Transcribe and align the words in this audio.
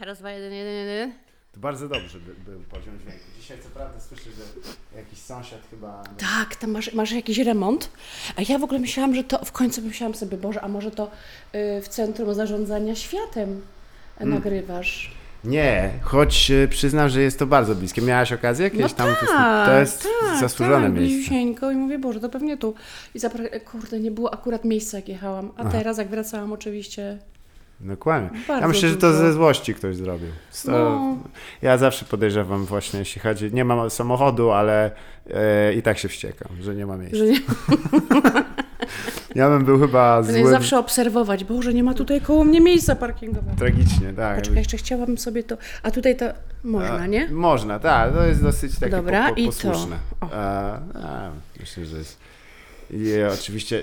Raz, 0.00 0.18
dwa, 0.18 0.30
jeden, 0.30 0.52
jeden, 0.52 0.74
jeden. 0.74 1.12
To 1.52 1.60
bardzo 1.60 1.88
dobrze 1.88 2.18
by, 2.20 2.50
był 2.50 2.60
poziom 2.60 2.98
dźwięku. 2.98 3.24
Dzisiaj 3.40 3.58
co 3.62 3.68
prawda 3.68 4.00
słyszę, 4.00 4.24
że 4.24 4.70
jakiś 4.98 5.18
sąsiad 5.18 5.60
chyba... 5.70 6.02
Tak, 6.18 6.56
tam 6.56 6.70
masz, 6.70 6.92
masz 6.92 7.12
jakiś 7.12 7.38
remont. 7.38 7.90
A 8.36 8.42
ja 8.48 8.58
w 8.58 8.64
ogóle 8.64 8.80
myślałam, 8.80 9.14
że 9.14 9.24
to 9.24 9.44
w 9.44 9.52
końcu 9.52 9.82
myślałam 9.82 10.14
sobie, 10.14 10.36
Boże, 10.36 10.60
a 10.60 10.68
może 10.68 10.90
to 10.90 11.04
y, 11.06 11.82
w 11.82 11.88
Centrum 11.88 12.34
Zarządzania 12.34 12.94
Światem 12.94 13.60
Hmm. 14.18 14.34
nagrywasz. 14.34 15.10
Nie, 15.44 15.90
choć 16.02 16.50
y, 16.50 16.68
przyznam, 16.68 17.08
że 17.08 17.20
jest 17.22 17.38
to 17.38 17.46
bardzo 17.46 17.74
bliskie. 17.74 18.02
Miałaś 18.02 18.32
okazję 18.32 18.70
No 18.74 18.80
jakieś 18.80 18.96
tam... 18.96 19.14
tak, 19.26 19.66
to 19.68 19.78
jest 19.78 20.02
tak, 20.20 20.40
zasłużone 20.40 20.86
tak, 20.86 20.94
miejsce. 20.94 21.34
i 21.34 21.76
mówię, 21.76 21.98
Boże, 21.98 22.20
to 22.20 22.28
pewnie 22.28 22.56
tu. 22.56 22.74
I 23.14 23.18
zapra- 23.18 23.60
kurde, 23.64 24.00
nie 24.00 24.10
było 24.10 24.34
akurat 24.34 24.64
miejsca, 24.64 24.96
jak 24.96 25.08
jechałam. 25.08 25.52
A 25.56 25.60
Aha. 25.60 25.70
teraz, 25.72 25.98
jak 25.98 26.08
wracałam, 26.08 26.52
oczywiście. 26.52 27.18
Dokładnie. 27.80 28.38
Ja 28.38 28.46
Bardzo 28.48 28.68
myślę, 28.68 28.88
że 28.88 28.96
to 28.96 29.12
ze 29.12 29.32
złości 29.32 29.74
ktoś 29.74 29.96
zrobił. 29.96 30.28
To, 30.64 30.70
No. 30.70 31.16
Ja 31.62 31.78
zawsze 31.78 32.04
podejrzewam 32.04 32.64
właśnie, 32.64 32.98
jeśli 32.98 33.20
chodzi... 33.20 33.52
Nie 33.52 33.64
mam 33.64 33.90
samochodu, 33.90 34.50
ale 34.50 34.90
e, 35.30 35.74
i 35.74 35.82
tak 35.82 35.98
się 35.98 36.08
wściekam, 36.08 36.48
że 36.60 36.74
nie 36.74 36.86
ma 36.86 36.96
miejsca. 36.96 37.18
Że 37.18 37.24
nie, 37.26 37.40
Ja 39.34 39.48
bym 39.50 39.64
był 39.64 39.80
chyba 39.80 40.22
zły... 40.22 40.50
zawsze 40.50 40.78
obserwować. 40.78 41.44
Boże, 41.44 41.74
nie 41.74 41.84
ma 41.84 41.94
tutaj 41.94 42.20
koło 42.20 42.44
mnie 42.44 42.60
miejsca 42.60 42.96
parkingowego. 42.96 43.56
Tragicznie, 43.58 44.12
tak. 44.16 44.36
Poczekaj, 44.36 44.58
jeszcze 44.58 44.76
chciałabym 44.76 45.18
sobie 45.18 45.42
to... 45.42 45.56
A 45.82 45.90
tutaj 45.90 46.16
to 46.16 46.24
można, 46.64 46.94
A, 46.98 47.06
nie? 47.06 47.28
Można, 47.28 47.78
tak. 47.78 48.12
To 48.14 48.26
jest 48.26 48.42
dosyć 48.42 48.78
takie 48.78 48.90
Dobra, 48.90 49.28
po, 49.28 49.34
po, 49.34 49.40
i 49.40 49.44
to. 49.44 49.50
posłuszne. 49.52 49.96
A, 50.20 50.26
a, 50.94 51.30
myślę, 51.60 51.84
że 51.84 51.96
jest. 51.98 52.18
I 52.90 53.12
oczywiście 53.40 53.82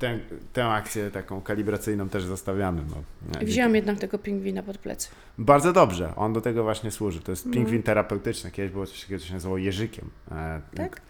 tę, 0.00 0.18
tę 0.52 0.66
akcję 0.66 1.10
taką 1.10 1.40
kalibracyjną 1.40 2.08
też 2.08 2.24
zostawiamy. 2.24 2.82
Bo, 2.82 2.96
nie, 3.40 3.46
Wzięłam 3.46 3.74
jednak 3.74 3.98
tego 3.98 4.18
pingwina 4.18 4.62
pod 4.62 4.78
plecy. 4.78 5.08
Bardzo 5.38 5.72
dobrze, 5.72 6.12
on 6.16 6.32
do 6.32 6.40
tego 6.40 6.62
właśnie 6.62 6.90
służy. 6.90 7.20
To 7.20 7.32
jest 7.32 7.46
No. 7.46 7.52
pingwin 7.52 7.82
terapeutyczny. 7.82 8.50
Kiedyś 8.50 8.72
było 8.72 8.86
coś 8.86 9.00
takiego, 9.00 9.20
co 9.20 9.26
się 9.26 9.34
nazywało 9.34 9.58
jeżykiem. 9.58 10.10
E, 10.32 10.60
Tak? 10.76 11.00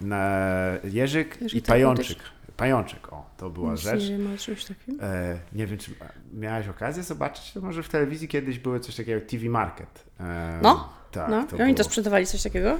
Na, 0.00 0.36
jeżyk 0.84 1.40
Jeżyk 1.40 1.62
i 1.62 1.66
pajączyk. 1.66 2.18
Pajączek, 2.56 3.12
o, 3.12 3.30
to 3.36 3.50
była 3.50 3.72
Nic 3.72 3.80
rzecz. 3.80 4.00
Nie 4.02 4.18
wiem 4.18 4.34
o 4.34 4.38
czymś 4.38 4.64
takim. 4.64 4.98
E, 5.02 5.38
nie 5.52 5.66
wiem, 5.66 5.78
czy 5.78 5.90
miałeś 6.34 6.68
okazję 6.68 7.02
zobaczyć, 7.02 7.52
to 7.52 7.60
może 7.60 7.82
w 7.82 7.88
telewizji 7.88 8.28
kiedyś 8.28 8.58
były 8.58 8.80
coś 8.80 8.96
takiego 8.96 9.20
jak 9.20 9.28
TV 9.30 9.48
Market. 9.48 10.04
E, 10.20 10.58
No, 10.62 10.88
tak, 11.12 11.30
no, 11.30 11.46
i 11.58 11.62
oni 11.62 11.74
to 11.74 11.76
było. 11.76 11.84
sprzedawali 11.84 12.26
coś 12.26 12.42
takiego? 12.42 12.76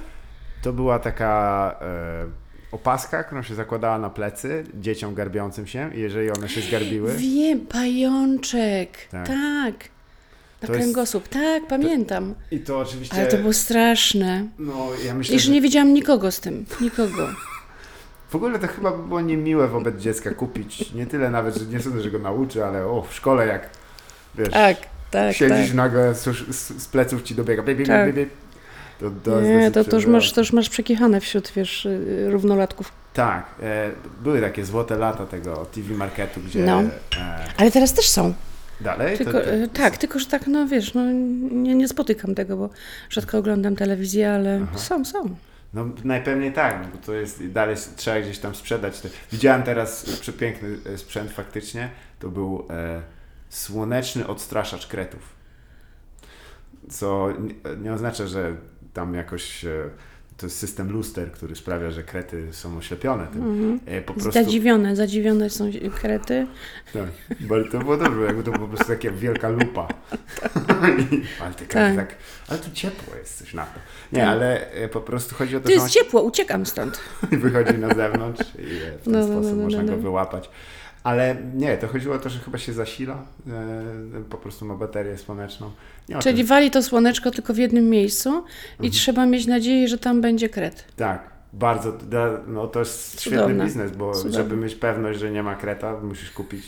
To 0.61 0.73
była 0.73 0.99
taka 0.99 1.75
e, 1.81 2.25
opaska, 2.71 3.23
którą 3.23 3.41
się 3.43 3.55
zakładała 3.55 3.99
na 3.99 4.09
plecy 4.09 4.63
dzieciom 4.79 5.13
garbiącym 5.15 5.67
się 5.67 5.89
i 5.95 5.99
jeżeli 5.99 6.31
one 6.31 6.49
się 6.49 6.61
zgarbiły, 6.61 7.13
Wiem, 7.17 7.59
pajączek. 7.59 8.89
Tak. 9.11 9.27
Tak. 9.27 9.73
Na 10.61 10.67
To 10.67 10.73
jest- 10.73 10.83
kręgosłup. 10.85 11.27
Tak, 11.27 11.67
pamiętam. 11.67 12.35
i 12.51 12.59
to 12.59 12.79
oczywiście, 12.79 13.15
Ale 13.17 13.27
to 13.27 13.37
było 13.37 13.53
straszne. 13.53 14.45
no 14.59 14.87
ja 15.05 15.13
myślę, 15.13 15.35
I 15.35 15.39
że 15.39 15.51
nie 15.51 15.61
widziałam 15.61 15.93
nikogo 15.93 16.31
z 16.31 16.39
tym. 16.39 16.65
Nikogo. 16.81 17.27
w 18.31 18.35
ogóle 18.35 18.59
to 18.59 18.67
chyba 18.67 18.91
by 18.91 19.07
było 19.07 19.21
niemiłe 19.21 19.67
wobec 19.67 19.97
dziecka 20.01 20.31
kupić, 20.33 20.93
nie 20.93 21.05
tyle 21.05 21.29
nawet, 21.29 21.55
że 21.55 21.65
nie 21.65 21.79
sądzę, 21.79 22.01
że 22.01 22.11
go 22.11 22.19
nauczy, 22.19 22.65
ale 22.65 22.87
o, 22.87 23.01
w 23.09 23.13
szkole 23.13 23.47
jak, 23.47 23.69
wiesz, 24.37 24.49
Tak, 24.49 24.77
tak, 25.11 25.35
siedzisz 25.35 25.67
tak. 25.67 25.73
nagle 25.75 26.15
z, 26.15 26.23
z, 26.55 26.87
pleców 26.87 27.23
ci 27.23 27.35
dobiega, 27.35 27.63
bie, 27.63 27.75
bie, 27.75 27.85
Tak. 27.85 28.07
bie, 28.07 28.13
bie, 28.13 28.25
to, 28.25 28.31
to 29.23 29.41
Nie, 29.41 29.71
to, 29.71 29.83
to, 29.83 29.95
już 29.95 30.05
masz, 30.05 30.31
to 30.31 30.41
już 30.41 30.53
masz 30.53 30.69
przekichane 30.69 31.21
wśród, 31.21 31.51
wiesz, 31.55 31.85
y, 31.85 32.27
równolatków. 32.31 32.91
Tak, 33.13 33.45
e, 33.63 33.91
były 34.23 34.41
takie 34.41 34.65
złote 34.65 34.97
lata 34.97 35.25
tego 35.25 35.65
TV 35.65 35.93
Marketu, 35.93 36.39
gdzie 36.41 36.63
No. 36.65 36.81
e, 36.81 36.89
Ale 37.57 37.71
teraz 37.71 37.93
też 37.93 38.09
są. 38.09 38.33
dalej, 38.81 39.17
to- 39.17 39.23
Tylko, 39.23 39.39
to- 39.41 39.53
y, 39.53 39.67
tak, 39.67 39.97
tylko 39.97 40.19
że 40.19 40.25
tak, 40.25 40.47
no 40.47 40.67
wiesz, 40.67 40.93
no 40.93 41.11
nie, 41.51 41.75
nie 41.75 41.87
spotykam 41.87 42.35
tego, 42.35 42.57
bo 42.57 42.69
rzadko 43.09 43.37
oglądam 43.37 43.75
telewizję, 43.75 44.31
ale 44.31 44.59
Aha. 44.63 44.77
są, 44.77 45.05
są. 45.05 45.35
No 45.73 45.85
najpewniej 46.03 46.53
tak, 46.53 46.79
no 46.81 46.87
bo 46.97 47.05
to 47.05 47.13
jest 47.13 47.47
dalej 47.47 47.75
trzeba 47.95 48.21
gdzieś 48.21 48.39
tam 48.39 48.55
sprzedać. 48.55 49.01
Widziałem 49.31 49.63
teraz 49.63 50.05
przepiękny 50.21 50.77
e, 50.93 50.97
sprzęt 50.97 51.31
faktycznie. 51.31 51.89
To 52.19 52.29
był 52.29 52.67
e, 52.69 53.01
słoneczny 53.49 54.27
odstraszacz 54.27 54.87
kretów. 54.87 55.21
Co 56.89 57.29
nie, 57.39 57.75
nie 57.75 57.93
oznacza, 57.93 58.27
że 58.27 58.55
tam 58.93 59.13
jakoś 59.13 59.65
e, 59.65 59.89
to 60.37 60.45
jest 60.45 60.57
system 60.59 60.91
luster, 60.91 61.31
który 61.31 61.55
sprawia, 61.55 61.91
że 61.91 62.03
krety 62.03 62.47
są 62.51 62.77
oślepione 62.77 63.27
tym. 63.27 63.41
Mhm. 63.43 63.79
E, 63.85 64.01
po 64.01 64.13
prostu 64.13 64.31
Zadziwione, 64.31 64.95
zadziwione 64.95 65.49
są 65.49 65.71
krety. 65.95 66.47
tak, 66.93 67.03
bo 67.39 67.63
to 67.63 67.79
było 67.79 67.97
dobrze, 67.97 68.21
jakby 68.25 68.43
to 68.43 68.51
po 68.51 68.67
prostu 68.67 68.87
taka 68.87 69.11
wielka 69.11 69.49
lupa. 69.49 69.87
I- 71.11 71.21
ale 71.41 71.53
te 71.53 71.65
krety 71.65 71.95
Tak. 71.95 72.07
tak. 72.07 72.15
ale 72.47 72.59
tu 72.59 72.71
ciepło 72.73 73.15
jest 73.15 73.37
coś 73.37 73.53
na 73.53 73.65
to. 73.65 73.79
Nie, 74.11 74.19
Tak. 74.19 74.29
ale 74.29 74.71
e, 74.71 74.89
po 74.89 75.01
prostu 75.01 75.35
chodzi 75.35 75.55
o 75.55 75.59
to, 75.59 75.65
Tu 75.67 75.71
że 75.73 75.79
on 75.79 75.83
jest 75.85 75.93
ciepło, 75.95 76.21
uciekam 76.21 76.65
stąd. 76.65 76.99
wychodzi 77.31 77.77
na 77.77 77.93
zewnątrz 77.95 78.41
i 78.41 78.63
w 79.01 79.03
ten 79.03 79.13
No, 79.13 79.19
no, 79.19 79.25
sposób 79.25 79.43
no, 79.51 79.55
no, 79.57 79.63
można 79.63 79.83
go 79.83 79.91
no. 79.91 79.97
wyłapać. 79.97 80.49
Ale 81.03 81.35
nie, 81.55 81.77
to 81.77 81.87
chodziło 81.87 82.15
o 82.15 82.19
to, 82.19 82.29
że 82.29 82.39
chyba 82.39 82.57
się 82.57 82.73
zasila, 82.73 83.13
e, 83.47 84.23
po 84.29 84.37
prostu 84.37 84.65
ma 84.65 84.75
baterię 84.75 85.17
słoneczną. 85.17 85.71
Nie 86.09 86.19
Czyli 86.19 86.37
tym. 86.37 86.47
wali 86.47 86.71
to 86.71 86.83
słoneczko 86.83 87.31
tylko 87.31 87.53
w 87.53 87.57
jednym 87.57 87.89
miejscu 87.89 88.29
i 88.29 88.71
Mhm. 88.71 88.91
trzeba 88.91 89.25
mieć 89.25 89.47
nadzieję, 89.47 89.87
że 89.87 89.97
tam 89.97 90.21
będzie 90.21 90.49
kret. 90.49 90.85
Tak, 90.95 91.29
bardzo, 91.53 91.97
no 92.47 92.67
to 92.67 92.79
jest 92.79 93.21
świetny 93.21 93.39
Cudowne. 93.41 93.65
biznes, 93.65 93.91
bo 93.91 94.11
Cudowne. 94.13 94.37
żeby 94.37 94.55
mieć 94.57 94.75
pewność, 94.75 95.19
że 95.19 95.31
nie 95.31 95.43
ma 95.43 95.55
kreta, 95.55 95.99
musisz 96.03 96.31
kupić, 96.31 96.63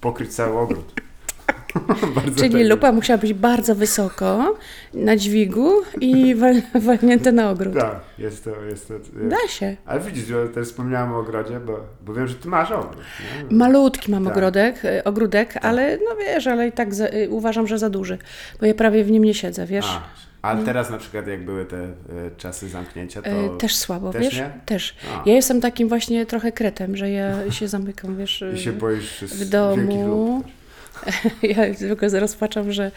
pokryć 0.00 0.34
cały 0.34 0.58
ogród. 0.58 1.00
Czyli 2.38 2.50
tak- 2.52 2.70
lupa 2.70 2.92
musiała 2.92 3.18
być 3.18 3.34
bardzo 3.34 3.74
wysoko 3.74 4.56
na 4.94 5.16
dźwigu 5.16 5.70
i 6.00 6.34
wal, 6.34 6.54
walnięte 6.80 7.32
na 7.32 7.50
ogród. 7.50 7.74
Tak, 7.74 8.00
jest 8.18 8.44
to, 8.44 8.50
jest 8.64 8.88
to. 8.88 8.94
Da 9.28 9.48
się. 9.48 9.76
Ale 9.86 10.00
widzisz, 10.00 10.26
że 10.26 10.48
też 10.48 10.68
wspomniałem 10.68 11.12
o 11.12 11.18
ogrodzie, 11.18 11.60
bo, 11.60 11.80
bo 12.06 12.14
wiem, 12.14 12.26
że 12.28 12.34
ty 12.34 12.48
masz 12.48 12.70
ogród. 12.70 12.96
Nie? 13.50 13.56
Malutki 13.56 14.10
mam 14.10 14.24
Tak. 14.24 14.32
ogrodek, 14.32 14.84
y, 14.84 15.04
ogródek, 15.04 15.56
ale 15.62 15.98
no 16.08 16.16
wiesz, 16.16 16.46
ale 16.46 16.68
i 16.68 16.72
tak 16.72 16.94
za, 16.94 17.06
y, 17.06 17.28
uważam, 17.30 17.66
że 17.66 17.78
za 17.78 17.90
duży, 17.90 18.18
bo 18.60 18.66
ja 18.66 18.74
prawie 18.74 19.04
w 19.04 19.10
nim 19.10 19.24
nie 19.24 19.34
siedzę, 19.34 19.66
wiesz. 19.66 19.86
A, 20.42 20.48
ale 20.48 20.64
teraz 20.64 20.90
na 20.90 20.98
przykład 20.98 21.26
jak 21.26 21.44
były 21.44 21.64
te 21.64 21.76
e, 21.76 21.90
czasy 22.36 22.68
zamknięcia, 22.68 23.22
to... 23.22 23.56
Też 23.58 23.76
słabo, 23.76 24.12
Też 24.12 24.22
wiesz? 24.22 24.36
nie? 24.36 24.50
Też. 24.66 24.96
A. 25.14 25.22
Ja 25.28 25.34
jestem 25.34 25.60
takim 25.60 25.88
właśnie 25.88 26.26
trochę 26.26 26.52
kretem, 26.52 26.96
że 26.96 27.10
ja 27.10 27.34
się 27.52 27.68
zamykam, 27.68 28.16
wiesz. 28.16 28.44
I 28.54 28.58
się 28.58 28.72
boisz 28.72 29.24
w 29.24 29.48
domu. 29.48 29.76
wielkich 29.76 30.06
lub 30.06 30.44
też. 30.44 30.63
Ja 31.42 31.74
zwykle 31.74 32.20
rozpaczam, 32.20 32.72
że. 32.72 32.90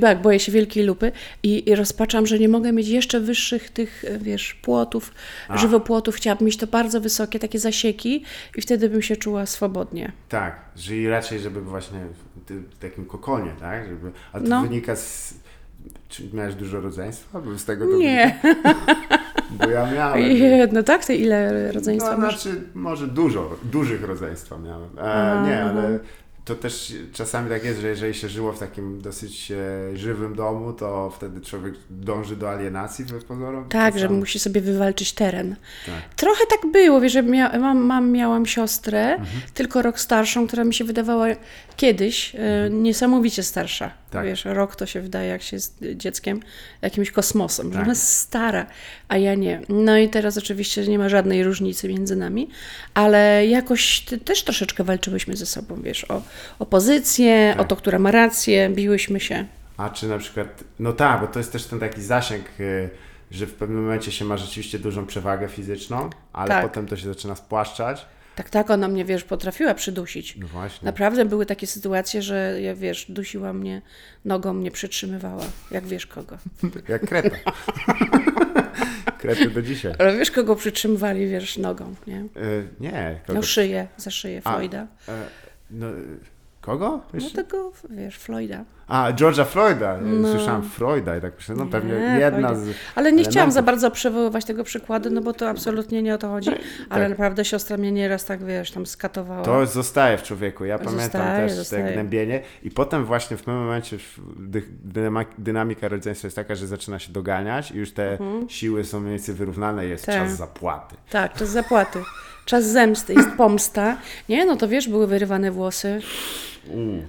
Tak, 0.00 0.22
boję 0.22 0.40
się 0.40 0.52
wielkiej 0.52 0.84
lupy 0.84 1.12
i, 1.42 1.70
i 1.70 1.74
rozpaczam, 1.74 2.26
że 2.26 2.38
nie 2.38 2.48
mogę 2.48 2.72
mieć 2.72 2.88
jeszcze 2.88 3.20
wyższych 3.20 3.70
tych, 3.70 4.04
e, 4.04 4.18
wiesz, 4.18 4.54
płotów, 4.54 5.14
A. 5.48 5.58
żywopłotów. 5.58 6.14
Chciałabym 6.16 6.46
mieć 6.46 6.56
to 6.56 6.66
bardzo 6.66 7.00
wysokie, 7.00 7.38
takie 7.38 7.58
zasieki 7.58 8.24
i 8.56 8.62
wtedy 8.62 8.88
bym 8.88 9.02
się 9.02 9.16
czuła 9.16 9.46
swobodnie. 9.46 10.12
Tak, 10.28 10.60
że 10.76 10.96
i 10.96 11.08
raczej, 11.08 11.38
żeby 11.40 11.60
właśnie 11.60 11.98
w, 12.48 12.78
takim 12.78 13.04
kokonie, 13.06 13.50
tak? 13.60 13.88
Żeby, 13.88 14.10
a 14.32 14.40
to 14.40 14.46
No. 14.48 14.62
wynika 14.62 14.96
z... 14.96 15.34
Czy 16.08 16.22
miałeś 16.32 16.54
dużo 16.54 16.80
rodzeństwa? 16.80 17.40
Bo 17.40 17.58
z 17.58 17.64
tego 17.64 17.86
to 17.86 17.96
Nie? 17.96 18.40
Bo 19.58 19.68
ja 19.70 19.92
miałem. 19.92 20.22
jedno, 20.32 20.82
tak? 20.82 21.04
Ty 21.04 21.14
ile 21.16 21.72
rodzeństwa 21.72 22.12
no, 22.12 22.18
masz? 22.18 22.42
znaczy, 22.42 22.62
może 22.74 23.06
dużo, 23.06 23.56
dużych 23.62 24.02
rodzeństwa 24.04 24.58
miałem. 24.58 24.88
E, 24.98 25.48
nie, 25.48 25.62
ale 25.64 25.98
to 26.44 26.54
też 26.54 26.94
czasami 27.12 27.50
tak 27.50 27.64
jest, 27.64 27.80
że 27.80 27.88
jeżeli 27.88 28.14
się 28.14 28.28
żyło 28.28 28.52
w 28.52 28.58
takim 28.58 29.00
dosyć 29.00 29.52
e, 29.52 29.96
żywym 29.96 30.34
domu, 30.34 30.72
to 30.72 31.10
wtedy 31.16 31.40
człowiek 31.40 31.74
dąży 31.90 32.36
do 32.36 32.50
alienacji 32.50 33.04
bez 33.04 33.24
pozoru. 33.24 33.64
Tak, 33.68 33.98
że 33.98 34.08
musi 34.08 34.38
sobie 34.38 34.60
wywalczyć 34.60 35.12
teren. 35.12 35.56
Tak. 35.86 36.14
Trochę 36.16 36.44
tak 36.50 36.72
było, 36.72 37.00
wiesz, 37.00 37.12
że 37.12 37.22
mia- 37.22 37.58
mam, 37.58 37.78
mam, 37.78 38.10
miałam 38.10 38.46
siostrę, 38.46 39.00
Mhm. 39.14 39.40
tylko 39.54 39.82
rok 39.82 40.00
starszą, 40.00 40.46
która 40.46 40.64
mi 40.64 40.74
się 40.74 40.84
wydawała 40.84 41.26
kiedyś 41.76 42.34
e, 42.34 42.70
niesamowicie 42.70 43.42
starsza. 43.42 43.84
Mhm. 43.84 44.02
Tak. 44.10 44.24
Wiesz, 44.26 44.44
rok 44.44 44.76
to 44.76 44.86
się 44.86 45.00
wydaje, 45.00 45.28
jak 45.28 45.42
się 45.42 45.56
jest 45.56 45.78
dzieckiem, 45.94 46.40
jakimś 46.82 47.10
kosmosem, 47.10 47.66
że 47.66 47.72
Tak. 47.72 47.82
ona 47.82 47.92
jest 47.92 48.08
stara, 48.08 48.66
a 49.08 49.16
ja 49.16 49.34
nie. 49.34 49.60
No 49.68 49.98
i 49.98 50.08
teraz 50.08 50.38
oczywiście 50.38 50.86
nie 50.88 50.98
ma 50.98 51.08
żadnej 51.08 51.44
różnicy 51.44 51.88
między 51.88 52.16
nami, 52.16 52.48
ale 52.94 53.46
jakoś 53.46 54.04
też 54.24 54.42
troszeczkę 54.44 54.84
walczyłyśmy 54.84 55.36
ze 55.36 55.46
sobą, 55.46 55.82
wiesz, 55.82 56.04
o, 56.10 56.22
o 56.58 56.66
pozycję, 56.66 57.52
Tak. 57.56 57.60
o 57.60 57.68
to, 57.68 57.76
która 57.76 57.98
ma 57.98 58.10
rację, 58.10 58.70
biłyśmy 58.70 59.20
się. 59.20 59.44
A 59.76 59.90
czy 59.90 60.06
na 60.08 60.18
przykład, 60.18 60.64
no 60.78 60.92
tak, 60.92 61.20
bo 61.20 61.26
to 61.26 61.38
jest 61.38 61.52
też 61.52 61.64
ten 61.66 61.80
taki 61.80 62.02
zasięg, 62.02 62.44
y, 62.60 62.90
że 63.30 63.46
w 63.46 63.54
pewnym 63.54 63.82
momencie 63.82 64.12
się 64.12 64.24
ma 64.24 64.36
rzeczywiście 64.36 64.78
dużą 64.78 65.06
przewagę 65.06 65.48
fizyczną, 65.48 66.10
ale 66.32 66.48
Tak. 66.48 66.62
potem 66.62 66.86
to 66.86 66.96
się 66.96 67.08
zaczyna 67.08 67.34
spłaszczać. 67.34 68.06
Tak, 68.36 68.50
tak, 68.50 68.70
ona 68.70 68.88
mnie, 68.88 69.04
wiesz, 69.04 69.24
potrafiła 69.24 69.74
przydusić. 69.74 70.36
No 70.36 70.46
właśnie. 70.46 70.86
Naprawdę 70.86 71.24
były 71.24 71.46
takie 71.46 71.66
sytuacje, 71.66 72.22
że 72.22 72.58
ja 72.60 72.74
wiesz, 72.74 73.06
dusiła 73.08 73.52
mnie, 73.52 73.82
nogą 74.24 74.52
mnie 74.52 74.70
przytrzymywała. 74.70 75.44
Jak 75.70 75.86
wiesz 75.86 76.06
kogo. 76.06 76.38
Jak 76.88 77.06
kreta. 77.08 77.36
Krety 79.18 79.50
do 79.50 79.62
dzisiaj. 79.62 79.94
Ale 79.98 80.16
wiesz 80.16 80.30
kogo 80.30 80.56
przytrzymywali, 80.56 81.28
wiesz, 81.28 81.58
nogą, 81.58 81.94
nie? 82.06 82.16
Y, 82.20 82.68
nie, 82.80 83.20
kogo? 83.26 83.38
No 83.38 83.42
szyję, 83.42 83.88
za 83.96 84.10
szyję 84.10 84.40
A, 84.44 84.52
Floyda. 84.52 84.86
No, 85.72 85.86
kogo? 86.60 86.88
No 86.88 87.20
Wiesz? 87.20 87.32
tego, 87.32 87.72
wiesz, 87.90 88.18
Floyda. 88.18 88.64
A, 88.88 89.12
George'a 89.12 89.44
Floyda. 89.46 89.98
Słyszałem 90.32 90.62
Freuda 90.62 91.16
i 91.16 91.20
tak 91.20 91.32
myślę, 91.36 91.54
no 91.58 91.66
pewnie 91.66 91.92
Nie, 91.92 92.18
jedna 92.20 92.48
fajnie. 92.48 92.64
z 92.64 92.76
Ale 92.94 93.12
nie 93.12 93.18
chciałam 93.24 93.34
elementów. 93.36 93.54
za 93.54 93.62
bardzo 93.62 93.90
przywoływać 93.90 94.44
tego 94.44 94.64
przykładu, 94.64 95.10
no 95.10 95.20
bo 95.20 95.32
to 95.32 95.48
absolutnie 95.48 96.02
nie 96.02 96.14
o 96.14 96.18
to 96.18 96.28
chodzi. 96.28 96.50
Ale 96.90 97.00
tak. 97.04 97.10
naprawdę 97.10 97.44
siostra 97.44 97.76
mnie 97.76 97.92
nieraz 97.92 98.24
tak, 98.24 98.44
wiesz, 98.44 98.70
tam 98.70 98.86
skatowała. 98.86 99.42
To 99.44 99.66
zostaje 99.66 100.18
w 100.18 100.22
człowieku. 100.22 100.64
Ja 100.64 100.78
pamiętam 100.78 101.00
Zostaje, 101.04 101.48
też 101.48 101.56
zostaje. 101.56 101.84
te 101.84 101.92
gnębienie 101.92 102.42
i 102.62 102.70
potem 102.70 103.04
właśnie 103.04 103.36
w 103.36 103.40
pewnym 103.42 103.62
momencie 103.62 103.96
dynamika 105.38 105.88
rodzeństwa 105.88 106.26
jest 106.26 106.36
taka, 106.36 106.54
że 106.54 106.66
zaczyna 106.66 106.98
się 106.98 107.12
doganiać 107.12 107.70
i 107.70 107.76
już 107.78 107.92
te 107.92 108.18
siły 108.48 108.84
są 108.84 109.00
mniej 109.00 109.10
więcej 109.14 109.34
wyrównane, 109.34 109.86
jest 109.86 110.08
Mhm. 110.08 110.24
Tak. 110.24 110.30
czas 110.30 110.38
zapłaty. 110.38 110.96
Tak, 111.10 111.34
czas 111.34 111.48
zapłaty. 111.48 111.98
Czas 112.44 112.64
zemsty, 112.64 113.14
jest 113.14 113.28
pomsta. 113.36 113.96
Nie, 114.28 114.44
no 114.44 114.56
to 114.56 114.68
wiesz, 114.68 114.88
były 114.88 115.06
wyrywane 115.06 115.50
włosy. 115.50 116.00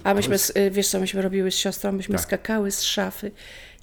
A 0.04 0.14
myśmy, 0.14 0.36
y, 0.56 0.70
wiesz 0.70 0.88
co 0.88 1.00
myśmy 1.00 1.22
robiły 1.22 1.50
z 1.50 1.54
siostrą? 1.56 1.92
Myśmy 1.92 2.14
Tak. 2.14 2.24
skakały 2.24 2.70
z 2.70 2.82
szafy. 2.82 3.30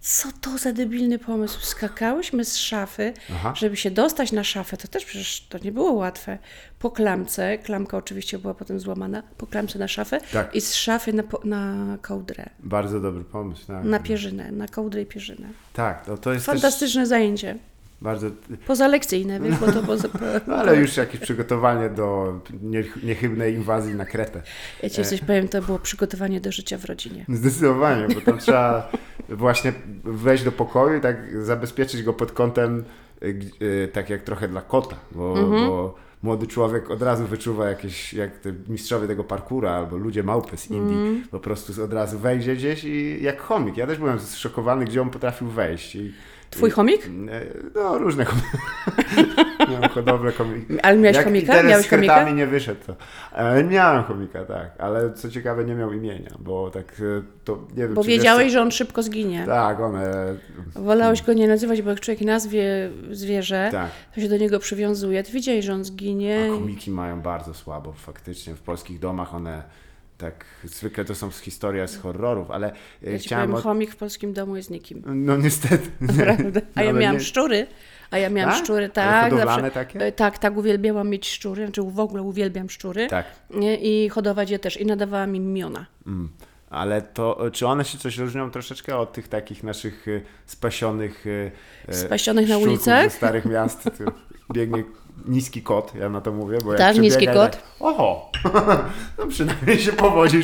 Co 0.01 0.29
to 0.41 0.57
za 0.57 0.73
debilny 0.73 1.19
pomysł? 1.19 1.59
Skakałyśmy 1.61 2.45
z 2.45 2.57
szafy, 2.57 3.13
Aha. 3.31 3.53
żeby 3.57 3.77
się 3.77 3.91
dostać 3.91 4.31
na 4.31 4.43
szafę. 4.43 4.77
To 4.77 4.87
też 4.87 5.05
przecież 5.05 5.45
to 5.49 5.57
nie 5.57 5.71
było 5.71 5.91
łatwe. 5.93 6.37
Po 6.79 6.91
klamce, 6.91 7.57
klamka 7.57 7.97
oczywiście 7.97 8.39
była 8.39 8.53
potem 8.53 8.79
złamana, 8.79 9.23
po 9.37 9.47
klamce 9.47 9.79
na 9.79 9.87
szafę 9.87 10.19
Tak. 10.33 10.55
i 10.55 10.61
z 10.61 10.73
szafy 10.73 11.13
na, 11.13 11.23
na 11.43 11.97
kołdrę, 12.01 12.49
Bardzo 12.59 12.99
dobry 12.99 13.23
pomysł. 13.23 13.65
Tak, 13.67 13.83
na 13.83 13.99
pierzynę, 13.99 14.51
na 14.51 14.67
kołdrę 14.67 15.01
i 15.01 15.05
pierzynę. 15.05 15.47
tak 15.73 16.05
to, 16.05 16.17
to 16.17 16.33
jest 16.33 16.45
też 16.45 16.53
Fantastyczne 16.53 17.05
zajęcie. 17.07 17.57
Bardzo... 18.01 18.27
Pozalekcyjne, 18.67 19.39
wiesz, 19.39 19.55
bo 19.59 19.71
to 19.71 19.83
poza... 19.87 20.07
No, 20.47 20.55
ale 20.55 20.75
już 20.75 20.97
jakieś 20.97 21.21
przygotowanie 21.21 21.89
do 21.89 22.39
nie, 22.61 22.83
niechybnej 23.03 23.53
inwazji 23.53 23.95
na 23.95 24.05
Kretę. 24.05 24.41
Ja 24.83 24.89
ci 24.89 25.05
coś 25.05 25.21
powiem, 25.21 25.47
to 25.47 25.61
było 25.61 25.79
przygotowanie 25.79 26.41
do 26.41 26.51
życia 26.51 26.77
w 26.77 26.85
rodzinie. 26.85 27.25
Zdecydowanie, 27.29 28.07
bo 28.15 28.21
tam 28.21 28.37
trzeba 28.39 28.91
właśnie 29.29 29.73
wejść 30.03 30.43
do 30.43 30.51
pokoju 30.51 30.97
i 30.97 31.01
tak 31.01 31.45
zabezpieczyć 31.45 32.03
go 32.03 32.13
pod 32.13 32.31
kątem 32.31 32.83
g- 33.21 33.49
y, 33.61 33.87
tak 33.93 34.09
jak 34.09 34.21
trochę 34.23 34.47
dla 34.47 34.61
kota, 34.61 34.95
bo, 35.11 35.39
Mhm. 35.39 35.67
bo 35.67 35.95
młody 36.23 36.47
człowiek 36.47 36.91
od 36.91 37.01
razu 37.01 37.27
wyczuwa 37.27 37.69
jakieś, 37.69 38.13
jak 38.13 38.37
te 38.39 38.53
mistrzowie 38.67 39.07
tego 39.07 39.23
parkura 39.23 39.71
albo 39.71 39.97
ludzie 39.97 40.23
małpy 40.23 40.57
z 40.57 40.71
Indii, 40.71 40.97
Mhm. 40.97 41.23
po 41.31 41.39
prostu 41.39 41.83
od 41.83 41.93
razu 41.93 42.19
wejdzie 42.19 42.55
gdzieś 42.55 42.83
i 42.83 43.23
jak 43.23 43.41
chomik. 43.41 43.77
Ja 43.77 43.87
też 43.87 43.97
byłem 43.97 44.19
zszokowany, 44.19 44.85
gdzie 44.85 45.01
on 45.01 45.09
potrafił 45.09 45.47
wejść. 45.47 45.95
I, 45.95 46.13
Twój 46.51 46.69
i- 46.69 46.71
chomik? 46.71 47.09
No, 47.75 47.97
różne 47.97 48.25
chomiki. 48.25 48.47
Miałem 49.71 49.89
hodowlę 49.89 50.31
chomiki. 50.31 50.79
Ale 50.81 50.97
miałeś 50.97 51.15
Jak 51.17 51.25
chomika? 51.25 51.63
Miałeś 51.63 51.85
z 51.85 51.89
chomika? 51.89 52.29
nie 52.31 52.47
wyszedł. 52.47 52.79
To. 52.87 52.95
E, 53.33 53.63
miałem 53.63 54.03
chomika, 54.03 54.45
tak, 54.45 54.71
ale 54.79 55.13
co 55.13 55.29
ciekawe 55.29 55.65
nie 55.65 55.75
miał 55.75 55.93
imienia, 55.93 56.31
bo 56.39 56.69
tak 56.69 56.85
e, 56.99 57.21
to 57.43 57.67
nie 57.69 57.83
wiem, 57.83 57.93
Bo 57.93 58.01
czy 58.03 58.07
wiesz, 58.09 58.17
wiedziałeś, 58.17 58.51
że 58.51 58.61
on 58.61 58.71
szybko 58.71 59.03
zginie. 59.03 59.43
Tak, 59.45 59.79
one... 59.79 60.11
Wolałeś 60.75 61.21
go 61.21 61.33
nie 61.33 61.47
nazywać, 61.47 61.81
bo 61.81 61.89
jak 61.89 61.99
człowiek 61.99 62.21
nazwie 62.21 62.89
zwierzę, 63.11 63.69
Tak. 63.71 63.89
to 64.15 64.21
się 64.21 64.29
do 64.29 64.37
niego 64.37 64.59
przywiązuje. 64.59 65.23
Ty 65.23 65.31
wiedziałeś, 65.31 65.65
że 65.65 65.73
on 65.73 65.83
zginie. 65.83 66.49
A 66.51 66.53
komiki 66.53 66.91
mają 66.91 67.21
bardzo 67.21 67.53
słabo 67.53 67.93
faktycznie. 67.93 68.55
W 68.55 68.61
polskich 68.61 68.99
domach 68.99 69.35
one 69.35 69.63
tak, 70.21 70.45
zwykle 70.63 71.05
to 71.05 71.15
są 71.15 71.29
historia 71.31 71.87
z 71.87 71.97
horrorów, 71.97 72.51
ale 72.51 72.71
e, 73.07 73.11
Ja 73.11 73.19
powiem, 73.29 73.55
od- 73.55 73.63
chomik 73.63 73.91
w 73.91 73.95
polskim 73.95 74.33
domu 74.33 74.55
jest 74.55 74.69
nikim. 74.69 75.03
No 75.05 75.37
niestety. 75.37 75.89
A 76.75 76.83
ja 76.83 76.89
Ale 76.89 76.99
miałam 76.99 77.17
nie- 77.17 77.23
szczury. 77.23 77.67
A 78.11 78.17
ja 78.17 78.29
miałam 78.29 78.53
Tak? 78.55 78.63
szczury, 78.63 78.89
tak. 78.89 79.31
hodowlane 79.31 79.71
takie? 79.71 79.99
e, 79.99 80.11
Tak, 80.11 80.37
tak, 80.37 80.57
uwielbiałam 80.57 81.09
mieć 81.09 81.29
szczury, 81.29 81.65
znaczy 81.65 81.81
w 81.81 81.99
ogóle 81.99 82.21
uwielbiam 82.23 82.69
szczury. 82.69 83.07
Tak. 83.07 83.25
Nie? 83.49 83.75
I 83.77 84.09
hodować 84.09 84.49
je 84.49 84.59
też. 84.59 84.77
I 84.77 84.85
nadawałam 84.85 85.35
im 85.35 85.43
imiona. 85.43 85.85
Mm. 86.07 86.29
Ale 86.69 87.01
to, 87.01 87.47
e, 87.47 87.51
czy 87.51 87.67
one 87.67 87.85
się 87.85 87.97
coś 87.97 88.17
różnią 88.17 88.51
troszeczkę 88.51 88.97
od 88.97 89.13
tych 89.13 89.27
takich 89.27 89.63
naszych 89.63 90.05
spasionych 90.45 91.25
Spasionych 91.91 92.49
na 92.49 92.57
ulicach? 92.57 93.13
starych 93.13 93.45
miast? 93.45 93.89
Biegnie 94.53 94.83
niski 95.27 95.61
kot, 95.61 95.95
ja 95.95 96.09
na 96.09 96.21
to 96.21 96.31
mówię, 96.31 96.57
bo 96.65 96.71
jak 96.73 96.81
Tak, 96.81 96.97
niski 96.97 97.09
przebiega, 97.09 97.33
kot. 97.33 97.51
Tak, 97.51 97.63
Oho! 97.79 98.31
no 99.17 99.27
przynajmniej 99.27 99.79
się 99.79 99.91
powodzi. 99.91 100.37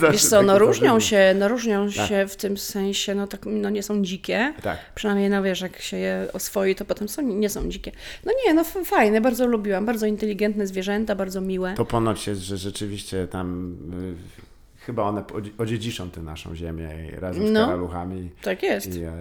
Zawsze 0.00 0.12
Wiesz 0.12 0.24
co, 0.26 0.42
no 0.42 0.58
różnią 0.58 1.00
się, 1.00 1.34
no 1.38 1.48
różnią 1.48 1.86
Tak. 1.96 2.08
się 2.08 2.26
w 2.28 2.36
tym 2.36 2.56
sensie, 2.58 3.14
no 3.14 3.26
tak, 3.26 3.40
no 3.46 3.70
nie 3.70 3.82
są 3.82 4.02
dzikie. 4.02 4.54
Tak. 4.62 4.78
Przynajmniej, 4.94 5.30
no 5.30 5.42
wiesz, 5.42 5.60
jak 5.60 5.80
się 5.80 5.96
je 5.96 6.26
oswoi, 6.32 6.74
to 6.74 6.84
potem 6.84 7.08
są, 7.08 7.22
nie 7.22 7.48
są 7.48 7.68
dzikie. 7.68 7.92
No 8.26 8.32
nie, 8.46 8.54
no 8.54 8.64
fajne, 8.64 9.20
bardzo 9.20 9.46
lubiłam, 9.46 9.86
bardzo 9.86 10.06
inteligentne 10.06 10.66
zwierzęta, 10.66 11.14
bardzo 11.14 11.40
miłe. 11.40 11.74
To 11.76 11.84
ponoć 11.84 12.26
jest, 12.26 12.40
że 12.40 12.56
rzeczywiście 12.56 13.26
tam 13.28 13.76
y, 14.02 14.84
chyba 14.86 15.02
one 15.02 15.20
odzi- 15.22 15.50
odziedziczą 15.58 16.10
tę 16.10 16.22
naszą 16.22 16.54
ziemię 16.56 16.88
razem 17.20 17.48
z 17.48 17.50
No. 17.50 17.64
karaluchami. 17.66 18.30
Tak 18.42 18.62
jest. 18.62 18.96
I, 18.96 19.02
e, 19.02 19.12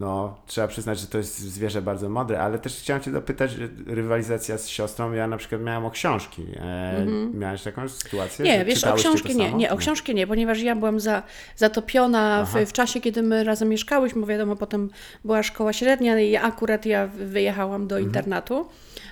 no, 0.00 0.36
trzeba 0.46 0.68
przyznać, 0.68 0.98
że 1.00 1.06
to 1.06 1.18
jest 1.18 1.38
zwierzę 1.38 1.82
bardzo 1.82 2.08
modre, 2.08 2.40
ale 2.40 2.58
też 2.58 2.76
chciałem 2.76 3.02
Cię 3.02 3.10
dopytać, 3.10 3.50
rywalizacja 3.86 4.58
z 4.58 4.68
siostrą, 4.68 5.12
ja 5.12 5.26
na 5.26 5.36
przykład 5.36 5.60
miałem 5.62 5.84
o 5.84 5.90
książki. 5.90 6.46
E, 6.56 7.06
Miałeś 7.34 7.62
taką 7.62 7.88
sytuację? 7.88 8.44
Nie, 8.44 8.64
wiesz, 8.64 8.84
o 8.84 8.94
książki 8.94 9.36
nie, 9.36 9.52
nie, 9.52 9.70
o 9.72 9.76
książki 9.76 10.14
nie, 10.14 10.26
ponieważ 10.26 10.60
ja 10.62 10.76
byłam 10.76 11.00
za, 11.00 11.22
zatopiona 11.56 12.44
w, 12.44 12.54
w 12.66 12.72
czasie, 12.72 13.00
kiedy 13.00 13.22
my 13.22 13.44
razem 13.44 13.68
mieszkałyśmy, 13.68 14.20
bo 14.20 14.26
wiadomo, 14.26 14.56
potem 14.56 14.90
była 15.24 15.42
szkoła 15.42 15.72
średnia 15.72 16.20
i 16.20 16.36
akurat 16.36 16.86
ja 16.86 17.06
wyjechałam 17.06 17.86
do 17.86 17.96
Mhm. 17.98 18.06
internatu. 18.06 18.66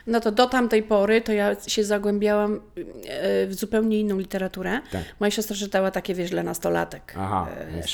No 0.07 0.21
to 0.21 0.33
do 0.33 0.47
tamtej 0.47 0.83
pory 0.83 1.21
to 1.21 1.33
ja 1.33 1.57
się 1.67 1.85
zagłębiałam 1.85 2.61
e, 3.07 3.47
w 3.47 3.55
zupełnie 3.55 4.01
inną 4.01 4.19
literaturę. 4.19 4.81
Tak. 4.93 5.03
Moja 5.21 5.31
siostra 5.31 5.57
czytała 5.57 5.91
takie, 5.91 6.15
wiesz, 6.15 6.31
dla 6.31 6.43
nastolatek. 6.43 7.15
Aha, 7.19 7.47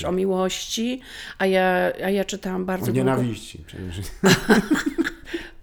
E, 0.05 0.08
o 0.08 0.12
miłości, 0.12 1.00
a 1.38 1.46
ja, 1.46 1.93
a 2.05 2.11
ja 2.11 2.25
czytałam 2.25 2.64
bardzo 2.64 2.83
O 2.90 2.94
długo 2.94 2.98
nienawiści. 2.98 3.64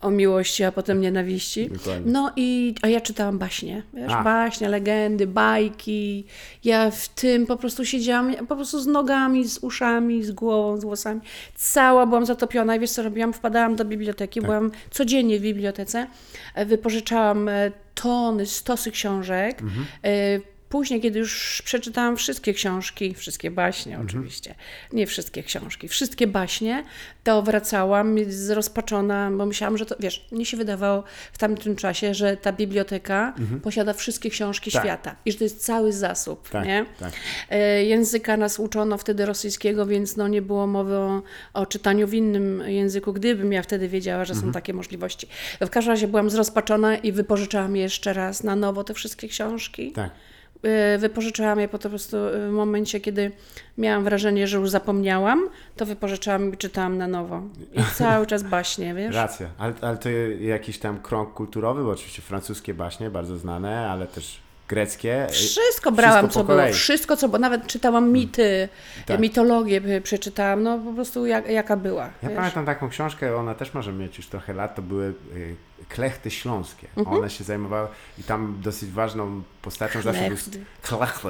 O 0.01 0.12
miłości, 0.12 0.63
a 0.63 0.71
potem 0.71 1.01
nienawiści. 1.01 1.69
Dokładnie. 1.69 2.12
No 2.12 2.31
i, 2.35 2.75
a 2.81 2.88
ja 2.88 3.01
czytałam 3.01 3.38
baśnie, 3.38 3.83
wiesz, 3.94 4.12
A. 4.12 4.23
baśnie, 4.23 4.69
legendy, 4.69 5.27
bajki. 5.27 6.25
Ja 6.63 6.91
w 6.91 7.07
tym 7.09 7.45
po 7.45 7.57
prostu 7.57 7.85
siedziałam, 7.85 8.35
po 8.35 8.56
prostu 8.56 8.79
z 8.79 8.88
nogami, 8.88 9.47
z 9.47 9.57
uszami, 9.57 10.23
z 10.23 10.31
głową, 10.31 10.77
z 10.77 10.83
włosami. 10.83 11.21
Cała 11.56 12.06
byłam 12.06 12.25
zatopiona 12.25 12.75
i 12.75 12.79
wiesz 12.79 12.91
co 12.91 13.03
robiłam? 13.03 13.33
Wpadałam 13.33 13.75
do 13.75 13.85
biblioteki, 13.85 14.39
Tak. 14.39 14.47
byłam 14.47 14.71
codziennie 14.91 15.39
w 15.39 15.41
bibliotece, 15.41 16.07
e, 16.56 16.65
wypożyczałam 16.65 17.50
e, 17.50 17.71
tony, 17.95 18.45
stosy 18.45 18.91
książek. 18.91 19.62
Mhm. 19.62 19.85
Później, 20.71 21.01
kiedy 21.01 21.19
już 21.19 21.62
przeczytałam 21.65 22.18
wszystkie 22.18 22.53
książki, 22.53 23.13
wszystkie 23.15 23.51
baśnie 23.51 23.91
Mhm. 23.91 24.07
oczywiście, 24.09 24.56
nie 24.94 25.07
wszystkie 25.07 25.44
książki, 25.44 25.88
wszystkie 25.88 26.28
baśnie, 26.28 26.83
to 27.23 27.42
wracałam 27.42 28.16
zrozpaczona, 28.28 29.31
bo 29.31 29.45
myślałam, 29.45 29.78
że 29.78 29.85
to, 29.85 29.95
wiesz, 29.99 30.28
mnie 30.31 30.45
się 30.45 30.57
wydawało 30.57 31.04
w 31.33 31.37
tamtym 31.37 31.75
czasie, 31.75 32.13
że 32.13 32.37
ta 32.37 32.51
biblioteka 32.54 33.33
posiada 33.63 33.94
wszystkie 33.94 34.30
książki 34.30 34.69
Mhm. 34.69 34.83
Tak. 34.83 34.92
świata 34.99 35.16
i 35.25 35.31
że 35.31 35.37
to 35.37 35.44
jest 35.44 35.66
cały 35.66 35.94
zasób, 35.94 36.49
Tak, 36.49 36.66
nie? 36.66 36.85
tak. 36.99 37.13
E, 37.49 37.83
Języka 37.83 38.37
nas 38.37 38.59
uczono 38.59 38.97
wtedy 38.97 39.25
rosyjskiego, 39.25 39.85
więc 39.85 40.18
no 40.18 40.28
nie 40.28 40.42
było 40.42 40.68
mowy 40.68 40.95
o, 40.95 41.21
o 41.54 41.66
czytaniu 41.66 42.07
w 42.07 42.13
innym 42.13 42.63
języku, 42.68 43.13
gdybym 43.13 43.54
ja 43.54 43.61
wtedy 43.61 43.87
wiedziała, 43.87 44.25
że 44.25 44.35
są 44.35 44.51
takie 44.51 44.73
możliwości. 44.73 45.28
W 45.61 45.69
każdym 45.69 45.92
razie 45.94 46.07
byłam 46.07 46.30
zrozpaczona 46.30 46.97
i 46.97 47.11
wypożyczałam 47.11 47.75
jeszcze 47.75 48.13
raz 48.13 48.44
na 48.44 48.56
nowo 48.56 48.83
te 48.83 48.94
wszystkie 48.94 49.28
książki. 49.28 49.92
Tak. 49.92 50.11
Y, 50.65 50.97
Wypożyczałam 50.97 51.59
je 51.59 51.68
po 51.68 51.80
prostu 51.80 52.18
y, 52.18 52.49
w 52.49 52.51
momencie, 52.51 52.99
kiedy 52.99 53.31
miałam 53.77 54.03
wrażenie, 54.03 54.47
że 54.47 54.57
już 54.57 54.69
zapomniałam, 54.69 55.49
to 55.75 55.85
wypożyczałam 55.85 56.53
i 56.53 56.57
czytałam 56.57 56.97
na 56.97 57.07
nowo. 57.07 57.41
I 57.73 57.80
cały 57.97 58.27
czas 58.27 58.44
baśnie, 58.44 58.94
wiesz? 58.94 59.15
Racja, 59.15 59.49
ale, 59.57 59.73
ale 59.81 59.97
to 59.97 60.09
jakiś 60.39 60.80
tam 60.80 60.99
krąg 60.99 61.33
kulturowy, 61.33 61.83
bo 61.83 61.89
oczywiście 61.89 62.21
francuskie 62.21 62.73
baśnie, 62.73 63.09
bardzo 63.09 63.37
znane, 63.37 63.89
ale 63.89 64.07
też 64.07 64.41
greckie. 64.75 65.28
Wszystko 65.31 65.92
brałam, 65.92 66.28
po 66.28 66.33
co 66.33 66.44
było. 66.44 66.57
kolei. 66.57 66.73
Wszystko, 66.73 67.18
co 67.18 67.28
było. 67.28 67.40
Nawet 67.40 67.68
czytałam 67.68 68.11
mity, 68.11 68.69
Tak. 69.06 69.19
mitologię 69.19 69.81
y, 69.85 70.01
przeczytałam, 70.01 70.63
no 70.63 70.80
po 70.80 70.94
prostu 70.94 71.25
jak, 71.25 71.49
jaka 71.49 71.78
była. 71.78 72.04
Ja 72.23 72.30
wiesz? 72.30 72.37
pamiętam 72.37 72.66
taką 72.66 72.90
książkę, 72.90 73.37
ona 73.37 73.56
też 73.56 73.73
może 73.73 73.94
mieć 73.94 74.18
już 74.18 74.28
trochę 74.28 74.54
lat, 74.54 74.75
to 74.75 74.81
były 74.81 75.13
y, 75.35 75.56
klechty 75.90 76.31
śląskie. 76.31 76.87
Mhm. 76.97 77.18
One 77.18 77.30
się 77.30 77.44
zajmowały 77.44 77.87
i 78.19 78.23
tam 78.23 78.57
dosyć 78.63 78.90
ważną 78.90 79.42
postacią 79.61 80.01
zawsze 80.01 80.21
był... 80.21 80.37
Klechty. 80.37 80.59
Klechty. 80.81 81.30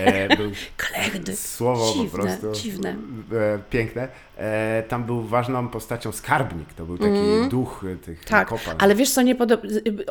E, 0.00 0.36
był 0.36 0.50
Klechdy. 0.76 1.36
słowo 1.36 1.92
Dziwne, 1.92 2.10
po 2.10 2.16
prostu 2.16 2.52
dziwne. 2.52 2.96
E, 3.32 3.58
piękne. 3.70 4.08
E, 4.38 4.82
tam 4.88 5.04
był 5.04 5.22
ważną 5.22 5.68
postacią 5.68 6.12
skarbnik, 6.12 6.74
to 6.74 6.84
był 6.84 6.98
taki 6.98 7.48
duch 7.50 7.84
y, 7.84 7.96
tych 7.96 8.24
Tak, 8.24 8.48
kopalń. 8.48 8.76
ale 8.80 8.94
wiesz 8.94 9.10
co, 9.10 9.22
nie 9.22 9.34
podoba... 9.34 9.62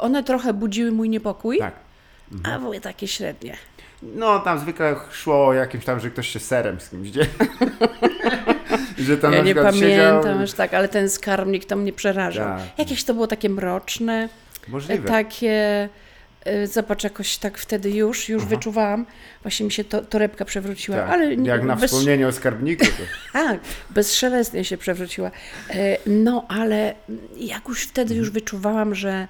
one 0.01 0.23
trochę 0.23 0.53
budziły 0.53 0.91
mój 0.91 1.09
niepokój, 1.09 1.57
Tak. 1.59 1.73
A 2.43 2.59
były 2.59 2.79
takie 2.79 3.07
średnie. 3.07 3.57
No, 4.03 4.39
tam 4.39 4.59
zwykle 4.59 4.95
szło 5.11 5.47
o 5.47 5.53
jakimś 5.53 5.85
tam, 5.85 5.99
że 5.99 6.09
ktoś 6.09 6.27
się 6.29 6.39
serem 6.39 6.79
z 6.79 6.89
kimś 6.89 7.09
dzieje. 7.09 7.27
że 9.07 9.17
tam 9.17 9.33
Ja 9.33 9.39
na 9.39 9.45
nie 9.45 9.55
pamiętam 9.55 9.79
siedział... 9.79 10.57
tak, 10.57 10.73
ale 10.73 10.87
ten 10.87 11.09
skarbnik 11.09 11.65
to 11.65 11.75
mnie 11.75 11.93
przerażał. 11.93 12.57
Tak. 12.57 12.79
Jakieś 12.79 13.03
to 13.03 13.13
było 13.13 13.27
takie 13.27 13.49
mroczne, 13.49 14.29
Możliwe. 14.67 15.07
takie 15.07 15.89
Y, 16.47 16.67
Zobacz, 16.67 17.03
jakoś 17.03 17.37
tak 17.37 17.57
wtedy 17.57 17.91
już, 17.91 18.29
już 18.29 18.45
wyczuwałam, 18.45 19.05
właśnie 19.43 19.65
mi 19.65 19.71
się 19.71 19.83
to, 19.83 20.01
torebka 20.01 20.45
przewróciła, 20.45 20.97
Tak. 20.97 21.09
ale 21.09 21.37
nie- 21.37 21.49
Jak 21.49 21.63
na 21.63 21.75
bez, 21.75 21.91
wspomnienie 21.91 22.27
o 22.27 22.31
skarbniku. 22.31 22.85
To... 22.85 22.91
tak, 23.39 23.59
bezszelestnie 23.89 24.65
się 24.65 24.77
przewróciła. 24.77 25.31
E, 25.69 25.97
No, 26.07 26.45
ale 26.49 26.93
jak 27.37 27.67
już 27.67 27.83
wtedy 27.83 28.15
już 28.15 28.29
wyczuwałam, 28.29 28.95
że 28.95 29.09
e, 29.11 29.27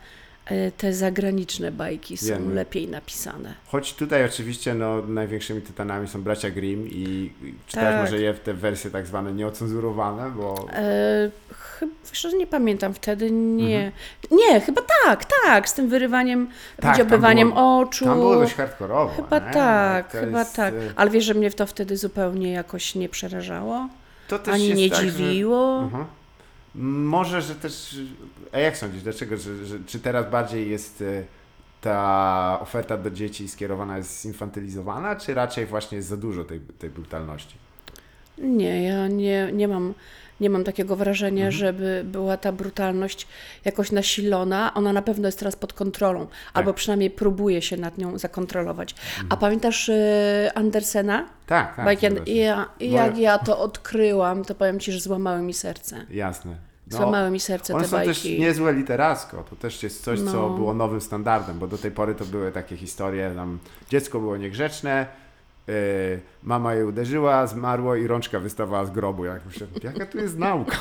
te 0.77 0.93
zagraniczne 0.93 1.71
bajki 1.71 2.17
są 2.17 2.49
lepiej 2.49 2.87
napisane. 2.87 3.53
Choć 3.67 3.93
tutaj 3.93 4.25
oczywiście 4.25 4.73
no, 4.73 5.01
największymi 5.07 5.61
tytanami 5.61 6.07
są 6.07 6.21
bracia 6.23 6.49
Grimm 6.49 6.87
i 6.87 7.31
czytałeś 7.67 7.91
Tak. 7.93 8.01
może 8.01 8.21
je 8.23 8.33
w 8.33 8.39
te 8.39 8.53
wersje 8.53 8.91
tak 8.91 9.07
zwane 9.07 9.33
nieocenzurowane, 9.33 10.31
bo 10.31 10.65
E, 10.73 11.29
chyba, 11.49 11.91
że 12.13 12.33
nie 12.33 12.47
pamiętam 12.47 12.93
wtedy, 12.93 13.31
nie. 13.31 13.77
Mhm. 13.85 13.91
Nie, 14.31 14.61
chyba 14.61 14.81
tak, 15.05 15.25
tak, 15.45 15.69
z 15.69 15.73
tym 15.73 15.89
wyrywaniem, 15.89 16.47
wydziobywaniem 16.79 17.49
było- 17.49 17.79
oczu. 17.79 18.05
tam 18.05 18.17
było 18.19 18.35
dość 18.35 18.53
hardkorowo. 18.53 19.15
Chyba 19.15 19.39
nie? 19.39 19.53
tak, 19.53 20.11
To 20.11 20.17
chyba 20.19 20.39
jest, 20.39 20.55
tak. 20.55 20.73
e, 20.73 20.77
Ale 20.95 21.09
wiesz, 21.09 21.23
że 21.25 21.33
mnie 21.33 21.51
to 21.51 21.65
wtedy 21.65 21.97
zupełnie 21.97 22.51
jakoś 22.51 22.95
nie 22.95 23.09
przerażało, 23.09 23.87
To 24.27 24.39
też 24.39 24.53
ani 24.53 24.73
nie 24.73 24.89
tak, 24.89 24.99
że- 24.99 25.11
dziwiło. 25.11 25.79
Mhm. 25.83 26.05
Może, 26.75 27.41
że 27.41 27.55
też. 27.55 27.97
A 28.51 28.59
jak 28.59 28.77
sądzisz, 28.77 29.03
dlaczego? 29.03 29.37
Że, 29.37 29.65
że, 29.65 29.79
czy 29.85 29.99
teraz 29.99 30.31
bardziej 30.31 30.69
jest 30.69 31.01
e, 31.01 31.23
ta 31.81 32.57
oferta 32.61 32.97
do 32.97 33.11
dzieci 33.11 33.47
skierowana 33.47 33.97
jest 33.97 34.21
zinfantylizowana, 34.21 35.15
czy 35.15 35.33
raczej 35.33 35.65
właśnie 35.65 35.95
jest 35.95 36.07
za 36.07 36.17
dużo 36.17 36.43
tej, 36.43 36.59
tej 36.59 36.89
brutalności? 36.89 37.57
Nie, 38.37 38.83
ja 38.83 39.07
nie, 39.07 39.49
nie 39.53 39.67
mam. 39.67 39.93
Nie 40.43 40.49
mam 40.49 40.63
takiego 40.63 40.95
wrażenia, 40.95 41.45
Mhm. 41.45 41.51
żeby 41.51 42.01
była 42.05 42.37
ta 42.37 42.51
brutalność 42.51 43.27
jakoś 43.65 43.91
nasilona. 43.91 44.73
Ona 44.73 44.93
na 44.93 45.01
pewno 45.01 45.27
jest 45.27 45.39
teraz 45.39 45.55
pod 45.55 45.73
kontrolą, 45.73 46.27
albo 46.53 46.73
przynajmniej 46.73 47.09
próbuje 47.09 47.61
się 47.61 47.77
nad 47.77 47.97
nią 47.97 48.17
zakontrolować. 48.17 48.95
A 49.29 49.37
pamiętasz 49.37 49.89
y, 49.89 50.49
Andersena? 50.55 51.25
Tak, 51.47 51.67
Mhm. 51.69 51.75
tak. 51.75 51.85
Bajki 51.85 52.05
And- 52.07 52.27
ja, 52.27 52.69
jak 52.79 53.17
ja 53.17 53.37
to 53.37 53.59
odkryłam, 53.59 54.43
to 54.45 54.55
powiem 54.55 54.79
Ci, 54.79 54.91
że 54.91 54.99
złamały 54.99 55.41
mi 55.41 55.53
serce. 55.53 56.05
Jasne. 56.09 56.55
No, 56.91 56.97
Złamały 56.97 57.31
mi 57.31 57.39
serce 57.39 57.73
One 57.73 57.83
te 57.83 57.89
są 57.89 57.97
też 57.97 58.07
bajki. 58.23 58.39
niezłe 58.39 58.73
literacko. 58.73 59.43
To 59.49 59.55
też 59.55 59.83
jest 59.83 60.03
coś, 60.03 60.19
co 60.19 60.25
No. 60.25 60.49
było 60.49 60.73
nowym 60.73 61.01
standardem, 61.01 61.59
bo 61.59 61.67
do 61.67 61.77
tej 61.77 61.91
pory 61.91 62.15
to 62.15 62.25
były 62.25 62.51
takie 62.51 62.77
historie, 62.77 63.31
tam 63.35 63.59
dziecko 63.89 64.19
było 64.19 64.37
niegrzeczne, 64.37 65.05
mama 66.43 66.73
je 66.73 66.85
uderzyła, 66.87 67.47
zmarło 67.47 67.95
i 67.95 68.07
rączka 68.07 68.39
wystawała 68.39 68.85
z 68.85 68.91
grobu. 68.91 69.25
Jak 69.25 69.45
myślę, 69.45 69.67
jaka 69.83 70.05
tu 70.05 70.17
jest 70.17 70.37
nauka? 70.37 70.77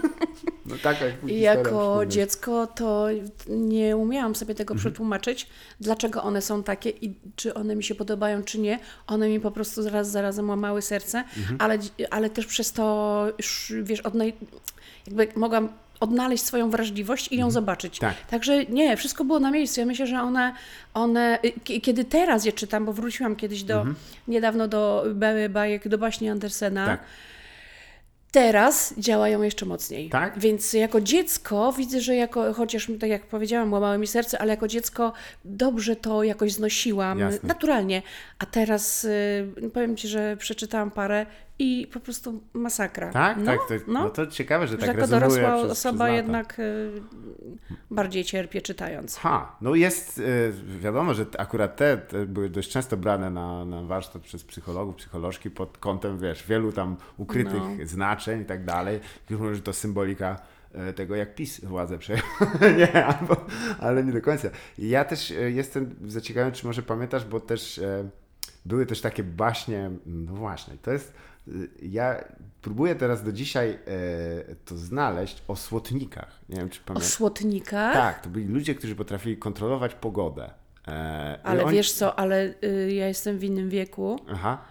no 0.66 0.76
taka 0.82 1.04
jak 1.04 1.14
jako 1.28 2.00
dziecko 2.06 2.66
to 2.66 3.06
nie 3.48 3.96
umiałam 3.96 4.34
sobie 4.34 4.54
tego 4.54 4.74
Mhm. 4.74 4.90
przetłumaczyć, 4.92 5.46
dlaczego 5.80 6.22
one 6.22 6.42
są 6.42 6.62
takie 6.62 6.90
i 6.90 7.14
czy 7.36 7.54
one 7.54 7.76
mi 7.76 7.82
się 7.84 7.94
podobają, 7.94 8.42
czy 8.42 8.58
nie. 8.58 8.78
One 9.06 9.28
mi 9.28 9.40
po 9.40 9.50
prostu 9.50 9.82
zaraz 9.82 10.10
zarazem 10.10 10.48
łamały 10.48 10.82
serce, 10.82 11.18
Mhm. 11.38 11.56
ale, 11.60 11.78
ale 12.10 12.30
też 12.30 12.46
przez 12.46 12.72
to, 12.72 13.26
wiesz, 13.82 14.02
odnaj- 14.02 14.32
jakby 15.06 15.28
mogłam 15.40 15.68
odnaleźć 16.00 16.44
swoją 16.44 16.70
wrażliwość 16.70 17.32
i 17.32 17.36
ją 17.36 17.50
zobaczyć. 17.50 17.98
Tak. 17.98 18.14
Także 18.30 18.64
nie, 18.64 18.96
wszystko 18.96 19.24
było 19.24 19.40
na 19.40 19.50
miejscu. 19.50 19.80
Ja 19.80 19.86
myślę, 19.86 20.06
że 20.06 20.22
one, 20.22 20.54
one 20.94 21.38
y, 21.70 21.80
kiedy 21.80 22.04
teraz 22.04 22.44
je 22.44 22.52
czytam, 22.52 22.84
bo 22.84 22.92
wróciłam 22.92 23.36
kiedyś 23.36 23.62
do, 23.62 23.86
niedawno 24.28 24.68
do 24.68 25.04
ba- 25.14 25.48
bajek, 25.50 25.88
do 25.88 25.98
baśni 25.98 26.28
Andersena, 26.28 26.86
Tak. 26.86 27.00
Teraz 28.32 28.94
działają 28.98 29.42
jeszcze 29.42 29.66
mocniej. 29.66 30.10
Tak? 30.10 30.38
Więc 30.38 30.72
jako 30.72 31.00
dziecko 31.00 31.72
widzę, 31.72 32.00
że 32.00 32.14
jako, 32.16 32.54
chociaż 32.54 32.88
tak 33.00 33.10
jak 33.10 33.26
powiedziałam, 33.26 33.72
łamały 33.72 33.98
mi 33.98 34.06
serce, 34.06 34.38
ale 34.38 34.50
jako 34.50 34.68
dziecko 34.68 35.12
dobrze 35.44 35.96
to 35.96 36.22
jakoś 36.22 36.52
znosiłam, 36.52 37.18
Jasne. 37.18 37.48
naturalnie. 37.48 38.02
A 38.38 38.46
teraz 38.46 39.04
y, 39.04 39.70
powiem 39.74 39.96
Ci, 39.96 40.08
że 40.08 40.36
przeczytałam 40.36 40.90
parę 40.90 41.26
i 41.60 41.86
po 41.86 42.00
prostu 42.00 42.42
masakra. 42.52 43.10
Tak, 43.10 43.36
no, 43.38 43.44
tak. 43.44 43.58
To, 43.68 43.74
no. 43.86 44.04
no. 44.04 44.10
to 44.10 44.26
ciekawe, 44.26 44.66
że 44.66 44.70
że 44.70 44.78
tak 44.78 44.88
jako 44.88 45.00
rezonuje 45.00 45.30
dorosła 45.30 45.56
przez, 45.56 45.70
osoba 45.70 46.04
przez 46.04 46.16
jednak 46.16 46.58
y, 46.58 46.90
bardziej 47.90 48.24
cierpię 48.24 48.62
czytając. 48.62 49.16
Ha, 49.16 49.56
no 49.60 49.74
jest, 49.74 50.18
y, 50.18 50.52
wiadomo, 50.80 51.14
że 51.14 51.26
akurat 51.38 51.76
te, 51.76 51.96
te 51.96 52.26
były 52.26 52.50
dość 52.50 52.70
często 52.70 52.96
brane 52.96 53.30
na, 53.30 53.64
na 53.64 53.82
warsztat 53.82 54.22
przez 54.22 54.44
psychologów, 54.44 54.96
psycholożki 54.96 55.50
pod 55.50 55.78
kątem, 55.78 56.18
wiesz, 56.18 56.46
wielu 56.46 56.72
tam 56.72 56.96
ukrytych 57.16 57.62
No. 57.78 57.86
znaczeń 57.86 58.40
i 58.40 58.44
tak 58.44 58.64
dalej. 58.64 59.00
Może, 59.30 59.54
że 59.54 59.62
to 59.62 59.72
symbolika 59.72 60.36
e, 60.74 60.92
tego, 60.92 61.16
jak 61.16 61.34
PiS 61.34 61.64
władzę 61.64 61.98
przejął. 61.98 62.24
nie, 62.78 63.06
albo, 63.06 63.36
ale 63.80 64.04
nie 64.04 64.12
do 64.12 64.20
końca. 64.20 64.48
Ja 64.78 65.04
też 65.04 65.30
e, 65.30 65.50
jestem 65.50 65.94
zaciekawiony, 66.06 66.52
czy 66.52 66.66
może 66.66 66.82
pamiętasz, 66.82 67.24
bo 67.24 67.40
też 67.40 67.78
e, 67.78 68.08
były 68.64 68.86
też 68.86 69.00
takie 69.00 69.22
baśnie, 69.22 69.90
no 70.06 70.32
właśnie, 70.32 70.74
to 70.82 70.92
jest, 70.92 71.12
ja 71.82 72.24
próbuję 72.62 72.94
teraz 72.94 73.24
do 73.24 73.32
dzisiaj 73.32 73.70
e, 73.70 74.54
to 74.64 74.76
znaleźć 74.76 75.42
o 75.48 75.56
słotnikach. 75.56 76.40
Nie 76.48 76.56
wiem, 76.56 76.68
czy 76.68 76.80
O 76.80 76.84
pamiętasz. 76.86 77.10
słotnikach? 77.12 77.92
Tak, 77.92 78.22
to 78.22 78.28
byli 78.30 78.46
ludzie, 78.46 78.74
którzy 78.74 78.96
potrafili 78.96 79.36
kontrolować 79.36 79.94
pogodę. 79.94 80.50
E, 80.88 81.38
Ale 81.42 81.64
oni- 81.64 81.76
wiesz 81.76 81.92
co, 81.92 82.18
ale 82.18 82.54
y, 82.64 82.92
ja 82.92 83.08
jestem 83.08 83.38
w 83.38 83.44
innym 83.44 83.70
wieku. 83.70 84.18
Aha, 84.30 84.64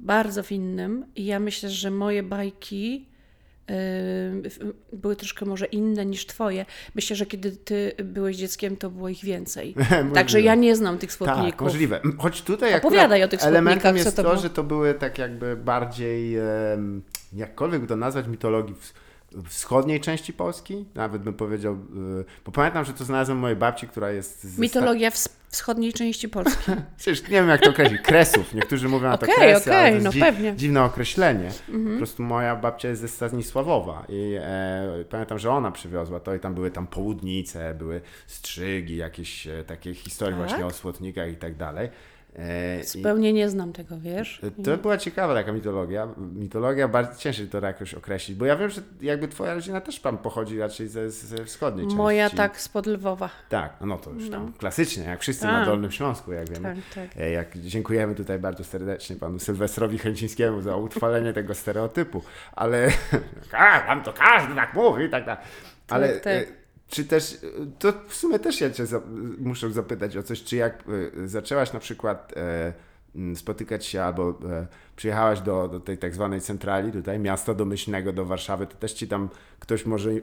bardzo 0.00 0.42
w 0.42 0.52
innym 0.52 1.04
i 1.16 1.24
ja 1.26 1.40
myślę, 1.40 1.70
że 1.70 1.90
moje 1.90 2.22
bajki 2.22 3.08
były 4.92 5.16
troszkę 5.16 5.44
może 5.44 5.66
inne 5.66 6.06
niż 6.06 6.26
twoje. 6.26 6.66
Myślę, 6.94 7.16
że 7.16 7.26
kiedy 7.26 7.52
ty 7.52 7.92
byłeś 8.04 8.36
dzieckiem, 8.36 8.76
to 8.76 8.90
było 8.90 9.08
ich 9.08 9.24
więcej. 9.24 9.74
Także 10.14 10.40
ja 10.40 10.54
nie 10.54 10.76
znam 10.76 10.98
tych 10.98 11.10
tak, 11.10 11.16
słodników. 11.16 11.60
możliwe. 11.60 12.00
Choć 12.18 12.42
tutaj 12.42 12.74
Opowiadaj 12.74 13.22
o 13.22 13.28
tych 13.28 13.44
elementem 13.44 13.96
jest 13.96 14.16
to, 14.16 14.22
było. 14.22 14.36
że 14.36 14.50
to 14.50 14.64
były 14.64 14.94
tak 14.94 15.18
jakby 15.18 15.56
bardziej, 15.56 16.36
jakkolwiek 17.32 17.86
to 17.86 17.96
nazwać, 17.96 18.26
mitologii 18.26 18.74
wschodniej 19.48 20.00
części 20.00 20.32
Polski, 20.32 20.84
nawet 20.94 21.22
bym 21.22 21.34
powiedział, 21.34 21.74
y, 21.74 22.24
bo 22.44 22.52
pamiętam, 22.52 22.84
że 22.84 22.92
to 22.92 23.04
znalazłem 23.04 23.38
mojej 23.38 23.56
babci, 23.56 23.88
która 23.88 24.10
jest 24.10 24.58
Mitologia 24.58 25.10
wschodniej 25.48 25.92
części 25.92 26.28
Polski. 26.28 26.72
Przecież 26.98 27.22
nie 27.22 27.28
wiem 27.28 27.48
jak 27.48 27.60
to 27.60 27.70
określić, 27.70 28.00
kresów. 28.02 28.54
Niektórzy 28.54 28.88
mówią 28.88 29.08
na 29.08 29.18
to 29.18 29.26
Okej, 29.26 29.36
kresy, 29.36 29.70
okej, 29.70 29.90
to 29.90 29.94
jest 29.94 30.04
no 30.04 30.10
dzi- 30.12 30.20
pewnie. 30.20 30.38
Mhm. 30.38 30.58
dziwne 30.58 30.84
określenie. 30.84 31.50
Po 31.92 31.96
prostu 31.98 32.22
moja 32.22 32.56
babcia 32.56 32.88
jest 32.88 33.00
ze 33.00 33.08
Stanisławowa 33.08 34.04
i 34.08 34.34
e, 34.40 35.04
pamiętam, 35.10 35.38
że 35.38 35.50
ona 35.50 35.70
przywiozła 35.70 36.20
to 36.20 36.34
i 36.34 36.40
tam 36.40 36.54
były 36.54 36.70
tam 36.70 36.86
południce, 36.86 37.74
były 37.74 38.00
strzygi, 38.26 38.96
jakieś 38.96 39.46
e, 39.46 39.64
takie 39.64 39.94
historie 39.94 40.36
Tak? 40.36 40.46
właśnie 40.48 40.66
o 40.66 40.70
słotnikach 40.70 41.32
i 41.32 41.36
tak 41.36 41.56
dalej. 41.56 41.88
E, 42.38 42.84
Zupełnie 42.84 43.32
nie 43.32 43.48
znam 43.50 43.72
tego, 43.72 43.98
wiesz? 44.00 44.40
to 44.64 44.76
była 44.76 44.98
ciekawa 44.98 45.34
taka 45.34 45.52
mitologia. 45.52 46.08
Mitologia 46.34 46.88
bardzo 46.88 47.18
ciężko 47.20 47.42
to 47.50 47.66
jakoś 47.66 47.94
określić, 47.94 48.38
bo 48.38 48.46
ja 48.46 48.56
wiem, 48.56 48.70
że 48.70 48.82
jakby 49.00 49.28
twoja 49.28 49.54
rodzina 49.54 49.80
też 49.80 50.00
tam 50.00 50.18
pochodzi 50.18 50.58
raczej 50.58 50.88
ze, 50.88 51.10
ze 51.10 51.44
wschodniej 51.44 51.86
części. 51.86 51.96
Moja 51.96 52.30
tak 52.30 52.60
spod 52.60 52.86
Lwowa. 52.86 53.30
Tak, 53.48 53.72
no 53.80 53.98
to 53.98 54.10
już 54.10 54.30
tam 54.30 54.44
No. 54.46 54.52
klasycznie, 54.58 55.04
jak 55.04 55.20
wszyscy 55.20 55.42
Tak. 55.42 55.52
na 55.52 55.64
Dolnym 55.64 55.90
Śląsku, 55.92 56.32
jak 56.32 56.48
wiemy. 56.50 56.74
Tak, 56.94 56.94
tak. 57.08 57.20
E, 57.22 57.30
Jak 57.30 57.58
dziękujemy 57.58 58.14
tutaj 58.14 58.38
bardzo 58.38 58.64
serdecznie 58.64 59.16
panu 59.16 59.38
Sylwestrowi 59.38 59.98
Chęcińskiemu 59.98 60.62
za 60.62 60.76
utrwalenie 60.76 61.32
tego 61.32 61.54
stereotypu, 61.54 62.22
ale 62.52 62.88
a, 63.52 63.80
tam 63.80 64.02
to 64.02 64.12
każdy 64.12 64.54
tak 64.54 64.74
mówi 64.74 65.04
i 65.04 65.10
tak 65.10 65.24
dalej. 65.26 65.44
Ale 65.88 66.08
Tak, 66.08 66.22
tak. 66.22 66.65
Czy 66.88 67.04
też, 67.04 67.38
to 67.78 67.92
w 68.08 68.14
sumie 68.14 68.38
też 68.38 68.60
ja 68.60 68.70
cię 68.70 68.86
za, 68.86 69.00
muszę 69.38 69.70
zapytać 69.72 70.16
o 70.16 70.22
coś, 70.22 70.42
czy 70.44 70.56
jak 70.56 70.84
e, 71.24 71.28
zaczęłaś 71.28 71.72
na 71.72 71.80
przykład 71.80 72.32
e, 72.36 72.72
spotykać 73.34 73.86
się 73.86 74.02
albo 74.02 74.28
e, 74.30 74.66
przyjechałaś 74.96 75.40
do, 75.40 75.68
do 75.68 75.80
tej 75.80 75.98
tak 75.98 76.14
zwanej 76.14 76.40
centrali 76.40 76.92
tutaj, 76.92 77.18
miasta 77.18 77.54
domyślnego 77.54 78.12
do 78.12 78.24
Warszawy, 78.24 78.66
to 78.66 78.76
też 78.76 78.92
ci 78.92 79.08
tam 79.08 79.28
ktoś 79.60 79.86
może 79.86 80.10
e, 80.10 80.16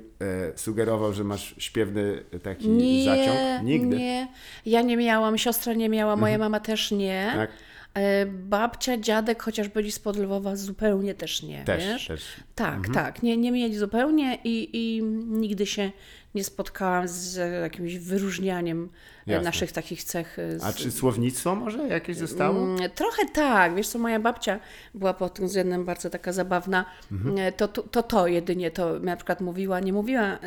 sugerował, 0.55 1.13
że 1.13 1.23
masz 1.23 1.55
śpiewny 1.57 2.23
taki 2.43 2.69
Nie, 2.69 3.05
zaciąg? 3.05 3.63
Nigdy? 3.63 3.95
nie. 3.97 4.27
Ja 4.65 4.81
nie 4.81 4.97
miałam, 4.97 5.37
siostra 5.37 5.73
nie 5.73 5.89
miała, 5.89 6.15
moja 6.15 6.37
mama 6.37 6.59
też 6.59 6.91
nie. 6.91 7.31
Tak? 7.35 7.49
E, 7.93 8.25
Babcia, 8.25 8.97
dziadek, 8.97 9.43
chociaż 9.43 9.67
byli 9.69 9.91
spod 9.91 10.17
Lwowa, 10.17 10.55
zupełnie 10.55 11.13
też 11.13 11.43
nie, 11.43 11.63
Też, 11.63 11.83
wiesz? 11.85 12.07
też. 12.07 12.25
Tak, 12.55 12.75
Mhm. 12.75 12.93
tak. 12.93 13.23
Nie, 13.23 13.37
nie 13.37 13.51
mieli 13.51 13.75
zupełnie 13.77 14.37
i, 14.43 14.69
i 14.73 15.03
nigdy 15.27 15.65
się 15.65 15.91
nie 16.35 16.43
spotkałam 16.43 17.07
z 17.07 17.35
jakimś 17.61 17.95
wyróżnianiem 17.97 18.89
e, 19.27 19.31
Jasne. 19.31 19.45
naszych 19.45 19.71
takich 19.71 20.03
cech. 20.03 20.39
e, 20.39 20.59
Z, 20.59 20.63
A 20.63 20.73
czy 20.73 20.91
słownictwo 20.91 21.55
może 21.55 21.87
jakieś 21.87 22.17
zostało? 22.17 22.59
Mm, 22.63 22.91
Trochę 22.95 23.25
tak, 23.33 23.75
wiesz 23.75 23.87
co, 23.87 23.99
moja 23.99 24.19
babcia 24.19 24.59
była 24.93 25.13
pod 25.13 25.33
tym 25.33 25.47
względem 25.47 25.85
bardzo 25.85 26.09
taka 26.09 26.33
zabawna. 26.33 26.85
Mhm. 27.11 27.37
E, 27.37 27.51
To, 27.51 27.67
to 27.67 27.83
to 27.83 28.03
to 28.03 28.27
jedynie 28.27 28.71
to 28.71 28.99
na 28.99 29.15
przykład 29.15 29.41
mówiła, 29.41 29.79
nie 29.79 29.93
mówiła 29.93 30.39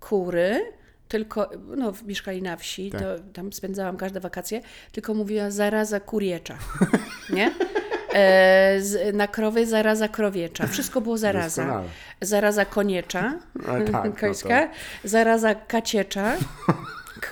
kury, 0.00 0.60
tylko, 1.08 1.50
no 1.76 1.92
mieszkali 2.06 2.42
na 2.42 2.56
wsi, 2.56 2.90
Tak. 2.90 3.00
to 3.00 3.06
tam 3.32 3.52
spędzałam 3.52 3.96
każde 3.96 4.20
wakacje, 4.20 4.60
tylko 4.92 5.14
mówiła 5.14 5.50
zaraza 5.50 6.00
kuriecza, 6.00 6.58
nie? 7.36 7.54
E, 8.14 9.12
na 9.12 9.28
krowy 9.28 9.66
zaraza 9.66 10.08
krowiecza. 10.08 10.66
Wszystko 10.66 11.00
było 11.00 11.18
zaraza. 11.18 11.82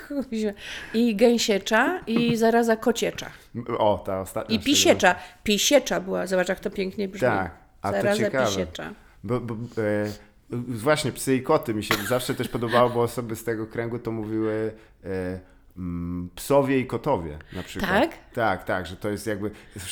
Kuźwa. 0.08 0.50
I 0.94 1.16
gęsiecza, 1.16 2.00
i 2.06 2.36
zaraza 2.36 2.76
kociecza. 2.76 3.30
O, 3.78 4.02
ta 4.06 4.20
ostatnia. 4.20 4.56
I 4.56 4.60
pisiecza. 4.60 5.14
Pisiecza 5.44 6.00
była, 6.00 6.26
zobacz 6.26 6.48
jak 6.48 6.60
to 6.60 6.70
pięknie 6.70 7.08
brzmi. 7.08 7.20
Tak, 7.20 7.50
a 7.82 7.92
to 7.92 7.96
Zaraza 7.96 8.18
ciekawe. 8.18 8.46
pisiecza. 8.46 8.92
Bo, 9.24 9.40
bo, 9.40 9.54
e, 9.54 10.06
właśnie 10.68 11.12
psy 11.12 11.36
i 11.36 11.42
koty 11.42 11.74
mi 11.74 11.84
się 11.84 11.94
zawsze 12.08 12.34
też 12.34 12.48
podobało, 12.48 12.90
bo 12.90 13.02
osoby 13.02 13.36
z 13.36 13.44
tego 13.44 13.66
kręgu 13.66 13.98
to 13.98 14.10
mówiły 14.12 14.72
e, 15.04 15.40
psowie 16.34 16.78
i 16.80 16.86
kotowie 16.86 17.38
na 17.52 17.62
przykład. 17.62 17.90
Tak? 17.90 18.10
Tak, 18.34 18.64
tak, 18.64 18.86
że 18.86 18.96
to 18.96 19.08
jest 19.08 19.26
jakby... 19.26 19.50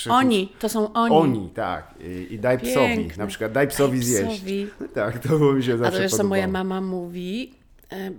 Oni, 0.09 0.53
to 0.59 0.69
są 0.69 0.93
oni. 0.93 1.17
Oni, 1.17 1.51
tak. 1.55 1.95
I, 2.01 2.35
i 2.35 2.39
daj 2.39 2.59
psowi, 2.59 2.97
Piękne. 2.97 3.25
na 3.25 3.27
przykład 3.27 3.53
daj 3.53 3.69
psowi 3.69 3.99
Daj 3.99 4.07
zjeść. 4.07 4.37
psowi. 4.37 4.67
Tak, 4.95 5.19
to 5.19 5.29
było 5.29 5.53
mi 5.53 5.63
się 5.63 5.75
A 5.75 5.77
zawsze 5.77 5.97
to 5.97 6.03
wiesz 6.03 6.13
co 6.13 6.25
moja 6.25 6.49
mama 6.49 6.81
mówi, 6.81 7.55
e, 7.93 8.11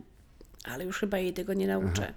ale 0.73 0.85
już 0.85 0.99
chyba 0.99 1.17
jej 1.17 1.33
tego 1.33 1.53
nie 1.53 1.67
nauczę. 1.67 2.13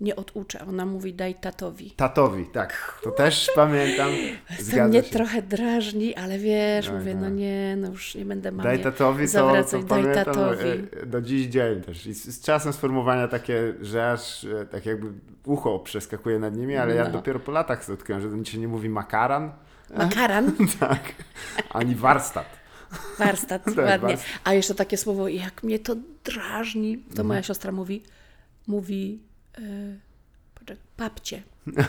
Nie 0.00 0.16
oduczę. 0.16 0.66
Ona 0.68 0.86
mówi 0.86 1.14
daj 1.14 1.34
tatowi. 1.34 1.90
Tatowi, 1.90 2.46
tak. 2.46 3.00
To 3.04 3.10
też 3.10 3.50
pamiętam. 3.54 4.08
To 4.58 4.62
Zgadza 4.62 4.88
mnie 4.88 5.02
się. 5.02 5.10
trochę 5.10 5.42
drażni, 5.42 6.14
ale 6.14 6.38
wiesz, 6.38 6.86
Tak, 6.86 6.94
mówię, 6.94 7.12
tak. 7.12 7.20
no 7.20 7.28
nie, 7.28 7.76
no 7.78 7.88
już 7.90 8.14
nie 8.14 8.24
będę 8.24 8.52
mamie 8.52 8.64
Daj 8.70 8.82
tatowi, 8.82 9.26
to, 9.26 9.32
to 9.32 9.38
zawracać, 9.38 9.84
daj 9.84 9.88
pamiętam 10.02 10.24
tatowi. 10.24 10.68
e, 11.02 11.06
do 11.06 11.22
dziś 11.22 11.46
dzień 11.46 11.82
też. 11.82 12.06
I 12.06 12.14
z, 12.14 12.24
z 12.24 12.40
czasem 12.40 12.72
sformułowania 12.72 13.28
takie, 13.28 13.74
że 13.80 14.12
aż 14.12 14.44
e, 14.44 14.66
tak 14.66 14.86
jakby 14.86 15.12
ucho 15.44 15.78
przeskakuje 15.78 16.38
nad 16.38 16.56
nimi, 16.56 16.76
ale 16.76 16.94
ja 16.94 17.04
No. 17.04 17.10
dopiero 17.10 17.40
po 17.40 17.52
latach 17.52 17.90
odkryłem, 17.90 18.22
że 18.22 18.28
to 18.44 18.44
się 18.50 18.58
nie 18.58 18.68
mówi 18.68 18.88
makaran, 18.88 19.52
Makaran, 19.98 20.52
tak, 20.80 21.00
ani 21.70 21.94
warsztat. 21.94 22.46
warsztat, 23.18 23.64
Tak, 23.64 23.76
ładnie. 23.76 23.98
warsztat. 23.98 24.26
A 24.44 24.54
jeszcze 24.54 24.74
takie 24.74 24.96
słowo, 24.96 25.28
jak 25.28 25.62
mnie 25.62 25.78
to 25.78 25.96
drażni, 26.24 26.98
to 26.98 27.08
Mhm. 27.10 27.26
moja 27.28 27.42
siostra 27.42 27.72
mówi, 27.72 28.02
mówi, 28.66 29.18
e, 29.58 29.60
poczekaj, 30.54 30.82
papcie. 30.96 31.42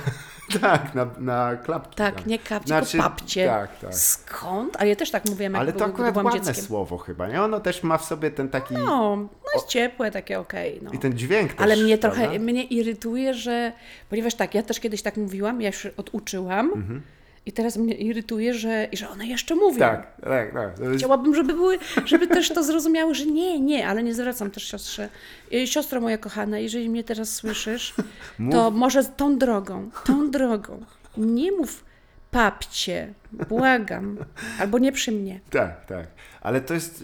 Tak, 0.61 0.95
na, 0.95 1.07
na 1.19 1.55
klapki. 1.55 1.95
Tak, 1.95 2.15
tam. 2.15 2.27
nie 2.27 2.39
kapcie, 2.39 2.67
Znaczy, 2.67 2.97
papcie. 2.97 3.47
Tak, 3.47 3.79
tak. 3.79 3.95
Skąd? 3.95 4.77
A 4.81 4.85
ja 4.85 4.95
też 4.95 5.11
tak 5.11 5.25
mówiłam, 5.25 5.53
jak 5.53 5.61
Ale 5.61 5.73
to 5.73 5.85
akurat 5.85 6.15
ładne 6.17 6.31
dzieckiem. 6.41 6.65
słowo 6.65 6.97
chyba, 6.97 7.27
nie? 7.27 7.41
Ono 7.41 7.59
też 7.59 7.83
ma 7.83 7.97
w 7.97 8.05
sobie 8.05 8.31
ten 8.31 8.49
taki... 8.49 8.73
No, 8.73 9.15
no 9.15 9.29
jest 9.55 9.67
ciepłe, 9.67 10.11
takie 10.11 10.39
okej. 10.39 10.79
no. 10.83 10.91
I 10.91 10.99
ten 10.99 11.17
dźwięk 11.17 11.53
też, 11.53 11.61
Ale 11.61 11.75
mnie 11.75 11.97
trochę, 11.97 12.21
prawda? 12.21 12.39
mnie 12.39 12.63
irytuje, 12.63 13.33
że, 13.33 13.71
ponieważ 14.09 14.35
tak, 14.35 14.55
ja 14.55 14.63
też 14.63 14.79
kiedyś 14.79 15.01
tak 15.01 15.17
mówiłam, 15.17 15.61
ja 15.61 15.67
już 15.67 15.85
oduczyłam 15.97 17.01
i 17.45 17.51
teraz 17.51 17.77
mnie 17.77 17.93
irytuje, 17.93 18.53
że, 18.53 18.87
że 18.93 19.09
one 19.09 19.27
jeszcze 19.27 19.55
mówią. 19.55 19.79
Tak, 19.79 20.21
tak, 20.21 20.53
tak. 20.53 20.71
Chciałabym, 20.97 21.35
żeby 21.35 21.53
były, 21.53 21.79
żeby 22.05 22.27
też 22.27 22.49
to 22.49 22.63
zrozumiały, 22.63 23.15
że 23.15 23.25
nie, 23.25 23.59
nie, 23.59 23.87
ale 23.87 24.03
nie 24.03 24.13
zwracam 24.13 24.51
też 24.51 24.63
siostrze. 24.63 25.09
Y, 25.53 25.67
Siostro 25.67 26.01
moja 26.01 26.17
kochana, 26.17 26.59
jeżeli 26.59 26.89
mnie 26.89 27.03
teraz 27.03 27.33
słyszysz, 27.33 27.93
to 28.51 28.71
może 28.71 29.03
tą 29.03 29.37
drogą, 29.37 29.89
tą 30.05 30.31
drogą, 30.31 30.85
nie 31.17 31.51
mów 31.51 31.83
papcie, 32.31 33.13
błagam, 33.49 34.17
albo 34.59 34.79
nie 34.79 34.91
przy 34.91 35.11
mnie. 35.11 35.39
Tak, 35.49 35.85
tak. 35.85 36.07
Ale 36.41 36.61
to 36.61 36.73
jest. 36.73 37.03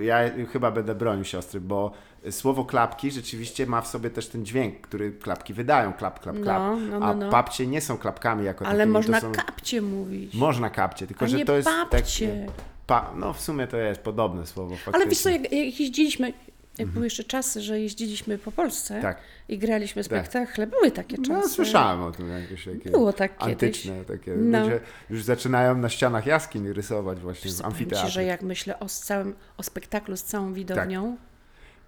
Ja 0.00 0.30
chyba 0.52 0.70
będę 0.70 0.94
bronił 0.94 1.24
siostry, 1.24 1.60
bo 1.60 1.92
słowo 2.32 2.64
klapki 2.64 3.10
rzeczywiście 3.10 3.66
ma 3.66 3.80
w 3.80 3.86
sobie 3.88 4.10
też 4.10 4.28
ten 4.28 4.44
dźwięk, 4.46 4.80
który 4.80 5.12
klapki 5.12 5.54
wydają. 5.54 5.92
Klap, 5.92 6.20
klap, 6.20 6.36
klap. 6.42 6.58
No, 6.62 6.76
no, 6.76 6.98
no, 7.00 7.06
A 7.06 7.14
no. 7.14 7.30
papcie 7.30 7.66
nie 7.66 7.80
są 7.80 7.98
klapkami 7.98 8.44
jako 8.44 8.66
Ale 8.66 8.78
takimi. 8.78 8.92
można 8.92 9.20
są... 9.20 9.32
kapcie 9.32 9.82
mówić. 9.82 10.34
Można 10.34 10.70
kapcie, 10.70 11.06
tylko 11.06 11.24
A 11.24 11.28
że 11.28 11.36
nie 11.36 11.44
to 11.44 11.56
jest 11.56 11.68
papcie. 11.90 12.46
Pa... 12.86 13.12
No 13.16 13.32
w 13.32 13.40
sumie 13.40 13.66
to 13.66 13.76
jest 13.76 14.00
podobne 14.00 14.46
słowo. 14.46 14.70
Faktycznie. 14.76 14.94
Ale 14.94 15.06
wiesz 15.06 15.18
co, 15.20 15.28
jak, 15.30 15.42
jak 15.42 15.80
jeździliśmy, 15.80 16.32
jak 16.78 16.88
były 16.88 17.06
jeszcze 17.06 17.24
czasy, 17.24 17.60
że 17.60 17.80
jeździliśmy 17.80 18.38
po 18.38 18.52
Polsce 18.52 18.94
Mhm. 18.96 19.14
Tak. 19.14 19.22
i 19.48 19.58
graliśmy 19.58 20.04
spektakle, 20.04 20.66
były 20.66 20.90
takie 20.90 21.16
czasy. 21.16 21.32
No, 21.32 21.48
słyszałem 21.48 22.02
o 22.02 22.10
tym 22.12 22.28
jakieś 22.28 22.64
takie 22.64 22.90
Było 22.90 23.12
tak 23.12 23.38
kiedyś. 23.38 23.52
antyczne, 23.52 24.04
takie 24.04 24.32
No. 24.36 24.60
ludzie 24.60 24.80
już 25.10 25.22
zaczynają 25.22 25.76
na 25.78 25.88
ścianach 25.88 26.26
jaskiń 26.26 26.72
rysować 26.72 27.18
właśnie 27.20 27.50
w 27.50 27.56
Ci, 27.56 27.62
amfiteatrze. 27.64 28.10
że 28.10 28.24
jak 28.24 28.42
myślę 28.42 28.78
o, 28.80 28.86
całym, 28.86 29.34
o 29.56 29.62
spektaklu 29.62 30.16
z 30.16 30.22
całą 30.22 30.52
widownią, 30.52 31.16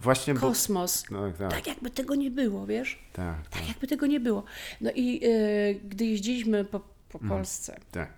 Właśnie 0.01 0.35
bo... 0.35 0.41
kosmos, 0.41 1.05
No, 1.11 1.33
tak, 1.39 1.51
tak 1.51 1.67
jakby 1.67 1.91
tego 1.91 2.15
nie 2.15 2.31
było, 2.31 2.67
wiesz? 2.67 2.99
tak, 3.13 3.37
tak, 3.43 3.49
Tak 3.61 3.69
jakby 3.69 3.87
tego 3.87 4.07
nie 4.07 4.21
było. 4.21 4.45
No 4.81 4.91
i 4.95 5.21
e, 5.25 5.75
gdy 5.75 6.05
jeździliśmy 6.07 6.65
po, 6.65 6.81
po 7.09 7.19
Mhm. 7.19 7.29
Polsce 7.29 7.81
tak. 7.93 8.09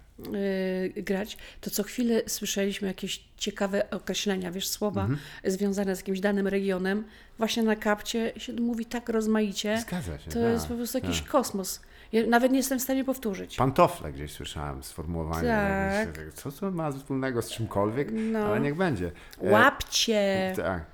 e, 0.96 1.02
grać, 1.02 1.36
to 1.60 1.70
co 1.70 1.82
chwilę 1.82 2.22
słyszeliśmy 2.26 2.88
jakieś 2.88 3.24
ciekawe 3.36 3.90
określenia, 3.90 4.50
wiesz, 4.52 4.68
słowa 4.68 5.00
Mhm. 5.02 5.18
związane 5.44 5.96
z 5.96 5.98
jakimś 5.98 6.20
danym 6.20 6.48
regionem. 6.48 7.04
Właśnie 7.38 7.62
na 7.62 7.76
kapcie 7.76 8.32
się 8.36 8.52
mówi 8.52 8.86
tak 8.86 9.08
rozmaicie. 9.08 9.80
Zgadza 9.80 10.18
się. 10.18 10.30
To 10.30 10.40
tak, 10.40 10.52
jest 10.52 10.66
po 10.66 10.74
prostu 10.74 10.98
jakiś 10.98 11.20
tak. 11.20 11.28
kosmos. 11.30 11.80
Ja 12.12 12.26
nawet 12.26 12.52
nie 12.52 12.58
jestem 12.58 12.78
w 12.78 12.82
stanie 12.82 13.04
powtórzyć. 13.04 13.56
Pantofle 13.56 14.12
gdzieś 14.12 14.32
słyszałem 14.32 14.82
sformułowanie. 14.82 15.48
Tak. 15.48 16.18
jakieś, 16.18 16.34
Co 16.34 16.52
to 16.52 16.70
ma 16.70 16.92
wspólnego 16.92 17.42
z 17.42 17.50
czymkolwiek? 17.50 18.08
No. 18.12 18.38
Ale 18.38 18.60
niech 18.60 18.74
będzie. 18.74 19.12
E, 19.42 19.50
Łapcie. 19.50 20.52
Tak. 20.56 20.84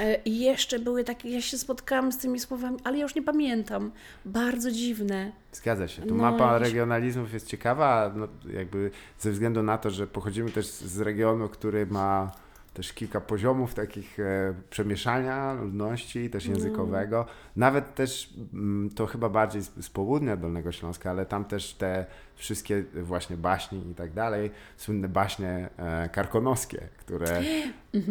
E, 0.00 0.16
I 0.24 0.40
jeszcze 0.40 0.78
były 0.78 1.04
takie, 1.04 1.30
ja 1.30 1.40
się 1.40 1.58
spotkałam 1.58 2.12
z 2.12 2.18
tymi 2.18 2.40
słowami, 2.40 2.78
ale 2.84 2.96
ja 2.96 3.02
już 3.02 3.14
nie 3.14 3.22
pamiętam. 3.22 3.90
Bardzo 4.24 4.70
dziwne. 4.70 5.32
Zgadza 5.52 5.88
się. 5.88 6.02
Tu 6.02 6.14
No, 6.14 6.22
mapa 6.22 6.58
regionalizmów 6.58 7.32
jest 7.32 7.46
ciekawa, 7.46 8.12
no, 8.16 8.28
jakby 8.52 8.90
ze 9.18 9.30
względu 9.30 9.62
na 9.62 9.78
to, 9.78 9.90
że 9.90 10.06
pochodzimy 10.06 10.50
też 10.50 10.66
z 10.66 11.00
regionu, 11.00 11.48
który 11.48 11.86
ma 11.86 12.32
też 12.76 12.92
kilka 12.92 13.20
poziomów 13.20 13.74
takich 13.74 14.20
e, 14.20 14.54
przemieszania 14.70 15.52
ludności, 15.52 16.30
też 16.30 16.46
językowego. 16.46 17.26
Nawet 17.56 17.94
też 17.94 18.34
mm, 18.52 18.90
to 18.90 19.06
chyba 19.06 19.28
bardziej 19.28 19.62
z, 19.62 19.84
z 19.84 19.90
południa 19.90 20.36
Dolnego 20.36 20.72
Śląska, 20.72 21.10
ale 21.10 21.26
tam 21.26 21.44
też 21.44 21.74
te 21.74 22.06
wszystkie 22.34 22.84
właśnie 23.02 23.36
baśni 23.36 23.90
i 23.90 23.94
tak 23.94 24.12
dalej, 24.12 24.50
słynne 24.76 25.08
baśnie 25.08 25.68
e, 25.76 26.08
karkonoskie, 26.08 26.88
które 26.98 27.42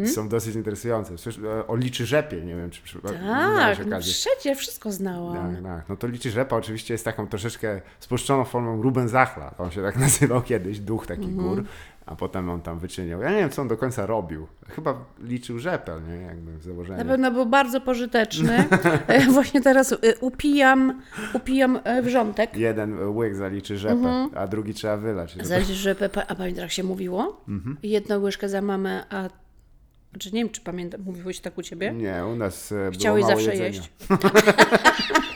są 0.05 0.29
dosyć 0.29 0.55
interesujące. 0.55 1.17
Słysz, 1.17 1.37
e, 1.37 1.67
o 1.67 1.75
liczy 1.75 2.05
rzepie, 2.05 2.41
nie 2.41 2.55
wiem, 2.55 2.69
czy 2.69 2.81
Tak, 3.01 3.85
no 3.87 3.99
przecież 3.99 4.57
wszystko 4.57 4.91
znałam. 4.91 5.55
Tak, 5.55 5.63
tak. 5.63 5.89
No 5.89 5.97
to 5.97 6.07
liczy 6.07 6.31
rzepa 6.31 6.55
oczywiście 6.55 6.93
jest 6.93 7.05
taką 7.05 7.27
troszeczkę 7.27 7.81
spolszczoną 7.99 8.43
formą 8.43 8.81
Ruben 8.81 9.07
Zachla. 9.07 9.55
On 9.57 9.71
się 9.71 9.81
tak 9.81 9.97
nazywał 10.05 10.41
kiedyś, 10.41 10.79
duch 10.79 11.07
takich 11.07 11.29
Mhm. 11.29 11.47
gór, 11.47 11.63
a 12.05 12.15
potem 12.15 12.49
on 12.49 12.61
tam 12.61 12.79
wyczyniał. 12.79 13.21
Ja 13.21 13.29
nie 13.31 13.37
wiem, 13.37 13.49
co 13.49 13.61
on 13.61 13.67
do 13.67 13.77
końca 13.77 14.05
robił. 14.05 14.47
Chyba 14.69 15.05
liczył 15.23 15.59
rzepę, 15.59 16.01
nie? 16.09 16.15
Jakby 16.15 16.57
w 16.57 16.63
założeniu. 16.63 16.97
Na 17.03 17.05
pewno 17.05 17.31
był 17.31 17.45
bardzo 17.45 17.81
pożyteczny. 17.81 18.63
E, 19.07 19.25
Właśnie 19.31 19.61
teraz 19.61 19.91
e, 19.93 19.97
upijam, 20.21 21.01
upijam 21.33 21.79
e, 21.83 22.01
wrzątek. 22.01 22.57
Jeden 22.57 23.07
łyk 23.09 23.35
zaliczy 23.35 23.77
rzepę, 23.77 23.93
Mhm. 23.93 24.29
a 24.35 24.47
drugi 24.47 24.73
trzeba 24.73 24.97
wylać. 24.97 25.31
żeby- 25.31 25.63
że 25.73 25.95
Pepe, 25.95 26.27
a 26.27 26.35
pamiętasz 26.35 26.61
jak 26.61 26.71
się 26.71 26.83
mówiło? 26.83 27.41
Mhm. 27.47 27.77
Jedną 27.83 28.19
łyżkę 28.19 28.49
za 28.49 28.61
mamę, 28.61 29.03
a... 29.09 29.29
Znaczy 30.11 30.31
nie 30.31 30.39
wiem, 30.43 30.49
czy 30.49 30.61
pamiętam, 30.61 31.01
mówiłeś 31.01 31.39
tak 31.39 31.57
u 31.57 31.61
Ciebie? 31.61 31.91
Nie, 31.93 32.23
u 32.33 32.35
nas 32.35 32.73
Chciałeś 32.91 32.97
było 32.97 33.15
mało 33.15 33.27
zawsze 33.27 33.51
jedzenia. 33.55 33.67
jeść. 33.67 33.91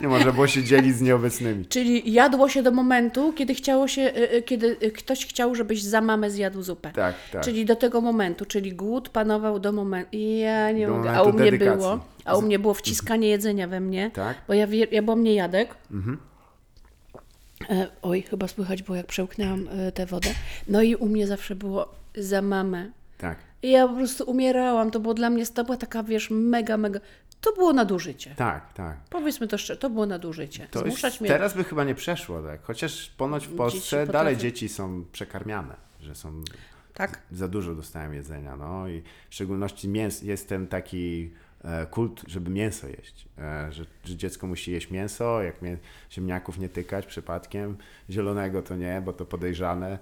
Nie 0.00 0.08
można 0.08 0.32
było 0.32 0.46
się 0.46 0.64
dzielić 0.64 0.96
z 0.96 1.00
nieobecnymi. 1.00 1.66
Czyli 1.66 2.12
jadło 2.12 2.48
się 2.48 2.62
do 2.62 2.70
momentu, 2.70 3.32
kiedy 3.32 3.54
chciało 3.54 3.88
się, 3.88 4.02
e, 4.02 4.30
e, 4.30 4.42
kiedy 4.42 4.76
e, 4.80 4.90
ktoś 4.90 5.26
chciał, 5.26 5.54
żebyś 5.54 5.82
za 5.82 6.00
mamę 6.00 6.30
zjadł 6.30 6.62
zupę. 6.62 6.90
Tak, 6.92 7.14
tak. 7.32 7.42
Czyli 7.42 7.64
do 7.64 7.76
tego 7.76 8.00
momentu, 8.00 8.44
czyli 8.44 8.72
głód 8.72 9.08
panował 9.08 9.58
do 9.60 9.72
momentu. 9.72 10.16
Ja 10.16 10.72
nie 10.72 10.86
Do 10.86 10.94
mogę. 10.96 11.10
A 11.12 11.22
u 11.22 11.32
mnie 11.32 11.50
dedykacji. 11.50 11.78
było, 11.78 12.00
a 12.24 12.36
u 12.36 12.42
mnie 12.42 12.58
było 12.58 12.74
wciskanie 12.74 13.28
jedzenia 13.28 13.68
we 13.68 13.80
mnie, 13.80 14.10
Tak? 14.14 14.36
bo 14.48 14.54
ja, 14.54 14.66
ja 14.92 15.02
byłam 15.02 15.22
niejadek. 15.22 15.74
E, 17.70 17.86
oj, 18.02 18.22
chyba 18.22 18.48
słychać 18.48 18.82
było, 18.82 18.96
jak 18.96 19.06
przełknęłam 19.06 19.68
e, 19.70 19.92
tę 19.92 20.06
wodę. 20.06 20.28
No 20.68 20.82
i 20.82 20.94
u 20.96 21.06
mnie 21.06 21.26
zawsze 21.26 21.54
było 21.54 21.88
za 22.16 22.42
mamę. 22.42 22.90
Tak. 23.18 23.38
I 23.62 23.70
ja 23.70 23.88
po 23.88 23.94
prostu 23.94 24.24
umierałam. 24.30 24.90
To 24.90 25.00
było 25.00 25.14
dla 25.14 25.30
mnie, 25.30 25.46
to 25.46 25.64
była 25.64 25.76
taka, 25.76 26.02
wiesz, 26.02 26.28
mega, 26.30 26.76
mega. 26.76 27.00
To 27.40 27.52
było 27.52 27.72
nadużycie. 27.72 28.34
Tak, 28.36 28.72
tak. 28.72 28.96
Powiedzmy 29.10 29.48
to 29.48 29.58
szczerze, 29.58 29.80
to 29.80 29.90
było 29.90 30.06
nadużycie. 30.06 30.66
To 30.70 30.80
Zmuszać 30.80 31.12
jest, 31.12 31.20
mnie. 31.20 31.30
teraz 31.30 31.54
by 31.56 31.64
chyba 31.64 31.84
nie 31.84 31.94
przeszło, 31.94 32.42
tak? 32.42 32.62
Chociaż 32.62 33.10
ponoć 33.16 33.46
w 33.46 33.56
Polsce 33.56 33.96
potrafią- 34.06 34.12
dalej 34.12 34.36
dzieci 34.36 34.68
są 34.68 35.04
przekarmiane, 35.12 35.76
że 36.00 36.14
są 36.14 36.42
Tak. 36.94 37.22
za 37.32 37.48
dużo 37.48 37.74
dostałem 37.74 38.14
jedzenia, 38.14 38.56
no 38.56 38.88
i 38.88 39.02
w 39.30 39.34
szczególności 39.34 39.88
mięs, 39.88 40.22
jest 40.22 40.48
ten 40.48 40.66
taki 40.66 41.30
e, 41.64 41.86
kult, 41.86 42.22
żeby 42.26 42.50
mięso 42.50 42.88
jeść, 42.88 43.28
e, 43.38 43.72
że, 43.72 43.84
że 44.04 44.16
dziecko 44.16 44.46
musi 44.46 44.72
jeść 44.72 44.90
mięso, 44.90 45.42
jak 45.42 45.62
mię, 45.62 45.78
ziemniaków 46.12 46.58
nie 46.58 46.68
tykać 46.68 47.06
przypadkiem, 47.06 47.76
zielonego 48.10 48.62
to 48.62 48.76
nie, 48.76 49.02
bo 49.04 49.12
to 49.12 49.24
podejrzane, 49.26 49.98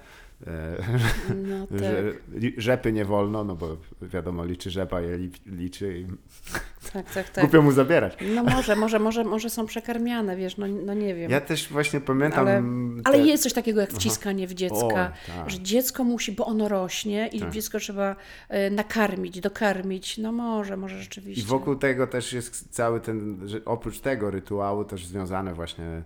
No 1.36 1.66
tak. 1.70 1.78
że 1.78 2.02
li, 2.34 2.54
rzepy 2.56 2.92
nie 2.92 3.04
wolno, 3.04 3.44
no 3.44 3.56
bo 3.56 3.76
wiadomo, 4.02 4.44
liczy 4.44 4.70
rzepa, 4.70 5.00
je 5.00 5.16
li, 5.18 5.30
liczy 5.46 5.98
i 5.98 6.06
Tak, 6.92 7.10
tak, 7.10 7.28
tak. 7.28 7.44
Głupio 7.44 7.62
mu 7.62 7.72
zabierać. 7.72 8.16
No 8.34 8.44
może, 8.44 8.76
może, 8.76 8.98
może, 8.98 9.24
może 9.24 9.50
są 9.50 9.66
przekarmiane, 9.66 10.36
wiesz, 10.36 10.56
no, 10.56 10.66
no 10.66 10.94
nie 10.94 11.14
wiem. 11.14 11.30
Ja 11.30 11.40
też 11.40 11.68
właśnie 11.68 12.00
pamiętam... 12.00 12.40
ale, 12.48 12.62
te- 12.62 13.02
ale 13.04 13.18
jest 13.18 13.42
coś 13.42 13.52
takiego 13.52 13.80
jak 13.80 13.92
wciskanie 13.92 14.46
w 14.46 14.54
dziecka, 14.54 15.12
tak. 15.26 15.50
że 15.50 15.60
dziecko 15.60 16.04
musi, 16.04 16.32
bo 16.32 16.46
ono 16.46 16.68
rośnie 16.68 17.28
i 17.32 17.40
Tak. 17.40 17.50
dziecko 17.50 17.78
trzeba 17.78 18.16
e, 18.48 18.70
nakarmić, 18.70 19.40
dokarmić. 19.40 20.18
No 20.18 20.32
może, 20.32 20.76
może 20.76 21.02
rzeczywiście. 21.02 21.42
I 21.42 21.46
wokół 21.46 21.76
tego 21.76 22.06
też 22.06 22.32
jest 22.32 22.68
cały 22.70 23.00
ten, 23.00 23.48
że 23.48 23.64
oprócz 23.64 24.00
tego 24.00 24.30
rytuału 24.30 24.84
też 24.84 25.06
związane 25.06 25.54
właśnie 25.54 26.02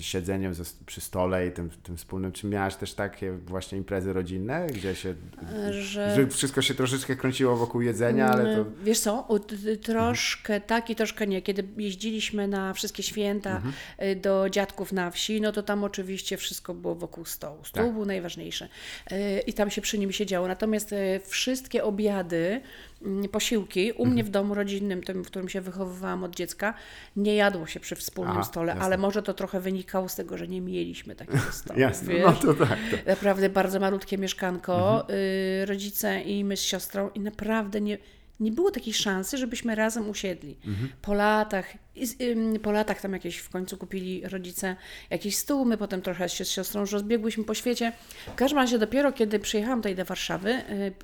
siedzeniem 0.00 0.54
ze, 0.54 0.64
przy 0.86 1.00
stole 1.00 1.46
i 1.46 1.52
tym, 1.52 1.70
tym 1.82 1.96
wspólnym. 1.96 2.32
Czy 2.32 2.46
miałaś 2.46 2.76
też 2.76 2.94
takie 2.94 3.32
właśnie 3.32 3.78
imprezy 3.78 4.12
rodzinne, 4.12 4.66
gdzie 4.66 4.94
się, 4.94 5.14
że- 5.70 6.14
że 6.16 6.26
wszystko 6.26 6.62
się 6.62 6.74
troszeczkę 6.74 7.16
kręciło 7.16 7.56
wokół 7.56 7.80
jedzenia, 7.80 8.28
ale 8.28 8.44
to... 8.44 8.50
Mm, 8.60 8.72
Wiesz 8.84 8.98
co, 9.00 9.28
troszkę 9.82 10.60
tak 10.60 10.90
i 10.90 10.96
troszkę 10.96 11.26
nie. 11.26 11.42
Kiedy 11.42 11.64
jeździliśmy 11.76 12.48
na 12.48 12.74
wszystkie 12.74 13.02
święta 13.02 13.56
Mhm. 13.56 13.74
y, 14.02 14.16
do 14.16 14.50
dziadków 14.50 14.92
na 14.92 15.10
wsi, 15.10 15.40
no 15.40 15.52
to 15.52 15.62
tam 15.62 15.84
oczywiście 15.84 16.36
wszystko 16.36 16.74
było 16.74 16.94
wokół 16.94 17.24
stołu. 17.24 17.64
Stół 17.64 17.84
Tak. 17.84 17.92
był 17.92 18.04
najważniejszy 18.04 18.68
y, 19.12 19.40
i 19.46 19.52
tam 19.52 19.70
się 19.70 19.80
przy 19.80 19.98
nim 19.98 20.12
siedziało. 20.12 20.48
Natomiast 20.48 20.92
y, 20.92 21.20
wszystkie 21.26 21.84
obiady, 21.84 22.60
posiłki, 23.32 23.92
u 23.92 24.06
mnie 24.06 24.24
w 24.24 24.28
domu 24.30 24.54
rodzinnym, 24.54 25.02
tym, 25.02 25.24
w 25.24 25.26
którym 25.26 25.48
się 25.48 25.60
wychowywałam 25.60 26.24
od 26.24 26.36
dziecka, 26.36 26.74
nie 27.16 27.34
jadło 27.34 27.66
się 27.66 27.80
przy 27.80 27.96
wspólnym 27.96 28.32
Aha, 28.36 28.42
stole, 28.44 28.68
jasne. 28.68 28.84
ale 28.84 28.98
może 28.98 29.22
to 29.22 29.34
trochę 29.34 29.60
wynikało 29.60 30.08
z 30.08 30.14
tego, 30.16 30.38
że 30.38 30.48
nie 30.48 30.60
mieliśmy 30.60 31.14
takiego 31.14 31.38
stołu. 31.52 31.80
Jasne, 31.80 32.12
wiesz? 32.14 32.24
no 32.24 32.32
to 32.32 32.54
tak. 32.54 32.78
To. 32.90 32.96
Naprawdę 33.10 33.48
bardzo 33.48 33.80
malutkie 33.80 34.18
mieszkanko, 34.18 35.00
Mhm. 35.00 35.18
y, 35.62 35.66
rodzice 35.66 36.20
i 36.20 36.44
my 36.44 36.56
z 36.56 36.62
siostrą 36.62 37.10
i 37.14 37.20
naprawdę 37.20 37.80
nie, 37.80 37.98
nie 38.40 38.52
było 38.52 38.70
takiej 38.70 38.94
szansy, 38.94 39.38
żebyśmy 39.38 39.74
razem 39.74 40.08
usiedli. 40.10 40.56
Mhm. 40.66 40.88
Po 41.02 41.14
latach, 41.14 41.66
po 42.62 42.72
latach 42.72 43.00
tam 43.00 43.12
jakieś 43.12 43.36
w 43.36 43.48
końcu 43.48 43.76
kupili 43.76 44.22
rodzice 44.28 44.76
jakiś 45.10 45.36
stół, 45.36 45.64
my 45.64 45.76
potem 45.76 46.02
trochę 46.02 46.28
się 46.28 46.44
z 46.44 46.50
siostrą 46.50 46.80
już 46.80 46.92
rozbiegłyśmy 46.92 47.44
po 47.44 47.54
świecie. 47.54 47.92
W 48.26 48.34
każdym 48.34 48.58
razie 48.58 48.78
dopiero 48.78 49.12
kiedy 49.12 49.38
przyjechałam 49.38 49.78
tutaj 49.78 49.94
do 49.96 50.04
Warszawy, 50.04 50.50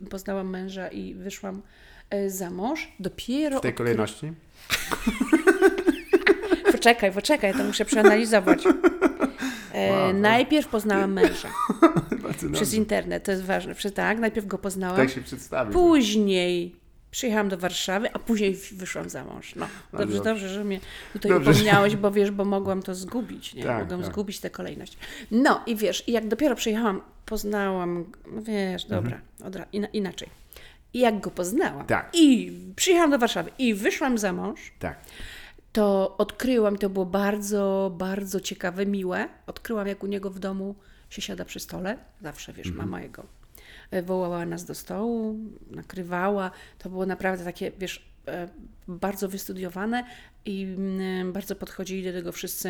y, 0.03 0.07
poznałam 0.11 0.51
męża 0.51 0.89
i 0.89 1.15
wyszłam 1.15 1.63
za 2.27 2.51
mąż, 2.51 2.89
dopiero... 3.01 3.59
W 3.59 3.63
tej 3.63 3.75
kolejności? 3.75 4.33
Poczekaj, 6.73 7.13
poczekaj, 7.13 7.53
to 7.55 7.65
muszę 7.65 7.85
przeanalizować. 7.85 8.65
E, 9.73 9.91
Wow, 9.91 10.13
to- 10.13 10.19
najpierw 10.19 10.69
poznałam 10.69 11.13
męża 11.13 11.49
przez 12.53 12.75
internet, 12.75 13.25
to 13.25 13.31
jest 13.31 13.45
ważne. 13.45 13.75
Przez, 13.75 13.93
tak, 13.93 14.19
najpierw 14.19 14.47
go 14.47 14.59
poznałam. 14.59 14.97
Tak 14.97 15.11
się 15.11 15.23
przedstawił. 15.23 15.73
Później 15.73 16.77
przyjechałam 17.11 17.49
do 17.49 17.59
Warszawy, 17.59 18.13
a 18.13 18.19
później 18.19 18.57
wyszłam 18.73 19.11
za 19.11 19.25
mąż. 19.25 19.55
No, 19.55 19.67
dobrze, 19.93 20.07
dobrze. 20.07 20.23
dobrze, 20.31 20.49
że 20.49 20.65
mnie 20.65 20.81
tutaj 21.13 21.31
Dobrze. 21.31 21.51
upomniałeś, 21.51 21.97
bo 21.97 22.11
wiesz, 22.11 22.31
bo 22.31 22.45
mogłam 22.45 22.83
to 22.83 22.95
zgubić, 22.95 23.55
nie? 23.55 23.65
Tak, 23.65 23.83
mogłam 23.83 24.03
tak. 24.03 24.13
zgubić 24.13 24.41
tę 24.41 24.51
kolejność. 24.51 24.99
No 25.31 25.63
i 25.67 25.77
wiesz, 25.77 26.09
i 26.09 26.13
jak 26.13 26.29
dopiero 26.29 26.55
przyjechałam, 26.57 27.01
poznałam, 27.27 28.05
no 28.33 28.43
wiesz, 28.43 28.85
dobra, 28.85 29.21
odra- 29.41 29.67
ina- 29.73 29.89
inaczej. 29.93 30.29
I 30.95 30.99
jak 30.99 31.21
go 31.21 31.31
poznałam 31.31 31.81
Mhm. 31.81 31.87
Tak. 31.89 32.11
i 32.15 32.53
przyjechałam 32.77 33.11
do 33.11 33.19
Warszawy 33.19 33.51
i 33.59 33.75
wyszłam 33.75 34.19
za 34.19 34.33
mąż, 34.33 34.73
Tak. 34.79 35.01
to 35.73 36.17
odkryłam, 36.19 36.79
to 36.79 36.91
było 36.91 37.07
bardzo, 37.07 37.93
bardzo 37.99 38.41
ciekawe, 38.41 38.87
miłe. 38.87 39.29
Odkryłam, 39.47 39.87
jak 39.87 40.05
u 40.05 40.07
niego 40.07 40.31
w 40.31 40.39
domu 40.39 40.75
się 41.11 41.23
siada 41.23 41.45
przy 41.45 41.61
stole. 41.61 41.99
Zawsze, 42.23 42.53
wiesz, 42.53 42.71
mama 42.71 43.01
jego 43.03 43.23
e, 43.91 44.03
wołała 44.03 44.47
nas 44.47 44.65
do 44.65 44.75
stołu, 44.75 45.37
nakrywała. 45.71 46.51
To 46.79 46.91
było 46.91 47.07
naprawdę 47.07 47.45
takie, 47.45 47.73
wiesz, 47.79 48.07
e, 48.29 48.49
bardzo 48.89 49.29
wystudiowane 49.29 50.05
i 50.45 50.63
mm, 50.63 51.33
bardzo 51.33 51.57
podchodzili 51.57 52.05
do 52.05 52.13
tego 52.13 52.33
wszyscy 52.33 52.69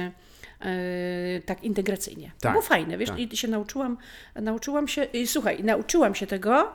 e, 0.60 1.40
tak 1.46 1.64
integracyjnie. 1.64 2.26
To 2.34 2.40
Tak, 2.40 2.52
było 2.52 2.62
fajne, 2.62 2.98
wiesz, 2.98 3.08
tak. 3.08 3.18
i 3.18 3.36
się 3.36 3.48
nauczyłam, 3.48 3.96
nauczyłam 4.34 4.88
się, 4.88 5.04
i 5.04 5.26
słuchaj, 5.26 5.64
nauczyłam 5.64 6.14
się 6.14 6.26
tego, 6.26 6.72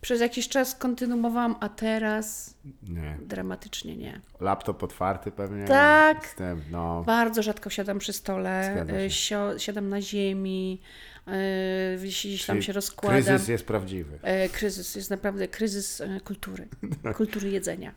przez 0.00 0.20
jakiś 0.20 0.48
czas 0.48 0.74
kontynuowałam, 0.74 1.56
a 1.60 1.68
teraz 1.68 2.54
Nie. 2.82 3.18
dramatycznie 3.22 3.96
nie. 3.96 4.20
Laptop 4.40 4.82
otwarty 4.82 5.30
pewnie. 5.32 5.64
Tak. 5.64 6.36
No. 6.70 7.02
Bardzo 7.06 7.42
rzadko 7.42 7.70
siadam 7.70 7.98
przy 7.98 8.12
stole, 8.12 8.86
y, 9.06 9.10
sio, 9.10 9.58
siadam 9.58 9.88
na 9.88 10.00
ziemi, 10.00 10.80
y, 11.28 11.32
jeśli 12.02 12.30
gdzieś 12.30 12.46
tam 12.46 12.56
Czyli 12.56 12.64
się 12.66 12.72
rozkładam. 12.72 13.22
Kryzys 13.22 13.48
jest 13.48 13.66
prawdziwy. 13.66 14.18
E, 14.22 14.48
Kryzys, 14.48 14.94
jest 14.94 15.10
naprawdę 15.10 15.48
kryzys 15.48 16.00
e, 16.00 16.20
kultury, 16.20 16.68
kultury 17.16 17.50
jedzenia. 17.50 17.92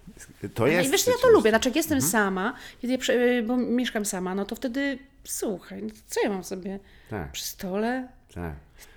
To 0.54 0.68
jest. 0.68 0.90
I 0.90 0.92
wiesz, 0.92 1.08
ja 1.08 1.14
to 1.22 1.30
lubię, 1.30 1.50
znaczy 1.50 1.70
jak 1.70 1.76
jestem 1.76 2.02
sama, 2.02 2.54
kiedy 2.82 2.94
ja, 2.94 3.14
y, 3.14 3.44
bo 3.44 3.58
mieszkam 3.58 4.06
sama, 4.06 4.36
no 4.36 4.46
to 4.46 4.56
wtedy 4.56 5.00
słuchaj, 5.24 5.84
co 6.08 6.22
ja 6.24 6.30
mam 6.30 6.44
sobie 6.44 6.80
Tak, 7.10 7.32
przy 7.32 7.44
stole? 7.46 8.08
tak. 8.34 8.54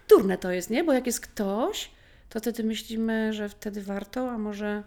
Durne 0.08 0.38
to 0.38 0.50
jest, 0.50 0.70
nie? 0.70 0.84
Bo 0.84 0.92
jak 0.92 1.06
jest 1.06 1.20
ktoś, 1.20 1.90
to 2.34 2.40
wtedy 2.40 2.64
myślimy, 2.64 3.32
że 3.32 3.48
wtedy 3.48 3.82
warto, 3.82 4.30
a 4.30 4.38
może, 4.38 4.82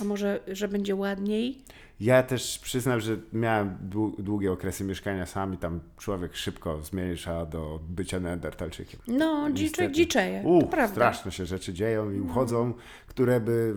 a 0.00 0.04
może, 0.04 0.40
że 0.48 0.68
będzie 0.68 0.94
ładniej. 0.94 1.58
Ja 2.00 2.22
też 2.22 2.58
przyznam, 2.58 3.00
że 3.00 3.16
miałem 3.32 3.76
dłu- 3.90 4.22
długie 4.22 4.52
okresy 4.52 4.84
mieszkania 4.84 5.26
sam 5.26 5.54
i 5.54 5.56
tam 5.56 5.80
człowiek 5.98 6.36
szybko 6.36 6.82
zmierza 6.82 7.46
do 7.46 7.80
bycia 7.88 8.20
neandertalczykiem. 8.20 9.00
No, 9.06 9.50
dzicze, 9.52 9.92
dziczeje, 9.92 10.42
U, 10.44 10.68
straszne 10.92 11.32
się 11.32 11.46
rzeczy 11.46 11.72
dzieją 11.72 12.10
i 12.10 12.20
uchodzą, 12.20 12.74
które 13.06 13.40
by, 13.40 13.74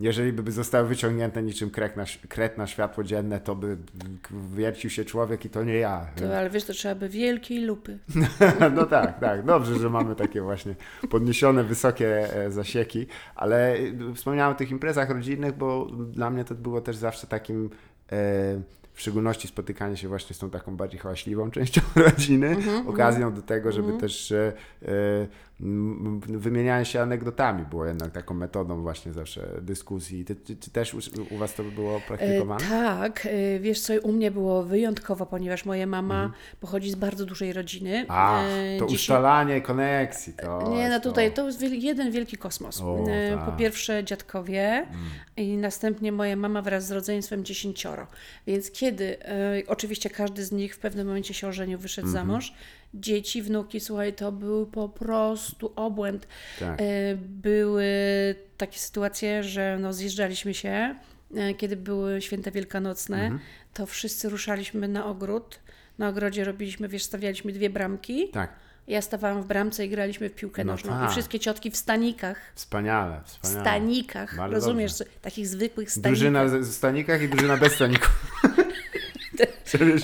jeżeli 0.00 0.32
by 0.32 0.52
zostały 0.52 0.88
wyciągnięte 0.88 1.42
niczym 1.42 1.70
krek 1.70 1.96
na, 1.96 2.04
kret 2.28 2.58
na 2.58 2.66
światło 2.66 3.04
dzienne, 3.04 3.40
to 3.40 3.54
by 3.54 3.76
wiercił 4.54 4.90
się 4.90 5.04
człowiek 5.04 5.44
i 5.44 5.50
to 5.50 5.64
nie 5.64 5.74
ja. 5.74 6.06
To, 6.16 6.38
ale 6.38 6.50
wiesz, 6.50 6.64
to 6.64 6.72
trzeba 6.72 6.94
by 6.94 7.08
wielkiej 7.08 7.60
lupy. 7.64 7.98
No 8.76 8.86
tak, 8.86 9.20
tak. 9.20 9.44
Dobrze, 9.44 9.78
że 9.78 9.90
mamy 9.90 10.16
takie 10.16 10.42
właśnie 10.42 10.74
podniesione, 11.10 11.64
wysokie 11.64 12.34
e, 12.36 12.50
zasieki, 12.50 13.06
ale 13.34 13.74
e, 13.74 14.14
wspomniałem 14.14 14.52
o 14.52 14.58
tych 14.58 14.70
imprezach 14.70 15.10
rodzinnych, 15.10 15.56
bo 15.56 15.86
dla 16.12 16.30
mnie 16.30 16.44
to 16.44 16.54
było 16.54 16.80
też 16.80 16.96
zawsze 16.96 17.26
takim 17.26 17.70
e, 18.12 18.60
w 18.94 19.00
szczególności 19.00 19.48
spotykanie 19.48 19.96
się 19.96 20.08
właśnie 20.08 20.36
z 20.36 20.38
tą 20.38 20.50
taką 20.50 20.76
bardziej 20.76 21.00
hałaśliwą 21.00 21.50
częścią 21.50 21.80
rodziny, 22.06 22.48
Mhm, 22.48 22.88
okazją 22.88 23.34
do 23.34 23.42
tego, 23.42 23.72
żeby 23.72 23.92
też 23.92 24.32
e, 24.32 24.52
wymienianie 26.38 26.84
się 26.84 27.00
anegdotami 27.00 27.64
było 27.70 27.86
jednak 27.86 28.10
taką 28.12 28.34
metodą 28.34 28.82
właśnie 28.82 29.12
zawsze 29.12 29.48
dyskusji. 29.62 30.24
Ty, 30.24 30.36
ty, 30.36 30.56
ty 30.56 30.70
też 30.70 30.94
u, 30.94 30.98
u 31.30 31.38
Was 31.38 31.54
to 31.54 31.62
było 31.64 31.96
E, 31.96 32.00
praktykowane? 32.00 32.64
tak, 32.68 33.26
e, 33.26 33.58
wiesz 33.60 33.80
co, 33.80 33.92
u 34.02 34.12
mnie 34.12 34.30
było 34.30 34.62
wyjątkowo, 34.62 35.26
ponieważ 35.26 35.64
moja 35.64 35.86
mama 35.86 36.32
pochodzi 36.60 36.90
z 36.90 36.94
bardzo 36.94 37.26
dużej 37.26 37.52
rodziny. 37.52 37.90
Mhm. 37.98 38.06
Ach, 38.20 38.44
E, 38.44 38.78
to 38.78 38.86
dzisiaj- 38.86 39.16
ustalanie 39.16 39.60
koneksji. 39.60 40.32
To 40.32 40.70
Nie, 40.76 40.88
no 40.88 41.00
tutaj 41.00 41.30
to. 41.30 41.36
to 41.36 41.46
jest 41.46 41.62
jeden 41.62 42.10
wielki 42.10 42.36
kosmos. 42.36 42.80
O, 42.80 43.04
tak. 43.36 43.44
Po 43.46 43.52
pierwsze 43.52 44.04
dziadkowie 44.04 44.86
i 45.36 45.56
następnie 45.56 46.12
moja 46.12 46.36
mama 46.36 46.62
wraz 46.62 46.86
z 46.86 46.90
rodzeństwem 46.90 47.44
dziesięcioro. 47.44 48.06
Więc 48.46 48.70
kiedy, 48.70 49.16
oczywiście 49.66 50.10
każdy 50.10 50.44
z 50.44 50.52
nich 50.52 50.74
w 50.74 50.78
pewnym 50.78 51.06
momencie 51.06 51.34
się 51.34 51.48
ożenił, 51.48 51.78
wyszedł 51.78 52.08
Mhm. 52.08 52.26
za 52.26 52.32
mąż, 52.32 52.54
dzieci, 52.94 53.42
wnuki, 53.42 53.80
słuchaj, 53.80 54.12
to 54.12 54.32
był 54.32 54.66
po 54.66 54.88
prostu 54.88 55.72
obłęd. 55.76 56.26
Tak. 56.60 56.80
E, 56.80 56.84
Były 57.16 57.84
takie 58.56 58.78
sytuacje, 58.78 59.42
że 59.42 59.78
no, 59.80 59.92
zjeżdżaliśmy 59.92 60.54
się, 60.54 60.94
e, 61.36 61.54
kiedy 61.54 61.76
były 61.76 62.22
święta 62.22 62.50
wielkanocne, 62.50 63.16
Mhm. 63.22 63.40
to 63.74 63.86
wszyscy 63.86 64.28
ruszaliśmy 64.28 64.88
na 64.88 65.06
ogród. 65.06 65.60
Na 65.98 66.08
ogrodzie 66.08 66.44
robiliśmy, 66.44 66.88
wiesz, 66.88 67.02
stawialiśmy 67.02 67.52
dwie 67.52 67.70
bramki. 67.70 68.28
Tak. 68.28 68.52
Ja 68.88 69.02
stawałam 69.02 69.42
w 69.42 69.46
bramce 69.46 69.86
i 69.86 69.88
graliśmy 69.88 70.28
w 70.28 70.34
piłkę 70.34 70.64
No 70.64 70.72
nożną. 70.72 70.90
tak. 70.92 71.08
I 71.08 71.12
wszystkie 71.12 71.38
ciotki 71.40 71.70
w 71.70 71.76
stanikach. 71.76 72.38
Wspaniale, 72.54 73.20
W 73.24 73.30
wspaniale. 73.30 73.60
stanikach. 73.60 74.36
Bardzo 74.36 74.54
Rozumiesz? 74.54 74.98
dobrze. 74.98 75.14
Takich 75.22 75.48
zwykłych 75.48 75.90
stanikach. 75.90 76.10
Drużyna 76.12 76.44
w 76.44 76.64
stanikach 76.66 77.22
i 77.22 77.28
drużyna 77.28 77.56
bez 77.56 77.72
staników. 77.72 78.26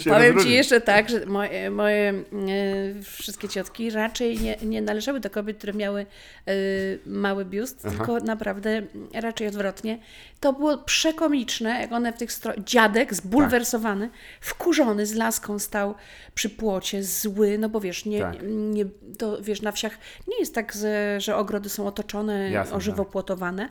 Się 0.03 0.11
Powiem 0.11 0.41
Ci 0.41 0.53
jeszcze 0.53 0.81
tak, 0.81 1.09
że 1.09 1.27
moje, 1.27 1.71
moje 1.71 2.11
e, 2.11 3.03
wszystkie 3.03 3.49
ciotki 3.49 3.91
raczej 3.91 4.39
nie, 4.39 4.57
nie 4.63 4.83
należały 4.83 5.21
do 5.21 5.31
kobiet, 5.31 5.59
które 5.59 5.73
miały 5.73 6.07
e, 6.47 6.53
mały 7.07 7.45
biust, 7.45 7.83
tylko 7.83 8.21
naprawdę 8.21 8.83
raczej 9.15 9.49
odwrotnie. 9.49 9.99
To 10.41 10.53
było 10.53 10.79
przekomiczne, 10.79 11.81
jak 11.81 11.93
one 11.93 12.13
w 12.13 12.17
tych 12.17 12.33
stro... 12.33 12.53
Dziadek 12.65 13.15
zbulwersowany, 13.15 14.11
wkurzony 14.41 15.07
z 15.07 15.15
laską 15.15 15.59
stał 15.59 15.95
przy 16.35 16.51
płocie, 16.51 17.03
zły, 17.03 17.59
no 17.59 17.69
bo 17.69 17.81
wiesz, 17.81 18.05
nie, 18.05 18.21
Tak. 18.21 18.37
nie, 18.47 18.85
to 19.19 19.43
wiesz, 19.43 19.63
na 19.63 19.73
wsiach 19.73 19.99
nie 20.29 20.39
jest 20.39 20.55
tak, 20.55 20.73
że, 21.19 21.37
ogrody 21.37 21.69
są 21.69 21.87
otoczone, 21.87 22.51
Jasne, 22.51 22.71
tak. 22.71 22.79
ożywopłotowane, 22.79 23.69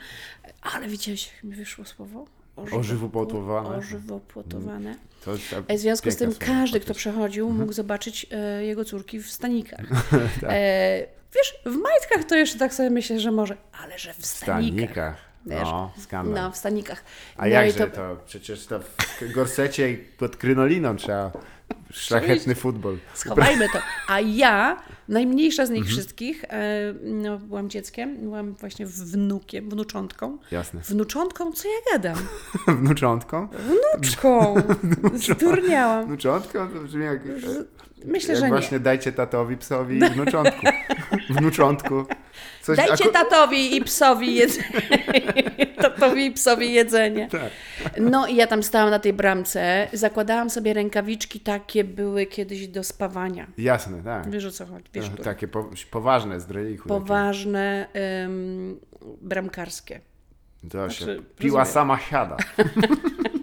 ale 0.61 0.87
widziałeś, 0.87 1.31
jak 1.35 1.43
mi 1.43 1.55
wyszło 1.55 1.85
słowo? 1.85 2.25
Ożywopłotowane. 2.71 3.69
Ożywopłotowane. 3.77 4.95
To 5.25 5.31
jest 5.31 5.49
ta 5.49 5.61
W 5.75 5.79
związku 5.79 6.11
z 6.11 6.15
tym 6.15 6.35
każdy, 6.39 6.79
kto 6.79 6.93
przechodził, 6.93 7.45
Mhm. 7.45 7.61
mógł 7.61 7.73
zobaczyć 7.73 8.25
e, 8.31 8.63
jego 8.65 8.85
córki 8.85 9.19
w 9.19 9.31
stanikach. 9.31 9.85
Tak. 10.41 10.49
e, 10.53 11.07
wiesz, 11.35 11.55
w 11.65 11.75
majtkach 11.75 12.23
to 12.23 12.35
jeszcze 12.35 12.59
tak 12.59 12.73
sobie 12.73 12.89
myślę, 12.89 13.19
że 13.19 13.31
może, 13.31 13.57
ale 13.83 13.99
że 13.99 14.13
w 14.13 14.17
W 14.17 14.25
stanikach. 14.25 14.89
stanikach. 14.91 15.17
Wiesz. 15.45 15.61
No, 15.63 15.91
skandal. 15.97 16.43
No, 16.43 16.51
w 16.51 16.57
stanikach. 16.57 17.03
A 17.37 17.41
no 17.41 17.47
jakże 17.47 17.87
to... 17.87 18.17
Przecież 18.25 18.65
to 18.65 18.79
w 18.79 19.31
gorsecie 19.33 19.91
i 19.91 19.97
pod 19.97 20.37
krynoliną 20.37 20.95
trzeba 20.95 21.31
szlachetny 21.91 22.55
futbol. 22.55 22.97
Schowajmy 23.13 23.69
to. 23.69 23.79
A 24.13 24.19
ja, 24.19 24.81
najmniejsza 25.09 25.65
z 25.65 25.69
Mhm. 25.69 25.81
nich 25.83 25.91
wszystkich, 25.91 26.43
e, 26.49 26.93
no, 27.03 27.37
byłam 27.39 27.69
dzieckiem, 27.69 28.17
byłam 28.17 28.53
właśnie 28.53 28.85
wnukiem, 28.85 29.69
wnuczątką. 29.69 30.37
Jasne. 30.51 30.81
Wnuczątką? 30.81 31.51
Co 31.51 31.67
ja 31.67 31.93
gadam? 31.93 32.15
Wnuczątką? 32.81 33.47
Wnuczką! 33.47 34.55
Zdurniałam. 35.35 36.05
Wnuczątką 36.05 36.69
to 36.69 36.79
brzmi 36.79 37.05
jak... 37.05 37.19
Myślę, 38.05 38.33
jak 38.33 38.39
że 38.39 38.45
nie. 38.45 38.51
właśnie 38.51 38.79
dajcie 38.79 39.11
tatowi, 39.11 39.57
psowi 39.57 39.99
wnuczątku. 39.99 40.65
Wnuczątku. 41.29 42.05
Coś 42.65 42.77
Dajcie 42.77 43.09
tatowi 43.11 43.75
i 43.75 43.81
psowi 43.81 44.35
jedzenie. 44.35 44.81
tatowi 45.81 46.25
i 46.25 46.31
psowi 46.31 46.73
jedzenie. 46.73 47.27
Tak. 47.27 47.51
No 47.99 48.27
i 48.27 48.35
ja 48.35 48.47
tam 48.47 48.63
stałam 48.63 48.89
na 48.89 48.99
tej 48.99 49.13
bramce, 49.13 49.87
zakładałam 49.93 50.49
sobie 50.49 50.73
rękawiczki, 50.73 51.39
takie 51.39 51.83
były 51.83 52.25
kiedyś 52.25 52.67
do 52.67 52.83
spawania. 52.83 53.47
Jasne, 53.57 54.03
tak. 54.03 54.29
Wiesz 54.29 54.45
o 54.45 54.51
co 54.51 54.65
chodzi? 54.65 54.85
Wiesz, 54.93 55.09
które? 55.09 55.23
Takie 55.23 55.47
po, 55.47 55.69
poważne 55.91 56.39
zdrojichu. 56.39 56.89
Poważne, 56.89 57.87
ym, 58.25 58.79
bramkarskie. 59.21 59.99
To 60.71 60.89
się 60.89 61.05
Znaczy, 61.05 61.23
piła 61.37 61.59
rozumiem. 61.59 61.73
sama 61.73 61.99
siada. 61.99 62.37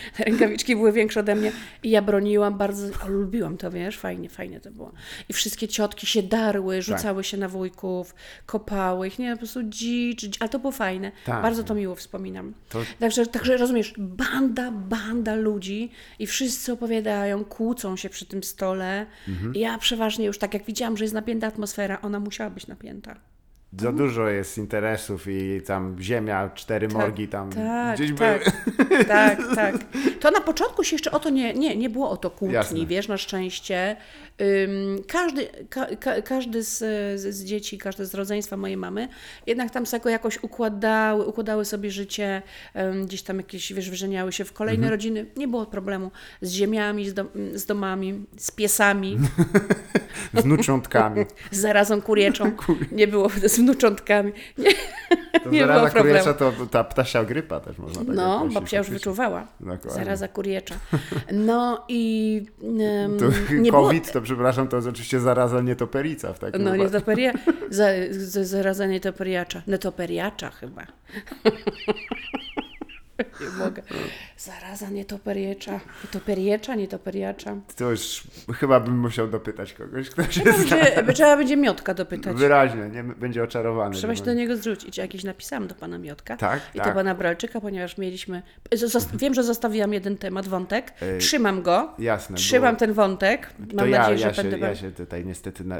Rękawiczki 0.18 0.76
były 0.76 0.92
większe 0.92 1.20
ode 1.20 1.34
mnie 1.34 1.52
i 1.82 1.90
ja 1.90 2.02
broniłam 2.02 2.58
bardzo, 2.58 2.86
o, 3.04 3.08
lubiłam 3.08 3.56
to, 3.56 3.70
wiesz, 3.70 3.98
fajnie, 3.98 4.28
fajnie 4.28 4.60
to 4.60 4.70
było. 4.70 4.92
I 5.28 5.32
wszystkie 5.32 5.68
ciotki 5.68 6.06
się 6.06 6.22
darły, 6.22 6.82
rzucały 6.82 7.24
się 7.24 7.36
na 7.36 7.48
wujków, 7.48 8.14
kopały 8.46 9.06
ich, 9.06 9.18
nie, 9.18 9.32
po 9.32 9.38
prostu 9.38 9.62
dzicz, 9.62 10.20
dzicz 10.20 10.36
ale 10.40 10.48
to 10.48 10.58
było 10.58 10.72
fajne. 10.72 11.12
Tak. 11.24 11.42
Bardzo 11.42 11.62
to 11.64 11.74
miło 11.74 11.94
wspominam. 11.94 12.54
To- 12.68 12.82
Także, 12.98 13.26
także 13.26 13.56
rozumiesz, 13.56 13.94
banda, 13.98 14.70
banda 14.70 15.34
ludzi 15.34 15.90
i 16.18 16.26
wszyscy 16.26 16.72
opowiadają, 16.72 17.44
kłócą 17.44 17.96
się 17.96 18.08
przy 18.08 18.26
tym 18.26 18.42
stole. 18.42 19.06
Mhm. 19.28 19.54
I 19.54 19.60
ja 19.60 19.78
przeważnie 19.78 20.24
już 20.26 20.38
tak 20.38 20.54
jak 20.54 20.64
widziałam, 20.64 20.96
że 20.96 21.04
jest 21.04 21.14
napięta 21.14 21.46
atmosfera, 21.46 22.00
ona 22.02 22.20
musiała 22.20 22.50
być 22.50 22.66
napięta. 22.66 23.16
Za 23.80 23.92
dużo 23.92 24.28
jest 24.28 24.58
interesów 24.58 25.26
i 25.28 25.60
tam 25.66 25.96
ziemia, 26.00 26.50
cztery 26.54 26.88
morgi 26.88 27.28
tam 27.28 27.50
Tak, 27.50 27.96
gdzieś 27.96 28.10
tak, 28.18 28.44
były. 28.88 29.04
tak, 29.04 29.38
tak. 29.54 29.74
To 30.20 30.30
na 30.30 30.40
początku 30.40 30.84
się 30.84 30.94
jeszcze 30.94 31.10
o 31.10 31.20
to 31.20 31.30
nie, 31.30 31.54
nie, 31.54 31.76
nie 31.76 31.90
było 31.90 32.10
o 32.10 32.16
to 32.16 32.30
kłótni, 32.30 32.54
Jasne. 32.54 32.86
wiesz, 32.86 33.08
na 33.08 33.16
szczęście. 33.18 33.96
Każdy 35.08 35.48
ka, 35.70 35.86
ka, 35.96 36.22
każdy 36.22 36.62
z, 36.62 36.78
z, 37.20 37.44
dzieci, 37.44 37.78
każde 37.78 38.06
z 38.06 38.14
rodzeństwa 38.14 38.56
mojej 38.56 38.76
mamy, 38.76 39.08
jednak 39.46 39.70
tam 39.70 39.86
sobie 39.86 40.10
jakoś 40.10 40.42
układały, 40.42 41.26
układały 41.26 41.64
sobie 41.64 41.90
życie, 41.90 42.42
gdzieś 43.04 43.22
tam 43.22 43.36
jakieś, 43.36 43.72
wiesz, 43.72 43.90
wyżeniały 43.90 44.32
się 44.32 44.44
w 44.44 44.52
kolejne 44.52 44.90
rodziny. 44.90 45.26
Nie 45.36 45.48
było 45.48 45.66
problemu 45.66 46.10
z 46.42 46.50
ziemiami, 46.52 47.08
z, 47.08 47.14
dom, 47.14 47.28
z 47.54 47.66
domami, 47.66 48.24
z 48.36 48.50
piesami, 48.50 49.18
Z 50.34 50.42
wnuczątkami. 50.42 51.24
z 51.50 51.60
zarazą 51.60 52.02
kurieczą. 52.02 52.52
Nie 52.92 53.06
było 53.08 53.28
z 53.44 53.56
wnuczątkami. 53.56 54.32
Nie, 54.58 54.70
To 55.44 55.50
Nie 55.50 55.60
zaraza 55.60 55.80
było 55.80 55.90
problemu. 55.92 56.18
kuriecza 56.18 56.34
to 56.34 56.52
ta 56.70 56.84
ptasia 56.84 57.24
grypa 57.24 57.60
też 57.60 57.78
można 57.78 58.04
tak 58.04 58.14
no, 58.14 58.36
określić 58.36 58.54
babcia 58.54 58.78
już 58.78 58.90
wyczuwała. 58.90 59.46
Dokładnie. 59.60 59.90
Zaraza 59.90 60.28
kuriecza. 60.28 60.74
No 61.32 61.84
i 61.88 62.42
ym, 62.62 63.18
To 63.18 63.54
nie 63.54 63.70
było... 63.70 63.82
COVID, 63.86 64.12
to 64.12 64.20
przepraszam, 64.22 64.68
to 64.68 64.76
jest 64.76 64.88
oczywiście 64.88 65.20
zaraza 65.20 65.60
nietoperica 65.60 66.32
w 66.32 66.38
takim 66.38 66.62
No, 66.62 66.76
nietoperia, 66.76 67.32
za, 67.70 67.86
za, 68.10 68.44
zaraza 68.44 68.86
nietoperiacza. 68.86 69.62
Netoperiacza 69.66 70.50
chyba. 70.50 70.86
Nie 73.40 73.64
mogę. 73.64 73.82
Zaraza 74.36 74.90
nietoperiacza. 74.90 75.80
Nietoperiecza, 76.04 76.74
nietoperiacza. 76.74 77.56
To 77.76 77.90
już 77.90 78.24
chyba 78.54 78.80
bym 78.80 78.98
musiał 78.98 79.28
dopytać 79.28 79.72
kogoś, 79.72 80.10
kto 80.10 80.22
się 80.30 80.40
zna. 80.40 80.76
Będzie, 80.76 81.12
trzeba 81.12 81.36
będzie 81.36 81.56
Miotka 81.56 81.94
dopytać. 81.94 82.36
Wyraźnie, 82.36 82.88
nie 82.88 83.02
będzie 83.04 83.42
oczarowany. 83.42 83.94
Trzeba 83.94 84.14
się 84.14 84.20
Nie 84.20 84.26
do 84.26 84.34
niego 84.34 84.56
zwrócić. 84.56 84.98
Jakieś 84.98 85.24
napisałam 85.24 85.66
do 85.66 85.74
pana 85.74 85.98
Miotka. 85.98 86.36
Tak, 86.36 86.60
I 86.74 86.78
tak. 86.78 86.86
do 86.86 86.94
pana 86.94 87.14
Bralczyka, 87.14 87.60
ponieważ 87.60 87.98
mieliśmy... 87.98 88.42
Wiem, 89.14 89.34
że 89.34 89.42
zostawiłam 89.42 89.92
jeden 89.92 90.16
temat, 90.16 90.48
wątek. 90.48 90.92
Trzymam 91.18 91.62
go. 91.62 91.94
Jasne. 91.98 92.36
Trzymam 92.36 92.74
było- 92.74 92.78
ten 92.78 92.92
wątek. 92.92 93.48
Mam 93.58 93.68
to 93.68 93.86
ja, 93.86 93.98
nadzieję, 93.98 94.20
ja, 94.20 94.28
że 94.28 94.34
się, 94.34 94.50
będę... 94.50 94.66
ja 94.66 94.76
się 94.76 94.90
tutaj 94.90 95.24
niestety 95.24 95.64
na, 95.64 95.76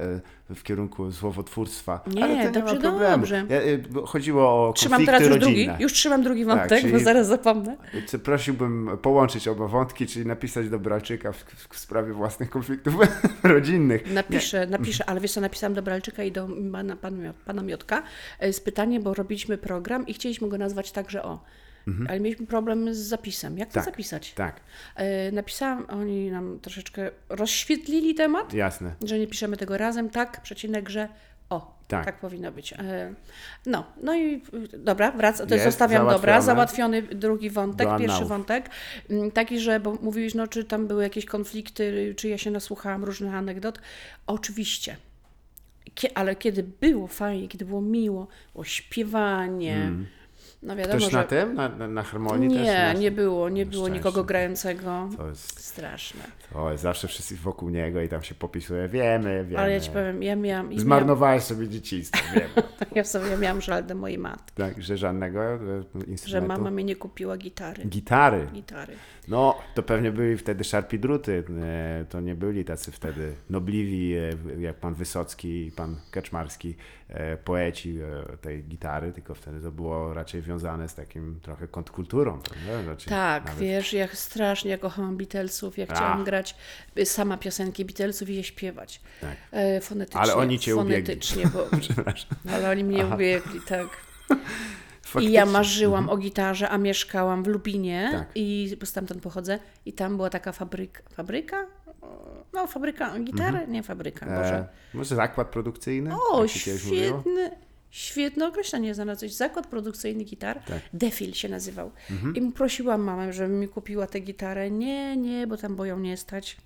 w 0.54 0.62
kierunku 0.62 1.12
słowotwórstwa. 1.12 2.00
Nie, 2.06 2.24
ale 2.24 2.36
to 2.36 2.42
nie 2.44 2.50
dobrze, 2.50 2.74
ma 2.74 2.80
problemu. 2.80 3.16
dobrze. 3.16 3.44
Y, 3.50 3.82
chodziło 4.06 4.68
o 4.68 4.72
Trzymam 4.72 5.06
teraz 5.06 5.20
już 5.22 5.30
rodzinne. 5.30 5.64
drugi. 5.66 5.82
Już 5.82 5.92
trzymam 5.92 6.22
drugi 6.22 6.46
Tak, 6.46 6.58
wątek, 6.58 6.80
czyli- 6.80 6.92
bo 6.92 6.98
zaraz 6.98 7.26
zapomnę. 7.26 7.76
Prosiłbym 8.24 8.90
połączyć 9.02 9.48
oba 9.48 9.68
wątki, 9.68 10.06
czyli 10.06 10.26
napisać 10.26 10.68
do 10.68 10.78
Bralczyka 10.78 11.32
w, 11.32 11.44
w, 11.70 11.78
sprawie 11.78 12.12
własnych 12.12 12.50
konfliktów 12.50 12.94
rodzinnych. 13.42 14.12
Napiszę, 14.12 14.66
napiszę, 14.66 15.04
ale 15.08 15.20
wiesz 15.20 15.32
co, 15.32 15.40
napisałam 15.40 15.74
do 15.74 15.82
Bralczyka 15.82 16.22
i 16.24 16.32
do 16.32 16.48
pana, 16.72 16.96
pana, 16.96 17.32
pana 17.44 17.62
Miotka 17.62 18.02
e, 18.38 18.52
z 18.52 18.60
pytaniem, 18.60 19.02
bo 19.02 19.14
robiliśmy 19.14 19.58
program 19.58 20.06
i 20.06 20.14
chcieliśmy 20.14 20.48
go 20.48 20.58
nazwać 20.58 20.92
także 20.92 21.22
o. 21.22 21.44
Ale 22.08 22.20
mieliśmy 22.20 22.46
problem 22.46 22.94
z 22.94 22.98
zapisem. 22.98 23.58
Jak 23.58 23.68
to 23.68 23.72
Mhm. 23.72 23.84
Tak. 23.84 23.94
zapisać? 23.94 24.32
Tak, 24.32 24.60
E, 24.96 25.32
Napisałam, 25.32 25.86
oni 25.88 26.30
nam 26.30 26.58
troszeczkę 26.60 27.10
rozświetlili 27.28 28.14
temat, 28.14 28.52
jasne. 28.54 28.94
że 29.04 29.18
nie 29.18 29.26
piszemy 29.26 29.56
tego 29.56 29.78
razem, 29.78 30.10
tak, 30.10 30.42
przecinek, 30.42 30.88
że 30.88 31.08
o, 31.50 31.78
Tak. 31.88 32.04
tak, 32.04 32.20
powinno 32.20 32.52
być. 32.52 32.72
E, 32.72 33.14
No, 33.66 33.84
no 34.02 34.16
i 34.16 34.42
dobra, 34.78 35.10
wracam, 35.12 35.46
to 35.46 35.54
Jest, 35.54 35.66
zostawiam, 35.66 36.08
dobra, 36.08 36.40
załatwiony 36.40 37.02
drugi 37.02 37.50
wątek, 37.50 37.88
Do 37.88 37.98
pierwszy 37.98 38.24
wątek, 38.24 38.70
mm, 39.10 39.30
taki, 39.30 39.58
że, 39.60 39.80
bo 39.80 39.94
mówiłeś, 40.02 40.34
no, 40.34 40.46
czy 40.48 40.64
tam 40.64 40.86
były 40.86 41.02
jakieś 41.02 41.24
konflikty, 41.26 42.14
czy 42.16 42.28
ja 42.28 42.38
się 42.38 42.50
nasłuchałam 42.50 43.04
różnych 43.04 43.34
anegdot. 43.34 43.78
Oczywiście. 44.26 44.96
Kie, 45.94 46.18
ale 46.18 46.36
kiedy 46.36 46.62
było 46.62 47.06
fajnie, 47.06 47.48
kiedy 47.48 47.64
było 47.64 47.80
miło, 47.80 48.26
było 48.52 48.64
śpiewanie, 48.64 49.90
no 50.62 50.76
wiadomo, 50.76 50.98
Ktoś 50.98 51.10
że... 51.10 51.16
na 51.16 51.24
tym, 51.24 51.54
na, 51.54 51.68
na, 51.68 51.88
na 51.88 52.02
harmonii 52.02 52.48
też? 52.50 52.66
nie, 52.66 52.94
nie 53.00 53.10
było, 53.10 53.48
nie 53.48 53.66
było 53.66 53.84
szczęście. 53.86 53.98
nikogo 53.98 54.24
grającego. 54.24 55.08
To 55.16 55.28
jest, 55.28 55.60
Straszne. 55.64 56.20
to 56.52 56.70
jest 56.72 56.82
zawsze 56.82 57.08
wszyscy 57.08 57.36
wokół 57.36 57.70
niego 57.70 58.00
i 58.02 58.08
tam 58.08 58.22
się 58.22 58.34
popisuje, 58.34 58.88
wiemy, 58.88 59.44
wiemy. 59.44 59.62
Ale 59.62 59.72
ja 59.72 59.80
ci 59.80 59.90
powiem, 59.90 60.22
ja 60.22 60.36
miałam... 60.36 60.78
Zmarnowałeś 60.78 61.42
sobie 61.42 61.68
dzieciństwo, 61.68 62.22
wiem. 62.34 62.48
ja 62.94 63.04
sobie 63.04 63.28
ja 63.28 63.36
miałam 63.36 63.60
żal 63.60 63.84
do 63.86 63.94
mojej 63.94 64.18
matki, 64.18 64.52
tak, 64.54 64.82
że 64.82 64.96
żadnego 64.96 65.42
e, 65.42 65.58
instrumentu. 66.06 66.28
że 66.28 66.40
mama 66.40 66.70
mi 66.70 66.84
nie 66.84 66.96
kupiła 66.96 67.36
gitary. 67.36 67.84
Gitary. 67.84 68.46
Gitary. 68.52 68.94
No, 69.28 69.58
to 69.74 69.82
pewnie 69.82 70.12
byli 70.12 70.36
wtedy 70.36 70.64
szarpi 70.64 70.98
druty. 70.98 71.44
e, 71.62 72.04
To 72.08 72.20
nie 72.20 72.34
byli 72.34 72.64
tacy 72.64 72.92
wtedy 72.92 73.34
nobliwi, 73.50 74.14
e, 74.14 74.30
jak 74.60 74.76
pan 74.76 74.94
Wysocki 74.94 75.66
i 75.66 75.72
pan 75.72 75.96
Kaczmarski, 76.10 76.76
poeci 77.44 77.98
e, 78.32 78.36
tej 78.36 78.64
gitary, 78.64 79.12
tylko 79.12 79.34
wtedy 79.34 79.60
to 79.60 79.72
było 79.72 80.14
raczej 80.14 80.42
wiązane 80.42 80.88
z 80.88 80.94
takim 80.94 81.40
trochę 81.42 81.68
kontrkulturą. 81.68 82.40
Znaczy, 82.84 83.08
Tak, 83.08 83.44
nawet- 83.44 83.58
wiesz, 83.60 83.92
ja 83.92 84.08
strasznie 84.12 84.78
kochałam 84.78 85.16
Beatlesów, 85.16 85.78
ja 85.78 85.86
chciałam 85.86 86.20
A. 86.20 86.24
grać 86.24 86.56
sama 87.04 87.36
piosenki 87.36 87.84
Beatlesów 87.84 88.28
i 88.30 88.34
je 88.34 88.44
śpiewać. 88.44 89.00
Tak. 89.20 89.36
E, 89.50 89.80
fonetycznie. 89.80 90.20
Ale 90.20 90.34
oni 90.34 90.58
cię 90.58 90.76
ubiegli. 90.76 90.94
Fonetycznie, 91.06 91.44
bo... 91.46 91.66
Przepraszam. 91.80 92.30
Ale 92.52 92.70
oni 92.70 92.84
mnie 92.84 93.04
Aha. 93.04 93.14
ubiegli, 93.14 93.60
tak. 93.68 93.88
I 95.12 95.14
Faktycznie. 95.14 95.36
ja 95.36 95.46
marzyłam 95.46 96.08
o 96.08 96.16
gitarze, 96.16 96.68
a 96.68 96.78
mieszkałam 96.78 97.42
w 97.42 97.46
Lubinie 97.46 98.08
Tak. 98.12 98.28
i 98.34 98.76
stamtąd 98.84 99.22
pochodzę 99.22 99.58
i 99.86 99.92
tam 99.92 100.16
była 100.16 100.30
taka 100.30 100.52
fabryka, 100.52 101.02
fabryka? 101.12 101.66
No, 102.52 102.66
fabryka 102.66 103.18
gitary? 103.18 103.66
Nie 103.68 103.82
fabryka, 103.82 104.26
Boże. 104.26 104.54
E, 104.54 104.68
może 104.94 105.14
zakład 105.16 105.48
produkcyjny? 105.48 106.10
O, 106.14 106.16
mówiło? 106.32 106.48
świetny, 106.48 107.50
świetne 107.90 108.46
określenie 108.46 108.94
znalazłeś. 108.94 109.34
Zakład 109.34 109.66
produkcyjny 109.66 110.24
gitar, 110.24 110.56
Tak. 110.58 110.64
Mhm. 110.70 110.82
Defil 110.92 111.32
się 111.34 111.48
nazywał. 111.48 111.90
I 112.34 112.52
prosiłam 112.52 113.02
mamę, 113.02 113.32
żeby 113.32 113.54
mi 113.54 113.68
kupiła 113.68 114.06
tę 114.06 114.20
gitarę. 114.20 114.70
Nie, 114.70 115.16
nie, 115.16 115.46
bo 115.46 115.56
tam 115.56 115.76
boją 115.76 115.98
nie 115.98 116.16
stać. 116.16 116.56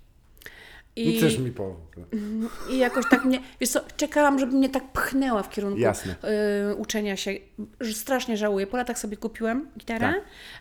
I 0.97 1.19
też 1.19 1.37
mi 1.37 1.51
powie. 1.51 1.75
I 2.71 2.77
jakoś 2.77 3.05
tak 3.09 3.25
mnie, 3.25 3.39
wiesz 3.59 3.69
co, 3.69 3.81
czekałam, 3.97 4.39
żeby 4.39 4.53
mnie 4.57 4.69
tak 4.69 4.91
pchnęła 4.91 5.43
w 5.43 5.49
kierunku 5.49 5.81
y, 5.81 6.75
uczenia 6.75 7.15
się. 7.17 7.31
Strasznie 7.93 8.37
żałuję. 8.37 8.67
Po 8.67 8.77
latach 8.77 8.99
sobie 8.99 9.17
kupiłem 9.17 9.67
gitarę, 9.77 10.13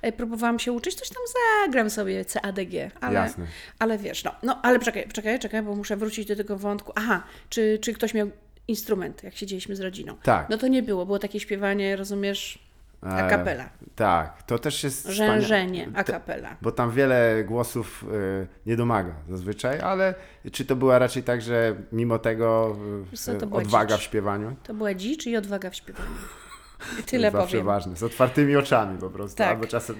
Tak. 0.02 0.08
y, 0.10 0.12
próbowałam 0.12 0.58
się 0.58 0.72
uczyć, 0.72 0.94
coś 0.94 1.08
tam 1.08 1.22
zagram 1.64 1.90
sobie 1.90 2.24
CADG, 2.24 2.72
ale, 3.00 3.14
Jasne. 3.14 3.46
ale 3.78 3.98
wiesz, 3.98 4.24
no, 4.24 4.32
no 4.42 4.60
ale 4.62 4.78
czekaj, 4.78 5.08
czekaj, 5.12 5.38
czekaj, 5.38 5.62
bo 5.62 5.74
muszę 5.74 5.96
wrócić 5.96 6.26
do 6.28 6.36
tego 6.36 6.56
wątku. 6.58 6.92
Aha, 6.94 7.22
czy, 7.48 7.78
czy 7.82 7.92
ktoś 7.92 8.14
miał 8.14 8.30
instrument, 8.68 9.22
jak 9.22 9.36
siedzieliśmy 9.36 9.76
z 9.76 9.80
rodziną? 9.80 10.16
Tak. 10.22 10.48
No 10.48 10.58
to 10.58 10.68
nie 10.68 10.82
było, 10.82 11.06
było 11.06 11.18
takie 11.18 11.40
śpiewanie, 11.40 11.96
rozumiesz, 11.96 12.65
a 13.02 13.30
capella. 13.30 13.68
Tak, 13.94 14.42
to 14.42 14.58
też 14.58 14.84
jest 14.84 15.06
Rzężenie, 15.08 15.88
a 15.94 16.04
capella. 16.04 16.56
Bo 16.62 16.72
tam 16.72 16.90
wiele 16.90 17.44
głosów 17.46 18.04
y, 18.12 18.46
nie 18.66 18.76
domaga 18.76 19.14
zazwyczaj, 19.28 19.80
ale 19.80 20.14
czy 20.52 20.64
to 20.64 20.76
była 20.76 20.98
raczej 20.98 21.22
tak, 21.22 21.42
że 21.42 21.76
mimo 21.92 22.18
tego 22.18 22.76
y, 23.28 23.50
odwaga 23.50 23.94
dzicz. 23.94 24.00
w 24.00 24.04
śpiewaniu? 24.04 24.56
To 24.62 24.74
była 24.74 24.94
dzicz 24.94 25.26
i 25.26 25.36
odwaga 25.36 25.70
w 25.70 25.74
śpiewaniu. 25.74 26.10
I 27.00 27.02
tyle 27.02 27.30
to 27.32 27.38
jest 27.38 27.50
powiem. 27.50 27.66
ważne. 27.66 27.96
Z 27.96 28.02
otwartymi 28.02 28.56
oczami 28.56 28.98
po 28.98 29.10
prostu. 29.10 29.36
Tak. 29.38 29.48
Albo 29.48 29.66
czasem. 29.66 29.96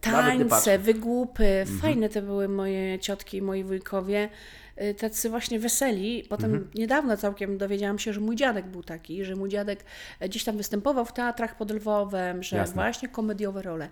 Tańce, 0.00 0.78
wygłupy, 0.78 1.46
Mhm. 1.60 1.78
fajne 1.78 2.08
to 2.08 2.22
były 2.22 2.48
moje 2.48 2.98
ciotki 2.98 3.36
i 3.36 3.42
moi 3.42 3.64
wujkowie, 3.64 4.28
tacy 4.94 5.30
właśnie 5.30 5.58
weseli. 5.58 6.24
Potem 6.28 6.50
Mhm. 6.54 6.70
niedawno 6.74 7.16
całkiem 7.16 7.58
dowiedziałam 7.58 7.98
się, 7.98 8.12
że 8.12 8.20
mój 8.20 8.36
dziadek 8.36 8.66
był 8.66 8.82
taki, 8.82 9.24
że 9.24 9.36
mój 9.36 9.48
dziadek 9.48 9.84
e, 10.20 10.28
gdzieś 10.28 10.44
tam 10.44 10.56
występował 10.56 11.04
w 11.04 11.12
teatrach 11.12 11.56
pod 11.56 11.70
Lwowem, 11.70 12.42
że 12.42 12.56
Jasne. 12.56 12.74
właśnie 12.74 13.08
komediowe 13.08 13.62
role. 13.62 13.88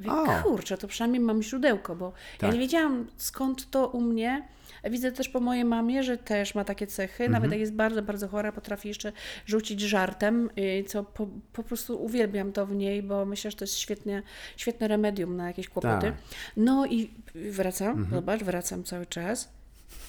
Mówię, 0.00 0.12
O. 0.12 0.42
kurczę, 0.42 0.78
to 0.78 0.88
przynajmniej 0.88 1.20
mam 1.20 1.42
źródełko, 1.42 1.96
bo 1.96 2.06
ja 2.06 2.38
Tak. 2.38 2.52
nie 2.52 2.58
wiedziałam 2.60 3.06
skąd 3.16 3.70
to 3.70 3.88
u 3.88 4.00
mnie. 4.00 4.48
Widzę 4.90 5.12
też 5.12 5.28
po 5.28 5.40
mojej 5.40 5.64
mamie, 5.64 6.02
że 6.02 6.18
też 6.18 6.54
ma 6.54 6.64
takie 6.64 6.86
cechy. 6.86 7.24
Mhm. 7.24 7.32
Nawet 7.32 7.50
jak 7.50 7.60
jest 7.60 7.72
bardzo, 7.72 8.02
bardzo 8.02 8.28
chora, 8.28 8.52
potrafi 8.52 8.88
jeszcze 8.88 9.12
rzucić 9.46 9.80
żartem, 9.80 10.50
y, 10.58 10.84
co 10.84 11.04
po, 11.04 11.26
po 11.52 11.62
prostu 11.62 12.04
uwielbiam 12.04 12.52
to 12.52 12.66
w 12.66 12.74
niej, 12.74 13.02
bo 13.02 13.24
myślę, 13.26 13.50
że 13.50 13.56
to 13.56 13.64
jest 13.64 13.78
świetnie, 13.78 14.22
świetne 14.56 14.88
remedium 14.88 15.36
na 15.36 15.46
jakieś 15.46 15.68
kłopoty. 15.68 16.06
Tak. 16.06 16.14
No 16.56 16.86
i 16.86 17.10
wracam, 17.34 17.88
Mhm. 17.88 18.10
zobacz, 18.10 18.42
wracam 18.42 18.84
cały 18.84 19.06
czas. 19.06 19.48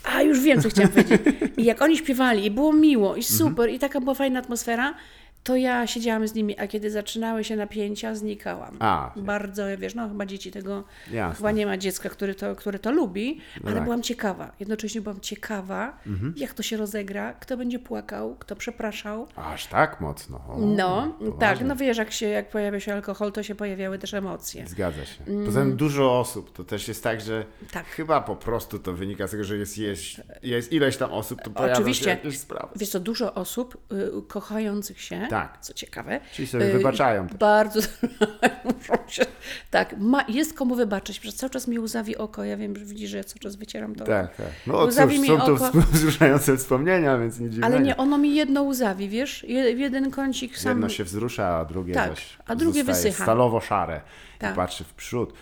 A 0.03 0.21
już 0.21 0.39
wiem, 0.39 0.61
co 0.61 0.69
chciałam 0.69 0.91
powiedzieć. 0.91 1.21
I 1.57 1.63
jak 1.63 1.81
oni 1.81 1.97
śpiewali, 1.97 2.45
i 2.45 2.51
było 2.51 2.73
miło, 2.73 3.15
i 3.15 3.23
super, 3.23 3.69
i 3.69 3.79
taka 3.79 4.01
była 4.01 4.13
fajna 4.13 4.39
atmosfera, 4.39 4.93
to 5.43 5.55
ja 5.55 5.87
siedziałam 5.87 6.27
z 6.27 6.33
nimi, 6.33 6.59
a 6.59 6.67
kiedy 6.67 6.91
zaczynały 6.91 7.43
się 7.43 7.55
napięcia, 7.55 8.15
znikałam. 8.15 8.77
A. 8.79 9.11
Bardzo, 9.15 9.63
wiesz, 9.77 9.95
no 9.95 10.07
chyba 10.07 10.25
dzieci 10.25 10.51
tego, 10.51 10.83
Jasne. 11.11 11.35
chyba 11.35 11.51
nie 11.51 11.65
ma 11.65 11.77
dziecka, 11.77 12.09
który 12.09 12.35
to, 12.35 12.55
które 12.55 12.79
to 12.79 12.91
lubi, 12.91 13.41
ale 13.65 13.73
tak. 13.75 13.83
byłam 13.83 14.03
ciekawa. 14.03 14.51
Jednocześnie 14.59 15.01
byłam 15.01 15.19
ciekawa, 15.19 15.97
Mhm. 16.07 16.33
jak 16.37 16.53
to 16.53 16.63
się 16.63 16.77
rozegra, 16.77 17.33
kto 17.33 17.57
będzie 17.57 17.79
płakał, 17.79 18.35
kto 18.39 18.55
przepraszał. 18.55 19.27
Aż 19.35 19.67
tak 19.67 20.01
mocno. 20.01 20.37
O, 20.47 20.57
No, 20.59 21.07
tak, 21.19 21.31
poważnie. 21.31 21.65
no 21.67 21.75
wiesz, 21.75 21.97
jak, 21.97 22.11
się, 22.11 22.27
jak 22.27 22.49
pojawia 22.49 22.79
się 22.79 22.93
alkohol, 22.93 23.31
to 23.31 23.43
się 23.43 23.55
pojawiały 23.55 23.99
też 23.99 24.13
emocje. 24.13 24.67
Zgadza 24.67 25.05
się. 25.05 25.23
Poza 25.45 25.59
tym 25.59 25.75
dużo 25.75 26.19
osób. 26.19 26.53
To 26.53 26.63
też 26.63 26.87
jest 26.87 27.03
tak, 27.03 27.21
że 27.21 27.31
Mm. 27.35 27.45
Tak. 27.71 27.85
chyba 27.85 28.21
po 28.21 28.35
prostu 28.35 28.79
to 28.79 28.93
wynika 28.93 29.27
z 29.27 29.31
tego, 29.31 29.43
że 29.43 29.57
jest, 29.57 29.77
jest, 29.77 30.21
jest 30.43 30.71
ileś 30.73 30.97
tam 30.97 31.11
osób, 31.13 31.41
to 31.41 31.49
pojawią 31.49 31.73
Oczywiście. 31.73 32.03
się 32.03 32.09
jakieś 32.09 32.39
sprawy. 32.39 32.67
Wiesz 32.75 32.89
co, 32.89 32.99
dużo 32.99 33.33
osób 33.33 33.77
y, 33.93 34.11
kochających 34.27 35.01
się, 35.01 35.27
Tak. 35.31 35.57
co 35.61 35.73
ciekawe. 35.73 36.19
Czyli 36.33 36.47
sobie 36.47 36.65
y, 36.65 36.71
wybaczają 36.73 37.27
też. 37.27 37.37
Bardzo 37.37 37.79
muszą 38.65 38.93
się. 39.07 39.25
Tak, 39.71 39.95
ma, 39.97 40.25
jest 40.27 40.53
komu 40.53 40.75
wybaczyć, 40.75 41.19
przecież 41.19 41.39
cały 41.39 41.49
czas 41.49 41.67
mi 41.67 41.79
łzawi 41.79 42.17
oko. 42.17 42.43
Ja 42.43 42.57
wiem, 42.57 42.75
że 42.75 42.85
widzisz, 42.85 43.09
że 43.09 43.17
ja 43.17 43.23
cały 43.23 43.39
czas 43.39 43.55
wycieram 43.55 43.95
to. 43.95 44.05
Tak, 44.05 44.35
tak. 44.35 44.45
No 44.67 44.87
cóż, 44.87 45.19
mi 45.19 45.27
są 45.27 45.37
to 45.39 45.53
oko. 45.53 45.71
wzruszające 45.91 46.57
wspomnienia, 46.57 47.17
więc 47.17 47.39
nie 47.39 47.49
dziwnego. 47.49 47.75
Ale 47.75 47.85
nie, 47.85 47.97
ono 47.97 48.17
mi 48.17 48.35
jedno 48.35 48.63
łzawi, 48.63 49.09
wiesz? 49.09 49.43
Je- 49.43 49.71
Jeden 49.71 50.11
kącik 50.11 50.57
sam. 50.57 50.71
Jedno 50.71 50.89
się 50.89 51.03
wzrusza, 51.03 51.57
a 51.57 51.65
drugie 51.65 51.93
Tak, 51.93 52.11
a 52.45 52.55
drugie 52.55 52.83
wysycha. 52.83 53.23
stalowo-szare 53.23 54.01
Tak. 54.39 54.53
i 54.53 54.55
patrzy 54.55 54.83
w 54.83 54.93
przód. 54.93 55.33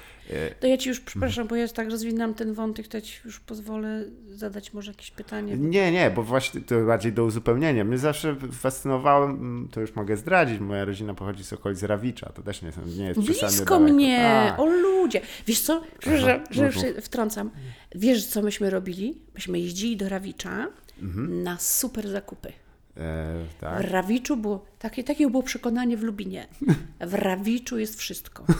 To 0.59 0.67
ja 0.67 0.77
ci 0.77 0.89
już 0.89 0.99
przepraszam, 0.99 1.47
bo 1.47 1.55
ja 1.55 1.67
tak 1.67 1.89
rozwinam 1.89 2.33
ten 2.33 2.53
wątek, 2.53 2.87
to 2.87 2.97
ja 2.97 3.01
ci 3.01 3.19
już 3.25 3.39
pozwolę 3.39 4.03
zadać 4.27 4.73
może 4.73 4.91
jakieś 4.91 5.11
pytanie. 5.11 5.57
Nie, 5.57 5.91
nie, 5.91 6.11
bo 6.11 6.23
właśnie 6.23 6.61
to 6.61 6.85
bardziej 6.85 7.13
do 7.13 7.25
uzupełnienia. 7.25 7.83
Mnie 7.83 7.97
zawsze 7.97 8.35
fascynowało, 8.51 9.25
mm, 9.25 9.67
to 9.71 9.81
już 9.81 9.95
mogę 9.95 10.17
zdradzić, 10.17 10.59
moja 10.59 10.85
rodzina 10.85 11.13
pochodzi 11.13 11.43
z 11.43 11.53
okolic 11.53 11.83
Rawicza, 11.83 12.29
to 12.35 12.41
też 12.43 12.61
nie, 12.61 12.71
są- 12.71 12.85
nie 12.85 13.05
jest 13.07 13.19
Blisko 13.19 13.79
mnie, 13.79 14.17
Tak. 14.49 14.59
o 14.59 14.65
ludzie. 14.65 15.21
Wiesz 15.47 15.61
co, 15.61 15.81
że, 16.01 16.43
że 16.51 16.71
się 16.73 16.93
wtrącam. 17.01 17.51
Wiesz, 17.95 18.25
co 18.25 18.41
myśmy 18.41 18.69
robili? 18.69 19.17
Myśmy 19.35 19.59
jeździli 19.59 19.97
do 19.97 20.09
Rawicza 20.09 20.67
Mhm. 21.01 21.43
na 21.43 21.57
super 21.57 22.09
zakupy. 22.09 22.49
E, 22.49 22.53
W 22.97 23.59
tak. 23.61 23.81
Rawiczu 23.91 24.37
było, 24.37 24.65
takie, 24.79 25.03
takie 25.03 25.29
było 25.29 25.43
przekonanie 25.43 25.97
w 25.97 26.03
Lubinie. 26.03 26.47
W 27.01 27.13
Rawiczu 27.13 27.79
jest 27.79 27.99
wszystko. 27.99 28.45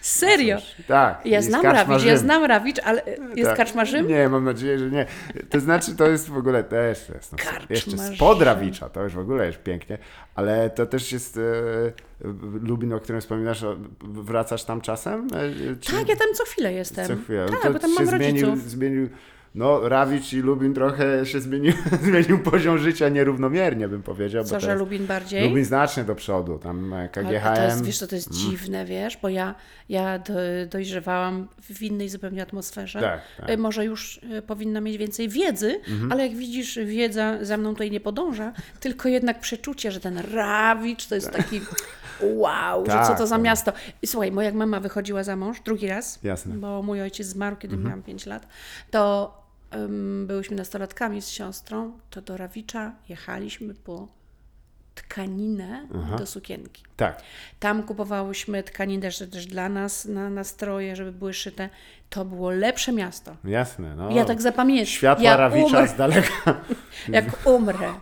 Serio. 0.00 0.56
Tak. 0.88 1.20
Ja 1.26 1.36
jest 1.36 1.48
znam 1.48 1.62
Rawicz, 1.62 2.04
ja 2.04 2.16
znam 2.16 2.44
Rawicz, 2.44 2.78
ale 2.84 3.02
jest 3.34 3.48
Tak. 3.48 3.56
karczma 3.56 3.84
Rzym? 3.84 4.06
Nie, 4.08 4.28
mam 4.28 4.44
nadzieję, 4.44 4.78
że 4.78 4.90
nie. 4.90 5.06
To 5.50 5.60
znaczy, 5.60 5.96
to 5.96 6.06
jest 6.10 6.28
w 6.28 6.36
ogóle 6.36 6.64
też, 6.64 7.08
jest, 7.14 7.32
no, 7.32 7.38
jeszcze 7.70 7.98
spod 7.98 8.42
Rawicza, 8.42 8.88
to 8.88 9.02
już 9.04 9.14
w 9.14 9.18
ogóle 9.18 9.46
jest 9.46 9.58
pięknie, 9.62 9.98
ale 10.34 10.70
to 10.70 10.86
też 10.86 11.12
jest 11.12 11.36
e, 11.36 11.40
Lubin, 12.62 12.92
o 12.92 13.00
którym 13.00 13.20
wspominasz, 13.20 13.64
wracasz 14.00 14.64
tam 14.64 14.80
czasem? 14.80 15.26
E, 15.34 15.76
czy 15.76 15.92
Tak, 15.92 16.08
ja 16.08 16.16
tam 16.16 16.28
co 16.34 16.44
chwilę 16.44 16.72
jestem. 16.72 17.06
co 17.06 17.16
chwilę? 17.16 17.46
Tak, 17.50 17.62
to 17.62 17.72
bo 17.72 17.78
tam 17.78 17.94
mam 17.94 18.06
zmienił, 18.06 18.46
rodziców. 18.46 18.70
zmienił, 18.70 19.08
no 19.54 19.88
Rawicz 19.88 20.32
i 20.32 20.40
Lubin 20.40 20.74
trochę 20.74 21.26
się 21.26 21.40
zmienił, 21.40 21.72
zmienił 22.02 22.38
poziom 22.38 22.78
życia 22.78 23.08
nierównomiernie, 23.08 23.88
bym 23.88 24.02
powiedział. 24.02 24.44
Co, 24.44 24.60
że 24.60 24.74
Lubin 24.74 25.06
bardziej? 25.06 25.48
Lubin 25.48 25.64
znacznie 25.64 26.04
do 26.04 26.14
przodu, 26.14 26.58
tam 26.58 26.92
e, 26.92 26.96
Ale 26.96 27.08
KGHM. 27.08 27.56
to 27.56 27.62
jest, 27.62 27.84
wiesz 27.84 27.98
co, 27.98 28.06
to 28.06 28.14
jest 28.14 28.28
Mm. 28.30 28.38
dziwne, 28.40 28.84
wiesz, 28.84 29.16
bo 29.16 29.28
ja, 29.28 29.54
ja 29.88 30.18
do, 30.18 30.32
dojrzewałam 30.70 31.48
w 31.62 31.82
innej 31.82 32.08
zupełnie 32.08 32.42
atmosferze. 32.42 33.00
Tak, 33.00 33.20
tak. 33.40 33.50
Y, 33.50 33.56
Może 33.58 33.84
już 33.84 34.16
y, 34.38 34.42
powinna 34.42 34.80
mieć 34.80 34.96
więcej 34.98 35.28
wiedzy, 35.28 35.80
Mhm. 35.88 36.12
ale 36.12 36.26
jak 36.26 36.36
widzisz, 36.36 36.78
wiedza 36.84 37.44
za 37.44 37.56
mną 37.56 37.72
tutaj 37.72 37.90
nie 37.90 38.00
podąża, 38.00 38.52
tylko 38.80 39.08
jednak 39.08 39.40
przeczucie, 39.40 39.92
że 39.92 40.00
ten 40.00 40.18
Rawicz 40.18 41.06
to 41.06 41.14
jest 41.14 41.30
taki 41.30 41.60
wow, 42.20 42.86
że 42.86 42.92
co 42.92 42.98
Tak, 42.98 43.18
to 43.18 43.26
za 43.26 43.34
tak. 43.34 43.44
miasto. 43.44 43.72
I 44.02 44.06
słuchaj, 44.06 44.32
moja 44.32 44.46
jak 44.46 44.54
mama 44.54 44.80
wychodziła 44.80 45.22
za 45.24 45.36
mąż 45.36 45.60
drugi 45.60 45.88
raz, 45.88 46.18
Jasne. 46.22 46.54
Mhm. 46.54 46.60
bo 46.60 46.82
mój 46.82 47.02
ojciec 47.02 47.26
zmarł, 47.26 47.56
kiedy 47.56 47.76
miałam 47.76 48.02
5 48.02 48.26
lat, 48.26 48.46
to 48.90 49.37
byłyśmy 50.26 50.56
nastolatkami 50.56 51.22
z 51.22 51.28
siostrą, 51.28 51.92
to 52.10 52.22
do 52.22 52.36
Rawicza 52.36 52.92
jechaliśmy 53.08 53.74
po 53.74 54.08
tkaninę 54.94 55.86
do 56.18 56.26
sukienki. 56.26 56.82
Tak, 56.96 57.22
Tam 57.60 57.82
kupowałyśmy 57.82 58.62
tkaniny 58.62 59.02
też, 59.02 59.18
też 59.18 59.46
dla 59.46 59.68
nas 59.68 60.04
na, 60.04 60.30
na 60.30 60.44
stroje, 60.44 60.96
żeby 60.96 61.12
były 61.12 61.34
szyte. 61.34 61.68
To 62.10 62.24
było 62.24 62.50
lepsze 62.50 62.92
miasto. 62.92 63.36
jasne. 63.44 63.96
No. 63.96 64.10
Ja 64.10 64.24
tak 64.24 64.42
zapamiętam. 64.42 64.86
Światła 64.86 65.24
jak 65.24 65.38
Rawicza 65.38 65.66
umrę, 65.66 65.88
z 65.88 65.96
daleka. 65.96 66.60
jak 67.08 67.46
umrę, 67.46 67.92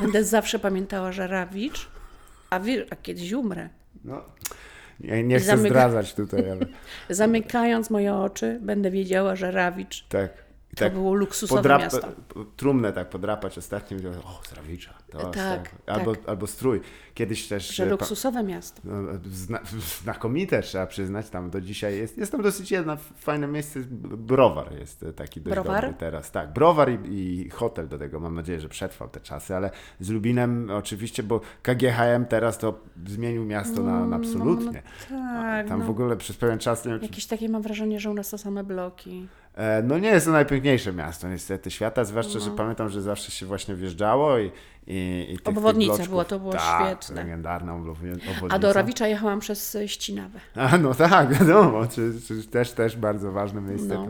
będę 0.00 0.24
zawsze 0.24 0.58
pamiętała, 0.58 1.12
że 1.12 1.26
Rawicz, 1.26 1.88
a, 2.50 2.60
wie, 2.60 2.86
a 2.90 2.96
kiedyś 2.96 3.32
umrę. 3.32 3.68
No, 4.04 4.22
nie, 5.00 5.22
nie 5.24 5.38
chcę 5.38 5.56
Zamyka- 5.56 5.68
zdradzać 5.68 6.14
tutaj, 6.14 6.50
ale 6.50 6.60
Zamykając 7.10 7.90
moje 7.90 8.14
oczy, 8.14 8.58
będę 8.62 8.90
wiedziała, 8.90 9.36
że 9.36 9.50
Rawicz 9.50 10.04
tak. 10.08 10.45
I 10.72 10.76
to 10.76 10.84
tak 10.84 10.92
było 10.92 11.14
luksusowe 11.14 11.62
podrap- 11.62 11.80
miasto. 11.80 12.08
trumnę 12.56 12.92
tak 12.92 13.10
podrapać 13.10 13.58
ostatnim, 13.58 14.00
i 14.00 14.06
o, 14.06 14.40
z 14.48 14.52
Rawicza. 14.52 14.94
To, 15.18 15.30
Tak, 15.30 15.68
to. 15.86 15.92
Albo, 15.92 16.14
tak. 16.14 16.28
albo 16.28 16.46
strój. 16.46 16.80
Kiedyś 17.14 17.48
też... 17.48 17.74
Że 17.76 17.84
e, 17.84 17.86
luksusowe 17.86 18.42
miasto. 18.42 18.80
no, 18.84 18.94
zna, 19.30 19.60
znakomite 20.04 20.62
trzeba 20.62 20.86
przyznać, 20.86 21.30
tam 21.30 21.50
do 21.50 21.60
dzisiaj 21.60 21.98
jest, 21.98 22.18
jest 22.18 22.32
tam 22.32 22.42
dosyć 22.42 22.70
jedno 22.70 22.96
fajne 23.16 23.46
miejsce, 23.46 23.80
Browar 24.16 24.72
jest 24.78 25.02
e, 25.02 25.12
taki 25.12 25.40
dość 25.40 25.54
Browar? 25.54 25.82
dobry 25.82 25.96
teraz, 25.98 26.30
tak, 26.30 26.52
Browar 26.52 26.90
i, 26.90 27.10
i 27.14 27.50
hotel 27.50 27.88
do 27.88 27.98
tego, 27.98 28.20
mam 28.20 28.34
nadzieję, 28.34 28.60
że 28.60 28.68
przetrwał 28.68 29.08
te 29.08 29.20
czasy, 29.20 29.56
ale 29.56 29.70
z 30.00 30.10
Lubinem 30.10 30.70
oczywiście, 30.70 31.22
bo 31.22 31.40
KGHM 31.62 32.26
teraz 32.28 32.58
to 32.58 32.80
zmienił 33.06 33.44
miasto 33.44 33.82
na, 33.82 34.06
na 34.06 34.16
absolutnie. 34.16 34.82
Tak, 35.08 35.68
Tam 35.68 35.78
no. 35.80 35.86
w 35.86 35.90
ogóle 35.90 36.16
przez 36.16 36.36
pewien 36.36 36.58
czas, 36.58 36.84
nie 36.84 36.90
wiem, 36.90 37.00
czy 37.00 37.06
Jakieś 37.06 37.26
takie 37.26 37.48
mam 37.48 37.62
wrażenie, 37.62 38.00
że 38.00 38.10
u 38.10 38.14
nas 38.14 38.30
to 38.30 38.38
same 38.38 38.64
bloki. 38.64 39.28
E, 39.54 39.82
No 39.82 39.98
nie 39.98 40.08
jest 40.08 40.26
to 40.26 40.32
najpiękniejsze 40.32 40.92
miasto 40.92 41.28
niestety 41.28 41.70
świata, 41.70 42.04
zwłaszcza, 42.04 42.38
No. 42.38 42.44
że 42.44 42.50
pamiętam, 42.50 42.88
że 42.88 43.02
zawsze 43.02 43.30
się 43.30 43.46
właśnie 43.46 43.74
wjeżdżało 43.74 44.38
i, 44.38 44.50
i, 44.86 45.26
i 45.30 45.38
tych, 45.38 45.48
Obwodnica 45.56 45.96
tych 45.96 46.08
była, 46.08 46.24
to 46.24 46.38
było 46.40 46.52
tak, 46.52 46.86
świetne. 46.86 47.22
legendarna 47.22 47.74
obwodnica. 47.74 48.26
A 48.48 48.58
do 48.58 48.72
Rawicza 48.72 49.08
jechałam 49.08 49.40
przez 49.40 49.74
e, 49.74 49.88
Ścinawę. 49.88 50.40
A 50.54 50.78
no 50.78 50.94
tak, 50.94 51.32
wiadomo, 51.34 51.86
czy, 51.86 52.12
czy 52.28 52.42
też, 52.42 52.72
też 52.72 52.96
bardzo 52.96 53.32
ważne 53.32 53.60
miejsce, 53.60 54.06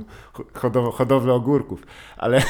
No. 0.72 0.92
hodowla 0.92 1.34
ogórków, 1.34 1.86
ale 2.16 2.42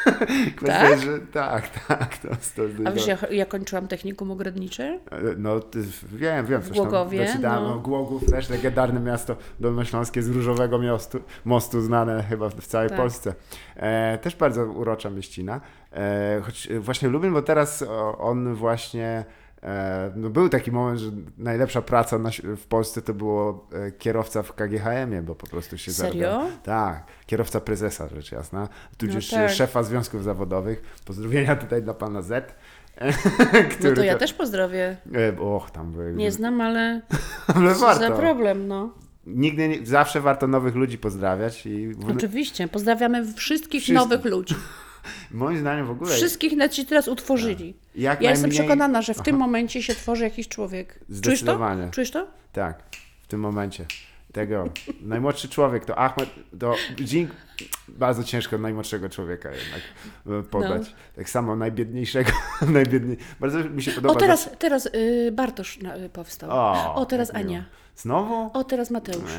kwestia, 0.56 0.88
Tak? 0.88 1.00
że 1.00 1.18
tak, 1.18 1.86
tak, 1.88 2.18
to, 2.18 2.28
to, 2.28 2.34
to 2.56 2.88
A 2.88 2.92
wiesz, 2.92 3.06
ja, 3.06 3.18
ja 3.30 3.46
kończyłam 3.46 3.88
technikum 3.88 4.30
ogrodnicze. 4.30 5.00
No 5.36 5.60
ty, 5.60 5.82
wiem, 6.12 6.46
wiem, 6.46 6.62
zresztą 6.62 6.82
Głogowie, 6.82 7.26
doczytałem, 7.26 7.62
no. 7.62 7.74
no. 7.74 7.80
Głogów 7.80 8.24
też 8.30 8.48
legendarne 8.48 9.00
miasto 9.00 9.36
dolnośląskie 9.60 10.22
z 10.22 10.28
Różowego 10.28 10.78
Mostu, 10.78 11.18
mostu 11.44 11.80
znane 11.80 12.22
chyba 12.22 12.48
w 12.48 12.66
całej 12.66 12.88
Tak. 12.88 12.98
Polsce. 12.98 13.34
E, 13.76 14.18
też 14.18 14.36
bardzo 14.36 14.66
urocza 14.66 15.10
mieścina, 15.10 15.56
e, 15.56 15.81
choć 16.44 16.66
e, 16.70 16.80
właśnie 16.80 17.08
lubię, 17.08 17.30
bo 17.30 17.42
teraz 17.42 17.84
on 18.18 18.54
właśnie 18.54 19.24
e, 19.62 20.12
no 20.16 20.30
był 20.30 20.48
taki 20.48 20.72
moment, 20.72 20.98
że 21.00 21.10
najlepsza 21.38 21.82
praca 21.82 22.18
w 22.56 22.66
Polsce 22.66 23.02
to 23.02 23.14
było 23.14 23.68
e, 23.72 23.92
kierowca 23.92 24.42
w 24.42 24.52
KGHM-ie, 24.54 25.22
bo 25.22 25.34
po 25.34 25.60
się 25.76 25.92
Serio? 25.92 26.12
zarabiało. 26.22 26.50
Tak, 26.62 27.04
kierowca 27.26 27.60
prezesa, 27.60 28.08
rzecz 28.08 28.32
jasna, 28.32 28.68
tudzież 28.96 29.32
No 29.32 29.38
tak. 29.38 29.50
szefa 29.50 29.82
związków 29.82 30.22
zawodowych. 30.24 30.82
Pozdrowienia 31.04 31.56
tutaj 31.56 31.82
dla 31.82 31.94
pana 31.94 32.22
Z. 32.22 32.54
No 33.52 33.58
który 33.70 33.94
to 33.96 34.02
ja 34.04 34.12
to- 34.12 34.18
też 34.18 34.32
pozdrowię. 34.34 34.96
E, 35.14 35.40
Och, 35.40 35.70
tam 35.70 35.92
były. 35.92 36.12
Nie 36.14 36.32
znam, 36.32 36.60
ale 36.60 37.00
Ale 37.54 37.74
warto. 37.74 38.00
za 38.00 38.10
problem, 38.10 38.68
no. 38.68 38.94
Nigdy, 39.26 39.68
nie, 39.68 39.86
zawsze 39.86 40.20
warto 40.20 40.46
nowych 40.46 40.74
ludzi 40.74 40.98
pozdrawiać 40.98 41.66
i 41.66 41.92
Oczywiście. 42.16 42.68
Pozdrawiamy 42.68 43.24
wszystkich 43.34 43.82
Wszystkich. 43.82 43.94
nowych 43.94 44.24
ludzi. 44.24 44.54
Moim 45.30 45.58
zdaniem 45.58 45.86
w 45.86 45.90
ogóle... 45.90 46.10
Wszystkich 46.14 46.56
net 46.56 46.72
ci 46.72 46.86
teraz 46.86 47.08
utworzyli. 47.08 47.74
Jak 47.94 48.22
Ja 48.22 48.30
jestem 48.30 48.50
najmniej- 48.50 48.60
przekonana, 48.66 49.02
że 49.02 49.14
w 49.14 49.22
tym 49.22 49.36
momencie 49.36 49.82
się 49.82 49.94
tworzy 49.94 50.24
jakiś 50.24 50.48
człowiek. 50.48 50.94
Czujesz 50.98 51.08
to? 51.08 51.14
Zdecydowanie. 51.16 51.90
Czujesz 51.90 52.10
to? 52.10 52.26
Tak, 52.52 52.82
w 53.22 53.26
tym 53.26 53.40
momencie. 53.40 53.86
Tego. 54.32 54.68
Najmłodszy 55.02 55.48
człowiek 55.48 55.84
to 55.84 55.98
Ahmed, 55.98 56.30
to 56.58 56.74
Jing, 56.98 57.30
bardzo 57.88 58.24
ciężko 58.24 58.58
najmłodszego 58.58 59.08
człowieka 59.08 59.48
jednak 59.50 59.80
e, 60.40 60.42
podać. 60.42 60.82
No. 60.90 60.96
Tak 61.16 61.30
samo 61.30 61.56
najbiedniejszego, 61.56 62.30
najbiedniej. 62.68 63.16
Bardzo 63.40 63.64
mi 63.64 63.82
się 63.82 63.90
podoba. 63.92 64.14
O, 64.14 64.16
teraz, 64.16 64.50
teraz 64.58 64.86
y, 64.86 65.32
Bartosz 65.32 65.78
y, 66.06 66.08
powstał. 66.08 66.50
O, 66.50 66.94
O, 66.94 67.06
teraz 67.06 67.32
miło. 67.32 67.44
Ania. 67.44 67.64
Znowu? 67.96 68.50
O, 68.52 68.64
teraz 68.64 68.90
Mateusz. 68.90 69.32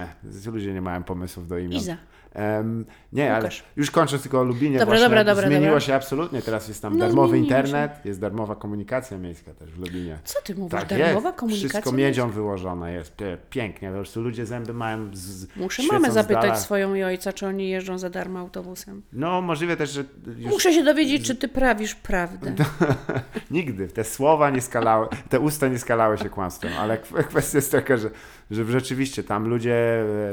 Nie, 0.46 0.52
ludzie 0.52 0.74
nie 0.74 0.82
mają 0.82 1.04
pomysłów 1.04 1.48
do 1.48 1.58
imion. 1.58 1.82
Iza. 1.82 1.98
Em, 2.34 2.86
nie, 3.14 3.30
ale 3.32 3.38
Łukasz. 3.44 3.64
już 3.76 3.92
kończąc 3.92 4.22
tylko 4.22 4.40
o 4.40 4.44
Lubinie, 4.44 4.80
Dobra, 4.80 4.86
właśnie 4.86 5.04
dobra, 5.06 5.24
dobra, 5.24 5.48
zmieniło 5.48 5.80
się 5.80 5.96
absolutnie. 5.96 6.42
Teraz 6.42 6.68
jest 6.68 6.82
tam 6.82 6.98
No, 6.98 7.06
darmowy 7.06 7.30
zmieniło 7.30 7.50
się. 7.52 7.58
internet, 7.58 8.06
jest 8.06 8.20
darmowa 8.20 8.56
komunikacja 8.56 9.18
miejska 9.18 9.54
też 9.54 9.72
w 9.72 9.80
Lubinie. 9.80 10.18
Co 10.24 10.42
ty 10.42 10.56
mówisz? 10.56 10.72
Tak 10.80 10.90
Darmowa 10.90 11.30
jest. 11.30 11.40
komunikacja? 11.40 11.70
Wszystko 11.70 11.92
miedzią 11.92 12.30
wyłożone 12.30 12.94
jest. 12.94 13.16
Pięknie. 13.50 13.90
Po 13.90 13.96
prostu 13.96 14.22
ludzie 14.22 14.46
zęby 14.46 14.74
mają 14.74 15.10
z, 15.14 15.56
Muszę 15.56 15.84
mamę 15.92 16.12
zapytać 16.12 16.60
swoją 16.60 16.96
i 16.96 17.04
ojca, 17.04 17.34
czy 17.34 17.48
oni 17.48 17.70
jeżdżą 17.70 17.98
za 17.98 18.10
darmo 18.10 18.40
autobusem. 18.40 19.02
No, 19.14 19.42
możliwe 19.42 19.78
też, 19.78 19.90
że 19.92 20.04
już 20.38 20.52
Muszę 20.52 20.74
się 20.74 20.84
dowiedzieć, 20.84 21.28
czy 21.28 21.36
ty 21.36 21.48
prawisz 21.48 21.96
prawdę. 21.96 22.54
nigdy 23.52 23.88
te 23.88 24.04
słowa 24.04 24.50
nie 24.50 24.62
skalały, 24.62 25.08
te 25.30 25.40
usta 25.40 25.68
nie 25.68 25.80
skalały 25.80 26.18
się 26.18 26.30
kłamstwem, 26.30 26.72
ale 26.80 26.98
kw- 26.98 27.24
kwestia 27.30 27.58
jest 27.58 27.72
taka, 27.72 27.98
że, 27.98 28.10
że 28.52 28.66
rzeczywiście 28.66 29.24
tam 29.24 29.48
ludzie 29.48 29.76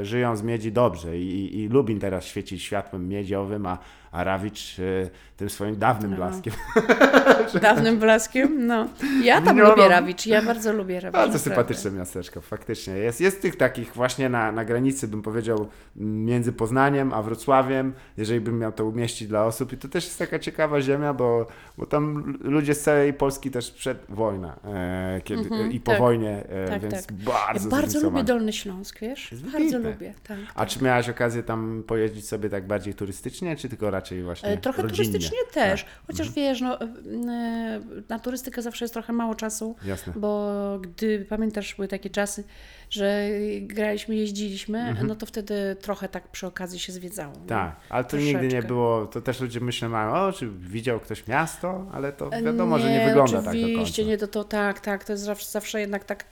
e, 0.00 0.04
żyją 0.04 0.36
z 0.36 0.42
miedzi 0.42 0.72
dobrze 0.72 1.18
i, 1.18 1.22
i, 1.22 1.60
i 1.60 1.68
Lubin 1.68 2.00
teraz 2.00 2.24
świeci 2.24 2.58
światłem 2.58 3.08
miedziowym, 3.08 3.66
a, 3.66 3.78
a 4.12 4.24
Rawicz 4.24 4.76
e, 4.78 5.10
tym 5.36 5.50
swoim 5.50 5.76
dawnym 5.78 6.10
No. 6.10 6.16
blaskiem. 6.16 6.52
Dawnym 7.62 7.98
blaskiem? 7.98 8.66
No. 8.66 8.88
Ja 9.22 9.40
tam 9.40 9.56
No, 9.56 9.62
no. 9.64 9.70
lubię 9.70 9.88
Rawicz, 9.88 10.26
ja 10.26 10.42
bardzo 10.42 10.72
lubię 10.72 11.00
Rawicz. 11.00 11.12
Bardzo 11.16 11.38
sympatyczne 11.38 11.90
miasteczko, 11.90 12.40
faktycznie. 12.40 12.94
Jest, 12.94 13.20
jest 13.20 13.42
tych 13.42 13.56
takich 13.56 13.92
właśnie 13.94 14.28
na, 14.28 14.52
na 14.52 14.64
granicy, 14.64 15.08
bym 15.08 15.22
powiedział, 15.22 15.68
między 15.96 16.52
Poznaniem 16.52 17.12
a 17.12 17.22
Wrocławiem, 17.22 17.92
jeżeli 18.16 18.40
bym 18.40 18.58
miał 18.58 18.72
to 18.72 18.84
umieścić 18.86 19.28
dla 19.28 19.44
osób. 19.44 19.72
I 19.72 19.76
to 19.76 19.88
też 19.88 20.04
jest 20.04 20.18
taka 20.18 20.38
ciekawa 20.38 20.80
ziemia, 20.80 21.14
bo, 21.14 21.46
bo 21.78 21.86
tam 21.86 22.34
ludzie 22.40 22.74
z 22.74 22.80
całej 22.80 23.12
Polski 23.14 23.50
też 23.50 23.70
przed 23.70 24.04
wojną 24.08 24.48
e, 24.64 25.20
kiedy, 25.24 25.40
Mhm, 25.42 25.72
i 25.72 25.80
po 25.80 25.90
tak. 25.90 26.00
wojnie, 26.00 26.44
e, 26.48 26.68
Tak, 26.68 26.82
więc 26.82 27.06
tak. 27.06 27.12
bardzo 27.16 27.68
Ja 27.68 27.76
bardzo 27.76 28.00
lubię. 28.00 28.24
Dolny 28.24 28.52
Śląsk, 28.52 28.98
wiesz? 29.00 29.34
Bardzo 29.52 29.78
lubię, 29.78 30.14
tak. 30.28 30.38
A 30.54 30.66
czy 30.66 30.84
miałaś 30.84 31.08
okazję 31.08 31.42
tam 31.42 31.82
pojeździć 31.86 32.28
sobie 32.28 32.48
tak 32.48 32.66
bardziej 32.66 32.94
turystycznie, 32.94 33.56
czy 33.56 33.68
tylko 33.68 33.90
raczej 33.90 33.99
właśnie 34.24 34.48
E, 34.48 34.56
Trochę 34.58 34.82
rodzinnie? 34.82 34.96
turystycznie 34.96 35.38
też, 35.52 35.82
Tak. 35.84 35.92
chociaż 36.06 36.30
wiesz, 36.30 36.60
no, 36.60 36.80
e, 36.80 36.84
e, 36.84 37.80
na 38.08 38.18
turystykę 38.18 38.62
zawsze 38.62 38.84
jest 38.84 38.94
trochę 38.94 39.12
mało 39.12 39.34
czasu, 39.34 39.76
Jasne. 39.84 40.12
bo 40.16 40.52
gdy, 40.82 41.26
pamiętasz, 41.28 41.74
były 41.74 41.88
takie 41.88 42.10
czasy, 42.10 42.44
że 42.90 43.28
graliśmy, 43.60 44.14
jeździliśmy, 44.16 44.94
no 45.06 45.14
to 45.14 45.26
wtedy 45.26 45.76
trochę 45.80 46.08
tak 46.08 46.28
przy 46.28 46.46
okazji 46.46 46.78
się 46.78 46.92
zwiedzało. 46.92 47.32
nie? 47.40 47.46
Tak, 47.46 47.76
ale 47.88 48.04
to 48.04 48.16
nigdy 48.16 48.32
nie 48.42 48.48
Troszeczkę. 48.50 48.68
było, 48.68 49.06
to 49.06 49.20
też 49.20 49.40
ludzie 49.40 49.60
myślą 49.60 50.12
o, 50.12 50.32
czy 50.32 50.48
widział 50.50 51.00
ktoś 51.00 51.26
miasto, 51.26 51.86
ale 51.92 52.12
to 52.12 52.30
wiadomo, 52.44 52.78
że 52.78 52.90
nie 52.90 52.98
Nie, 52.98 53.06
wygląda 53.06 53.42
tak 53.42 53.54
do 53.60 53.66
oczywiście, 53.66 54.04
nie, 54.04 54.18
to, 54.18 54.26
to 54.28 54.44
tak, 54.44 54.80
tak, 54.80 55.04
to 55.04 55.12
jest 55.12 55.24
zawsze, 55.24 55.50
zawsze 55.50 55.80
jednak 55.80 56.04
tak 56.04 56.24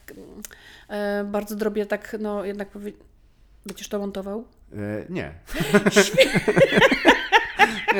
e, 0.88 1.24
bardzo 1.24 1.56
drobie 1.56 1.86
tak, 1.86 2.16
no 2.20 2.44
jednak 2.44 2.68
powie... 2.68 2.92
Będziesz 3.66 3.88
to 3.88 3.98
montował? 3.98 4.44
E, 4.72 4.76
nie. 5.08 5.32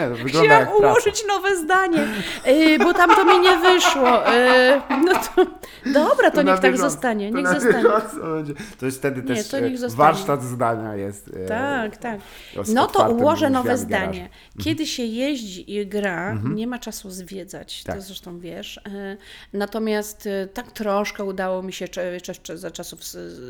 nie, 0.03 0.09
to 0.09 0.23
wygląda 0.25 0.29
Chciałam 0.57 0.61
jak 0.61 0.79
ułożyć 0.81 1.25
nowe 1.29 1.57
zdanie, 1.57 2.07
e, 2.45 2.79
bo 2.79 2.95
tam 2.95 3.11
to 3.11 3.25
mi 3.25 3.39
nie 3.41 3.57
wyszło. 3.57 4.27
E, 4.35 4.81
no 5.05 5.13
to 5.13 5.47
dobra, 5.93 6.31
to, 6.31 6.43
na 6.43 6.53
niech 6.53 6.61
tak 6.61 6.73
bieżąco. 6.73 6.91
zostanie, 6.91 7.31
To 7.31 7.37
niech 7.37 7.45
na 7.45 7.61
zostanie. 7.61 7.83
To 8.79 8.87
jest 8.87 8.99
wtedy 8.99 9.23
Nie, 9.23 9.37
też 9.37 9.49
to 9.49 9.59
e, 9.59 9.71
warsztat 9.89 10.43
zdania 10.43 10.95
jest. 10.95 11.31
e, 11.45 11.47
Tak, 11.49 11.97
tak. 11.97 12.21
No 12.69 12.87
to 12.87 13.11
ułożę 13.11 13.51
nowe 13.51 13.79
zdanie. 13.79 14.29
Kiedy 14.65 14.87
się 14.87 15.03
jeździ 15.03 15.75
i 15.77 15.87
gra, 15.87 16.35
nie 16.55 16.67
ma 16.67 16.79
czasu 16.79 17.11
zwiedzać, 17.11 17.85
Tak. 17.85 17.97
to 17.97 18.03
zresztą 18.03 18.41
wiesz. 18.41 18.79
E, 18.79 19.17
Natomiast 19.53 20.29
tak 20.55 20.73
troszkę 20.73 21.25
udało 21.25 21.63
mi 21.63 21.73
się 21.73 21.89
cze- 21.89 22.13
jeszcze 22.13 22.59
za 22.59 22.71
czasów 22.71 23.01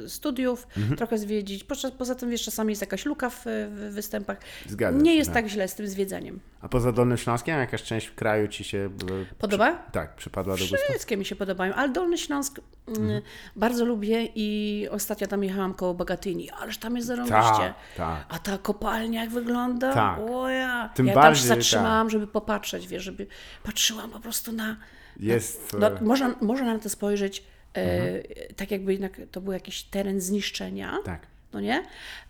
studiów 0.07 0.67
trochę 0.97 1.19
zwiedzić. 1.19 1.65
Poza, 1.65 1.91
poza 1.91 2.15
tym 2.15 2.31
wiesz, 2.31 2.43
czasami 2.43 2.71
jest 2.73 2.83
jakaś 2.83 3.05
luka 3.07 3.31
w, 3.31 3.43
w 3.71 3.91
występach. 3.95 4.39
Zgadza 4.69 4.99
nie 4.99 5.15
jest 5.15 5.31
tak. 5.33 5.43
tak 5.43 5.53
źle 5.53 5.69
z 5.69 5.75
tym 5.75 5.87
zwiedzaniem. 5.89 6.38
A 6.61 6.69
poza 6.69 6.93
Dolnym 6.93 7.19
Śląskiem 7.19 7.59
jakaś 7.59 7.83
część 7.83 8.11
kraju 8.11 8.49
ci 8.49 8.65
się... 8.65 8.91
e, 9.33 9.35
Podoba? 9.39 9.73
Przy, 9.73 9.93
tak, 9.93 10.17
przypadła 10.17 10.55
do 10.55 10.61
gustu? 10.61 10.77
Wszystkie 10.89 11.17
mi 11.17 11.25
się 11.25 11.37
podobają, 11.37 11.75
ale 11.75 11.89
Dolny 11.89 12.19
Śląsk 12.19 12.61
mm, 12.99 13.23
bardzo 13.57 13.85
lubię 13.85 14.29
i 14.35 14.89
ostatnio 14.91 15.27
tam 15.27 15.45
jechałam 15.45 15.75
koło 15.75 15.95
Bogatyni, 15.95 16.51
ależ 16.51 16.79
tam 16.79 16.97
jest 16.97 17.09
zarąbiście. 17.09 17.43
Tak, 17.43 17.75
tak. 17.97 18.27
A 18.29 18.39
ta 18.39 18.59
kopalnia 18.59 19.21
jak 19.21 19.31
wygląda? 19.31 19.95
Tak. 19.95 20.19
O 20.19 20.49
ja. 20.49 20.91
Tym 20.95 21.07
ja 21.07 21.15
bardziej, 21.15 21.49
tam 21.49 21.57
się 21.57 21.63
zatrzymałam, 21.63 22.11
żeby 22.11 22.27
popatrzeć, 22.27 22.89
wiesz, 22.89 23.03
żeby 23.03 23.27
patrzyłam 23.63 24.11
po 24.11 24.21
prostu 24.21 24.53
na... 24.53 24.77
Jest... 25.21 25.77
No, 25.79 25.87
e, 25.87 26.03
można, 26.03 26.35
można 26.41 26.73
na 26.73 26.79
to 26.79 26.89
spojrzeć 26.89 27.45
e, 27.75 28.53
tak 28.55 28.71
jakby 28.71 28.93
jednak 28.93 29.21
to 29.31 29.41
był 29.41 29.53
jakiś 29.53 29.83
teren 29.83 30.21
zniszczenia, 30.21 30.99
Tak. 31.05 31.27
No 31.53 31.61
nie? 31.61 31.85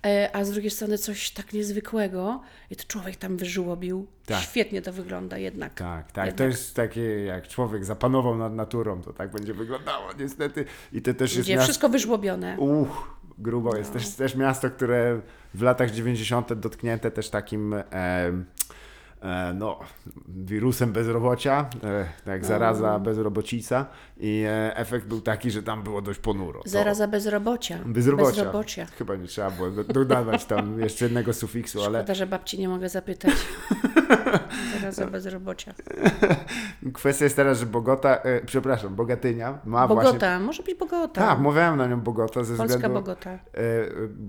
E, 0.06 0.30
a 0.32 0.44
z 0.44 0.50
drugiej 0.50 0.70
strony 0.70 0.98
coś 0.98 1.30
tak 1.30 1.52
niezwykłego 1.52 2.42
i 2.70 2.76
to 2.76 2.84
człowiek 2.84 3.16
tam 3.16 3.36
wyżłobił. 3.36 4.06
Tak. 4.26 4.42
Świetnie 4.42 4.82
to 4.82 4.92
wygląda 4.92 5.38
jednak. 5.38 5.74
Tak, 5.74 6.12
tak. 6.12 6.24
To 6.24 6.26
Jednak. 6.26 6.50
jest 6.50 6.76
takie, 6.76 7.24
jak 7.24 7.48
człowiek 7.48 7.84
zapanował 7.84 8.38
nad 8.38 8.54
naturą, 8.54 9.02
to 9.02 9.12
tak 9.12 9.30
będzie 9.30 9.54
wyglądało 9.54 10.10
niestety. 10.18 10.64
I 10.92 11.02
to 11.02 11.14
też 11.14 11.34
jest 11.34 11.46
Gdzie 11.46 11.54
miasto... 11.54 11.64
wszystko 11.64 11.88
wyżłobione. 11.88 12.56
Uch, 12.58 13.18
grubo 13.38 13.76
jest. 13.76 13.92
Też, 13.92 14.08
też 14.08 14.34
miasto, 14.34 14.70
które 14.70 15.20
w 15.54 15.62
latach 15.62 15.90
90. 15.90 16.52
dotknięte 16.52 17.10
też 17.10 17.30
takim 17.30 17.74
e, 17.74 17.84
no, 19.54 19.78
wirusem 20.28 20.92
bezrobocia, 20.92 21.70
e, 21.84 22.04
tak 22.24 22.44
zaraza 22.44 22.98
bezrobocica 22.98 23.86
i 24.16 24.44
e, 24.48 24.76
efekt 24.76 25.06
był 25.06 25.20
taki, 25.20 25.50
że 25.50 25.62
tam 25.62 25.82
było 25.82 26.02
dość 26.02 26.20
ponuro. 26.20 26.62
To- 26.62 26.68
Zaraza 26.68 27.08
bezrobocia. 27.08 27.78
Bezrobocia. 27.86 28.30
Bezrobocia. 28.30 28.86
Chyba 28.86 29.16
nie 29.16 29.26
trzeba 29.26 29.50
było 29.50 29.70
do- 29.70 29.84
dodawać 29.84 30.44
tam 30.44 30.78
jeszcze 30.80 31.04
jednego 31.04 31.32
sufiksu, 31.32 31.84
ale 31.84 31.98
Szkoda, 31.98 32.14
że 32.14 32.26
babci 32.26 32.58
nie 32.58 32.68
mogę 32.68 32.88
zapytać. 32.88 33.32
Zaraza 34.80 35.06
bezrobocia. 35.06 35.74
kwestia 36.94 37.24
jest 37.24 37.36
teraz, 37.36 37.58
że 37.58 37.66
Bogota, 37.66 38.16
e, 38.16 38.40
przepraszam, 38.46 38.94
Bogatynia 38.94 39.58
ma 39.64 39.86
właśnie... 39.88 40.04
Bogota, 40.12 40.38
może 40.40 40.62
być 40.62 40.78
Bogota. 40.78 41.20
Tak, 41.26 41.38
mówiłem 41.38 41.76
na 41.76 41.86
nią 41.86 42.00
Bogota 42.00 42.44
ze 42.44 42.56
Polska 42.56 42.76
względu... 42.76 42.98
Bogota. 42.98 43.30
E, 43.30 43.38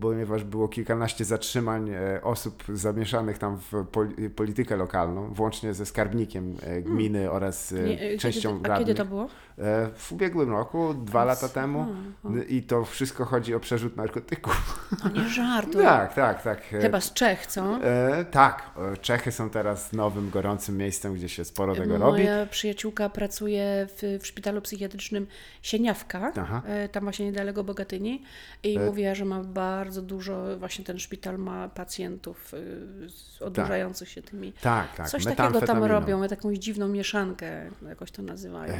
ponieważ 0.02 0.44
było 0.44 0.68
kilkanaście 0.68 1.26
zatrzymań 1.26 1.90
e, 1.90 2.22
osób 2.24 2.64
zamieszanych 2.74 3.38
tam 3.38 3.58
w 3.58 3.74
poli- 3.74 4.30
politykę 4.30 4.78
lokalną, 4.80 5.34
włącznie 5.34 5.74
ze 5.74 5.86
skarbnikiem 5.86 6.56
e, 6.62 6.82
gminy 6.82 7.32
oraz 7.32 7.70
Hmm. 7.70 7.90
Nie, 7.90 8.18
częścią 8.18 8.50
kiedy, 8.58 8.66
A 8.66 8.68
radnych. 8.70 8.88
kiedy 8.88 8.98
to 8.98 9.06
było? 9.06 9.24
E, 9.58 9.90
w 9.96 10.12
ubiegłym 10.12 10.50
roku, 10.52 10.94
dwa 10.94 11.26
lata 11.26 11.50
temu 11.50 11.86
o. 12.24 12.30
i 12.50 12.64
to 12.64 12.86
wszystko 12.86 13.26
chodzi 13.26 13.56
o 13.56 13.60
przerzut 13.60 13.96
narkotyków. 13.98 14.88
No 15.04 15.10
nie 15.22 15.30
żartuj. 15.30 15.84
tak, 15.96 16.14
tak, 16.14 16.44
tak. 16.44 16.74
E, 16.74 16.82
Chyba 16.82 17.02
z 17.02 17.14
Czech, 17.14 17.46
co? 17.48 17.84
E, 17.84 18.26
tak, 18.26 18.72
Czechy 19.02 19.32
są 19.32 19.50
teraz 19.50 19.94
nowym, 19.94 20.30
gorącym 20.30 20.78
miejscem, 20.78 21.14
gdzie 21.14 21.30
się 21.30 21.46
sporo 21.46 21.76
tego 21.76 21.98
robi. 21.98 22.12
Moja 22.24 22.46
przyjaciółka 22.46 23.10
pracuje 23.10 23.88
w, 23.98 24.20
w 24.24 24.28
szpitalu 24.28 24.62
psychiatrycznym 24.62 25.28
Sieniawka, 25.62 26.32
Aha. 26.38 26.62
tam 26.92 27.04
właśnie 27.04 27.26
niedaleko 27.26 27.64
Bogatyni 27.64 28.24
i 28.64 28.78
E- 28.78 28.86
mówiła, 28.86 29.16
że 29.16 29.26
ma 29.26 29.44
bardzo 29.44 30.02
dużo, 30.02 30.58
właśnie 30.60 30.86
ten 30.86 31.00
szpital 31.00 31.38
ma 31.40 31.70
pacjentów 31.70 32.54
y, 32.54 33.10
z- 33.10 33.42
odurzających 33.42 34.10
się 34.10 34.22
tymi. 34.22 34.54
Tak, 34.54 34.62
tak. 34.98 35.10
Coś 35.10 35.26
takiego 35.26 35.62
tam 35.62 35.84
robią, 35.84 36.28
taką 36.28 36.54
dziwną 36.56 36.88
mieszankę, 36.88 37.70
jakoś 37.90 38.12
to 38.12 38.22
nazywają. 38.22 38.74
E, 38.74 38.80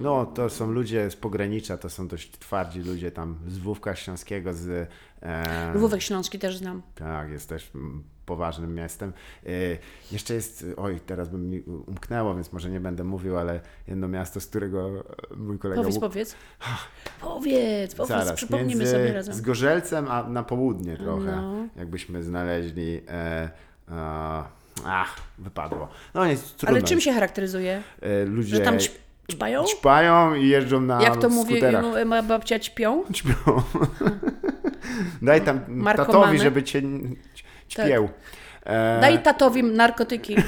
No, 0.00 0.26
to 0.26 0.50
są 0.50 0.70
ludzie 0.72 1.10
z 1.10 1.16
pogranicza, 1.16 1.76
to 1.76 1.90
są 1.90 2.08
dość 2.08 2.30
twardzi 2.30 2.80
ludzie 2.80 3.10
tam 3.10 3.36
z 3.48 3.58
Wówka 3.58 3.94
Śląskiego, 3.94 4.54
z... 4.54 4.88
E, 5.22 5.72
Lwówek 5.74 6.02
Śląski 6.02 6.38
też 6.38 6.56
znam. 6.56 6.82
Tak, 6.94 7.30
jest 7.30 7.48
też 7.48 7.70
poważnym 8.26 8.74
miastem. 8.74 9.12
E, 9.46 9.48
Jeszcze 10.12 10.34
jest, 10.34 10.66
oj, 10.76 11.00
teraz 11.06 11.28
bym 11.28 11.50
mi 11.50 11.60
umknęło, 11.60 12.34
więc 12.34 12.52
może 12.52 12.70
nie 12.70 12.80
będę 12.80 13.04
mówił, 13.04 13.38
ale 13.38 13.60
jedno 13.88 14.08
miasto, 14.08 14.40
z 14.40 14.46
którego 14.46 14.88
e, 15.32 15.36
mój 15.36 15.58
kolega... 15.58 15.80
Powiedz, 15.82 15.96
Łuk- 15.96 16.00
powiedz. 16.00 16.36
Powiedz, 17.20 17.94
powiedz, 17.94 18.08
Zaraz, 18.08 18.32
przypomnijmy 18.32 18.74
między 18.80 18.92
sobie 18.92 19.12
razem. 19.12 19.34
z 19.34 19.40
Gorzelcem, 19.40 20.08
a 20.10 20.22
na 20.28 20.42
południe 20.42 20.96
trochę, 20.96 21.36
No. 21.36 21.54
jakbyśmy 21.76 22.22
znaleźli... 22.22 23.00
E, 23.08 23.50
e, 23.88 24.44
ach, 24.86 25.16
wypadło. 25.38 25.88
No 26.14 26.26
nic, 26.26 26.42
trudno. 26.52 26.68
Ale 26.76 26.82
czym 26.82 27.00
się 27.00 27.12
charakteryzuje? 27.12 27.82
E, 28.02 28.24
ludzie 28.24 28.56
Że 28.56 28.62
tam 28.62 28.76
ćp- 28.76 28.90
ćpają? 29.32 29.64
ćpają 29.64 30.34
i 30.34 30.48
jeżdżą 30.48 30.80
na 30.80 31.02
Jak 31.02 31.16
to 31.16 31.28
mówi 31.28 31.60
moja 32.06 32.22
babcia, 32.22 32.58
ćpią? 32.58 33.04
Ćpią. 33.16 33.34
Daj 35.22 35.40
tam 35.40 35.60
Markomany. 35.68 36.12
tatowi, 36.12 36.38
żeby 36.38 36.62
cię 36.62 36.78
n- 36.78 37.16
ć- 37.34 37.44
ćpiał. 37.68 38.08
E, 38.64 39.00
Daj 39.00 39.22
tatowi 39.22 39.62
narkotyki. 39.62 40.36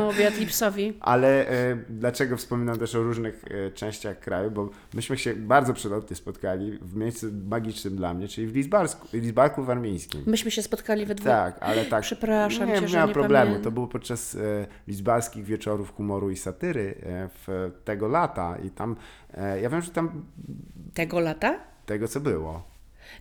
No, 0.00 0.12
Beatlipsowi. 0.12 0.92
Ale 1.00 1.48
e, 1.48 1.76
dlaczego 1.88 2.36
wspominam 2.36 2.78
też 2.78 2.94
o 2.94 3.02
różnych 3.02 3.44
e, 3.44 3.70
częściach 3.70 4.20
kraju? 4.20 4.50
Bo 4.50 4.70
myśmy 4.94 5.18
się 5.18 5.34
bardzo 5.34 5.74
przelotnie 5.74 6.16
spotkali 6.16 6.78
w 6.82 6.96
miejscu 6.96 7.26
magicznym 7.48 7.96
dla 7.96 8.14
mnie, 8.14 8.28
czyli 8.28 8.46
w 8.46 8.54
Lizbarsku, 8.56 9.08
Lizbarku 9.12 9.64
Warmińskim. 9.64 10.22
Myśmy 10.26 10.50
się 10.50 10.62
spotkali 10.62 11.06
we 11.06 11.14
dwóch. 11.14 11.26
Tak, 11.26 11.56
ale 11.60 11.84
tak. 11.84 12.02
Przepraszam 12.02 12.68
nie, 12.68 12.80
cię, 12.80 12.88
że 12.88 12.96
miała 12.96 13.08
nie 13.08 13.14
problemu. 13.14 13.44
pamiętam. 13.46 13.64
To 13.64 13.70
było 13.70 13.86
podczas 13.86 14.34
e, 14.34 14.66
lizbarskich 14.88 15.44
wieczorów 15.44 15.94
humoru 15.94 16.30
i 16.30 16.36
satyry 16.36 16.94
e, 17.02 17.28
w 17.46 17.70
tego 17.84 18.08
lata 18.08 18.56
i 18.64 18.70
tam, 18.70 18.96
e, 19.34 19.60
ja 19.60 19.70
wiem, 19.70 19.82
że 19.82 19.90
tam 19.90 20.24
Tego 20.94 21.20
lata? 21.20 21.60
tego 21.86 22.08
co 22.08 22.20
było. 22.20 22.69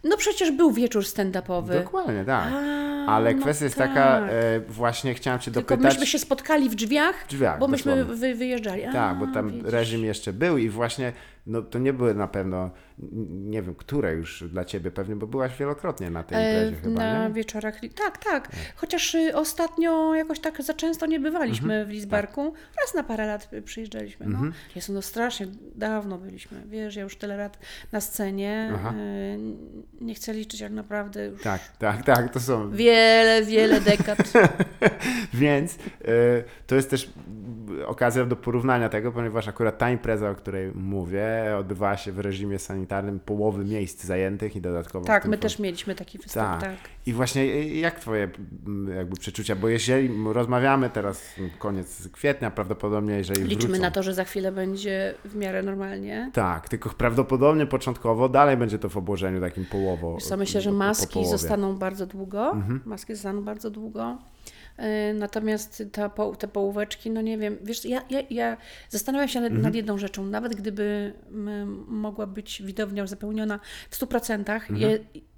No 0.04 0.18
przecież 0.18 0.52
był 0.52 0.72
wieczór 0.72 1.04
stand-upowy. 1.04 1.74
Dokładnie, 1.74 2.24
tak. 2.26 2.48
A, 2.54 3.12
Ale 3.12 3.34
no 3.34 3.42
kwestia 3.42 3.66
jest 3.66 3.78
tak. 3.78 3.90
taka, 3.90 4.20
e, 4.28 4.60
właśnie 4.60 5.14
chciałem 5.14 5.40
cię 5.40 5.52
Tylko 5.52 5.76
dopytać. 5.76 5.94
myśmy 5.94 6.08
się 6.08 6.20
spotkali 6.20 6.70
w 6.70 6.76
drzwiach, 6.76 7.24
W 7.26 7.28
drzwiach, 7.28 7.60
bo 7.60 7.68
myśmy 7.68 7.96
dosłownie. 7.96 8.16
wy, 8.16 8.36
wyjeżdżali. 8.36 8.86
A, 8.86 8.92
Tak, 8.94 9.18
bo 9.20 9.28
tam 9.28 9.52
widzisz. 9.52 9.72
reżim 9.72 10.06
jeszcze 10.06 10.34
był 10.34 10.58
i 10.58 10.70
właśnie 10.70 11.14
no, 11.48 11.62
to 11.62 11.80
nie 11.80 11.94
były 11.94 12.14
na 12.14 12.28
pewno, 12.28 12.72
nie 13.30 13.62
wiem, 13.62 13.76
które 13.76 14.14
już 14.14 14.44
dla 14.50 14.66
ciebie 14.66 14.92
pewnie, 14.92 15.16
bo 15.16 15.28
byłaś 15.28 15.58
wielokrotnie 15.58 16.10
na 16.10 16.24
tej 16.24 16.38
E, 16.38 16.64
imprezie 16.64 16.84
chyba, 16.84 17.02
na 17.14 17.28
nie? 17.28 17.34
wieczorach. 17.34 17.82
li- 17.84 17.90
Tak, 17.90 18.18
tak. 18.18 18.50
Chociaż 18.76 19.16
y, 19.16 19.36
ostatnio 19.36 20.16
jakoś 20.16 20.40
tak 20.40 20.62
za 20.62 20.74
często 20.74 21.06
nie 21.06 21.20
bywaliśmy 21.20 21.74
Mhm. 21.74 21.88
w 21.88 21.90
Lizbarku. 21.90 22.54
Raz 22.82 22.94
na 22.96 23.04
parę 23.04 23.26
lat 23.28 23.54
y, 23.54 23.62
przyjeżdżaliśmy. 23.62 24.26
No. 24.26 24.32
Mhm. 24.32 24.54
Jezu, 24.76 24.94
no 24.94 25.02
strasznie 25.02 25.48
dawno 25.76 26.18
byliśmy. 26.18 26.62
Wiesz, 26.66 26.96
ja 26.96 27.02
już 27.04 27.16
tyle 27.16 27.38
lat 27.38 27.60
na 27.92 28.02
scenie. 28.02 28.72
Aha. 28.76 28.94
y, 28.96 29.40
Nie 30.02 30.16
chcę 30.16 30.34
liczyć, 30.34 30.62
ale 30.62 30.72
naprawdę 30.72 31.26
już 31.26 31.42
Tak, 31.42 31.62
tak, 31.78 32.04
tak, 32.06 32.34
to 32.34 32.40
są. 32.40 32.72
wiele, 32.72 33.44
wiele 33.46 33.82
dekad. 33.82 34.18
Więc 35.34 35.76
e, 35.76 35.78
to 36.68 36.76
jest 36.76 36.90
też 36.90 37.10
okazja 37.86 38.26
do 38.26 38.36
porównania 38.36 38.90
tego, 38.90 39.12
ponieważ 39.12 39.48
akurat 39.48 39.78
ta 39.78 39.92
impreza, 39.92 40.30
o 40.30 40.36
której 40.36 40.72
mówię, 40.76 41.56
odbywała 41.60 41.98
się 41.98 42.12
w 42.12 42.20
reżimie 42.20 42.60
sanitarnym 42.60 43.20
połowy 43.20 43.66
miejsc 43.66 44.04
zajętych 44.04 44.56
i 44.56 44.62
dodatkowo. 44.62 45.06
tak, 45.06 45.26
my 45.26 45.38
też 45.38 45.60
mieliśmy 45.60 45.96
taki 45.96 46.18
występ. 46.18 46.48
Tak. 46.48 46.62
Tak. 46.62 46.78
I 47.06 47.14
właśnie 47.14 47.42
e, 47.42 47.68
jak 47.68 48.00
twoje 48.00 48.30
jakby 48.96 49.16
przeczucia, 49.16 49.56
bo 49.56 49.70
jeżeli 49.70 50.10
rozmawiamy 50.34 50.90
teraz 50.90 51.36
koniec 51.60 52.08
kwietnia, 52.12 52.52
prawdopodobnie 52.52 53.14
jeżeli 53.16 53.44
Liczymy 53.44 53.68
wrócą, 53.68 53.82
na 53.82 53.92
to, 53.92 54.04
że 54.04 54.14
za 54.14 54.24
chwilę 54.24 54.52
będzie 54.52 55.14
w 55.26 55.36
miarę 55.36 55.64
normalnie. 55.64 56.32
Tak, 56.34 56.70
tylko 56.70 56.90
prawdopodobnie 56.90 57.66
początkowo 57.66 58.30
dalej 58.30 58.58
będzie 58.58 58.80
to 58.80 58.90
w 58.90 58.98
obłożeniu 58.98 59.42
takim 59.42 59.66
połowo. 59.66 60.14
Wiesz 60.16 60.24
co, 60.26 60.38
myślę, 60.38 60.62
że 60.62 60.70
po- 60.70 60.74
po 60.74 60.78
maski 60.78 61.14
połowie. 61.14 61.32
zostaną 61.32 61.76
bardzo 61.78 62.06
długo. 62.06 62.52
Mhm. 62.52 62.82
Maski 62.86 63.14
zostaną 63.16 63.44
bardzo 63.44 63.70
długo. 63.70 64.18
Yy, 64.80 65.14
Natomiast 65.14 65.84
ta, 65.92 66.10
te 66.40 66.48
połóweczki, 66.48 67.10
no 67.12 67.22
nie 67.22 67.38
wiem, 67.38 67.58
wiesz, 67.64 67.86
ja, 67.86 68.02
ja, 68.10 68.20
ja 68.30 68.58
zastanawiam 68.90 69.28
się 69.28 69.40
nad, 69.42 69.48
Mhm. 69.48 69.64
nad 69.64 69.76
jedną 69.76 69.98
rzeczą. 69.98 70.26
Nawet 70.26 70.56
gdyby 70.56 71.14
mogła 71.88 72.28
być 72.28 72.62
widownia 72.66 73.08
zapełniona 73.08 73.60
w 73.90 73.96
100%, 73.96 74.70
Mhm. 74.72 74.80
ja, 74.82 74.90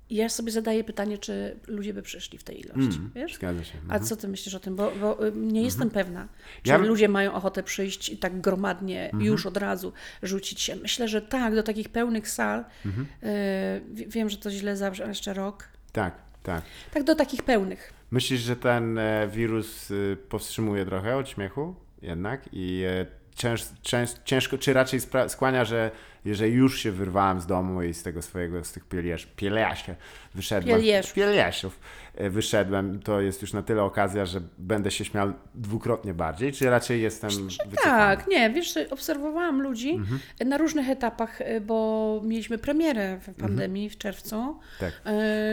ja 0.09 0.29
sobie 0.29 0.51
zadaję 0.51 0.83
pytanie, 0.83 1.17
czy 1.17 1.59
ludzie 1.67 1.93
by 1.93 2.01
przyszli 2.01 2.37
w 2.37 2.43
tej 2.43 2.59
ilości, 2.59 2.97
Mm, 2.97 3.11
wiesz? 3.15 3.35
Zgadza 3.35 3.63
się. 3.63 3.77
A 3.89 3.99
co 3.99 4.15
ty 4.15 4.27
myślisz 4.27 4.55
o 4.55 4.59
tym? 4.59 4.75
Bo, 4.75 4.91
bo 5.01 5.27
y, 5.27 5.31
nie 5.35 5.61
jestem 5.63 5.89
pewna, 5.89 6.27
czy 6.63 6.71
Mhm. 6.71 6.83
Ja- 6.83 6.89
ludzie 6.89 7.09
mają 7.09 7.33
ochotę 7.33 7.63
przyjść 7.63 8.09
i 8.09 8.17
tak 8.17 8.41
gromadnie, 8.41 9.03
Mhm. 9.05 9.21
już 9.23 9.45
od 9.45 9.57
razu 9.57 9.93
rzucić 10.23 10.61
się. 10.61 10.75
Myślę, 10.75 11.07
że 11.07 11.21
tak, 11.21 11.55
do 11.55 11.63
takich 11.63 11.89
pełnych 11.89 12.29
sal. 12.29 12.65
Mhm. 12.85 13.07
y, 13.23 13.81
wi- 13.93 14.07
wiem, 14.07 14.29
że 14.29 14.37
to 14.37 14.51
źle 14.51 14.75
ale 14.99 15.07
jeszcze 15.09 15.33
rok. 15.33 15.67
Tak, 15.91 16.15
tak. 16.43 16.61
Tak, 16.93 17.03
do 17.03 17.15
takich 17.15 17.43
pełnych. 17.43 17.93
Myślisz, 18.11 18.41
że 18.41 18.55
ten 18.55 18.97
e, 18.97 19.27
wirus 19.27 19.91
y, 19.91 20.17
powstrzymuje 20.29 20.85
trochę 20.85 21.17
od 21.17 21.29
śmiechu 21.29 21.75
jednak 22.01 22.49
i 22.53 22.83
e, 22.87 23.05
cięż, 23.35 23.63
cięż, 23.81 24.09
ciężko, 24.25 24.57
czy 24.57 24.73
raczej 24.73 24.99
skłania, 25.27 25.65
że 25.65 25.91
jeżeli 26.25 26.53
już 26.53 26.79
się 26.79 26.91
wyrwałem 26.91 27.41
z 27.41 27.45
domu 27.45 27.83
i 27.83 27.93
z 27.93 28.03
tego 28.03 28.21
swojego, 28.21 28.63
z 28.63 28.71
tych 28.71 28.85
pieliesz, 28.85 29.25
pieliasie 29.25 29.95
wyszedłem, 30.35 30.77
Pielieszów. 30.79 31.13
pielieszów 31.13 31.79
e, 32.15 32.29
wyszedłem, 32.29 32.99
to 32.99 33.21
jest 33.21 33.41
już 33.41 33.53
na 33.53 33.61
tyle 33.61 33.83
okazja, 33.83 34.25
że 34.25 34.41
będę 34.57 34.91
się 34.91 35.05
śmiał 35.05 35.33
dwukrotnie 35.55 36.13
bardziej, 36.13 36.51
czy 36.53 36.69
raczej 36.69 37.01
jestem 37.01 37.29
wycofany? 37.29 37.75
Tak, 37.83 38.27
nie, 38.27 38.49
wiesz, 38.49 38.79
obserwowałam 38.89 39.61
ludzi 39.61 39.91
Mhm. 39.91 40.19
na 40.45 40.57
różnych 40.57 40.89
etapach, 40.89 41.41
y, 41.41 41.61
bo 41.61 42.21
mieliśmy 42.23 42.57
premierę 42.57 43.19
w 43.27 43.33
pandemii 43.41 43.89
w 43.89 43.97
czerwcu. 43.97 44.59
Tak. 44.79 44.89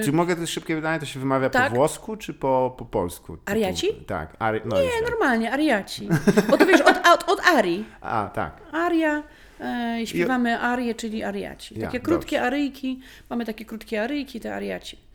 Y, 0.00 0.04
Czy 0.04 0.12
mogę 0.12 0.36
to 0.36 0.46
szybkie 0.46 0.76
pytanie, 0.76 1.00
to 1.00 1.06
się 1.06 1.20
wymawia 1.20 1.50
Tak. 1.50 1.70
po 1.70 1.76
włosku 1.76 2.16
czy 2.16 2.34
po, 2.34 2.74
po 2.78 2.84
polsku? 2.84 3.36
Ariaci? 3.46 3.86
Tak. 4.06 4.36
Ari, 4.38 4.60
no 4.64 4.76
Nie, 4.82 5.10
normalnie, 5.10 5.52
ariaci. 5.52 6.08
Bo 6.50 6.58
to 6.58 6.66
wiesz, 6.66 6.80
od, 6.80 6.96
od, 7.14 7.28
od 7.30 7.40
arii. 7.46 7.84
A, 8.00 8.30
tak. 8.34 8.60
Aria, 8.72 9.22
e, 9.60 10.00
śpiewamy 10.06 10.58
arię, 10.58 10.94
czyli 10.94 11.22
ariaci. 11.22 11.78
Ja, 11.78 11.86
Takie 11.86 12.00
krótkie 12.00 12.42
aryjki, 12.42 13.00
mamy 13.30 13.44
takie 13.44 13.64
krótkie 13.64 14.02
aryjki, 14.02 14.40
te 14.40 14.54
ariaci. 14.54 15.08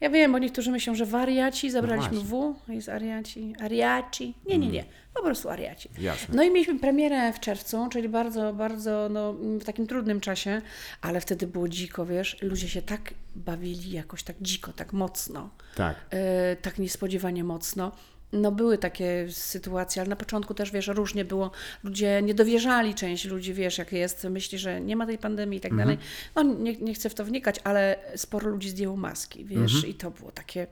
Ja 0.00 0.10
wiem, 0.10 0.32
bo 0.32 0.38
niektórzy 0.38 0.70
myślą, 0.70 0.94
że 0.94 1.06
wariaci, 1.06 1.70
zabraliśmy 1.70 2.16
No 2.16 2.22
W, 2.22 2.54
jest 2.68 2.88
ariaci, 2.88 3.54
ariaci. 3.60 4.34
Nie, 4.46 4.58
nie, 4.58 4.68
nie, 4.68 4.84
po 5.14 5.22
prostu 5.22 5.50
ariaci. 5.50 5.88
Jasne. 5.98 6.34
No 6.34 6.42
i 6.42 6.50
mieliśmy 6.50 6.78
premierę 6.78 7.32
w 7.32 7.40
czerwcu, 7.40 7.88
czyli 7.92 8.08
bardzo, 8.08 8.52
bardzo 8.52 9.08
no, 9.10 9.32
w 9.32 9.64
takim 9.64 9.86
trudnym 9.86 10.20
czasie, 10.20 10.62
ale 11.00 11.20
wtedy 11.20 11.46
było 11.46 11.68
dziko, 11.68 12.06
wiesz, 12.06 12.36
ludzie 12.42 12.68
się 12.68 12.82
tak 12.82 13.14
bawili 13.36 13.90
jakoś 13.90 14.22
tak 14.22 14.36
dziko, 14.40 14.72
tak 14.72 14.92
mocno 14.92 15.50
Tak. 15.76 15.96
e, 16.10 16.56
tak 16.56 16.78
niespodziewanie 16.78 17.44
mocno. 17.44 17.92
No 18.32 18.52
były 18.52 18.78
takie 18.78 19.26
sytuacje, 19.30 20.02
ale 20.02 20.08
na 20.08 20.16
początku 20.16 20.54
też, 20.54 20.70
wiesz, 20.70 20.86
różnie 20.86 21.24
było. 21.24 21.50
Ludzie 21.84 22.22
nie 22.22 22.34
dowierzali, 22.34 22.94
część 22.94 23.24
ludzi, 23.24 23.54
wiesz, 23.54 23.78
jak 23.78 23.92
jest, 23.92 24.24
myśli, 24.24 24.58
że 24.58 24.80
nie 24.80 24.96
ma 24.96 25.06
tej 25.06 25.18
pandemii 25.18 25.58
i 25.58 25.60
tak 25.60 25.76
dalej. 25.76 25.98
No 26.34 26.42
nie, 26.42 26.76
nie 26.76 26.94
chcę 26.94 27.10
w 27.10 27.14
to 27.14 27.24
wnikać, 27.24 27.60
ale 27.64 27.96
sporo 28.16 28.48
ludzi 28.50 28.70
zdjęło 28.70 28.96
maski, 28.96 29.44
wiesz, 29.44 29.84
i 29.84 29.94
to 29.94 30.10
było 30.10 30.32
takie, 30.32 30.66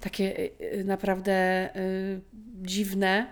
takie 0.00 0.38
y, 0.38 0.50
y, 0.80 0.84
naprawdę 0.84 1.68
y, 1.76 2.20
dziwne. 2.62 3.26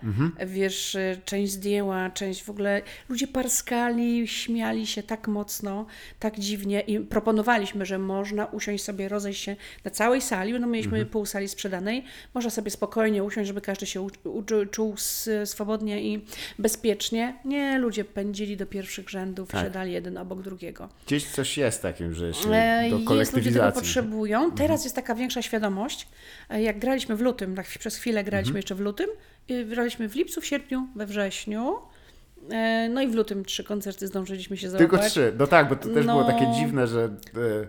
Wiesz, 0.47 0.95
y, 0.95 1.21
część 1.25 1.53
zdjęła, 1.53 2.11
część 2.11 2.45
w 2.45 2.51
ogóle. 2.51 2.83
Ludzie 3.09 3.27
parskali, 3.27 4.29
śmiali 4.29 4.87
się 4.87 5.03
tak 5.03 5.29
mocno, 5.29 5.87
tak 6.19 6.39
dziwnie 6.39 6.81
i 6.81 7.01
proponowaliśmy, 7.01 7.87
że 7.87 7.99
można 7.99 8.47
usiąść 8.47 8.85
sobie, 8.85 9.09
rozejść 9.09 9.43
się 9.43 9.57
na 9.85 9.91
całej 9.91 10.21
sali, 10.21 10.61
no 10.61 10.67
mieliśmy 10.67 11.07
pół 11.07 11.27
sali 11.27 11.49
sprzedanej, 11.49 12.05
można 12.35 12.51
sobie 12.51 12.71
spokojnie 12.71 13.25
usiąść, 13.25 13.47
żeby 13.49 13.61
każdy 13.61 13.87
się 13.87 14.07
czuł 14.71 14.95
swobodnie 15.45 16.03
i 16.03 16.25
bezpiecznie. 16.59 17.35
Nie, 17.45 17.79
ludzie 17.79 18.05
pędzili 18.05 18.57
do 18.57 18.67
pierwszych 18.67 19.09
rzędów, 19.11 19.51
Tak. 19.51 19.65
siadali 19.65 19.93
jeden 19.93 20.19
obok 20.19 20.43
drugiego. 20.43 20.89
Gdzieś 21.07 21.25
coś 21.25 21.59
jest 21.59 21.83
takim, 21.83 22.15
że 22.15 22.35
się 22.35 22.51
E, 22.51 22.77
do 22.79 22.83
Jest, 22.83 22.91
ludzie 22.91 22.91
tego 22.91 23.05
kolektywizacji. 23.09 23.59
Mhm. 23.61 23.73
potrzebują. 23.75 24.53
Teraz 24.53 24.85
jest 24.85 24.97
taka 24.97 25.15
większa 25.15 25.43
świadomość. 25.43 26.09
E, 26.51 26.63
Jak 26.63 26.79
graliśmy 26.79 27.17
w 27.17 27.21
lutym, 27.21 27.55
tak 27.57 27.67
przez 27.67 27.97
chwilę 27.97 28.25
graliśmy 28.25 28.49
Mhm. 28.51 28.57
jeszcze 28.57 28.75
w 28.75 28.81
lutym, 28.81 29.07
graliśmy 29.67 30.09
w 30.09 30.15
lipcu, 30.17 30.41
w 30.41 30.47
sierpniu, 30.47 30.87
we 30.97 31.07
wrześniu. 31.07 31.77
E, 32.51 32.89
No 32.89 33.03
i 33.03 33.09
w 33.09 33.15
lutym 33.15 33.45
trzy 33.45 33.65
koncerty 33.65 34.07
zdążyliśmy 34.07 34.57
się 34.57 34.71
załapać. 34.71 34.91
Tylko 34.91 35.09
trzy. 35.09 35.33
No 35.39 35.47
tak, 35.47 35.69
bo 35.69 35.77
to 35.77 35.89
też 35.89 36.07
było 36.07 36.21
No. 36.21 36.25
takie 36.33 36.53
dziwne, 36.53 36.87
że 36.87 37.05
e, 37.05 37.09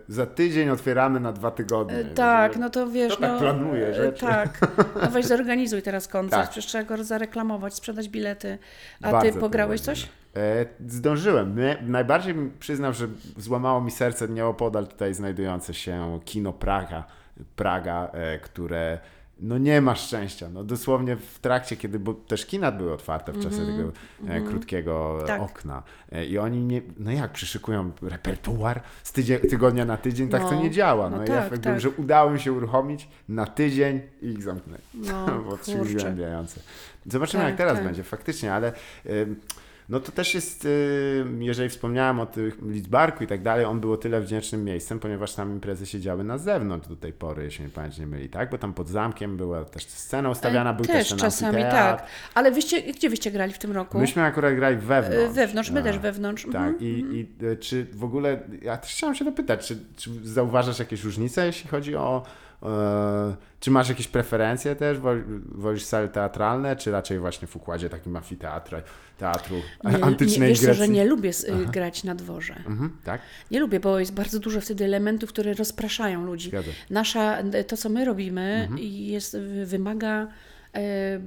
za 0.08 0.26
tydzień 0.26 0.70
otwieramy 0.70 1.20
na 1.20 1.32
dwa 1.34 1.52
tygodnie. 1.52 2.06
Tak, 2.16 2.58
no 2.58 2.70
to 2.70 2.88
wiesz, 2.88 3.14
To 3.16 3.22
tak 3.22 3.32
no, 3.32 3.40
planuje 3.40 3.88
e, 3.88 3.94
rzeczy. 3.94 4.22
Tak, 4.26 4.60
no 5.04 5.10
weź 5.12 5.26
zorganizuj 5.26 5.82
teraz 5.82 6.08
koncert, 6.08 6.42
Tak. 6.42 6.50
przecież 6.50 6.66
trzeba 6.66 6.84
go 6.84 7.04
zareklamować, 7.04 7.74
sprzedać 7.74 8.10
bilety. 8.10 8.58
A 9.02 9.12
Bardzo 9.12 9.34
ty 9.34 9.40
pograłeś 9.40 9.82
było 9.82 9.96
coś? 9.96 10.08
zdążyłem. 10.88 11.56
Najbardziej 11.82 12.36
przyznam, 12.60 12.94
że 12.94 13.08
złamało 13.38 13.82
mi 13.82 13.92
serce 13.92 14.28
nieopodal 14.28 14.88
tutaj 14.88 15.14
znajdujące 15.14 15.74
się 15.74 16.20
kino 16.26 16.54
Praga, 16.54 17.04
Praga 17.56 18.10
e, 18.14 18.40
które 18.40 19.00
no 19.42 19.58
nie 19.58 19.82
ma 19.82 19.96
szczęścia. 19.96 20.50
No 20.54 20.64
dosłownie 20.64 21.16
w 21.16 21.40
trakcie, 21.40 21.78
kiedy, 21.78 22.00
bo 22.00 22.14
też 22.14 22.46
kina 22.46 22.72
były 22.72 22.94
otwarte 22.94 23.32
w 23.32 23.44
czasie 23.44 23.58
tego 23.66 23.92
e, 24.28 24.42
krótkiego 24.42 25.18
e, 25.20 25.22
Mhm. 25.22 25.28
Tak. 25.28 25.42
okna. 25.52 25.84
I 26.30 26.38
oni 26.38 26.60
nie, 26.64 26.82
no 26.98 27.12
jak, 27.12 27.32
przyszykują 27.32 27.92
repertuar 28.02 28.82
z 29.04 29.12
tydzień, 29.12 29.40
tygodnia 29.40 29.86
na 29.86 29.98
tydzień, 29.98 30.30
tak 30.30 30.42
to 30.42 30.52
No. 30.52 30.62
nie 30.64 30.72
działa. 30.72 31.10
No, 31.10 31.18
No 31.18 31.22
ja 31.24 31.28
tak, 31.28 31.36
jakby, 31.52 31.58
tak. 31.60 31.80
że 31.82 31.90
udało 31.90 32.32
mi 32.32 32.40
się 32.40 32.54
uruchomić 32.54 33.08
na 33.30 33.46
tydzień 33.46 34.02
i 34.22 34.28
ich 34.28 34.44
zamknąć. 34.44 34.82
No, 34.94 35.28
przygnębiające. 35.86 36.60
Zobaczymy, 37.06 37.44
Tak, 37.44 37.50
jak 37.50 37.58
teraz 37.58 37.76
tak. 37.76 37.84
będzie, 37.84 38.04
faktycznie, 38.04 38.54
ale 38.54 38.74
no 39.90 40.00
to 40.00 40.12
też 40.12 40.36
jest, 40.36 40.68
ym, 41.22 41.44
jeżeli 41.44 41.70
wspomniałem 41.70 42.20
o 42.20 42.26
tym 42.26 42.52
Lidzbarku 42.72 43.24
i 43.24 43.28
tak 43.28 43.42
dalej, 43.42 43.66
on 43.66 43.80
był 43.80 43.94
o 43.94 43.98
tyle 43.98 44.22
wdzięcznym 44.22 44.64
miejscem, 44.64 45.00
ponieważ 45.00 45.34
tam 45.34 45.52
imprezy 45.52 45.86
się 45.86 46.00
działy 46.00 46.24
na 46.24 46.38
zewnątrz 46.38 46.88
do 46.88 46.96
tej 46.96 47.14
pory, 47.14 47.44
jeśli 47.44 47.64
mnie 47.64 47.74
pamięć 47.74 47.98
nie 47.98 48.08
myli, 48.08 48.30
tak? 48.30 48.50
Bo 48.50 48.58
tam 48.58 48.74
pod 48.74 48.90
zamkiem 48.90 49.38
była 49.38 49.66
też 49.66 49.86
scena 49.86 50.30
ustawiana, 50.30 50.74
był 50.74 50.86
też, 50.86 51.10
też 51.10 51.20
czasami 51.20 51.62
tak. 51.62 52.06
Ale 52.34 52.52
wyście, 52.52 52.82
gdzie 52.82 53.10
wyście 53.10 53.32
grali 53.32 53.54
w 53.54 53.60
tym 53.60 53.72
roku? 53.72 54.00
Myśmy 54.00 54.24
akurat 54.24 54.56
grali 54.56 54.78
wewnątrz. 54.78 55.26
E, 55.26 55.30
Wewnątrz, 55.30 55.72
my 55.72 55.84
też 55.84 55.98
wewnątrz. 55.98 56.44
Tak, 56.44 56.56
mhm. 56.56 56.78
i, 56.82 56.86
i 56.86 57.46
e, 57.46 57.56
czy 57.56 57.86
w 57.94 58.04
ogóle, 58.04 58.40
ja 58.62 58.78
też 58.78 58.92
chciałem 58.92 59.16
się 59.16 59.26
dopytać, 59.26 59.68
czy, 59.68 59.78
czy 59.98 60.10
zauważasz 60.24 60.80
jakieś 60.80 61.04
różnice, 61.04 61.46
jeśli 61.46 61.70
chodzi 61.70 61.96
o, 61.96 62.26
E, 62.26 62.49
czy 63.60 63.72
masz 63.72 63.90
jakieś 63.90 64.08
preferencje 64.08 64.76
też? 64.76 64.98
Wol- 65.00 65.24
Wolisz 65.46 65.84
sale 65.84 66.08
teatralne, 66.08 66.76
czy 66.76 66.92
raczej 66.92 67.20
właśnie 67.20 67.48
w 67.48 67.56
układzie 67.56 67.90
takim 67.90 68.16
amfiteatru, 68.16 68.78
teatru 69.18 69.56
Nie, 69.84 70.04
antycznej 70.04 70.40
nie, 70.42 70.48
wiesz 70.48 70.60
co, 70.60 70.66
Grecji? 70.66 70.86
że 70.86 70.92
nie 70.92 71.06
lubię 71.06 71.30
y, 71.30 71.66
grać 71.72 72.04
na 72.04 72.16
dworze. 72.16 72.56
Mhm, 72.56 72.98
tak? 73.04 73.22
Nie 73.52 73.60
lubię, 73.60 73.80
bo 73.80 74.00
jest 74.00 74.14
bardzo 74.14 74.40
dużo 74.40 74.62
wtedy 74.62 74.86
elementów, 74.86 75.30
które 75.30 75.54
rozpraszają 75.54 76.26
ludzi. 76.26 76.52
Nasza, 76.90 77.38
to 77.68 77.78
co 77.78 77.90
my 77.90 78.06
robimy, 78.06 78.42
Mhm. 78.70 78.78
jest, 78.84 79.38
wymaga 79.66 80.28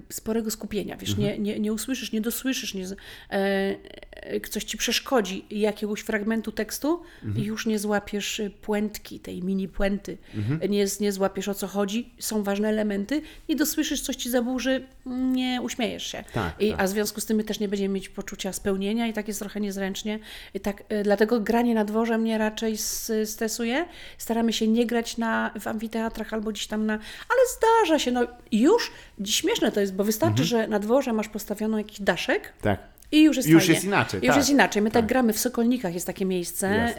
sporego 0.08 0.50
skupienia. 0.50 0.96
Wiesz, 0.96 1.16
nie, 1.16 1.26
Mhm. 1.26 1.42
nie, 1.42 1.60
nie 1.60 1.72
usłyszysz, 1.72 2.12
nie 2.12 2.20
dosłyszysz, 2.20 2.74
nie, 2.74 2.84
e, 2.86 2.96
e, 3.30 4.40
coś 4.40 4.64
ci 4.64 4.76
przeszkodzi 4.78 5.44
jakiegoś 5.50 6.00
fragmentu 6.00 6.52
tekstu 6.52 7.02
Mhm. 7.24 7.44
i 7.44 7.46
już 7.48 7.66
nie 7.66 7.78
złapiesz 7.78 8.42
puentki, 8.62 9.20
tej 9.20 9.42
mini 9.42 9.68
puenty. 9.68 10.18
Mhm. 10.34 10.70
Nie, 10.70 10.84
nie 11.00 11.12
złapiesz 11.12 11.48
o 11.48 11.54
co 11.54 11.66
chodzi, 11.66 12.10
są 12.18 12.42
ważne 12.42 12.68
elementy, 12.68 13.22
nie 13.48 13.56
dosłyszysz, 13.56 14.00
coś 14.02 14.16
ci 14.16 14.30
zaburzy, 14.30 14.86
nie 15.06 15.60
uśmiejesz 15.62 16.06
się. 16.06 16.24
Tak, 16.34 16.60
I, 16.60 16.70
tak. 16.70 16.80
A 16.80 16.84
w 16.84 16.88
związku 16.88 17.20
z 17.20 17.26
tym 17.26 17.36
my 17.36 17.44
też 17.44 17.60
nie 17.60 17.68
będziemy 17.68 17.94
mieć 17.94 18.08
poczucia 18.08 18.52
spełnienia 18.52 19.06
i 19.06 19.12
tak 19.12 19.28
jest 19.28 19.40
trochę 19.40 19.60
niezręcznie. 19.60 20.18
I 20.54 20.60
tak, 20.60 20.82
dlatego 21.04 21.40
granie 21.40 21.74
na 21.74 21.84
dworze 21.84 22.18
mnie 22.18 22.38
raczej 22.38 22.76
stresuje. 23.24 23.86
Staramy 24.18 24.52
się 24.52 24.68
nie 24.68 24.86
grać 24.86 25.16
na, 25.18 25.50
w 25.60 25.66
amfiteatrach 25.66 26.32
albo 26.32 26.50
gdzieś 26.50 26.66
tam 26.66 26.86
na... 26.86 26.92
Ale 27.28 27.40
zdarza 27.58 27.98
się, 27.98 28.10
no 28.10 28.26
już 28.52 28.90
śmieszne 29.26 29.72
to 29.72 29.80
jest, 29.80 29.94
bo 29.94 30.04
wystarczy, 30.04 30.44
że 30.44 30.66
na 30.68 30.78
dworze 30.78 31.12
masz 31.12 31.28
postawiono 31.28 31.78
jakiś 31.78 32.00
daszek 32.00 32.52
Tak. 32.62 32.80
i 33.12 33.22
już 33.22 33.36
jest 33.36 33.48
Już 33.48 33.62
fajnie. 33.62 33.74
jest 33.74 33.84
inaczej, 33.86 34.18
Już 34.20 34.26
tak. 34.28 34.36
jest 34.36 34.50
inaczej. 34.50 34.82
My 34.82 34.90
tak, 34.90 35.02
Tak. 35.02 35.08
gramy 35.08 35.32
w 35.32 35.38
Sokolnikach, 35.38 35.94
jest 35.94 36.06
takie 36.06 36.24
miejsce 36.24 36.94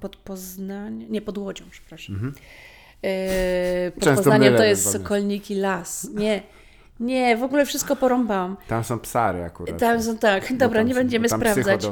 pod 0.00 0.16
Poznań, 0.16 1.06
nie 1.10 1.22
pod 1.22 1.38
Łodzią, 1.38 1.64
przepraszam. 1.70 2.32
E, 3.04 3.90
pod 3.94 4.04
Często 4.04 4.22
Poznaniem 4.24 4.56
to 4.56 4.64
jest. 4.64 4.92
Sokolniki 4.92 5.54
Las. 5.54 6.08
Nie, 6.14 6.42
nie, 7.00 7.36
w 7.36 7.42
ogóle 7.42 7.66
wszystko 7.66 7.96
porąbałam. 7.96 8.56
Tam 8.68 8.84
są 8.84 8.98
psary 8.98 9.42
akurat. 9.44 9.78
Tam 9.78 10.02
są, 10.02 10.18
tak, 10.18 10.56
dobra, 10.56 10.80
tam 10.80 10.88
nie 10.88 10.94
będziemy 10.94 11.28
tam 11.28 11.40
sprawdzać. 11.40 11.86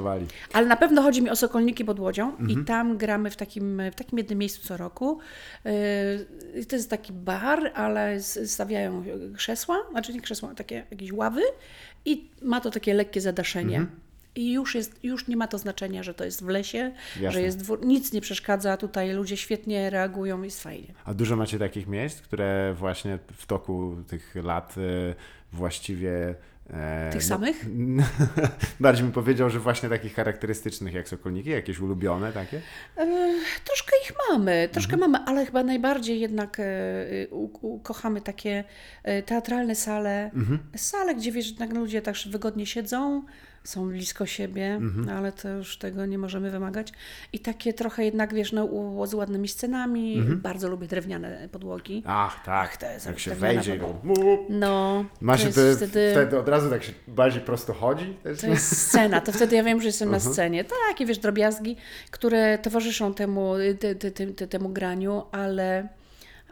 Ale 0.53 0.66
na 0.66 0.76
pewno 0.76 1.03
chodzi 1.03 1.22
mi 1.22 1.30
o 1.30 1.36
Sokolniki 1.36 1.84
pod 1.84 2.00
Łodzią 2.00 2.30
Mhm. 2.30 2.50
i 2.50 2.64
tam 2.64 2.96
gramy 2.96 3.30
w 3.30 3.36
takim, 3.36 3.82
w 3.92 3.94
takim 3.94 4.18
jednym 4.18 4.38
miejscu 4.38 4.68
co 4.68 4.76
roku. 4.76 5.18
Yy, 5.64 6.64
To 6.64 6.76
jest 6.76 6.90
taki 6.90 7.12
bar, 7.12 7.72
ale 7.74 8.20
stawiają 8.20 9.05
krzesła, 9.36 9.76
znaczy 9.90 10.12
nie 10.14 10.20
krzesła, 10.20 10.55
takie 10.55 10.86
jakieś 10.90 11.12
ławy 11.12 11.42
i 12.05 12.30
ma 12.42 12.61
to 12.61 12.70
takie 12.70 12.94
lekkie 12.94 13.20
zadaszenie. 13.20 13.76
Mhm. 13.76 14.00
I 14.37 14.53
już, 14.53 14.74
jest, 14.74 15.05
już 15.05 15.28
nie 15.28 15.37
ma 15.37 15.49
to 15.49 15.59
znaczenia, 15.59 16.03
że 16.03 16.14
to 16.14 16.24
jest 16.24 16.45
w 16.45 16.49
lesie, 16.49 16.93
Jasne. 17.14 17.33
że 17.33 17.43
jest 17.43 17.59
dwór, 17.59 17.87
nic 17.87 18.12
nie 18.12 18.20
przeszkadza, 18.20 18.76
tutaj 18.76 19.12
ludzie 19.12 19.37
świetnie 19.37 19.91
reagują, 19.91 20.43
jest 20.43 20.62
fajnie. 20.62 20.95
A 21.05 21.14
dużo 21.14 21.37
macie 21.37 21.59
takich 21.59 21.87
miejsc, 21.87 22.20
które 22.20 22.74
właśnie 22.78 23.18
w 23.37 23.47
toku 23.47 23.97
tych 24.09 24.35
lat 24.35 24.74
e, 24.78 25.14
właściwie. 25.53 26.35
E, 26.70 27.11
Tych 27.12 27.22
no- 27.22 27.28
samych? 27.28 27.66
Bardziej 28.80 29.05
bym 29.05 29.12
powiedział, 29.12 29.51
że 29.51 29.59
właśnie 29.61 29.89
takich 29.89 30.14
charakterystycznych 30.14 30.95
jak 30.95 31.09
Sokolniki, 31.09 31.51
jakieś 31.51 31.80
ulubione 31.80 32.33
takie. 32.33 32.61
E, 32.97 33.07
Troszkę 33.64 33.93
ich 34.05 34.12
mamy, 34.30 34.68
troszkę 34.72 34.93
Mhm. 34.95 35.11
mamy, 35.12 35.24
ale 35.26 35.47
chyba 35.47 35.62
najbardziej 35.62 36.20
jednak 36.20 36.61
e, 36.61 36.64
kochamy 37.83 38.20
takie 38.20 38.64
teatralne 39.26 39.74
sale, 39.74 40.30
Mhm. 40.35 40.59
sale, 40.76 41.14
gdzie 41.14 41.33
wiesz, 41.33 41.49
jednak 41.49 41.72
ludzie 41.72 42.03
tak 42.03 42.14
wygodnie 42.30 42.66
siedzą, 42.66 43.22
są 43.65 43.89
blisko 43.89 44.27
siebie, 44.27 44.67
Mhm. 44.75 45.17
ale 45.19 45.33
to 45.33 45.49
już 45.49 45.79
tego 45.79 46.07
nie 46.07 46.19
możemy 46.19 46.51
wymagać. 46.51 46.93
I 47.33 47.39
takie 47.41 47.73
trochę 47.73 48.05
jednak, 48.05 48.35
wiesz, 48.35 48.53
no, 48.53 48.69
z 49.07 49.15
ładnymi 49.15 49.49
scenami, 49.49 50.19
Mhm. 50.19 50.41
bardzo 50.41 50.69
lubię 50.69 50.87
drewniane 50.87 51.49
podłogi. 51.53 52.03
Ach, 52.07 52.45
tak. 52.45 52.69
Ach, 52.73 52.77
to 52.77 52.87
jest 52.87 53.07
jak 53.07 53.19
się 53.19 53.35
wejdzie 53.35 53.77
podłoga. 53.77 54.43
No, 54.49 55.05
Ma 55.21 55.39
się 55.39 55.51
wtedy, 55.53 55.77
wtedy... 55.77 56.39
od 56.39 56.49
razu 56.49 56.71
tak 56.71 56.83
się 56.85 56.93
bardziej 57.09 57.43
prosto 57.43 57.73
chodzi. 57.73 58.17
Też, 58.23 58.41
To 58.41 58.47
jest 58.47 58.77
scena, 58.89 59.21
to 59.21 59.33
wtedy 59.33 59.57
ja 59.57 59.63
wiem, 59.65 59.81
że 59.81 59.87
jestem 59.87 60.09
Mhm. 60.09 60.25
na 60.25 60.33
scenie. 60.33 60.65
Takie, 60.91 61.07
wiesz, 61.07 61.19
drobiazgi, 61.19 61.77
które 62.11 62.59
towarzyszą 62.59 63.15
temu, 63.15 63.55
te, 63.81 63.95
te, 63.95 64.11
te, 64.11 64.27
te, 64.27 64.47
temu 64.47 64.69
graniu, 64.69 65.23
ale 65.33 65.89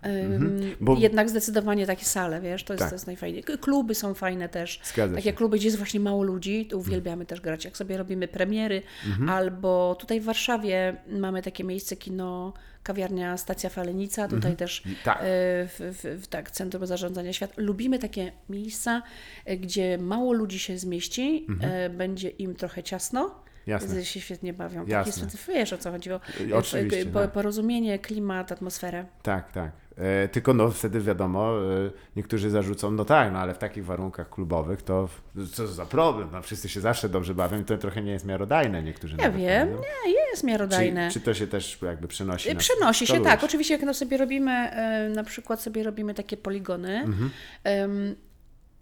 Mhm. 0.02 0.60
Bo- 0.80 0.96
jednak 0.98 1.28
zdecydowanie 1.30 1.86
takie 1.86 2.04
sale, 2.04 2.40
wiesz, 2.40 2.64
to 2.64 2.72
jest, 2.72 2.80
Tak. 2.80 2.88
to 2.90 2.94
jest 2.94 3.06
najfajniejsze. 3.06 3.58
Kluby 3.58 3.94
są 3.94 4.14
fajne 4.14 4.48
też. 4.48 4.80
Zgadza 4.84 5.14
takie 5.14 5.30
się. 5.30 5.32
kluby, 5.36 5.56
gdzie 5.56 5.66
jest 5.66 5.76
właśnie 5.78 6.00
mało 6.00 6.22
ludzi, 6.22 6.66
to 6.66 6.78
uwielbiamy 6.78 7.26
też 7.26 7.40
grać. 7.40 7.64
Jak 7.64 7.76
sobie 7.76 7.96
robimy 7.96 8.28
premiery, 8.28 8.82
Mhm. 9.06 9.28
albo 9.28 9.96
tutaj 10.00 10.20
w 10.20 10.24
Warszawie 10.24 10.96
mamy 11.08 11.42
takie 11.42 11.64
miejsce 11.64 11.96
kino, 11.96 12.52
kawiarnia 12.82 13.36
Stacja 13.36 13.70
Falenica, 13.70 14.28
tutaj 14.28 14.56
też 14.56 14.82
Tak. 15.04 15.18
e, 15.18 15.22
w, 15.22 15.74
w, 15.78 16.22
w 16.22 16.26
tak, 16.26 16.50
Centrum 16.50 16.86
Zarządzania 16.86 17.32
Świat. 17.32 17.52
Lubimy 17.56 17.98
takie 17.98 18.32
miejsca, 18.48 19.02
e, 19.44 19.56
gdzie 19.56 19.98
mało 19.98 20.32
ludzi 20.32 20.58
się 20.58 20.78
zmieści, 20.78 21.46
e, 21.60 21.90
będzie 21.90 22.28
im 22.28 22.54
trochę 22.54 22.82
ciasno. 22.82 23.20
Mhm. 23.20 23.40
Jasne. 23.66 24.04
się 24.04 24.20
świetnie 24.20 24.52
bawią. 24.52 24.86
Jasne. 24.86 25.26
Takie, 25.26 25.38
wiesz 25.52 25.72
o 25.72 25.78
co 25.78 25.90
chodziło. 25.90 26.20
Oczywiście, 26.54 27.06
tak. 27.06 27.32
Porozumienie, 27.32 27.98
klimat, 27.98 28.52
atmosferę. 28.52 29.04
Tak, 29.22 29.52
tak. 29.52 29.70
E, 30.00 30.28
tylko 30.28 30.54
no 30.54 30.70
wtedy 30.70 31.00
wiadomo, 31.00 31.52
e, 31.58 31.90
niektórzy 32.16 32.50
zarzucą, 32.50 32.90
no 32.90 33.04
tak, 33.04 33.32
no 33.32 33.38
ale 33.38 33.54
w 33.54 33.58
takich 33.58 33.84
warunkach 33.84 34.30
klubowych 34.30 34.82
to 34.82 35.08
co 35.52 35.66
za 35.66 35.86
problem, 35.86 36.28
no 36.32 36.42
wszyscy 36.42 36.68
się 36.68 36.80
zawsze 36.80 37.08
dobrze 37.08 37.34
bawią 37.34 37.60
i 37.60 37.64
to 37.64 37.78
trochę 37.78 38.02
nie 38.02 38.12
jest 38.12 38.24
miarodajne 38.24 38.82
niektórzy 38.82 39.16
Ja 39.18 39.30
wiem, 39.30 39.68
mówią. 39.68 39.82
nie, 40.06 40.12
jest 40.30 40.44
miarodajne. 40.44 41.08
Czy, 41.08 41.14
czy 41.14 41.24
to 41.24 41.34
się 41.34 41.46
też 41.46 41.78
jakby 41.82 42.08
przenosi? 42.08 42.56
Przenosi 42.56 43.06
się, 43.06 43.20
tak. 43.20 43.44
Oczywiście, 43.44 43.74
jak 43.74 43.82
no 43.82 43.94
sobie 43.94 44.16
robimy, 44.16 44.50
e, 44.52 45.08
na 45.14 45.24
przykład 45.24 45.62
sobie 45.62 45.82
robimy 45.82 46.14
takie 46.14 46.36
poligony, 46.36 46.98
Mhm. 46.98 47.30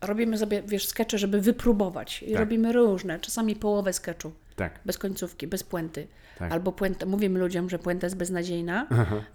robimy 0.00 0.38
sobie, 0.38 0.62
wiesz, 0.66 0.86
skecze, 0.86 1.18
żeby 1.18 1.40
wypróbować. 1.40 2.22
I 2.22 2.30
Tak. 2.30 2.40
robimy 2.40 2.72
różne, 2.72 3.20
czasami 3.20 3.56
połowę 3.56 3.92
sketchu. 3.92 4.32
Tak. 4.58 4.80
Bez 4.84 4.98
końcówki, 4.98 5.46
bez 5.46 5.62
puenty. 5.62 6.06
Tak. 6.38 6.52
Albo 6.52 6.72
puenta, 6.72 7.06
mówimy 7.06 7.38
ludziom, 7.38 7.70
że 7.70 7.78
puenta 7.78 8.06
jest 8.06 8.16
beznadziejna, 8.16 8.86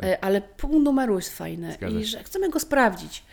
e, 0.03 0.23
ale 0.23 0.41
pół 0.41 0.79
numeru 0.79 1.15
jest 1.15 1.37
fajne 1.37 1.73
Zgadza 1.73 1.99
i 1.99 2.05
że 2.05 2.23
chcemy 2.23 2.49
go 2.49 2.59
sprawdzić. 2.59 3.23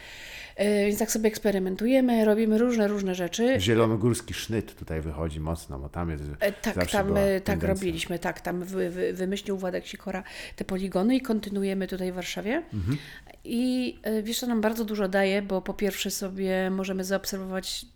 E, 0.57 0.87
Więc 0.87 0.99
tak 0.99 1.11
sobie 1.11 1.29
eksperymentujemy, 1.29 2.25
robimy 2.25 2.59
różne, 2.59 2.89
różne 2.89 3.15
rzeczy. 3.15 3.61
Zielonogórski 3.61 4.35
sznyt 4.35 4.75
tutaj 4.75 5.01
wychodzi 5.01 5.41
mocno, 5.41 5.79
bo 5.79 5.89
tam 5.89 6.11
jest 6.11 6.25
E, 6.41 6.53
Tak, 6.53 6.91
tam 6.91 7.15
tak 7.45 7.63
robiliśmy, 7.63 8.19
tak, 8.19 8.41
tam 8.41 8.65
wy, 8.65 8.91
wy, 8.91 9.13
wymyślił 9.13 9.57
Władek 9.57 9.87
Sikora 9.87 10.23
te 10.57 10.65
poligony 10.65 11.17
i 11.17 11.21
kontynuujemy 11.21 11.87
tutaj 11.87 12.13
w 12.13 12.15
Warszawie. 12.15 12.63
Mhm. 12.75 12.97
I 13.45 13.99
wiesz, 14.23 14.41
to 14.41 14.47
nam 14.47 14.61
bardzo 14.61 14.85
dużo 14.85 15.09
daje, 15.09 15.43
bo 15.43 15.63
po 15.63 15.75
pierwsze 15.75 16.11
sobie 16.11 16.71
możemy 16.71 17.05
zaobserwować, 17.05 17.87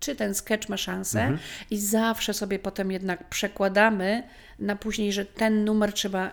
czy 0.00 0.16
ten 0.16 0.34
sketch 0.34 0.68
ma 0.68 0.76
szansę 0.76 1.20
Mhm. 1.20 1.38
i 1.70 1.78
zawsze 1.78 2.34
sobie 2.34 2.58
potem 2.58 2.90
jednak 2.92 3.28
przekładamy 3.28 4.22
na 4.58 4.76
później, 4.76 5.12
że 5.12 5.24
ten 5.24 5.64
numer 5.64 5.92
trzeba... 5.92 6.32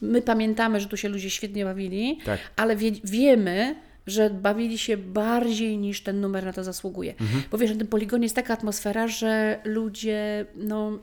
My 0.00 0.22
pamiętamy, 0.22 0.80
że 0.80 0.86
tu 0.88 0.96
się 0.96 1.08
ludzie 1.08 1.30
świetnie 1.30 1.64
bawili, 1.64 2.18
Tak. 2.24 2.40
ale 2.56 2.76
wie, 2.76 2.90
wiemy, 3.04 3.74
że 4.06 4.30
bawili 4.30 4.78
się 4.78 4.96
bardziej 4.96 5.78
niż 5.78 6.02
ten 6.02 6.20
numer 6.20 6.44
na 6.44 6.52
to 6.52 6.64
zasługuje. 6.64 7.14
Mhm. 7.20 7.42
Bo 7.50 7.58
wiesz, 7.58 7.70
na 7.70 7.76
tym 7.76 7.86
poligonie 7.86 8.22
jest 8.24 8.34
taka 8.36 8.54
atmosfera, 8.54 9.08
że 9.08 9.60
ludzie 9.64 10.46
no, 10.56 10.98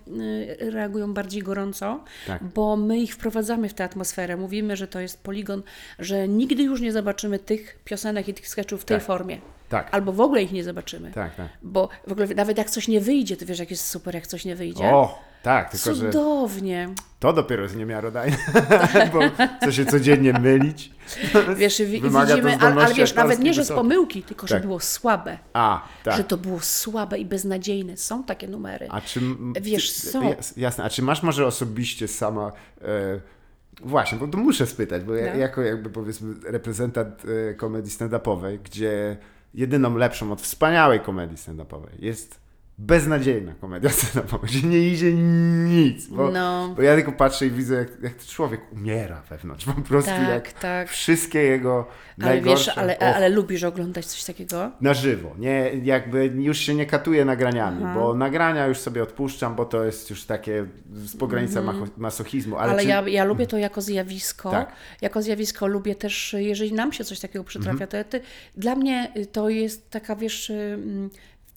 y, 0.60 0.72
reagują 0.72 1.14
bardziej 1.14 1.42
gorąco, 1.44 2.04
Tak. 2.28 2.44
bo 2.44 2.76
my 2.76 3.00
ich 3.00 3.14
wprowadzamy 3.14 3.70
w 3.70 3.74
tę 3.74 3.84
atmosferę. 3.84 4.38
Mówimy, 4.38 4.78
że 4.78 4.88
to 4.88 5.00
jest 5.00 5.24
poligon, 5.24 5.64
że 6.00 6.28
nigdy 6.28 6.64
już 6.64 6.82
nie 6.82 6.92
zobaczymy 6.92 7.40
tych 7.40 7.80
piosenek 7.86 8.28
i 8.28 8.34
tych 8.34 8.48
sketchów 8.48 8.82
w 8.82 8.86
tej 8.86 8.98
Tak. 8.98 9.06
formie. 9.08 9.38
Tak. 9.70 9.88
Albo 9.92 10.14
w 10.14 10.22
ogóle 10.22 10.44
ich 10.44 10.52
nie 10.52 10.64
zobaczymy. 10.64 11.12
Tak, 11.12 11.36
tak. 11.36 11.48
Bo 11.62 11.90
w 12.08 12.12
ogóle 12.12 12.28
nawet 12.28 12.58
jak 12.58 12.70
coś 12.70 12.88
nie 12.88 13.02
wyjdzie, 13.02 13.38
to 13.38 13.46
wiesz, 13.46 13.60
jak 13.60 13.72
jest 13.72 13.88
super, 13.88 14.16
jak 14.16 14.28
coś 14.28 14.46
nie 14.46 14.56
wyjdzie. 14.56 14.84
O, 14.84 15.20
tak, 15.44 15.72
tylko 15.72 15.94
że 15.96 16.12
Cudownie. 16.12 16.90
to 17.20 17.34
dopiero 17.34 17.64
jest 17.64 17.76
niemiarodajne, 17.76 18.38
bo 19.14 19.20
co 19.62 19.72
się 19.72 19.86
codziennie 19.86 20.34
mylić. 20.34 20.92
Wiesz, 21.58 21.82
widzimy, 21.82 22.20
ale, 22.20 22.84
ale 22.86 22.94
wiesz, 22.94 23.16
nawet 23.16 23.40
nie, 23.40 23.54
że 23.54 23.66
z 23.66 23.72
pomyłki, 23.72 24.24
tylko 24.24 24.48
że 24.48 24.56
Tak. 24.56 24.64
było 24.64 24.80
słabe. 24.80 25.38
A, 25.54 25.88
tak. 26.04 26.18
Że 26.18 26.24
to 26.24 26.38
było 26.38 26.60
słabe 26.60 27.18
i 27.20 27.26
beznadziejne. 27.26 27.98
Są 27.98 28.24
takie 28.24 28.48
numery. 28.48 28.88
A 28.90 29.02
czy. 29.02 29.20
Wiesz, 29.62 29.92
są. 29.92 30.22
jas- 30.32 30.54
Jasne, 30.58 30.84
a 30.84 30.90
czy 30.90 31.02
masz 31.02 31.24
może 31.24 31.46
osobiście 31.46 32.08
sama. 32.08 32.52
E, 32.82 32.86
właśnie, 33.82 34.18
bo 34.18 34.28
to 34.28 34.38
muszę 34.38 34.68
spytać, 34.68 35.04
bo 35.04 35.14
ja, 35.16 35.34
No. 35.34 35.40
jako 35.40 35.62
jakby 35.62 35.90
powiedzmy 35.90 36.34
reprezentant 36.52 37.24
e, 37.50 37.54
komedii 37.54 37.92
stand-upowej, 37.92 38.60
gdzie 38.64 39.18
jedyną 39.54 39.98
lepszą 39.98 40.32
od 40.32 40.42
wspaniałej 40.42 41.00
komedii 41.00 41.38
stand-upowej. 41.38 41.90
Jest 42.00 42.40
beznadziejna 42.82 43.54
komedia 43.62 43.90
stand-upowa, 44.00 44.44
gdzie 44.44 44.68
nie 44.68 44.80
idzie 44.80 45.14
nic, 45.14 46.08
bo, 46.08 46.32
No. 46.32 46.74
bo 46.76 46.82
ja 46.82 46.96
tylko 46.96 47.12
patrzę 47.12 47.46
i 47.48 47.52
widzę, 47.52 47.76
jak, 47.76 47.88
jak 48.02 48.14
ten 48.14 48.28
człowiek 48.28 48.62
umiera 48.74 49.22
wewnątrz, 49.30 49.66
po 49.66 49.74
prostu 49.82 50.12
Tak, 50.12 50.30
jak 50.30 50.54
tak. 50.54 50.90
wszystkie 50.90 51.40
jego 51.42 51.88
Ale 52.22 52.36
wiesz, 52.36 52.44
najgorsze... 52.46 52.76
ale, 52.76 52.98
Och, 52.98 53.04
ale 53.16 53.30
lubisz 53.30 53.64
oglądać 53.64 54.06
coś 54.06 54.24
takiego? 54.24 54.72
na 54.82 54.94
żywo, 54.94 55.36
nie, 55.40 55.72
jakby 55.84 56.26
już 56.26 56.58
się 56.58 56.76
nie 56.76 56.86
katuję 56.86 57.26
nagraniami, 57.26 57.84
Aha. 57.84 57.96
bo 57.96 58.14
nagrania 58.14 58.68
już 58.68 58.78
sobie 58.78 59.04
odpuszczam, 59.04 59.56
bo 59.56 59.66
to 59.66 59.84
jest 59.86 60.10
już 60.10 60.26
takie 60.26 60.66
z 60.94 61.18
pogranicza 61.18 61.62
macho- 61.62 61.90
masochizmu, 61.98 62.58
ale. 62.58 62.72
Ale, 62.72 62.82
czy... 62.82 62.88
ja, 62.88 63.04
ja 63.08 63.24
lubię 63.24 63.48
to 63.48 63.58
jako 63.58 63.82
zjawisko. 63.82 64.52
Tak. 64.52 64.72
Jako 65.02 65.22
zjawisko 65.22 65.68
lubię 65.68 65.96
też, 65.96 66.36
jeżeli 66.40 66.74
nam 66.74 66.94
się 66.94 67.04
coś 67.04 67.20
takiego 67.20 67.44
przytrafia, 67.46 67.84
Mhm. 67.86 68.04
to, 68.06 68.18
to 68.20 68.26
dla 68.58 68.76
mnie 68.76 69.12
to 69.32 69.50
jest 69.50 69.90
taka, 69.90 70.16
wiesz, 70.16 70.52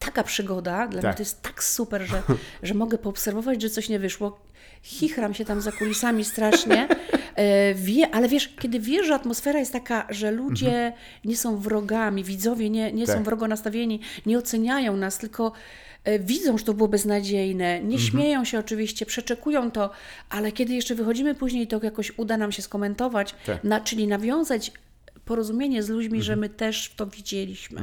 taka 0.04 0.22
przygoda, 0.24 0.76
dla 0.88 1.00
mnie 1.00 1.02
Tak. 1.02 1.16
to 1.16 1.22
jest 1.22 1.42
tak 1.42 1.64
super, 1.64 2.02
że, 2.02 2.22
że 2.62 2.74
mogę 2.74 2.98
poobserwować, 2.98 3.62
że 3.62 3.70
coś 3.70 3.88
nie 3.88 3.98
wyszło. 3.98 4.40
Chichram 4.82 5.34
się 5.34 5.44
tam 5.44 5.60
za 5.60 5.72
kulisami 5.72 6.24
strasznie, 6.24 6.88
e, 7.36 7.74
wie, 7.74 8.14
ale 8.14 8.28
wiesz, 8.28 8.54
kiedy 8.60 8.80
wiesz, 8.80 9.06
że 9.06 9.14
atmosfera 9.14 9.58
jest 9.58 9.72
taka, 9.72 10.06
że 10.10 10.30
ludzie 10.30 10.92
nie 11.24 11.36
są 11.36 11.56
wrogami, 11.58 12.24
widzowie 12.24 12.70
nie, 12.70 12.92
nie 12.92 13.06
są 13.06 13.12
Mhm. 13.12 13.18
Tak. 13.18 13.24
wrogo 13.24 13.48
nastawieni, 13.48 14.00
nie 14.26 14.38
oceniają 14.38 14.96
nas, 14.96 15.18
tylko 15.18 15.52
e, 16.04 16.18
widzą, 16.18 16.58
że 16.58 16.64
to 16.64 16.74
było 16.74 16.88
beznadziejne, 16.88 17.80
nie 17.80 17.96
Mhm. 17.96 17.98
śmieją 18.10 18.44
się 18.44 18.58
oczywiście, 18.58 19.06
przeczekują 19.06 19.70
to, 19.70 19.90
ale 20.30 20.52
kiedy 20.52 20.74
jeszcze 20.74 20.94
wychodzimy 20.94 21.34
później, 21.34 21.66
to 21.66 21.80
jakoś 21.82 22.12
uda 22.18 22.36
nam 22.36 22.52
się 22.52 22.62
skomentować, 22.62 23.34
Tak. 23.46 23.64
na, 23.64 23.80
czyli 23.80 24.06
nawiązać 24.06 24.72
porozumienie 25.24 25.82
z 25.82 25.88
ludźmi, 25.88 26.22
że 26.22 26.36
my 26.36 26.48
też 26.48 26.92
to 26.96 27.06
widzieliśmy. 27.06 27.80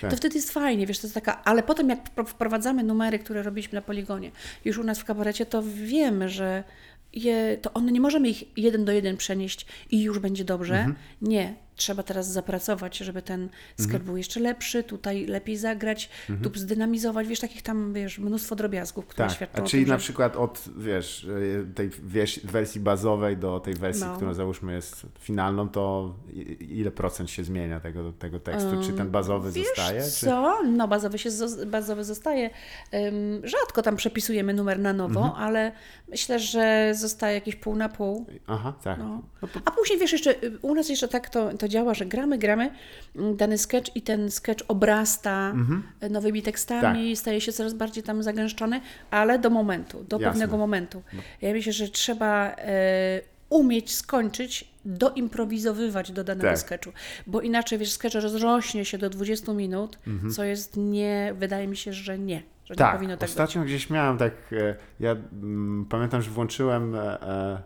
Tak. 0.00 0.10
To 0.10 0.16
wtedy 0.16 0.36
jest 0.36 0.52
fajnie, 0.52 0.86
wiesz, 0.86 0.98
to 0.98 1.06
jest 1.06 1.14
taka, 1.14 1.44
ale 1.44 1.62
potem 1.62 1.88
jak 1.88 2.14
wpro- 2.14 2.26
wprowadzamy 2.26 2.82
numery, 2.82 3.18
które 3.18 3.42
robiliśmy 3.42 3.74
na 3.74 3.82
poligonie, 3.82 4.30
już 4.64 4.78
u 4.78 4.84
nas 4.84 4.98
w 4.98 5.04
kabarecie, 5.04 5.46
to 5.46 5.62
wiemy, 5.62 6.28
że 6.28 6.64
je, 7.12 7.58
to 7.62 7.72
one 7.72 7.92
nie 7.92 8.00
możemy 8.00 8.28
ich 8.28 8.58
jeden 8.58 8.84
do 8.84 8.92
jeden 8.92 9.16
przenieść 9.16 9.66
i 9.90 10.02
już 10.02 10.18
będzie 10.18 10.44
dobrze. 10.44 10.74
Mhm. 10.74 10.94
Nie, 11.22 11.54
trzeba 11.78 12.02
teraz 12.02 12.32
zapracować, 12.32 12.96
żeby 12.98 13.22
ten 13.22 13.48
sketch 13.80 14.04
był 14.04 14.16
jeszcze 14.16 14.40
lepszy, 14.40 14.82
tutaj 14.82 15.26
lepiej 15.26 15.56
zagrać, 15.56 16.10
tu 16.42 16.50
zdynamizować, 16.54 17.26
wiesz, 17.28 17.40
takich 17.40 17.62
tam, 17.62 17.92
wiesz, 17.94 18.18
mnóstwo 18.18 18.56
drobiazgów, 18.56 19.06
które 19.06 19.24
Mhm. 19.24 19.28
Tak, 19.28 19.36
świadczą 19.48 19.62
a 19.64 19.66
czyli 19.66 19.82
tym, 19.82 19.90
na 19.90 19.96
że... 19.98 20.02
przykład 20.02 20.36
od, 20.36 20.64
wiesz, 20.78 21.24
y, 21.24 21.66
tej 21.74 21.90
wiesz, 22.02 22.40
wersji 22.44 22.80
bazowej 22.80 23.36
do 23.36 23.60
tej 23.60 23.74
wersji, 23.74 24.04
No. 24.06 24.16
która 24.16 24.34
załóżmy 24.34 24.72
jest 24.74 25.06
finalną, 25.20 25.68
to 25.68 26.14
ile 26.60 26.90
procent 26.90 27.30
się 27.30 27.44
zmienia 27.44 27.80
tego, 27.80 28.12
tego 28.12 28.40
tekstu? 28.40 28.70
czy 28.86 28.92
ten 28.92 29.10
bazowy 29.10 29.52
Wiesz 29.52 29.66
zostaje? 29.66 30.02
Czy... 30.02 30.10
co? 30.26 30.62
No 30.64 30.88
bazowy, 30.88 31.18
się, 31.18 31.30
bazowy 31.66 32.04
zostaje. 32.04 32.50
Ym, 32.94 33.40
rzadko 33.44 33.82
tam 33.82 33.96
przepisujemy 33.96 34.54
numer 34.54 34.78
na 34.78 34.92
nowo, 34.92 35.20
Mhm. 35.20 35.42
ale 35.44 35.72
myślę, 36.08 36.38
że 36.38 36.92
zostaje 36.94 37.34
jakieś 37.34 37.56
pół 37.56 37.76
na 37.76 37.88
pół. 37.88 38.26
Aha, 38.46 38.72
tak. 38.84 38.98
No. 38.98 39.22
No 39.42 39.48
to, 39.48 39.60
A 39.64 39.70
później 39.70 39.98
wiesz, 39.98 40.12
jeszcze 40.12 40.30
y, 40.44 40.58
u 40.62 40.74
nas 40.74 40.88
jeszcze 40.88 41.08
tak 41.08 41.30
to, 41.30 41.52
to 41.58 41.67
działa, 41.68 41.94
że 41.94 42.06
gramy, 42.06 42.38
gramy 42.38 42.70
mm, 43.16 43.36
dany 43.36 43.58
sketch 43.58 43.96
i 43.96 44.02
ten 44.02 44.30
sketch 44.30 44.64
obrasta 44.68 45.54
y, 46.02 46.10
nowymi 46.10 46.42
tekstami, 46.42 47.16
staje 47.16 47.40
się 47.40 47.52
coraz 47.52 47.74
bardziej 47.74 48.02
tam 48.02 48.22
zagęszczony, 48.22 48.80
ale 49.10 49.38
do 49.38 49.50
momentu, 49.50 50.04
do 50.08 50.16
Jasne. 50.16 50.30
pewnego 50.32 50.56
momentu. 50.58 51.02
Ja 51.42 51.52
myślę, 51.52 51.72
że 51.72 51.88
trzeba 51.88 52.50
e, 52.58 53.20
umieć 53.50 53.94
skończyć, 53.94 54.68
doimprowizowywać 54.84 56.12
do 56.12 56.24
danego 56.24 56.48
Tak. 56.48 56.58
sketchu, 56.58 56.92
bo 57.26 57.40
inaczej, 57.40 57.78
wiesz, 57.78 57.92
sketch 57.92 58.14
rozrośnie 58.14 58.84
się 58.84 58.98
do 58.98 59.10
20 59.10 59.52
minut, 59.52 59.98
co 60.34 60.44
jest 60.44 60.76
nie, 60.76 61.34
wydaje 61.38 61.66
mi 61.68 61.76
się, 61.76 61.92
że 61.92 62.18
nie, 62.18 62.42
że 62.64 62.74
nie 62.74 62.78
tak, 62.78 62.94
powinno 62.94 63.14
tak 63.16 63.20
być. 63.20 63.30
ostatnio 63.30 63.62
gdzieś 63.62 63.90
miałem 63.90 64.18
tak, 64.18 64.32
e, 64.52 64.74
ja 65.00 65.10
mm, 65.12 65.86
pamiętam, 65.90 66.22
że 66.22 66.30
włączyłem, 66.30 66.94
e, 66.94 66.98
e, 66.98 67.22
e, 67.22 67.62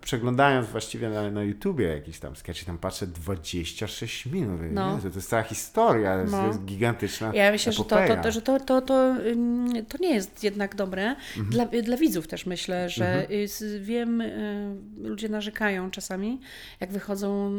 przeglądając 0.00 0.68
właściwie 0.68 1.10
na, 1.10 1.30
na 1.30 1.42
YouTubie 1.42 1.86
jakiś 1.86 2.18
tam 2.18 2.36
sketch 2.36 2.64
tam 2.64 2.78
patrzę 2.78 3.06
26 3.06 4.26
minut. 4.26 4.60
No. 4.70 4.94
Jezu, 4.94 5.10
to 5.10 5.16
jest 5.16 5.28
cała 5.28 5.42
historia, 5.42 6.24
No. 6.30 6.46
jest 6.46 6.64
gigantyczna 6.64 7.30
Ja 7.34 7.50
myślę, 7.52 7.72
że 7.72 7.84
to, 7.84 7.96
to, 8.22 8.32
że 8.32 8.42
to, 8.42 8.60
to, 8.60 8.80
to, 8.82 9.14
to 9.88 9.98
nie 10.00 10.14
jest 10.14 10.44
jednak 10.44 10.74
dobre. 10.74 11.16
Dla, 11.50 11.66
dla 11.66 11.96
widzów 11.96 12.28
też 12.28 12.46
myślę, 12.46 12.88
że 12.90 13.30
y, 13.30 13.34
s- 13.44 13.64
wiem, 13.80 14.20
y, 14.20 14.76
ludzie 15.02 15.28
narzekają 15.28 15.90
czasami, 15.90 16.40
jak 16.80 16.92
wychodzą, 16.92 17.50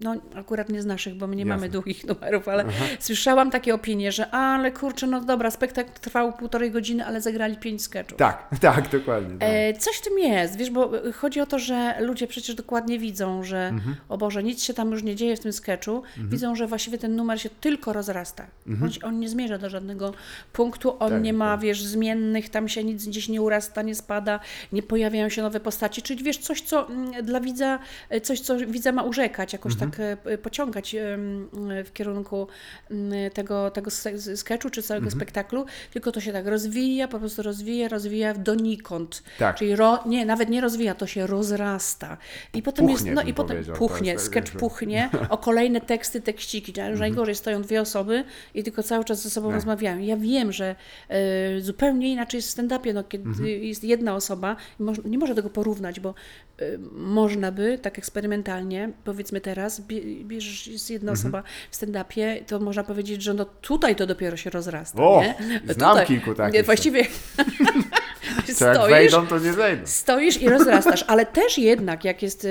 no 0.00 0.14
akurat 0.34 0.68
nie 0.68 0.82
z 0.82 0.86
naszych, 0.86 1.14
bo 1.14 1.26
my 1.26 1.36
nie 1.36 1.42
Jasne. 1.42 1.54
mamy 1.56 1.68
długich 1.68 2.04
numerów, 2.06 2.48
ale 2.48 2.64
słyszałam 2.98 3.50
takie 3.50 3.74
opinie, 3.74 4.12
że 4.12 4.30
ale 4.30 4.72
kurczę, 4.72 5.06
no 5.06 5.20
dobra, 5.20 5.50
spektakl 5.50 6.00
trwał 6.00 6.32
półtorej 6.32 6.70
godziny, 6.70 7.06
ale 7.06 7.20
zagrali 7.20 7.56
pięć 7.56 7.82
sketchów. 7.82 8.18
Tak, 8.18 8.48
tak, 8.60 8.88
dokładnie. 8.88 9.38
Tak. 9.38 9.48
E, 9.52 9.72
Coś 9.72 9.96
w 9.96 10.00
tym 10.00 10.18
jest, 10.18 10.56
wiesz, 10.58 10.70
bo 10.70 10.90
chodzi 11.14 11.40
o 11.40 11.46
to, 11.46 11.58
że 11.58 11.94
ludzie 12.00 12.26
przecież 12.26 12.54
dokładnie 12.54 12.98
widzą, 12.98 13.44
że 13.44 13.68
Mhm. 13.68 13.96
o 14.08 14.18
Boże, 14.18 14.42
nic 14.42 14.62
się 14.62 14.74
tam 14.74 14.90
już 14.92 15.02
nie 15.02 15.16
dzieje 15.16 15.36
w 15.36 15.40
tym 15.40 15.52
sketchu. 15.52 16.02
Widzą, 16.16 16.56
że 16.56 16.66
właściwie 16.66 16.98
ten 16.98 17.16
numer 17.16 17.40
się 17.40 17.50
tylko 17.50 17.92
rozrasta. 17.92 18.46
Się- 18.90 19.00
on 19.02 19.20
nie 19.20 19.28
zmierza 19.28 19.58
do 19.58 19.70
żadnego 19.70 20.14
punktu, 20.52 20.88
on 20.90 20.94
Mhm. 20.94 21.12
Tak, 21.12 21.22
nie 21.24 21.32
ma, 21.32 21.52
tak. 21.54 21.60
wiesz, 21.60 21.82
zmiennych, 21.84 22.48
tam 22.48 22.68
się 22.68 22.84
nic 22.84 23.06
gdzieś 23.06 23.28
nie 23.28 23.42
urasta, 23.42 23.82
nie 23.82 23.94
spada, 23.94 24.40
nie 24.72 24.82
pojawiają 24.82 25.28
się 25.28 25.42
nowe 25.42 25.60
postaci, 25.60 26.02
czyli 26.02 26.24
wiesz, 26.24 26.38
coś, 26.38 26.60
co 26.60 26.88
mm, 26.88 27.24
dla 27.24 27.40
widza, 27.40 27.78
e, 28.10 28.20
coś, 28.20 28.40
co 28.40 28.56
widza 28.56 28.92
ma 28.92 29.02
urzekać, 29.02 29.52
jakoś 29.52 29.72
Mhm. 29.72 29.90
tak 29.90 30.00
e, 30.00 30.38
pociągać 30.38 30.94
em, 30.94 31.48
w 31.84 31.90
kierunku 31.92 32.46
mm, 32.90 33.30
tego, 33.30 33.70
tego 33.70 33.90
sketchu 34.36 34.70
czy 34.70 34.82
całego 34.82 35.04
Mhm. 35.06 35.20
spektaklu, 35.20 35.64
tylko 35.92 36.12
to 36.12 36.20
się 36.20 36.32
tak 36.32 36.46
rozwija, 36.46 37.08
po 37.08 37.18
prostu 37.18 37.42
rozwija, 37.42 37.88
rozwija 37.88 38.34
donikąd. 38.34 39.22
Tak. 39.38 39.56
Czyli 39.56 39.76
ro, 39.76 39.98
nie, 40.06 40.26
nawet 40.26 40.48
nie 40.48 40.60
rozwija, 40.60 40.83
to 40.94 41.06
się 41.06 41.26
rozrasta. 41.26 42.16
I 42.54 42.62
potem 42.62 42.86
Puchnie, 42.86 43.10
jest, 43.10 43.16
no 43.16 43.22
i 43.30 43.34
potem 43.34 43.64
puchnie, 43.64 44.12
tak, 44.12 44.20
sketch 44.20 44.52
puchnie 44.52 45.10
o 45.28 45.38
kolejne 45.38 45.80
teksty, 45.80 46.20
tekściki. 46.20 46.72
A 46.72 46.74
Mhm. 46.74 46.90
Już 46.90 47.00
najgorzej 47.00 47.34
stoją 47.34 47.62
dwie 47.62 47.80
osoby 47.80 48.24
i 48.54 48.62
tylko 48.64 48.82
cały 48.82 49.04
czas 49.04 49.22
ze 49.22 49.30
sobą 49.30 49.48
Tak. 49.48 49.54
rozmawiają. 49.54 49.98
Ja 49.98 50.16
wiem, 50.16 50.52
że 50.52 50.76
e, 51.08 51.60
zupełnie 51.60 52.12
inaczej 52.12 52.38
jest 52.38 52.48
w 52.48 52.52
stand-upie, 52.60 52.94
no, 52.94 53.04
kiedy 53.04 53.28
Mhm. 53.28 53.48
jest 53.48 53.84
jedna 53.84 54.14
osoba, 54.14 54.56
nie 55.04 55.18
można 55.18 55.34
tego 55.34 55.50
porównać, 55.50 56.00
bo 56.00 56.14
e, 56.58 56.64
można 56.92 57.52
by 57.52 57.78
tak 57.82 57.98
eksperymentalnie, 57.98 58.90
powiedzmy 59.04 59.40
teraz, 59.40 59.80
bie- 59.80 60.24
bierzesz, 60.24 60.66
jest 60.66 60.90
jedna 60.90 61.12
Mhm. 61.12 61.26
osoba 61.34 61.42
w 61.70 61.76
stand-upie, 61.76 62.44
to 62.46 62.60
można 62.60 62.84
powiedzieć, 62.84 63.22
że 63.22 63.34
no 63.34 63.44
tutaj 63.44 63.96
to 63.96 64.06
dopiero 64.06 64.36
się 64.36 64.50
rozrasta. 64.50 65.02
O, 65.02 65.22
nie? 65.22 65.34
znam 65.74 66.06
kilku 66.06 66.34
takich. 66.34 66.64
Właściwie 66.64 67.06
To 68.58 68.64
jak 68.66 68.74
stoisz, 68.76 68.90
wejdą, 68.90 69.26
to 69.26 69.38
nie 69.38 69.52
zejdą. 69.52 69.82
stoisz 69.86 70.42
i 70.42 70.48
rozrastasz, 70.48 71.04
ale 71.08 71.26
też 71.26 71.58
jednak, 71.58 72.04
jak 72.04 72.22
jest 72.22 72.44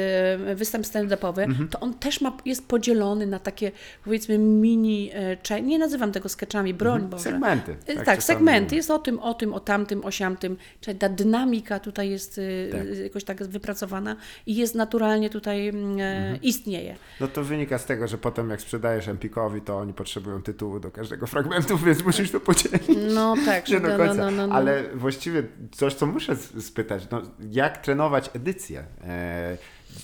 e, 0.49 0.55
występ 0.55 0.85
stand-upowy, 0.85 1.41
Mhm. 1.43 1.67
to 1.69 1.79
on 1.79 1.93
też 1.93 2.21
ma, 2.21 2.37
jest 2.45 2.67
podzielony 2.67 3.27
na 3.27 3.39
takie, 3.39 3.71
powiedzmy, 4.03 4.37
mini, 4.37 5.11
cze- 5.43 5.61
nie 5.61 5.79
nazywam 5.79 6.11
tego 6.11 6.29
sketchami, 6.29 6.73
broń 6.73 7.01
Boże. 7.01 7.29
Mhm. 7.29 7.57
Segmenty. 7.57 7.91
E, 7.91 7.95
tak 7.95 8.05
Tak, 8.05 8.23
segmenty. 8.23 8.75
Jest 8.75 8.91
o 8.91 8.99
tym, 8.99 9.19
o 9.19 9.33
tym, 9.33 9.53
o 9.53 9.59
tamtym, 9.59 10.05
o 10.05 10.11
siamtym. 10.11 10.57
Czyli 10.81 10.99
ta 10.99 11.09
dynamika 11.09 11.79
tutaj 11.79 12.09
jest 12.09 12.39
Tak. 12.71 12.97
jakoś 13.03 13.23
tak 13.23 13.43
wypracowana 13.43 14.15
i 14.45 14.55
jest 14.55 14.75
naturalnie 14.75 15.29
tutaj, 15.29 15.67
mm, 15.67 15.99
e, 15.99 16.17
Mhm. 16.17 16.41
istnieje. 16.41 16.95
No 17.19 17.27
to 17.27 17.43
wynika 17.43 17.77
z 17.77 17.85
tego, 17.85 18.07
że 18.07 18.17
potem 18.17 18.49
jak 18.49 18.61
sprzedajesz 18.61 19.07
Empikowi, 19.07 19.61
to 19.61 19.77
oni 19.77 19.93
potrzebują 19.93 20.41
tytułu 20.41 20.79
do 20.79 20.91
każdego 20.91 21.27
fragmentu, 21.27 21.77
więc 21.77 22.03
musisz 22.05 22.31
to 22.31 22.39
podzielić. 22.39 22.81
No 23.15 23.35
tak, 23.45 23.67
Nie 23.69 23.79
do 23.79 23.87
no, 23.87 23.97
końca. 23.97 24.13
no, 24.13 24.31
no, 24.31 24.47
no. 24.47 24.55
Ale 24.55 24.83
właściwie 24.93 25.43
coś, 25.71 25.92
co 25.95 26.05
muszę 26.05 26.35
spytać, 26.61 27.07
no, 27.11 27.21
jak 27.51 27.77
trenować 27.77 28.29
edycję? 28.33 28.83
E, 29.03 29.57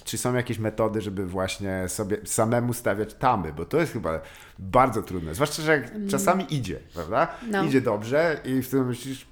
czy 0.03 0.17
są 0.17 0.33
jakieś 0.35 0.59
metody, 0.59 1.01
żeby 1.01 1.25
właśnie 1.27 1.83
sobie 1.89 2.17
samemu 2.25 2.73
stawiać 2.73 3.13
tamy? 3.13 3.53
Bo 3.53 3.65
to 3.65 3.79
jest 3.79 3.93
chyba 3.93 4.21
bardzo 4.59 5.03
trudne. 5.03 5.35
Zwłaszcza, 5.35 5.61
że 5.61 5.71
jak 5.71 5.91
czasami 6.09 6.53
idzie, 6.55 6.79
prawda? 6.93 7.27
Mm. 7.41 7.51
No. 7.51 7.63
Idzie 7.63 7.81
dobrze 7.81 8.39
i 8.45 8.61
wtedy 8.61 8.83
myślisz, 8.83 9.25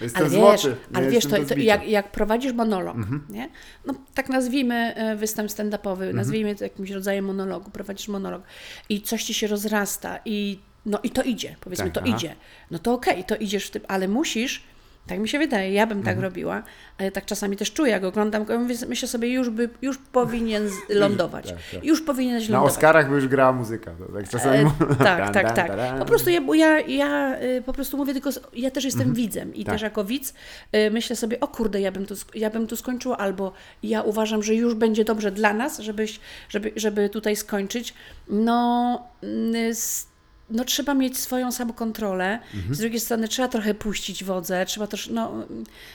jestem 0.00 0.22
Ale 0.22 0.30
wiesz, 0.30 0.40
złoty. 0.62 0.76
ale 0.94 1.10
wiesz 1.10 1.24
to, 1.26 1.44
to 1.44 1.54
jak, 1.58 1.88
jak 1.88 2.12
prowadzisz 2.12 2.52
monolog, 2.52 2.96
Mhm. 2.96 3.26
nie? 3.30 3.48
No, 3.84 3.94
tak 4.14 4.28
nazwijmy 4.28 4.94
e, 4.94 5.16
występ 5.16 5.50
stand-upowy, 5.50 6.14
nazwijmy 6.14 6.54
to 6.56 6.64
jakimś 6.64 6.90
rodzajem 6.90 7.24
monologu, 7.24 7.70
prowadzisz 7.70 8.08
monolog 8.08 8.42
i 8.88 9.00
coś 9.02 9.24
ci 9.24 9.34
się 9.34 9.46
rozrasta 9.46 10.18
i 10.24 10.58
no 10.86 10.98
i 11.02 11.10
to 11.10 11.22
idzie, 11.22 11.56
powiedzmy, 11.60 11.84
Tak, 11.90 11.94
to 11.94 12.00
aha. 12.08 12.16
idzie. 12.16 12.36
No 12.70 12.78
to 12.78 12.92
okej, 12.94 13.24
to 13.24 13.36
idziesz 13.36 13.66
w 13.66 13.70
tym, 13.70 13.82
ale 13.88 14.08
musisz, 14.08 14.62
tak 15.06 15.18
mi 15.18 15.28
się 15.28 15.38
wydaje, 15.38 15.72
ja 15.72 15.86
bym 15.86 15.98
Mhm. 15.98 16.16
tak 16.16 16.24
robiła, 16.24 16.62
ale 16.98 17.10
tak 17.10 17.24
czasami 17.26 17.56
też 17.56 17.72
czuję, 17.72 17.92
jak 17.92 18.04
oglądam, 18.04 18.44
go, 18.44 18.58
myślę 18.88 19.08
sobie, 19.08 19.28
już, 19.32 19.50
by, 19.50 19.68
już 19.82 19.98
powinien 19.98 20.68
z- 20.68 20.72
lądować, 21.02 21.46
Tak, 21.48 21.56
tak. 21.72 21.84
już 21.84 22.02
powinieneś 22.02 22.48
Na 22.48 22.52
lądować. 22.52 22.74
Oscarach 22.76 23.08
by 23.08 23.14
już 23.14 23.28
grała 23.28 23.52
muzyka. 23.52 23.90
To 23.98 24.12
tak 24.12 24.28
czasami... 24.28 24.58
E, 24.90 24.94
tak, 25.04 25.34
tak, 25.34 25.52
tak. 25.56 25.98
Po 25.98 26.04
prostu 26.04 26.30
ja, 26.30 26.40
ja, 26.54 26.78
ja 26.80 27.36
y, 27.42 27.62
po 27.66 27.72
prostu 27.72 27.96
mówię 27.96 28.12
tylko, 28.12 28.32
z- 28.32 28.40
ja 28.52 28.70
też 28.70 28.84
jestem 28.84 29.14
widzem 29.14 29.54
i 29.54 29.64
Tak. 29.64 29.74
też 29.74 29.82
jako 29.82 30.04
widz 30.04 30.34
y, 30.76 30.90
myślę 30.90 31.16
sobie, 31.16 31.40
o 31.40 31.48
kurde, 31.48 31.80
ja 31.80 31.92
bym, 31.92 32.06
tu, 32.06 32.14
ja 32.34 32.50
bym 32.50 32.66
tu 32.66 32.76
skończyła, 32.76 33.18
albo 33.18 33.52
ja 33.82 34.02
uważam, 34.02 34.42
że 34.42 34.54
już 34.54 34.74
będzie 34.74 35.04
dobrze 35.04 35.30
dla 35.32 35.52
nas, 35.52 35.78
żebyś, 35.78 36.20
żeby, 36.48 36.72
żeby 36.76 37.08
tutaj 37.08 37.36
skończyć. 37.36 37.94
No, 38.28 39.02
y, 39.24 39.58
s- 39.70 40.09
no, 40.50 40.64
trzeba 40.64 40.94
mieć 40.94 41.18
swoją 41.18 41.52
samokontrolę. 41.52 42.38
Mhm. 42.54 42.74
Z 42.74 42.78
drugiej 42.78 43.00
strony 43.00 43.28
trzeba 43.28 43.48
trochę 43.48 43.74
puścić 43.74 44.24
wodze, 44.24 44.66
trzeba 44.66 44.86
też, 44.86 45.08
no, 45.08 45.32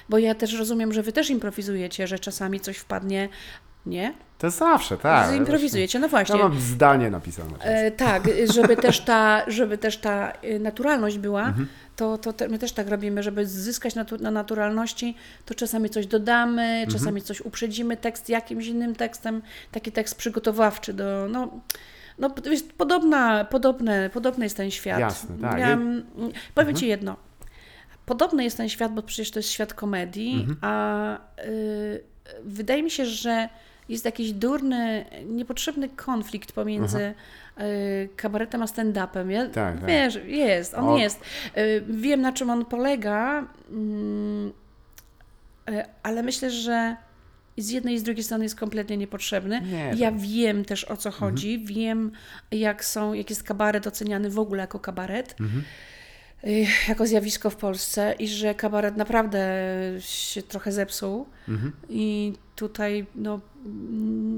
bo 0.10 0.18
ja 0.18 0.36
też 0.36 0.54
rozumiem, 0.54 0.94
że 0.94 1.04
wy 1.04 1.12
też 1.12 1.30
improwizujecie, 1.30 2.08
że 2.08 2.20
czasami 2.20 2.60
coś 2.60 2.78
wpadnie. 2.78 3.30
Nie? 3.86 4.14
To 4.38 4.50
zawsze, 4.50 4.98
tak. 4.98 5.36
Improwizujecie, 5.36 6.00
no 6.00 6.08
właśnie. 6.10 6.38
Ja 6.38 6.44
mam 6.50 6.60
zdanie 6.60 7.10
napisane. 7.12 7.58
E, 7.60 7.92
tak, 7.92 8.24
żeby 8.54 8.78
też 8.78 9.00
ta, 9.02 9.42
żeby 9.58 9.78
też 9.78 9.98
ta 9.98 10.32
e, 10.32 10.60
naturalność 10.60 11.18
była, 11.18 11.44
Mhm. 11.48 11.68
to, 11.96 12.18
to 12.18 12.34
te, 12.34 12.48
my 12.48 12.60
też 12.60 12.72
tak 12.72 12.90
robimy, 12.90 13.24
żeby 13.24 13.46
zyskać 13.48 13.96
natu, 13.96 14.18
na 14.18 14.32
naturalności, 14.32 15.16
to 15.46 15.56
czasami 15.56 15.90
coś 15.90 16.08
dodamy, 16.08 16.62
Mhm. 16.62 16.90
czasami 17.00 17.22
coś 17.22 17.42
uprzedzimy 17.42 17.98
tekst 17.98 18.30
jakimś 18.30 18.68
innym 18.68 18.96
tekstem, 18.96 19.42
taki 19.72 19.92
tekst 19.92 20.16
przygotowawczy 20.16 20.94
do, 20.94 21.28
no, 21.30 21.50
no 22.20 22.30
jest 22.46 22.74
podobna, 22.74 23.46
podobne, 23.46 24.10
podobny 24.10 24.46
jest 24.46 24.58
ten 24.58 24.72
świat. 24.72 25.00
Jasne, 25.00 25.38
tak. 25.42 25.60
Ja, 25.60 25.68
mm, 25.72 26.04
powiem 26.56 26.76
Ci 26.76 26.88
jedno, 26.88 27.16
podobny 28.06 28.44
jest 28.44 28.58
ten 28.58 28.70
świat, 28.70 28.94
bo 28.94 29.02
przecież 29.04 29.32
to 29.32 29.40
jest 29.40 29.50
świat 29.50 29.74
komedii, 29.74 30.34
Mhm. 30.50 30.58
a 30.62 31.18
y, 31.46 32.04
wydaje 32.44 32.84
mi 32.84 32.92
się, 32.92 33.06
że 33.06 33.50
jest 33.90 34.06
jakiś 34.06 34.32
durny, 34.34 35.06
niepotrzebny 35.26 35.90
konflikt 35.90 36.52
pomiędzy 36.52 37.14
y, 37.60 38.10
kabaretem 38.16 38.62
a 38.62 38.66
stand-upem. 38.66 39.30
Ja, 39.30 39.46
Tak, 39.46 39.76
tak. 39.80 39.86
Wiesz, 39.86 40.20
jest, 40.26 40.74
on 40.74 40.86
O- 40.88 40.98
jest. 40.98 41.22
Y, 41.58 41.84
wiem, 41.90 42.22
na 42.22 42.34
czym 42.34 42.50
on 42.50 42.66
polega, 42.66 43.48
mm, 43.70 44.52
y, 45.70 45.84
ale 46.04 46.24
myślę, 46.24 46.50
że 46.52 46.96
i 47.58 47.62
z 47.62 47.70
jednej 47.70 47.96
i 47.96 48.00
z 48.00 48.04
drugiej 48.04 48.24
strony 48.24 48.44
jest 48.44 48.56
kompletnie 48.56 48.98
niepotrzebny. 48.98 49.62
Nie, 49.62 49.94
ja 49.96 50.12
wiem. 50.12 50.66
też 50.66 50.84
o 50.84 50.98
co 50.98 51.12
chodzi, 51.12 51.60
wiem 51.66 52.12
jak 52.52 52.86
są, 52.86 53.14
jak 53.14 53.30
jest 53.30 53.44
kabaret 53.44 53.88
oceniany 53.88 54.30
w 54.30 54.40
ogóle 54.40 54.62
jako 54.62 54.80
kabaret, 54.80 55.36
y, 56.44 56.66
jako 56.88 57.08
zjawisko 57.08 57.50
w 57.50 57.56
Polsce 57.56 58.16
i 58.20 58.28
że 58.28 58.56
kabaret 58.56 58.98
naprawdę 58.98 59.48
się 60.00 60.42
trochę 60.42 60.72
zepsuł. 60.72 61.26
I 61.90 62.34
tutaj 62.56 63.06
no, 63.16 63.40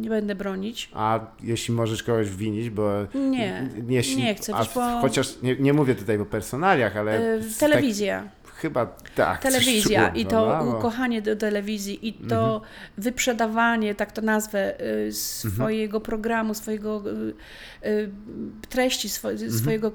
nie 0.01 0.09
będę 0.09 0.35
bronić. 0.35 0.89
A 0.93 1.19
jeśli 1.43 1.73
możesz 1.73 2.03
kogoś 2.03 2.29
winić, 2.29 2.69
bo... 2.69 2.91
Nie, 3.15 3.69
jeśli, 3.89 4.17
nie 4.17 4.35
chcę, 4.35 4.55
a 4.55 4.65
bo- 4.75 5.01
Chociaż 5.01 5.41
nie, 5.41 5.55
nie 5.55 5.73
mówię 5.73 5.95
tutaj 5.95 6.17
o 6.17 6.25
personaliach, 6.25 6.97
ale... 6.97 7.35
Y, 7.35 7.43
z 7.43 7.57
Telewizja. 7.57 8.21
Tak, 8.43 8.46
chyba 8.57 8.85
tak. 9.15 9.41
Telewizja 9.41 10.07
i 10.09 10.25
to? 10.25 10.59
Bo- 10.65 10.77
ukochanie 10.77 11.21
do 11.21 11.35
telewizji 11.35 12.07
i 12.07 12.13
to 12.13 12.55
Mhm. 12.55 12.71
wyprzedawanie, 12.97 13.95
tak 13.95 14.11
to 14.11 14.21
nazwę, 14.21 14.81
y, 15.07 15.11
swojego 15.13 16.01
programu, 16.01 16.53
swojego 16.53 17.03
y, 17.11 17.33
y, 17.89 18.09
treści, 18.69 19.07
Mhm. 19.23 19.51
swojego, 19.59 19.91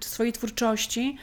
swojej 0.00 0.32
twórczości, 0.32 1.16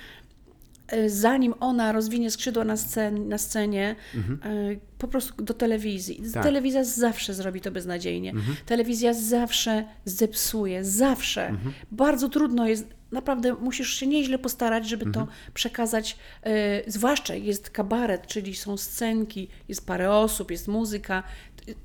zanim 1.07 1.53
ona 1.59 1.91
rozwinie 1.91 2.31
skrzydła 2.31 2.63
na, 2.63 2.77
scen, 2.77 3.27
na 3.29 3.37
scenie, 3.37 3.95
y, 4.15 4.79
po 4.97 5.07
prostu 5.07 5.43
do 5.43 5.53
telewizji. 5.53 6.15
Mhm. 6.15 6.31
Tak. 6.33 6.37
Mhm. 6.37 6.53
Telewizja 6.53 6.83
zawsze 6.83 7.33
zrobi 7.33 7.61
to 7.61 7.71
beznadziejnie. 7.71 8.33
Telewizja 8.65 9.13
zawsze 9.13 9.85
zepsuje, 10.05 10.83
zawsze. 10.83 11.47
Mhm. 11.47 11.73
Bardzo 11.91 12.29
trudno 12.29 12.67
jest, 12.67 12.87
naprawdę 13.11 13.53
musisz 13.53 13.93
się 13.93 14.07
nieźle 14.07 14.37
postarać, 14.39 14.89
żeby 14.89 15.05
Mhm. 15.05 15.25
to 15.27 15.31
przekazać, 15.53 16.17
y, 16.47 16.51
zwłaszcza 16.87 17.35
jest 17.35 17.69
kabaret, 17.69 18.27
czyli 18.27 18.55
są 18.55 18.77
scenki, 18.77 19.47
jest 19.69 19.85
parę 19.87 20.11
osób, 20.11 20.51
jest 20.51 20.67
muzyka. 20.67 21.23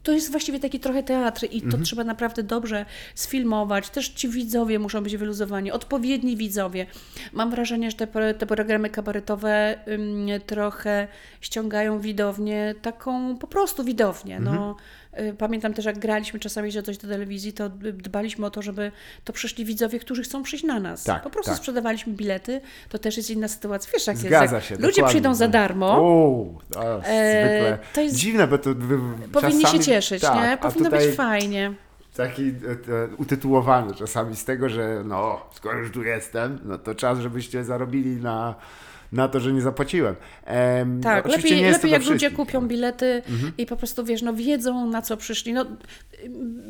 To 0.03 0.13
jest 0.13 0.31
właściwie 0.31 0.61
taki 0.61 0.81
trochę 0.81 1.03
teatr 1.03 1.45
i 1.51 1.61
to 1.61 1.65
Mhm. 1.67 1.85
trzeba 1.85 2.05
naprawdę 2.05 2.43
dobrze 2.43 2.87
sfilmować. 3.15 3.91
Też 3.91 4.09
ci 4.09 4.29
widzowie 4.29 4.79
muszą 4.79 5.03
być 5.03 5.17
wyluzowani, 5.17 5.73
odpowiedni 5.73 6.37
widzowie. 6.37 6.87
Mam 7.33 7.51
wrażenie, 7.51 7.91
że 7.91 7.97
te, 7.97 8.35
te 8.35 8.47
programy 8.47 8.91
kabaretowe 8.91 9.79
ym, 9.89 10.27
trochę 10.47 11.09
ściągają 11.41 11.99
widownię, 12.01 12.75
taką 12.83 13.37
po 13.37 13.47
prostu 13.47 13.85
widownię. 13.85 14.41
No, 14.41 14.51
Mhm. 14.51 14.71
y, 14.71 14.75
pamiętam 15.39 15.75
też, 15.75 15.85
jak 15.85 15.99
graliśmy 15.99 16.41
czasami 16.41 16.73
że 16.73 16.83
coś 16.83 16.99
do 16.99 17.09
telewizji, 17.09 17.53
to 17.53 17.69
dbaliśmy 17.93 18.47
o 18.47 18.51
to, 18.51 18.63
żeby 18.63 18.93
to 19.25 19.33
przyszli 19.33 19.65
widzowie, 19.65 19.99
którzy 19.99 20.23
chcą 20.23 20.43
przyjść 20.43 20.65
na 20.65 20.81
nas. 20.81 21.05
Tak, 21.05 21.23
po 21.23 21.31
prostu 21.31 21.51
tak. 21.51 21.59
sprzedawaliśmy 21.59 22.13
bilety, 22.13 22.61
to 22.89 22.99
też 22.99 23.17
jest 23.17 23.31
inna 23.31 23.49
sytuacja. 23.49 23.93
Wiesz, 23.95 24.07
jak 24.07 24.17
Zgadza 24.17 24.57
jest, 24.57 24.69
się. 24.69 24.75
ludzie 24.75 24.87
dokładnie. 24.87 25.09
przyjdą 25.09 25.35
za 25.35 25.49
darmo, 25.49 26.01
Uuu, 26.03 26.59
o, 26.77 27.05
E, 27.05 27.79
to 27.95 28.01
jest- 28.01 28.17
Dziwne, 28.17 28.47
bo 28.47 28.59
to 28.59 28.71
powinni 29.33 29.63
czasami, 29.63 29.79
się 29.79 29.85
cieszyć, 29.85 30.23
tak, 30.23 30.35
nie? 30.37 30.51
a 30.53 30.57
Powinno 30.57 30.85
tutaj 30.91 31.07
być 31.07 31.17
fajnie. 31.17 31.73
Taki 32.17 32.43
e, 32.49 32.53
e, 32.53 33.09
utytułowany 33.17 33.95
czasami 33.95 34.37
z 34.37 34.45
tego, 34.45 34.69
że 34.69 35.03
no, 35.05 35.41
skoro 35.53 35.79
już 35.79 35.91
tu 35.91 36.03
jestem, 36.03 36.59
no 36.65 36.79
to 36.79 36.95
czas, 36.95 37.19
żebyście 37.19 37.65
zarobili 37.65 38.17
na, 38.17 38.55
na 39.13 39.29
to, 39.29 39.41
że 39.41 39.53
nie 39.53 39.61
zapłaciłem. 39.61 40.15
Em, 40.45 41.01
Tak, 41.01 41.27
lepiej, 41.29 41.63
nie 41.63 41.71
lepiej 41.71 41.91
jak 41.91 42.05
ludzie 42.07 42.31
kupią 42.31 42.69
bilety 42.69 43.23
Mhm. 43.29 43.53
i 43.59 43.67
po 43.67 43.77
prostu, 43.77 44.05
wiesz, 44.05 44.23
no 44.23 44.35
wiedzą 44.35 44.87
na 44.87 45.03
co 45.03 45.17
przyszli. 45.17 45.53
No, 45.53 45.65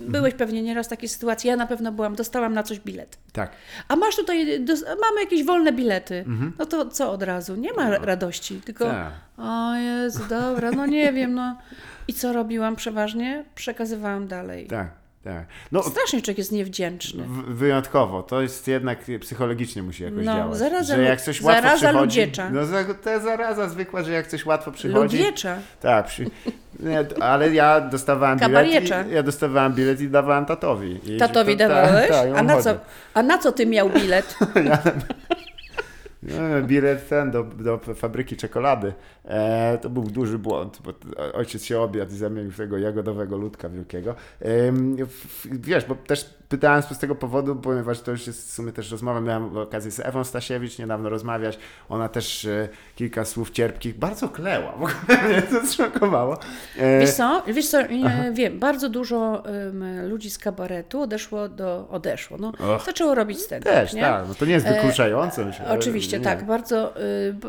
byłeś 0.08 0.34
pewnie 0.34 0.62
nieraz 0.62 0.86
w 0.86 0.90
takiej 0.90 1.08
sytuacji, 1.08 1.48
ja 1.48 1.56
na 1.56 1.66
pewno 1.66 1.92
byłam, 1.92 2.14
dostałam 2.14 2.54
na 2.54 2.62
coś 2.62 2.80
bilet. 2.80 3.18
Tak. 3.32 3.50
A 3.88 3.96
masz 3.96 4.16
tutaj, 4.16 4.46
mamy 5.00 5.20
jakieś 5.20 5.44
wolne 5.44 5.72
bilety. 5.72 6.24
No 6.58 6.66
to 6.66 6.86
co 6.86 7.12
od 7.12 7.22
razu? 7.22 7.56
Nie 7.56 7.72
ma 7.72 7.90
radości, 7.98 8.60
tylko 8.64 8.84
Tak. 8.84 9.12
o 9.38 9.74
Jezu, 9.74 10.20
dobra, 10.28 10.70
no 10.70 10.86
nie 10.86 11.12
wiem, 11.12 11.34
no. 11.34 11.56
I 12.08 12.12
co 12.14 12.32
robiłam 12.32 12.76
przeważnie? 12.76 13.44
Przekazywałam 13.54 14.28
dalej. 14.28 14.66
Tak, 14.66 14.88
tak. 15.24 15.46
No, 15.72 15.82
Strasznie 15.82 16.22
człowiek 16.22 16.38
jest 16.38 16.52
niewdzięczny. 16.52 17.24
wyjątkowo. 17.48 18.22
To 18.22 18.42
jest 18.42 18.68
jednak 18.68 18.98
psychologicznie 19.20 19.82
musi 19.82 20.02
jakoś 20.02 20.24
No, 20.26 20.34
działać. 20.36 20.58
zaraza 20.58 20.96
że 20.96 21.02
jak 21.02 21.20
coś 21.20 21.42
łatwo 21.42 21.62
zaraza 21.62 21.76
przychodzi, 21.88 22.20
ludziecza. 22.20 22.50
No 22.50 22.60
to 23.04 23.20
zaraza 23.20 23.68
zwykła, 23.68 24.02
że 24.02 24.12
jak 24.12 24.26
coś 24.26 24.46
łatwo 24.46 24.72
przychodzi. 24.72 25.18
Lubiecza. 25.18 25.56
Tak, 25.80 26.06
przy, 26.06 26.24
nie, 26.80 27.04
ale 27.20 27.54
ja 27.54 27.80
dostawałem 27.80 28.38
bilet. 28.38 28.66
I, 29.10 29.14
ja 29.14 29.22
dostawałem 29.22 29.72
bilet 29.74 30.00
i 30.00 30.08
dawałem 30.08 30.46
tatowi. 30.46 31.00
I 31.14 31.16
Tatowi 31.18 31.52
to- 31.52 31.58
dawałeś? 31.58 32.08
Tak, 32.10 32.28
tak, 32.28 32.38
a, 32.38 32.42
na 32.42 32.62
co, 32.62 32.70
a 33.14 33.22
na 33.22 33.38
co 33.38 33.52
ty 33.52 33.66
miał 33.66 33.90
bilet? 33.90 34.36
No, 34.64 34.76
bilet 36.62 37.08
ten 37.08 37.30
do, 37.30 37.44
do 37.44 37.78
fabryki 37.78 38.36
czekolady. 38.36 38.92
E, 39.24 39.78
to 39.82 39.90
był 39.90 40.02
duży 40.02 40.38
błąd, 40.38 40.78
bo 40.84 40.92
ojciec 41.34 41.64
się 41.64 41.80
obiadł 41.80 42.12
i 42.12 42.16
zamienił 42.16 42.52
tego 42.52 42.78
jagodowego 42.78 43.36
ludka 43.36 43.68
wielkiego. 43.68 44.14
W- 44.40 45.46
wiesz, 45.60 45.84
bo 45.84 45.94
też 45.94 46.34
pytałem 46.48 46.82
z 46.82 46.98
tego 46.98 47.14
powodu, 47.14 47.56
ponieważ 47.56 48.00
to 48.00 48.10
już 48.10 48.26
jest 48.26 48.48
w 48.48 48.52
sumie 48.52 48.72
też 48.72 48.90
rozmowa, 48.90 49.20
miałem 49.20 49.56
okazję 49.58 49.90
z 49.90 50.00
Ewą 50.00 50.24
Stasiewicz 50.24 50.78
niedawno 50.78 51.08
rozmawiać. 51.08 51.58
Ona 51.88 52.08
też 52.08 52.44
e, 52.44 52.68
kilka 52.96 53.24
słów 53.24 53.50
cierpkich, 53.50 53.98
bardzo 53.98 54.28
kleła, 54.28 54.72
w 54.72 54.74
ogóle 54.82 55.28
mnie 55.28 55.42
to 55.42 55.66
zszokowało. 55.66 56.38
E, 56.78 57.00
Wiesz 57.00 57.10
co, 57.10 57.42
wiesz 57.46 57.68
co 57.68 57.86
nie, 57.86 58.30
wiem, 58.34 58.58
bardzo 58.58 58.88
dużo 58.88 59.42
ludzi 60.08 60.30
z 60.30 60.38
kabaretu 60.38 61.00
odeszło 61.02 61.48
do, 61.48 61.88
odeszło, 61.90 62.36
no, 62.40 62.48
Och. 62.74 62.84
zaczęło 62.86 63.14
robić 63.14 63.38
stand 63.40 63.64
też, 63.64 63.92
nie? 63.92 64.02
tak, 64.02 64.24
no 64.28 64.34
to 64.34 64.44
nie 64.44 64.52
jest 64.52 64.66
E, 64.66 64.74
wykluczające. 64.74 65.44
myślę, 65.44 65.64
ale 65.66 65.74
Oczywiście, 66.16 66.30
nie. 66.30 66.36
tak, 66.36 66.46
bardzo 66.46 66.94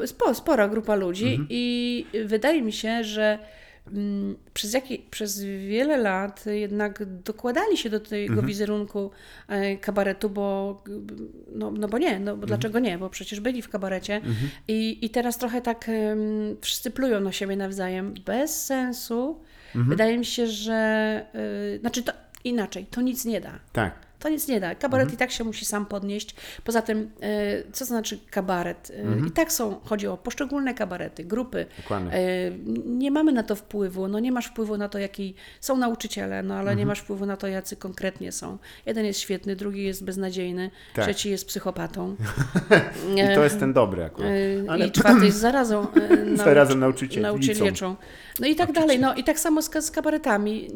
y, 0.03 0.07
spo, 0.07 0.33
spora 0.33 0.67
grupa 0.67 0.95
ludzi 0.95 1.27
Mhm. 1.27 1.47
i 1.49 2.05
wydaje 2.25 2.61
mi 2.61 2.73
się, 2.73 3.03
że 3.03 3.39
mm, 3.87 4.35
przez, 4.53 4.73
jaki, 4.73 4.99
przez 5.11 5.41
wiele 5.43 5.97
lat 5.97 6.45
jednak 6.45 7.05
dokładali 7.23 7.77
się 7.77 7.89
do 7.89 7.99
tego 7.99 8.33
Mhm. 8.33 8.47
wizerunku 8.47 9.11
e, 9.47 9.77
kabaretu, 9.77 10.29
bo 10.29 10.83
no, 11.55 11.71
no 11.71 11.87
bo 11.87 11.97
nie, 11.97 12.11
no 12.11 12.17
Mhm. 12.17 12.39
bo 12.39 12.47
dlaczego 12.47 12.79
nie, 12.79 12.97
bo 12.97 13.09
przecież 13.09 13.39
byli 13.39 13.61
w 13.61 13.69
kabarecie 13.69 14.21
i, 14.67 15.05
i 15.05 15.09
teraz 15.09 15.37
trochę 15.37 15.61
tak 15.61 15.89
em, 15.89 16.19
wszyscy 16.61 16.91
plują 16.91 17.19
na 17.19 17.31
siebie 17.31 17.55
nawzajem, 17.55 18.13
bez 18.25 18.65
sensu. 18.65 19.39
Mhm. 19.67 19.89
Wydaje 19.89 20.17
mi 20.17 20.25
się, 20.25 20.47
że 20.47 21.25
y, 21.75 21.79
znaczy 21.79 22.03
to 22.03 22.11
inaczej, 22.43 22.85
to 22.85 23.01
nic 23.01 23.25
nie 23.25 23.41
da. 23.41 23.59
Tak. 23.73 23.93
To 24.21 24.29
nic 24.29 24.47
nie 24.47 24.59
da. 24.59 24.75
Kabaret 24.75 25.03
Mhm. 25.05 25.15
i 25.15 25.17
tak 25.19 25.31
się 25.31 25.43
musi 25.43 25.65
sam 25.65 25.85
podnieść. 25.85 26.35
Poza 26.63 26.81
tym, 26.81 27.11
e, 27.21 27.71
co 27.71 27.85
znaczy 27.85 28.19
kabaret? 28.31 28.91
E, 28.95 28.99
Mhm. 29.01 29.27
I 29.27 29.31
tak 29.31 29.51
są, 29.51 29.79
chodzi 29.85 30.07
o 30.07 30.17
poszczególne 30.17 30.73
kabarety, 30.73 31.23
grupy. 31.23 31.65
Dokładnie. 31.77 32.11
E, 32.13 32.51
Nie 32.85 33.11
mamy 33.11 33.31
na 33.31 33.43
to 33.43 33.55
wpływu. 33.55 34.07
No 34.07 34.19
nie 34.19 34.31
masz 34.31 34.47
wpływu 34.47 34.77
na 34.77 34.89
to, 34.89 34.99
jaki 34.99 35.35
są 35.61 35.77
nauczyciele, 35.77 36.43
no 36.43 36.53
ale 36.53 36.61
Mhm. 36.61 36.77
nie 36.77 36.85
masz 36.85 36.99
wpływu 36.99 37.25
na 37.25 37.37
to, 37.37 37.47
jacy 37.47 37.75
konkretnie 37.75 38.31
są. 38.31 38.57
Jeden 38.85 39.05
jest 39.05 39.19
świetny, 39.19 39.55
drugi 39.55 39.83
jest 39.83 40.03
beznadziejny, 40.03 40.71
Tak. 40.95 41.05
trzeci 41.05 41.29
jest 41.29 41.45
psychopatą. 41.47 42.15
I 43.15 43.35
to 43.35 43.43
jest 43.43 43.59
ten 43.59 43.73
dobry 43.73 44.03
akurat. 44.03 44.31
Ale- 44.67 44.87
I 44.87 44.91
czwarty 45.01 45.25
jest 45.25 45.37
zarazą. 45.37 45.87
naucz- 45.93 46.37
Zarazem 46.37 46.79
nauczyciel- 46.79 47.21
nauczycielczą. 47.21 47.95
No 48.39 48.47
i 48.47 48.55
tak 48.55 48.71
dalej. 48.71 48.99
No 48.99 49.15
i 49.15 49.23
tak 49.23 49.39
samo 49.39 49.61
z, 49.61 49.85
z 49.85 49.91
kabaretami. 49.91 50.67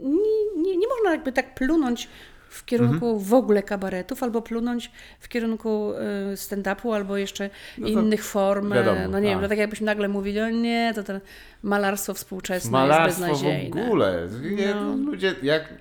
Nie, 0.00 0.62
nie, 0.62 0.76
nie 0.76 0.86
można 0.88 1.10
jakby 1.10 1.32
tak 1.32 1.54
plunąć 1.54 2.08
w 2.50 2.64
kierunku 2.64 3.06
Mhm. 3.06 3.18
w 3.24 3.34
ogóle 3.34 3.62
kabaretów, 3.62 4.22
albo 4.22 4.42
plunąć 4.42 4.90
w 5.20 5.28
kierunku 5.28 5.92
y, 6.32 6.36
stand-upu, 6.36 6.94
albo 6.94 7.16
jeszcze 7.16 7.50
No 7.78 7.86
to 7.86 7.92
innych 7.92 8.24
form. 8.24 8.72
wiadomo, 8.72 9.00
no 9.08 9.18
nie 9.20 9.28
wiem, 9.28 9.34
tak. 9.38 9.42
no 9.42 9.48
tak 9.48 9.58
jakbyśmy 9.58 9.86
nagle 9.86 10.08
mówili, 10.08 10.40
o 10.40 10.48
nie, 10.50 10.92
to 10.94 11.02
to 11.02 11.12
malarstwo 11.62 12.14
współczesne 12.14 12.70
Malarstwo 12.70 13.26
jest 13.26 13.40
w 13.40 13.44
beznadziejne. 13.44 13.86
ogóle. 13.86 14.28
Nie, 14.56 14.74
No. 14.74 14.96
Ludzie, 15.10 15.34
jak 15.42 15.74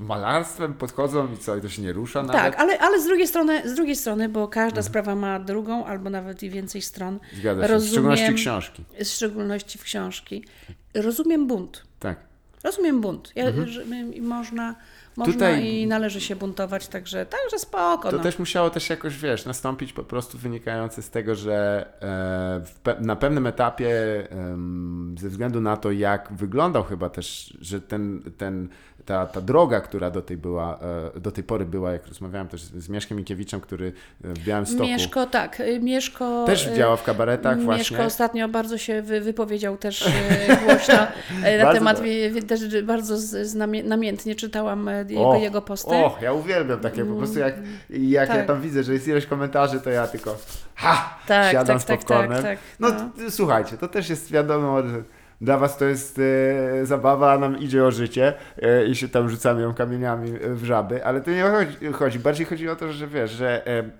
malarstwem 0.00 0.74
podchodzą 0.74 1.32
i 1.34 1.36
co, 1.38 1.56
i 1.56 1.60
to 1.60 1.68
się 1.68 1.82
nie 1.82 1.92
rusza 1.92 2.22
nawet? 2.22 2.42
Tak, 2.42 2.60
ale, 2.60 2.78
ale 2.78 3.00
z, 3.00 3.04
drugiej 3.06 3.26
strony, 3.26 3.68
z 3.70 3.74
drugiej 3.74 3.96
strony, 3.96 4.28
bo 4.28 4.48
każda 4.48 4.82
sprawa 4.82 5.14
ma 5.14 5.40
drugą 5.40 5.84
albo 5.84 6.10
nawet 6.10 6.42
i 6.42 6.50
więcej 6.50 6.82
stron. 6.82 7.14
Mhm. 7.14 7.36
Zgadza 7.40 7.68
się, 7.68 7.78
w 7.78 7.88
szczególności 7.88 8.34
książki. 8.34 8.84
W 9.00 9.06
szczególności 9.08 9.78
w 9.78 9.82
książki. 9.82 10.44
Rozumiem 10.94 11.46
bunt. 11.46 11.82
Tak. 12.00 12.18
Rozumiem 12.64 13.00
bunt. 13.00 13.32
Ja, 13.36 13.44
że, 13.66 13.84
i 14.14 14.20
można, 14.20 14.74
można. 15.16 15.32
Tutaj- 15.32 15.66
i 15.66 15.86
należy 15.86 16.20
się 16.20 16.36
buntować, 16.36 16.88
także, 16.88 17.26
także 17.26 17.58
spoko. 17.58 18.10
To 18.10 18.16
no. 18.16 18.22
też 18.22 18.38
musiało 18.38 18.70
też 18.70 18.90
jakoś, 18.90 19.16
wiesz, 19.18 19.44
nastąpić 19.44 19.92
po 19.92 20.04
prostu 20.04 20.38
wynikające 20.38 21.02
z 21.02 21.10
tego, 21.10 21.34
że 21.34 21.86
e, 22.02 22.88
pe- 22.90 23.00
na 23.00 23.16
pewnym 23.16 23.46
etapie 23.46 23.94
ze 25.18 25.28
względu 25.28 25.60
na 25.60 25.76
to, 25.76 25.92
jak 25.92 26.28
wyglądał 26.32 26.84
chyba 26.84 27.10
też, 27.10 27.56
że 27.60 27.80
ten, 27.80 28.22
ten, 28.38 28.68
ta, 29.04 29.26
ta 29.26 29.40
droga, 29.40 29.80
która 29.80 30.10
do 30.10 30.22
tej, 30.22 30.36
była, 30.36 30.78
e, 31.16 31.20
do 31.20 31.32
tej 31.32 31.44
pory 31.44 31.64
była, 31.64 31.92
jak 31.92 32.06
rozmawiałem 32.06 32.48
też 32.48 32.62
z 32.62 32.88
Mieszkiem 32.88 33.18
Mikiewiczem, 33.18 33.60
który 33.60 33.92
e, 34.24 34.28
w 34.28 34.38
Białymstoku 34.38 34.82
Mieszko, 34.82 35.26
tak. 35.26 35.60
y, 35.60 35.80
Mieszko... 35.80 36.44
też 36.46 36.66
y, 36.66 36.74
działa 36.74 36.96
w 36.96 37.02
kabaretach 37.04 37.56
Mieszko 37.56 37.64
właśnie. 37.66 38.04
ostatnio 38.04 38.48
bardzo 38.48 38.78
się 38.78 39.02
wy, 39.02 39.20
wypowiedział 39.20 39.76
też 39.76 40.08
głośno 40.66 40.94
na 41.64 41.72
temat, 41.72 42.02
też 42.48 42.82
bardzo 42.82 43.18
z- 43.18 43.48
znamie- 43.54 43.84
namiętnie 43.84 44.34
czytałam 44.34 44.90
jego, 45.10 45.34
jego 45.34 45.62
posty. 45.62 45.90
Mm, 45.90 46.04
Och, 46.04 46.22
ja 46.22 46.32
uwielbiam 46.32 46.80
takie, 46.80 47.04
po 47.04 47.14
prostu 47.14 47.38
jak, 47.38 47.54
jak 47.90 48.28
ja 48.28 48.34
Tak. 48.36 48.46
tam 48.46 48.60
widzę, 48.60 48.82
że 48.82 48.92
jest 48.92 49.08
ileś 49.08 49.26
komentarzy, 49.26 49.80
to 49.80 49.90
ja 49.90 50.06
tylko 50.06 50.36
ha, 50.74 51.18
Tak, 51.26 51.52
siadam 51.52 51.66
tak, 51.66 51.82
z 51.82 51.84
tak, 51.84 51.98
popcornem. 51.98 52.42
tak, 52.42 52.42
tak, 52.42 52.58
No, 52.80 52.88
no. 52.88 53.30
słuchajcie, 53.30 53.76
to 53.78 53.88
też 53.88 54.10
jest 54.10 54.32
wiadomo, 54.32 54.82
że 54.82 55.02
dla 55.40 55.58
was 55.58 55.78
to 55.78 55.84
jest 55.84 56.20
e, 56.82 56.86
zabawa, 56.86 57.32
a 57.32 57.38
nam 57.38 57.58
idzie 57.58 57.84
o 57.84 57.90
życie 57.90 58.32
e, 58.62 58.86
i 58.86 58.96
się 58.96 59.08
tam 59.08 59.28
rzucamy 59.28 59.62
ją 59.62 59.74
kamieniami 59.74 60.30
e, 60.30 60.54
w 60.54 60.64
żaby, 60.64 61.04
ale 61.04 61.20
to 61.20 61.30
nie 61.30 61.42
chodzi, 61.42 61.92
chodzi. 61.92 62.18
bardziej 62.18 62.46
chodzi 62.46 62.68
o 62.68 62.76
to, 62.76 62.92
że 62.92 63.06
wiesz, 63.06 63.30
że 63.30 63.66
e, 63.66 63.90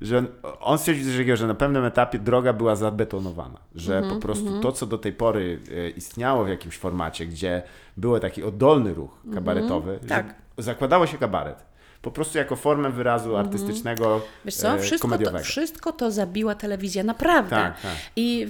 że 0.00 0.24
on 0.60 0.78
stwierdził 0.78 1.36
że 1.36 1.46
na 1.46 1.54
pewnym 1.54 1.84
etapie 1.84 2.18
droga 2.18 2.52
była 2.52 2.76
zabetonowana, 2.76 3.58
że 3.74 3.96
Mhm, 3.98 4.14
po 4.14 4.20
prostu 4.20 4.60
to, 4.60 4.72
co 4.72 4.86
do 4.86 4.98
tej 4.98 5.12
pory 5.12 5.58
e, 5.76 5.88
istniało 5.90 6.44
w 6.44 6.48
jakimś 6.48 6.78
formacie, 6.78 7.26
gdzie 7.26 7.62
był 7.96 8.18
taki 8.18 8.42
oddolny 8.42 8.94
ruch 8.94 9.10
kabaretowy, 9.34 9.98
że 10.02 10.08
tak. 10.08 10.34
Zakładało 10.58 11.06
się 11.06 11.18
kabaret. 11.18 11.64
Po 12.02 12.10
prostu 12.10 12.38
jako 12.38 12.56
formę 12.56 12.90
wyrazu 12.90 13.36
artystycznego, 13.36 14.04
Mhm. 14.04 14.22
Wiesz 14.44 14.54
co, 14.54 14.74
e, 14.74 14.78
wszystko 14.78 15.18
to, 15.18 15.38
wszystko 15.38 15.92
to 15.92 16.10
zabiła 16.10 16.54
telewizja, 16.54 17.04
naprawdę. 17.04 17.50
Tak, 17.56 17.80
tak. 17.80 17.92
I 18.16 18.46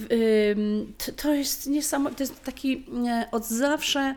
t- 0.99 1.13
to 1.13 1.35
jest 1.35 1.67
niesamowite, 1.67 2.17
to 2.19 2.23
jest 2.33 2.45
taki 2.45 2.85
e, 3.09 3.27
od 3.33 3.45
zawsze 3.47 4.15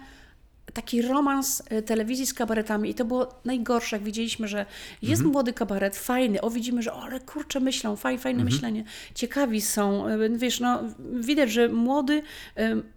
taki 0.74 1.02
romans 1.02 1.64
e, 1.70 1.82
telewizji 1.82 2.26
z 2.28 2.34
kabaretami 2.34 2.90
i 2.90 2.94
to 2.96 3.06
było 3.06 3.34
najgorsze, 3.46 3.96
jak 3.96 4.04
widzieliśmy, 4.04 4.48
że 4.48 4.66
jest 5.02 5.20
Mhm. 5.20 5.32
młody 5.32 5.54
kabaret, 5.54 5.96
fajny, 5.98 6.42
o 6.42 6.50
widzimy, 6.50 6.82
że 6.82 6.94
o, 6.94 7.02
ale 7.04 7.20
kurczę 7.20 7.60
myślą, 7.60 7.96
faj, 7.96 8.18
fajne 8.18 8.42
Mhm. 8.42 8.56
myślenie, 8.56 8.84
ciekawi 9.16 9.62
są, 9.62 10.06
wiesz, 10.36 10.60
no 10.60 10.80
widać, 11.14 11.52
że 11.52 11.68
młody, 11.70 12.22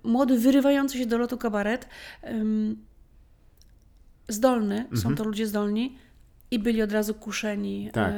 młody 0.02 0.38
wyrywający 0.38 0.98
się 0.98 1.06
do 1.06 1.18
lotu 1.18 1.38
kabaret, 1.38 1.88
zdolny, 4.28 4.78
Mhm. 4.80 4.96
są 4.96 5.14
to 5.16 5.24
ludzie 5.24 5.46
zdolni 5.46 5.96
i 6.52 6.58
byli 6.58 6.82
od 6.82 6.92
razu 6.92 7.14
kuszeni 7.14 7.90
Tak. 7.92 8.08
e, 8.08 8.12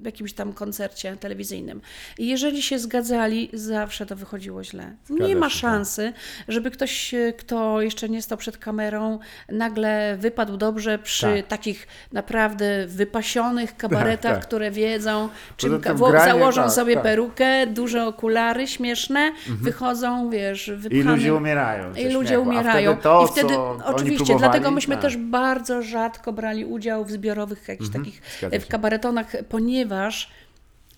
w 0.00 0.02
jakimś 0.04 0.32
tam 0.32 0.52
koncercie 0.52 1.16
telewizyjnym. 1.16 1.80
I 2.18 2.28
jeżeli 2.28 2.62
się 2.62 2.78
zgadzali, 2.78 3.50
zawsze 3.52 4.06
to 4.06 4.16
wychodziło 4.16 4.64
źle. 4.64 4.92
Zgadza 5.04 5.26
nie 5.26 5.36
ma 5.36 5.48
się, 5.48 5.52
tak. 5.52 5.60
szansy, 5.60 6.12
żeby 6.48 6.70
ktoś, 6.70 7.14
e, 7.14 7.32
kto 7.32 7.80
jeszcze 7.82 8.08
nie 8.08 8.22
stał 8.22 8.38
przed 8.38 8.58
kamerą, 8.58 9.18
nagle 9.48 10.16
wypadł 10.20 10.56
dobrze 10.56 10.98
przy 10.98 11.26
Tak. 11.36 11.46
takich 11.46 11.86
naprawdę 12.12 12.86
wypasionych 12.86 13.76
kabaretach, 13.82 14.34
tak. 14.38 14.46
które 14.46 14.70
wiedzą, 14.70 15.28
czym 15.56 15.80
granie, 15.80 16.24
założą 16.24 16.62
tak, 16.62 16.72
sobie 16.72 16.94
tak. 16.94 17.00
Mhm. 17.00 17.16
perukę, 17.16 17.66
duże 17.66 18.06
okulary 18.06 18.66
śmieszne, 18.66 19.32
wychodzą, 19.48 20.30
wiesz, 20.30 20.68
I 20.68 20.72
wypchane. 20.76 21.16
ludzie 21.16 21.34
umierają. 21.34 21.94
I 21.94 22.08
ludzie 22.08 22.40
umierają. 22.40 22.96
To, 22.96 23.24
I 23.24 23.32
wtedy, 23.32 23.54
oczywiście, 23.84 24.36
dlatego 24.38 24.70
myśmy 24.70 24.94
tak. 24.94 25.02
też 25.02 25.16
bardzo 25.16 25.82
rzadko 25.82 26.32
brali 26.32 26.64
udział 26.64 27.04
w 27.04 27.10
zbiorowych 27.10 27.63
jakichś 27.68 27.90
takich 27.90 28.22
zgadza 28.38 28.56
e, 28.56 28.60
w 28.60 28.66
kabaretonach, 28.66 29.32
ponieważ 29.48 30.30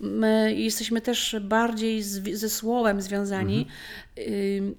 my 0.01 0.55
jesteśmy 0.57 1.01
też 1.01 1.37
bardziej 1.41 2.03
z, 2.03 2.39
ze 2.39 2.49
słowem 2.49 3.01
związani. 3.01 3.67
Ym, 4.19 4.75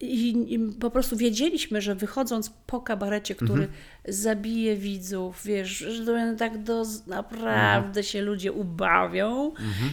I, 0.00 0.54
I 0.54 0.58
po 0.58 0.90
prostu 0.90 1.16
wiedzieliśmy, 1.16 1.80
że 1.80 1.94
wychodząc 1.94 2.50
po 2.66 2.80
kabarecie, 2.80 3.34
który 3.34 3.68
zabije 4.12 4.76
widzów, 4.76 5.40
wiesz, 5.44 5.68
że 5.78 6.34
tak 6.38 6.62
do, 6.62 6.84
naprawdę 7.06 8.02
się 8.02 8.20
ludzie 8.22 8.52
ubawią, 8.52 9.52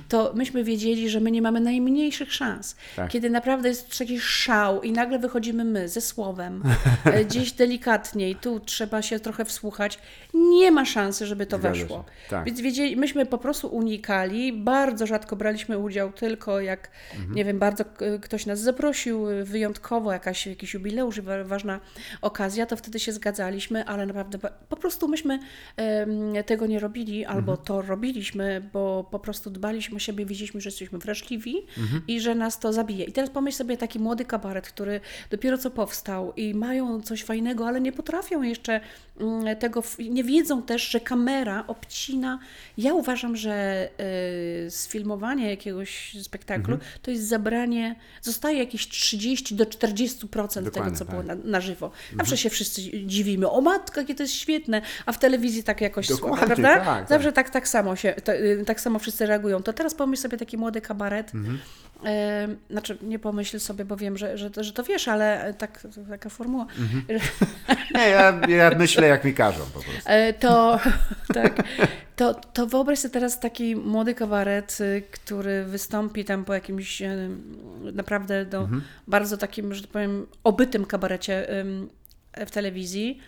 to 0.10 0.32
myśmy 0.36 0.64
wiedzieli, 0.64 1.10
że 1.10 1.20
my 1.20 1.32
nie 1.32 1.42
mamy 1.42 1.60
najmniejszych 1.62 2.34
szans. 2.34 2.76
Tak. 2.96 3.10
Kiedy 3.12 3.30
naprawdę 3.30 3.70
jest 3.70 3.98
taki 3.98 4.20
szał 4.20 4.82
i 4.82 4.92
nagle 4.92 5.20
wychodzimy 5.20 5.66
my 5.66 5.90
ze 5.90 6.02
słowem, 6.02 6.64
e, 7.06 7.26
gdzieś 7.26 7.52
delikatniej, 7.52 8.36
tu 8.36 8.60
trzeba 8.60 9.02
się 9.02 9.20
trochę 9.20 9.46
wsłuchać, 9.46 10.00
nie 10.34 10.72
ma 10.72 10.86
szansy, 10.86 11.26
żeby 11.26 11.46
to 11.46 11.58
Zgadza 11.58 11.80
weszło. 11.80 12.06
Tak. 12.30 12.46
Więc 12.46 12.62
wiedzieli, 12.62 12.96
myśmy 12.98 13.26
po 13.26 13.38
prostu 13.38 13.68
unikali, 13.68 14.54
bardzo 14.54 15.08
rzadko 15.08 15.36
braliśmy 15.36 15.78
udział, 15.78 16.12
tylko 16.12 16.62
jak, 16.62 16.90
Mhm. 17.14 17.36
nie 17.36 17.46
wiem, 17.46 17.60
bardzo 17.60 17.84
ktoś 18.22 18.46
nas 18.46 18.60
zaprosił, 18.60 19.26
wyjątkowo 19.44 20.12
jakaś, 20.12 20.48
jakiś 20.48 20.74
jubileusz, 20.74 21.22
wa- 21.22 21.44
ważna 21.44 21.80
okazja, 22.22 22.66
to 22.66 22.76
wtedy 22.78 23.00
się 23.00 23.12
zgadzaliśmy, 23.12 23.86
ale 23.86 24.06
naprawdę 24.08 24.40
po 24.70 24.76
prostu 24.76 25.08
myśmy 25.08 25.40
tego 26.46 26.68
nie 26.68 26.80
robili, 26.80 27.26
albo 27.26 27.52
Mhm. 27.52 27.66
to 27.68 27.82
robiliśmy, 27.82 28.70
bo 28.74 29.08
po 29.12 29.20
prostu 29.20 29.50
dbaliśmy 29.50 29.96
o 29.96 30.00
siebie, 30.00 30.26
wiedzieliśmy, 30.26 30.62
że 30.62 30.68
jesteśmy 30.68 31.00
wrażliwi 31.00 31.56
Mhm. 31.78 32.02
i 32.08 32.20
że 32.22 32.36
nas 32.36 32.60
to 32.60 32.74
zabije. 32.74 33.06
I 33.06 33.12
teraz 33.12 33.30
pomyśl 33.30 33.58
sobie 33.58 33.78
taki 33.78 34.00
młody 34.00 34.26
kabaret, 34.26 34.68
który 34.68 35.02
dopiero 35.30 35.58
co 35.58 35.72
powstał 35.72 36.34
i 36.34 36.54
mają 36.54 37.02
coś 37.02 37.24
fajnego, 37.24 37.68
ale 37.68 37.82
nie 37.82 37.92
potrafią 37.92 38.42
jeszcze 38.42 38.80
mm, 39.20 39.56
tego, 39.58 39.84
nie 40.00 40.24
wiedzą 40.24 40.62
też, 40.62 40.90
że 40.90 41.00
kamera 41.00 41.64
obcina. 41.68 42.40
Ja 42.78 42.94
uważam, 42.94 43.36
że 43.36 43.90
y, 44.68 44.72
sfilmowanie 44.72 45.50
jakiegoś 45.50 46.16
spektaklu 46.22 46.74
Mhm. 46.74 46.92
to 47.02 47.12
jest 47.12 47.28
zabranie, 47.28 47.96
zostaje 48.22 48.58
jakieś 48.60 48.88
30 48.88 49.56
do 49.56 49.66
40% 49.66 50.48
tego, 50.64 50.76
Dokładnie, 50.76 50.98
co 50.98 51.06
było 51.06 51.24
tak. 51.24 51.28
na, 51.38 51.52
na 51.52 51.62
żywo. 51.62 51.92
Zawsze 52.18 52.38
się 52.38 52.50
wszyscy 52.50 52.82
dziwimy, 53.06 53.50
o 53.50 53.62
matko, 53.88 54.00
jakie 54.02 54.16
to 54.16 54.24
jest 54.24 54.34
świetne, 54.34 54.82
a 55.06 55.12
w 55.12 55.20
telewizji 55.20 55.64
tak 55.64 55.82
jakoś 55.82 56.08
słabo, 56.08 56.36
Dokładnie, 56.36 56.56
prawda? 56.64 56.86
tak, 56.86 57.10
Zawsze 57.10 57.32
tak, 57.32 57.50
tak 57.50 57.68
samo 57.68 57.96
się, 57.96 58.14
to, 58.24 58.34
y, 58.34 58.64
tak 58.66 58.82
samo 58.82 59.00
wszyscy 59.00 59.26
reagują. 59.26 59.64
To 59.64 59.74
teraz 59.74 59.94
pomyśl 59.96 60.22
sobie 60.22 60.38
taki 60.38 60.58
młody 60.58 60.82
kabaret, 60.82 61.32
Mhm. 61.36 61.60
znaczy 62.70 62.98
nie 63.02 63.20
pomyśl 63.20 63.60
sobie, 63.60 63.86
bo 63.86 63.96
wiem, 63.98 64.18
że, 64.18 64.38
że, 64.38 64.52
to- 64.52 64.64
że 64.64 64.74
to 64.74 64.84
wiesz, 64.84 65.08
ale 65.08 65.54
tak, 65.58 65.88
taka 66.10 66.30
formuła, 66.30 66.66
Mhm. 66.80 67.06
Nie, 67.96 68.10
ja, 68.10 68.40
ja 68.48 68.72
myślę 68.78 69.08
jak 69.08 69.24
mi 69.24 69.34
każą 69.34 69.60
po 69.66 69.80
prostu. 69.80 70.02
E, 70.06 70.34
to, 70.34 70.80
tak, 71.34 71.64
to, 72.16 72.34
to 72.34 72.68
wyobraź 72.68 73.00
sobie 73.00 73.14
teraz 73.14 73.40
taki 73.40 73.76
młody 73.76 74.16
kabaret, 74.16 74.78
y, 74.82 75.04
który 75.12 75.64
wystąpi 75.66 76.26
tam 76.26 76.46
po 76.46 76.54
jakimś 76.54 77.02
naprawdę 77.94 78.46
do 78.46 78.58
Mhm. 78.60 78.82
bardzo 79.08 79.38
takim, 79.38 79.74
że 79.74 79.82
tak 79.82 79.92
powiem, 79.92 80.28
obytym 80.44 80.86
kabarecie 80.86 81.48
w 82.48 82.52
telewizji. 82.52 83.20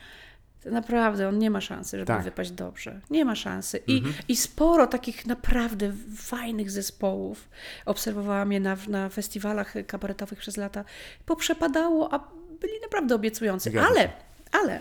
To 0.63 0.69
naprawdę 0.71 1.27
on 1.27 1.39
nie 1.39 1.49
ma 1.49 1.61
szansy, 1.61 1.97
żeby 1.97 2.07
Tak. 2.07 2.23
wypaść 2.23 2.51
dobrze. 2.51 2.99
Nie 3.09 3.25
ma 3.25 3.35
szansy. 3.35 3.79
I, 3.87 4.03
I 4.27 4.35
sporo 4.35 4.87
takich 4.87 5.25
naprawdę 5.25 5.93
fajnych 6.17 6.71
zespołów 6.71 7.49
obserwowałam 7.85 8.51
je 8.51 8.59
na, 8.59 8.77
na 8.87 9.09
festiwalach 9.09 9.73
kabaretowych 9.87 10.39
przez 10.39 10.57
lata. 10.57 10.85
Poprzepadało, 11.25 12.13
a 12.13 12.19
byli 12.61 12.73
naprawdę 12.81 13.15
obiecujący. 13.15 13.69
Zgadza 13.69 13.87
ale, 13.87 14.01
się. 14.01 14.09
ale 14.51 14.79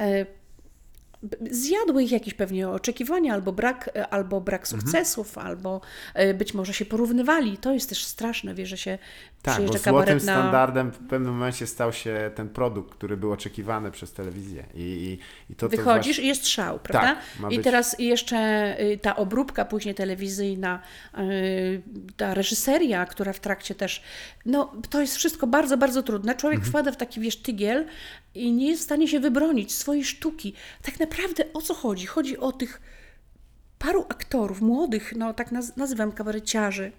e, 0.00 0.26
zjadły 1.50 2.02
ich 2.04 2.12
jakieś 2.12 2.34
pewnie 2.34 2.68
oczekiwania, 2.68 3.34
albo 3.34 3.52
brak, 3.52 3.90
e, 3.96 4.08
albo 4.08 4.40
brak 4.40 4.62
Mhm. 4.62 4.80
sukcesów, 4.82 5.38
albo 5.38 5.80
e, 6.14 6.34
być 6.34 6.54
może 6.54 6.74
się 6.74 6.84
porównywali. 6.84 7.58
To 7.58 7.72
jest 7.72 7.88
też 7.88 8.04
straszne, 8.04 8.54
wie, 8.54 8.66
że 8.66 8.76
się 8.76 8.98
Tak, 9.42 9.62
bo 9.66 9.78
złotym 9.78 10.14
na... 10.14 10.20
standardem 10.20 10.90
w 10.90 10.98
pewnym 10.98 11.32
momencie 11.32 11.66
stał 11.66 11.92
się 11.92 12.30
ten 12.34 12.48
produkt, 12.48 12.94
który 12.94 13.16
był 13.16 13.32
oczekiwany 13.32 13.90
przez 13.90 14.12
telewizję. 14.12 14.64
I, 14.74 14.80
i, 14.80 15.18
i 15.52 15.56
to, 15.56 15.68
to 15.68 15.76
Wychodzisz 15.76 16.18
i 16.18 16.26
jest 16.26 16.48
szał, 16.48 16.78
prawda? 16.78 17.16
Tak, 17.42 17.52
I 17.52 17.56
być- 17.56 17.64
teraz 17.64 17.96
jeszcze 17.98 18.36
y, 18.80 18.98
ta 18.98 19.16
obróbka 19.16 19.64
później 19.64 19.94
telewizyjna, 19.94 20.82
y, 21.18 21.82
ta 22.16 22.34
reżyseria, 22.34 23.06
która 23.06 23.32
w 23.32 23.40
trakcie 23.40 23.74
też, 23.74 24.02
no 24.46 24.72
to 24.90 25.00
jest 25.00 25.16
wszystko 25.16 25.46
bardzo, 25.46 25.76
bardzo 25.76 26.02
trudne. 26.02 26.34
Człowiek 26.34 26.56
Mhm. 26.58 26.70
wpada 26.72 26.92
w 26.92 26.96
taki, 26.96 27.20
wiesz, 27.20 27.36
tygiel 27.36 27.86
i 28.34 28.52
nie 28.52 28.68
jest 28.68 28.82
w 28.82 28.84
stanie 28.84 29.08
się 29.08 29.20
wybronić 29.20 29.74
swojej 29.74 30.04
sztuki. 30.04 30.54
Tak 30.82 31.00
naprawdę 31.00 31.44
o 31.54 31.62
co 31.62 31.74
chodzi? 31.74 32.06
Chodzi 32.06 32.38
o 32.38 32.52
tych 32.52 32.80
paru 33.78 34.06
aktorów, 34.08 34.60
młodych, 34.60 35.12
no 35.16 35.34
tak 35.34 35.52
naz- 35.52 35.76
nazywam 35.76 36.12
kabareciarzy, 36.12 36.92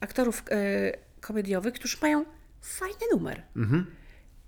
aktorów 0.00 0.42
y, 0.52 1.04
komediowych, 1.26 1.74
którzy 1.74 1.96
mają 2.02 2.24
fajny 2.60 3.06
numer. 3.12 3.42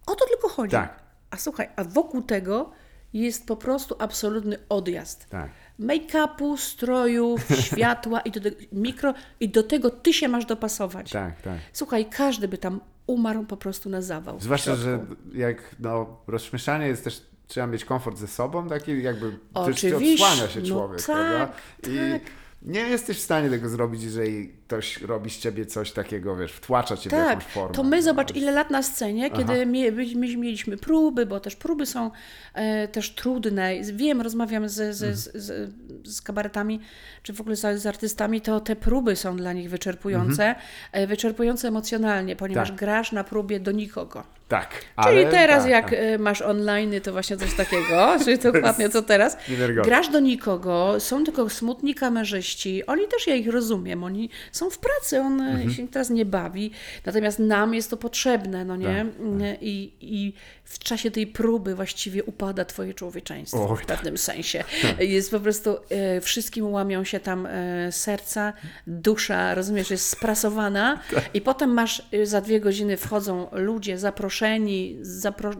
O 0.06 0.14
to 0.14 0.26
tylko 0.26 0.48
chodzi. 0.48 0.70
Tak. 0.72 1.02
A 1.30 1.36
słuchaj, 1.36 1.68
a 1.76 1.84
wokół 1.84 2.22
tego 2.22 2.70
jest 3.12 3.46
po 3.46 3.56
prostu 3.56 3.96
absolutny 3.98 4.58
odjazd. 4.68 5.28
Tak. 5.28 5.50
Make-upu, 5.80 6.56
strojów, 6.56 7.40
światła 7.66 8.20
i 8.20 8.30
do, 8.30 8.40
tego- 8.40 8.56
mikro 8.72 9.14
i 9.40 9.48
do 9.48 9.62
tego 9.62 9.90
ty 9.90 10.12
się 10.12 10.28
masz 10.28 10.46
dopasować. 10.46 11.10
Tak, 11.10 11.42
tak. 11.42 11.58
Słuchaj, 11.72 12.06
każdy 12.10 12.48
by 12.48 12.58
tam 12.58 12.80
umarł 13.06 13.44
po 13.44 13.56
prostu 13.56 13.90
na 13.90 14.02
zawał. 14.02 14.40
Zwłaszcza, 14.40 14.76
że 14.76 15.06
jak 15.32 15.76
no, 15.80 16.20
rozśmieszanie 16.26 16.86
jest 16.86 17.04
też, 17.04 17.22
trzeba 17.46 17.66
mieć 17.66 17.84
komfort 17.84 18.18
ze 18.18 18.28
sobą, 18.28 18.68
taki 18.68 19.02
jakby 19.02 19.38
Oczywiście. 19.54 19.96
odsłania 19.96 20.48
się 20.48 20.60
No 20.60 20.66
człowiek, 20.66 20.98
tak, 21.02 21.06
prawda? 21.06 21.52
I 21.82 22.20
tak. 22.20 22.22
nie 22.62 22.80
jesteś 22.80 23.18
w 23.18 23.22
stanie 23.22 23.50
tego 23.50 23.68
zrobić, 23.68 24.02
jeżeli 24.02 24.48
ktoś 24.66 25.02
robi 25.02 25.30
z 25.30 25.38
ciebie 25.38 25.66
coś 25.66 25.92
takiego, 25.92 26.36
wiesz, 26.36 26.52
wtłacza 26.52 26.96
cię 26.96 27.10
w 27.10 27.12
Tak, 27.12 27.28
jakąś 27.28 27.44
formę. 27.44 27.74
to 27.74 27.82
my 27.82 28.02
zobacz 28.02 28.34
ile 28.36 28.52
lat 28.52 28.70
na 28.70 28.82
scenie, 28.82 29.30
Aha. 29.32 29.36
kiedy 29.38 29.66
my, 29.66 29.92
my 29.92 30.36
mieliśmy 30.36 30.76
próby, 30.76 31.26
bo 31.26 31.40
też 31.40 31.56
próby 31.56 31.86
są 31.86 32.10
e, 32.54 32.88
też 32.88 33.14
trudne. 33.14 33.72
Wiem, 33.92 34.20
rozmawiam 34.20 34.68
z, 34.68 34.72
z, 34.74 35.02
Mhm. 35.02 35.16
z, 35.16 35.30
z, 35.34 35.72
z 36.04 36.22
kabaretami, 36.22 36.80
czy 37.22 37.32
w 37.32 37.40
ogóle 37.40 37.56
z, 37.56 37.80
z 37.82 37.86
artystami, 37.86 38.40
to 38.40 38.60
te 38.60 38.76
próby 38.76 39.16
są 39.16 39.36
dla 39.36 39.52
nich 39.52 39.70
wyczerpujące, 39.70 40.54
e, 40.92 41.06
wyczerpujące 41.06 41.68
emocjonalnie, 41.68 42.36
ponieważ 42.36 42.68
Mhm. 42.70 42.78
Tak. 42.78 42.86
grasz 42.88 43.12
na 43.12 43.24
próbie 43.24 43.60
do 43.60 43.72
nikogo. 43.72 44.24
Tak. 44.48 44.68
Czyli 45.04 45.26
teraz 45.30 45.62
tak, 45.62 45.70
jak 45.70 45.84
tak. 45.84 45.98
e, 45.98 46.18
masz 46.18 46.42
online, 46.42 46.92
to 47.02 47.12
właśnie 47.12 47.36
coś 47.36 47.54
takiego, 47.54 48.12
czyli 48.24 48.38
dokładnie 48.38 48.88
co 48.88 49.02
teraz. 49.02 49.36
Grasz 49.84 50.08
do 50.08 50.20
nikogo, 50.20 51.00
są 51.00 51.24
tylko 51.24 51.48
smutni 51.50 51.94
kamerzyści, 51.94 52.86
oni 52.86 53.08
też, 53.08 53.26
ja 53.26 53.34
ich 53.34 53.48
rozumiem, 53.48 54.04
oni 54.04 54.30
są 54.56 54.70
w 54.70 54.78
pracy, 54.78 55.20
on 55.20 55.40
Mhm. 55.40 55.68
e, 55.68 55.72
się 55.72 55.88
teraz 55.88 56.10
nie 56.10 56.24
bawi, 56.24 56.70
natomiast 57.06 57.38
nam 57.38 57.74
jest 57.74 57.90
to 57.90 57.96
potrzebne, 57.96 58.64
no 58.64 58.76
nie? 58.76 59.06
Tak, 59.38 59.62
I, 59.62 59.92
I 60.00 60.32
w 60.64 60.78
czasie 60.78 61.10
tej 61.10 61.26
próby 61.26 61.74
właściwie 61.74 62.24
upada 62.24 62.64
twoje 62.64 62.94
człowieczeństwo 62.94 63.76
w 63.76 63.86
pewnym 63.86 64.18
sensie. 64.18 64.64
Jest 65.00 65.30
po 65.30 65.40
prostu, 65.40 65.76
e, 65.90 66.20
wszystkim 66.20 66.72
łamią 66.72 67.04
się 67.04 67.20
tam 67.20 67.46
e, 67.46 67.92
serca, 67.92 68.52
dusza, 68.86 69.54
rozumiesz, 69.54 69.90
jest 69.90 70.08
sprasowana 70.08 71.00
Tak. 71.14 71.30
i 71.34 71.40
potem 71.40 71.70
masz, 71.70 72.02
e, 72.12 72.26
za 72.26 72.40
dwie 72.40 72.60
godziny 72.60 72.96
wchodzą 72.96 73.48
ludzie 73.52 73.98
zaproszeni, 73.98 74.96
zapro... 75.02 75.50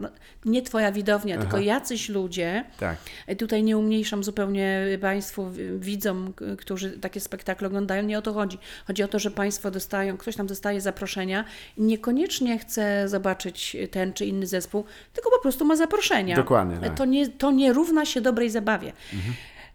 nie 0.45 0.61
twoja 0.61 0.91
widownia, 0.91 1.37
tylko 1.37 1.59
jacyś 1.59 2.09
ludzie, 2.09 2.63
Tak. 2.79 2.97
E, 3.27 3.35
Tutaj 3.35 3.63
nie 3.63 3.77
umniejszam 3.77 4.23
zupełnie 4.23 4.85
Państwu, 5.01 5.47
widzom, 5.79 6.33
którzy 6.57 6.91
takie 6.91 7.19
spektakle 7.19 7.67
oglądają. 7.67 8.03
Nie 8.03 8.17
o 8.17 8.21
to 8.21 8.33
chodzi. 8.33 8.57
Chodzi 8.87 9.03
o 9.03 9.07
to, 9.07 9.19
że 9.19 9.31
Państwo 9.31 9.71
dostają, 9.71 10.17
ktoś 10.17 10.35
tam 10.35 10.47
dostaje 10.47 10.81
zaproszenia 10.81 11.45
i 11.77 11.81
niekoniecznie 11.81 12.59
chce 12.59 13.09
zobaczyć 13.09 13.77
ten 13.91 14.13
czy 14.13 14.25
inny 14.25 14.47
zespół, 14.47 14.85
tylko 15.13 15.29
po 15.31 15.39
prostu 15.39 15.65
ma 15.65 15.75
zaproszenia. 15.75 16.35
Dokładnie, 16.35 16.73
tak. 16.75 16.83
Mhm. 16.83 16.97
To 16.97 17.05
nie, 17.05 17.27
to 17.29 17.51
nie 17.51 17.73
równa 17.73 18.05
się 18.05 18.21
dobrej 18.21 18.49
zabawie. 18.49 18.93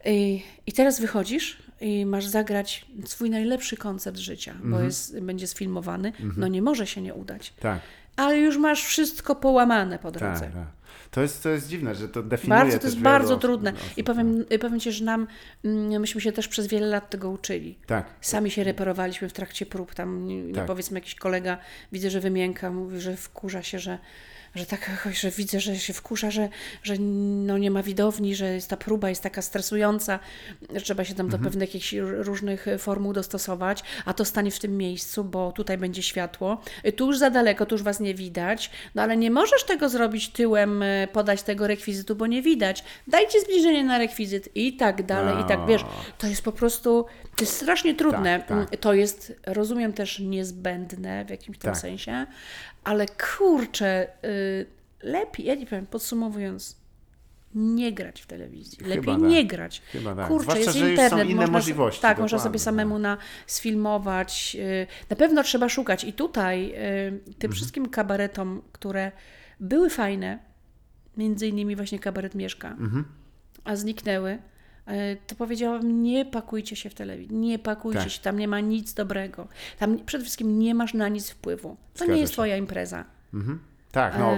I, 0.05 0.43
I 0.67 0.73
teraz 0.73 1.01
wychodzisz 1.01 1.59
i 1.81 2.07
masz 2.07 2.27
zagrać 2.27 2.87
swój 3.05 3.31
najlepszy 3.31 3.77
koncert 3.77 4.17
życia, 4.19 4.55
bo 4.61 4.67
Mhm. 4.67 4.85
jest, 4.85 5.21
będzie 5.21 5.47
sfilmowany. 5.47 6.13
No 6.37 6.49
nie 6.49 6.63
może 6.63 6.87
się 6.87 7.01
nie 7.03 7.15
udać. 7.15 7.53
Tak. 7.61 7.81
Ale 8.23 8.39
już 8.39 8.57
masz 8.59 8.85
wszystko 8.85 9.35
połamane 9.35 9.99
po 9.99 10.11
drodze. 10.11 10.41
Tak, 10.41 10.53
tak. 10.53 10.67
To 11.11 11.23
jest, 11.23 11.43
to 11.43 11.49
jest 11.49 11.69
dziwne, 11.69 11.95
że 11.95 12.09
to 12.09 12.23
definiuje 12.23 12.61
Bardzo, 12.61 12.79
to 12.79 12.87
jest 12.87 12.99
bardzo 12.99 13.29
osób- 13.35 13.41
trudne. 13.43 13.73
osób, 13.73 13.99
I 13.99 14.05
powiem, 14.05 14.45
powiem 14.61 14.81
Ci, 14.81 14.93
że 14.93 15.05
nam, 15.05 15.27
mm, 15.65 16.01
myśmy 16.01 16.21
się 16.21 16.33
też 16.33 16.49
przez 16.49 16.67
wiele 16.67 16.87
lat 16.87 17.11
tego 17.11 17.31
uczyli. 17.31 17.79
Tak. 17.87 18.07
Sami 18.21 18.51
się 18.51 18.65
reperowaliśmy 18.65 19.29
w 19.29 19.33
trakcie 19.33 19.67
prób. 19.67 19.95
Tam, 19.95 20.29
no 20.49 20.55
Tak. 20.55 20.67
powiedzmy, 20.67 20.97
jakiś 20.99 21.15
kolega, 21.15 21.59
widzę, 21.93 22.11
że 22.11 22.21
wymięka, 22.21 22.71
mówi, 22.71 23.01
że 23.01 23.17
wkurza 23.17 23.63
się, 23.63 23.79
że, 23.79 23.99
że 24.55 24.67
tak, 24.67 24.89
jakoś, 24.89 25.21
że 25.21 25.31
widzę, 25.31 25.61
że 25.61 25.77
się 25.77 25.93
wkurza, 25.93 26.31
że, 26.31 26.49
że 26.83 26.95
no 26.99 27.59
nie 27.59 27.71
ma 27.71 27.83
widowni, 27.83 28.35
że 28.35 28.55
jest 28.55 28.71
ta 28.71 28.77
próba 28.77 29.09
jest 29.09 29.23
taka 29.23 29.43
stresująca, 29.43 30.19
że 30.75 30.81
trzeba 30.81 31.05
się 31.05 31.15
tam 31.15 31.27
Mhm. 31.27 31.43
do 31.43 31.49
pewnych 31.49 31.69
jakichś 31.75 31.95
różnych 32.03 32.67
formuł 32.79 33.13
dostosować, 33.13 33.83
a 34.05 34.15
to 34.15 34.25
stanie 34.25 34.51
w 34.51 34.59
tym 34.59 34.77
miejscu, 34.77 35.25
bo 35.25 35.53
tutaj 35.53 35.79
będzie 35.79 36.03
światło. 36.03 36.61
Tu 36.97 37.07
już 37.07 37.19
za 37.19 37.31
daleko, 37.31 37.67
tu 37.67 37.75
już 37.75 37.83
Was 37.83 38.01
nie 38.01 38.15
widać, 38.15 38.71
no 38.95 39.03
ale 39.03 39.17
nie 39.17 39.31
możesz 39.31 39.65
tego 39.65 39.89
zrobić 39.89 40.29
tyłem, 40.29 40.83
e, 40.83 41.09
podać 41.13 41.43
tego 41.43 41.67
rekwizytu, 41.67 42.17
bo 42.17 42.27
nie 42.27 42.43
widać. 42.43 42.85
Dajcie 43.07 43.41
zbliżenie 43.41 43.85
na 43.85 43.99
rekwizyt 43.99 44.49
i 44.55 44.77
tak 44.77 45.03
dalej, 45.07 45.45
i 45.45 45.49
tak, 45.49 45.67
wiesz, 45.67 45.85
to 46.19 46.27
jest 46.27 46.43
po 46.43 46.53
prostu, 46.53 47.07
to 47.37 47.45
jest 47.45 47.57
strasznie 47.57 47.95
trudne. 47.95 48.45
Tak, 48.49 48.69
tak. 48.71 48.81
To 48.81 48.95
jest, 48.95 49.33
rozumiem 49.47 49.93
też, 49.93 50.19
niezbędne 50.19 51.25
w 51.25 51.31
jakimś 51.31 51.59
tam 51.59 51.73
Tak. 51.73 51.81
sensie, 51.81 52.27
ale 52.85 53.07
kurczę, 53.39 54.09
y, 54.25 54.67
lepiej, 55.03 55.47
ja 55.47 55.55
nie 55.55 55.67
powiem, 55.67 55.87
podsumowując, 55.87 56.83
nie 57.55 57.93
grać 57.93 58.21
w 58.21 58.27
telewizji. 58.27 58.79
Chyba 58.79 58.89
Lepiej 58.95 59.15
tak. 59.15 59.23
nie 59.23 59.47
grać. 59.47 59.83
Chyba 59.93 60.15
tak. 60.15 60.29
Kurczę, 60.29 60.43
Zwłaszcza, 60.43 60.65
jest 60.79 60.91
internet. 60.91 61.27
inne 61.29 61.37
można, 61.41 61.53
możliwości, 61.53 62.03
Tak, 62.03 62.19
można 62.19 62.39
sobie 62.39 62.59
samemu 62.59 62.95
tak. 62.95 63.03
na, 63.03 63.17
sfilmować. 63.47 64.57
y, 64.61 64.87
Na 65.11 65.17
pewno 65.17 65.43
trzeba 65.43 65.69
szukać. 65.69 66.05
I 66.05 66.13
tutaj 66.13 66.71
y, 66.71 66.73
tym 67.25 67.33
Mhm. 67.35 67.53
wszystkim 67.53 67.89
kabaretom, 67.89 68.63
które 68.73 69.13
były 69.61 69.91
fajne, 69.91 70.39
między 71.17 71.47
innymi 71.49 71.77
właśnie 71.77 71.99
kabaret 71.99 72.35
Mieszka, 72.35 72.69
Mhm. 72.69 73.05
a 73.65 73.77
zniknęły, 73.77 74.39
to 75.27 75.35
powiedziałam, 75.35 76.03
nie 76.03 76.25
pakujcie 76.25 76.77
się 76.77 76.91
w 76.91 76.95
telewizji, 76.95 77.37
nie 77.37 77.59
pakujcie 77.59 78.01
Tak. 78.01 78.11
się, 78.11 78.21
tam 78.23 78.39
nie 78.39 78.49
ma 78.49 78.61
nic 78.61 78.95
dobrego. 78.95 79.49
Tam 79.79 79.99
przede 79.99 80.25
wszystkim 80.25 80.59
nie 80.59 80.75
masz 80.75 80.95
na 80.95 81.09
nic 81.09 81.31
wpływu. 81.31 81.69
To 81.69 81.99
Zgadza 81.99 82.15
nie 82.15 82.21
jest 82.21 82.33
się. 82.33 82.35
twoja 82.35 82.57
impreza. 82.57 83.05
Mhm. 83.35 83.59
Tak, 83.93 84.19
no. 84.19 84.37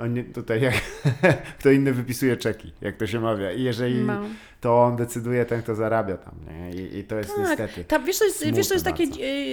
On 0.00 0.24
tutaj 0.34 0.60
jak 0.62 0.74
kto 1.58 1.70
inny 1.70 1.92
wypisuje 1.92 2.36
czeki, 2.36 2.72
jak 2.80 2.96
to 2.96 3.06
się 3.06 3.20
mawia. 3.20 3.52
I 3.52 3.62
jeżeli 3.62 3.94
No. 3.94 4.20
to 4.60 4.82
on 4.82 4.96
decyduje, 4.96 5.44
ten 5.44 5.62
kto 5.62 5.74
zarabia 5.74 6.16
tam, 6.16 6.34
nie? 6.48 6.70
I, 6.82 6.98
i 6.98 7.04
to 7.04 7.16
jest 7.16 7.30
Tak, 7.30 7.38
niestety. 7.38 7.84
ta, 7.84 7.98
wiesz, 7.98 8.18
to 8.18 8.24
jest, 8.24 8.46
wiesz, 8.52 8.68
to 8.68 8.74
jest 8.74 8.84
takie, 8.86 9.04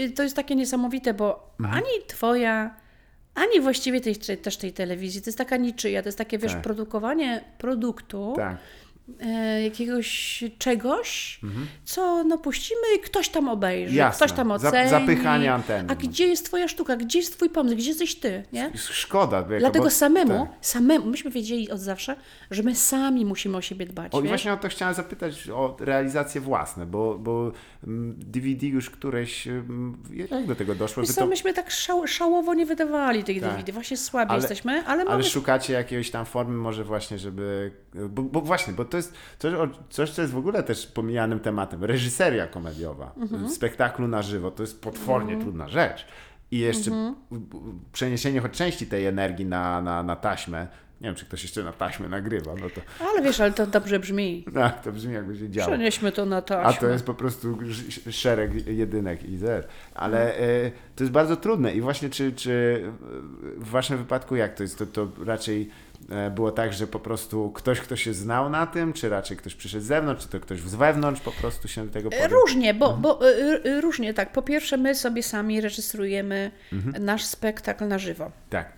y, 0.06 0.12
to 0.16 0.24
jest 0.24 0.36
takie 0.36 0.56
niesamowite, 0.56 1.14
bo 1.14 1.54
Mhm. 1.60 1.78
ani 1.78 2.06
twoja, 2.08 2.76
ani 3.36 3.62
właściwie 3.62 4.02
tej, 4.02 4.16
też 4.16 4.58
tej 4.58 4.74
telewizji, 4.74 5.22
to 5.22 5.28
jest 5.30 5.38
taka 5.38 5.58
niczyja, 5.58 6.02
to 6.04 6.08
jest 6.08 6.18
takie, 6.18 6.38
wiesz, 6.38 6.52
Tak. 6.54 6.62
produkowanie 6.62 7.44
produktu, 7.58 8.34
Tak, 8.36 8.54
e, 8.54 8.58
jakiegoś 9.64 10.44
czegoś, 10.58 11.40
co 11.86 12.24
no 12.24 12.38
puścimy 12.38 12.82
i 12.98 13.00
ktoś 13.00 13.30
tam 13.30 13.50
obejrzy, 13.50 13.84
Mhm. 13.92 13.98
Jasne. 13.98 14.26
ktoś 14.26 14.38
tam 14.38 14.52
oceni. 14.52 14.90
zapychanie 14.90 15.54
anteny, 15.54 15.90
A 15.90 15.94
no. 15.94 16.00
gdzie 16.00 16.28
jest 16.28 16.46
twoja 16.46 16.68
sztuka, 16.68 16.96
gdzie 16.98 17.20
jest 17.20 17.36
twój 17.38 17.50
pomysł, 17.50 17.76
gdzie 17.76 17.90
jesteś 17.90 18.16
ty, 18.16 18.44
nie? 18.54 18.72
szkoda. 18.76 19.44
Dlatego 19.60 19.86
bo- 19.86 19.92
samemu, 19.92 20.48
tak. 20.52 20.66
samemu, 20.66 21.06
myśmy 21.06 21.32
wiedzieli 21.32 21.72
od 21.72 21.80
zawsze, 21.80 22.16
że 22.52 22.64
my 22.64 22.76
sami 22.76 23.26
musimy 23.26 23.58
o 23.58 23.62
siebie 23.62 23.86
dbać, 23.86 24.14
O, 24.16 24.22
i 24.22 24.28
właśnie 24.28 24.54
o 24.54 24.58
to 24.58 24.70
chciałem 24.70 24.96
zapytać, 24.96 25.50
o 25.50 25.78
realizacje 25.80 26.42
własne, 26.42 26.86
bo, 26.86 27.18
bo 27.20 27.52
mm, 27.84 28.16
DVD 28.18 28.68
już 28.68 28.90
któreś, 28.90 29.48
mm, 29.48 29.98
jak 30.32 30.46
do 30.48 30.56
tego 30.56 30.76
doszło? 30.76 31.04
Wiesz 31.04 31.16
to, 31.16 31.26
myśmy 31.28 31.54
tak 31.54 31.72
szał, 31.72 32.08
szałowo 32.08 32.54
nie 32.54 32.66
wydawali 32.66 33.24
tych 33.24 33.42
Tak. 33.42 33.50
DVD, 33.52 33.72
właśnie 33.72 33.98
słabi 33.98 34.32
Ale- 34.32 34.40
jesteśmy, 34.40 34.72
ale, 34.72 34.86
ale 34.86 35.06
mamy 35.06 35.24
szukacie 35.24 35.74
jakiejś 35.74 36.12
tam 36.12 36.26
formy 36.26 36.58
może 36.58 36.84
właśnie, 36.84 37.20
żeby... 37.20 37.72
Bo, 38.10 38.22
bo 38.22 38.42
właśnie, 38.42 38.74
bo 38.74 38.86
to 38.86 38.97
jest 38.98 39.14
coś, 39.40 39.54
coś, 39.90 40.10
co 40.12 40.22
jest 40.22 40.34
w 40.34 40.38
ogóle 40.38 40.64
też 40.64 40.88
pomijanym 40.88 41.40
tematem. 41.40 41.84
Reżyseria 41.84 42.48
komediowa 42.48 43.12
Mhm. 43.18 43.48
w 43.48 43.52
spektaklu 43.52 44.08
na 44.08 44.22
żywo 44.22 44.52
to 44.52 44.64
jest 44.64 44.82
potwornie 44.82 45.38
trudna 45.42 45.68
rzecz. 45.68 46.06
I 46.52 46.60
jeszcze 46.60 46.92
Mhm. 46.92 47.16
przeniesienie 47.92 48.40
choć 48.42 48.52
części 48.52 48.88
tej 48.88 49.06
energii 49.06 49.46
na, 49.46 49.82
na, 49.82 50.04
na 50.04 50.16
taśmę. 50.16 50.68
Nie 51.02 51.08
wiem, 51.08 51.16
czy 51.16 51.26
ktoś 51.26 51.44
jeszcze 51.44 51.64
na 51.64 51.72
taśmę 51.74 52.10
nagrywa, 52.10 52.52
no 52.62 52.70
to 52.70 52.82
Ale 53.12 53.22
wiesz, 53.22 53.40
ale 53.40 53.52
to 53.52 53.68
dobrze 53.68 54.00
brzmi. 54.00 54.46
tak, 54.54 54.82
to 54.84 54.92
brzmi 54.92 55.14
jakby 55.14 55.38
się 55.38 55.50
działo. 55.50 55.68
Przenieśmy 55.72 56.12
to 56.12 56.26
na 56.26 56.42
taśmę. 56.42 56.66
A 56.70 56.74
to 56.74 56.88
jest 56.88 57.06
po 57.06 57.14
prostu 57.14 57.58
szereg 58.12 58.68
jedynek 58.68 59.24
i 59.30 59.38
zer. 59.38 59.68
Ale 59.96 60.38
e, 60.38 60.72
to 60.96 61.04
jest 61.04 61.12
bardzo 61.12 61.36
trudne 61.38 61.74
i 61.74 61.82
właśnie 61.82 62.10
czy, 62.10 62.32
czy 62.32 62.84
w 63.58 63.70
waszym 63.70 63.98
wypadku 63.98 64.36
jak 64.36 64.56
to 64.56 64.64
jest? 64.64 64.78
To, 64.80 64.86
to 64.86 65.08
raczej 65.26 65.70
było 66.32 66.52
tak, 66.52 66.74
że 66.74 66.88
po 66.88 67.00
prostu 67.00 67.52
ktoś, 67.52 67.80
kto 67.80 67.96
się 67.96 68.14
znał 68.14 68.50
na 68.50 68.68
tym, 68.68 68.94
czy 68.94 69.10
raczej 69.10 69.38
ktoś 69.38 69.56
przyszedł 69.56 69.84
z 69.84 69.88
zewnątrz, 69.88 70.24
czy 70.24 70.30
to 70.30 70.40
ktoś 70.40 70.60
z 70.60 70.76
wewnątrz 70.76 71.22
po 71.22 71.32
prostu 71.32 71.68
się 71.68 71.86
do 71.88 71.94
tego 71.94 72.10
podjął? 72.10 72.30
Różnie, 72.30 72.74
bo, 72.74 72.86
Mhm. 72.86 73.02
bo 73.02 73.30
y, 73.66 73.82
różnie 73.82 74.14
tak. 74.14 74.32
Po 74.32 74.42
pierwsze, 74.42 74.78
my 74.78 74.96
sobie 74.96 75.24
sami 75.24 75.62
reżyserujemy 75.62 76.52
Mhm. 76.74 77.06
nasz 77.06 77.26
spektakl 77.26 77.88
na 77.88 78.00
żywo. 78.00 78.32
Tak, 78.50 78.72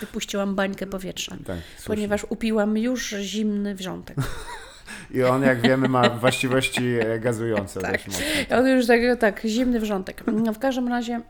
Wypuściłam 0.00 0.54
bańkę 0.54 0.86
powietrza, 0.86 1.36
tak. 1.46 1.56
ponieważ 1.86 2.26
upiłam 2.28 2.78
już 2.78 3.14
zimny 3.20 3.74
wrzątek. 3.74 4.16
I 5.14 5.22
on, 5.22 5.42
jak 5.42 5.60
wiemy, 5.60 5.88
ma 5.88 6.10
właściwości 6.10 6.84
e, 7.00 7.18
gazujące 7.18 7.80
Tak. 7.90 8.00
On 8.50 8.66
już 8.68 8.86
tak, 8.86 9.00
tak, 9.20 9.40
zimny 9.46 9.80
wrzątek. 9.80 10.22
No, 10.26 10.52
w 10.52 10.58
każdym 10.58 10.88
razie 10.88 11.20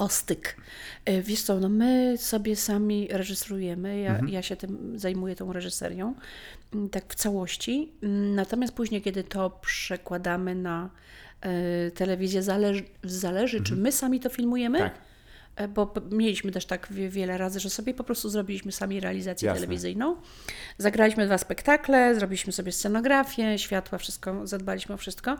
ostyk. 0.00 0.56
E, 1.04 1.22
Wiesz 1.22 1.42
co, 1.42 1.60
no 1.60 1.68
my 1.68 2.14
sobie 2.18 2.56
sami 2.56 3.08
reżyserujemy, 3.10 4.00
ja, 4.00 4.10
Mhm. 4.10 4.28
ja 4.28 4.42
się 4.42 4.56
tym 4.56 4.98
zajmuję 4.98 5.36
tą 5.36 5.52
reżyserią, 5.52 6.14
mm, 6.74 6.88
tak 6.88 7.04
w 7.08 7.14
całości. 7.14 7.92
Mm, 8.02 8.34
Natomiast 8.34 8.72
później, 8.74 9.02
kiedy 9.02 9.24
to 9.24 9.50
przekładamy 9.50 10.54
na 10.54 10.90
e, 11.40 11.90
telewizję, 11.90 12.42
zależy, 12.42 12.84
zależy 13.04 13.62
czy 13.62 13.76
my 13.76 13.92
sami 13.92 14.20
to 14.20 14.28
filmujemy, 14.28 14.78
Tak. 14.78 14.94
E, 15.56 15.68
bo 15.68 15.94
mieliśmy 16.10 16.52
też 16.52 16.66
tak 16.66 16.86
wie- 16.92 17.08
wiele 17.08 17.38
razy, 17.38 17.60
że 17.60 17.70
sobie 17.70 17.94
po 17.94 18.04
prostu 18.04 18.28
zrobiliśmy 18.28 18.72
sami 18.72 19.00
realizację 19.00 19.46
Jasne. 19.46 19.60
telewizyjną. 19.60 20.16
Zagraliśmy 20.78 21.26
dwa 21.26 21.38
spektakle, 21.38 22.14
zrobiliśmy 22.14 22.52
sobie 22.52 22.72
scenografię, 22.72 23.58
światła, 23.58 23.98
wszystko, 23.98 24.46
zadbaliśmy 24.46 24.94
o 24.94 24.98
wszystko. 24.98 25.30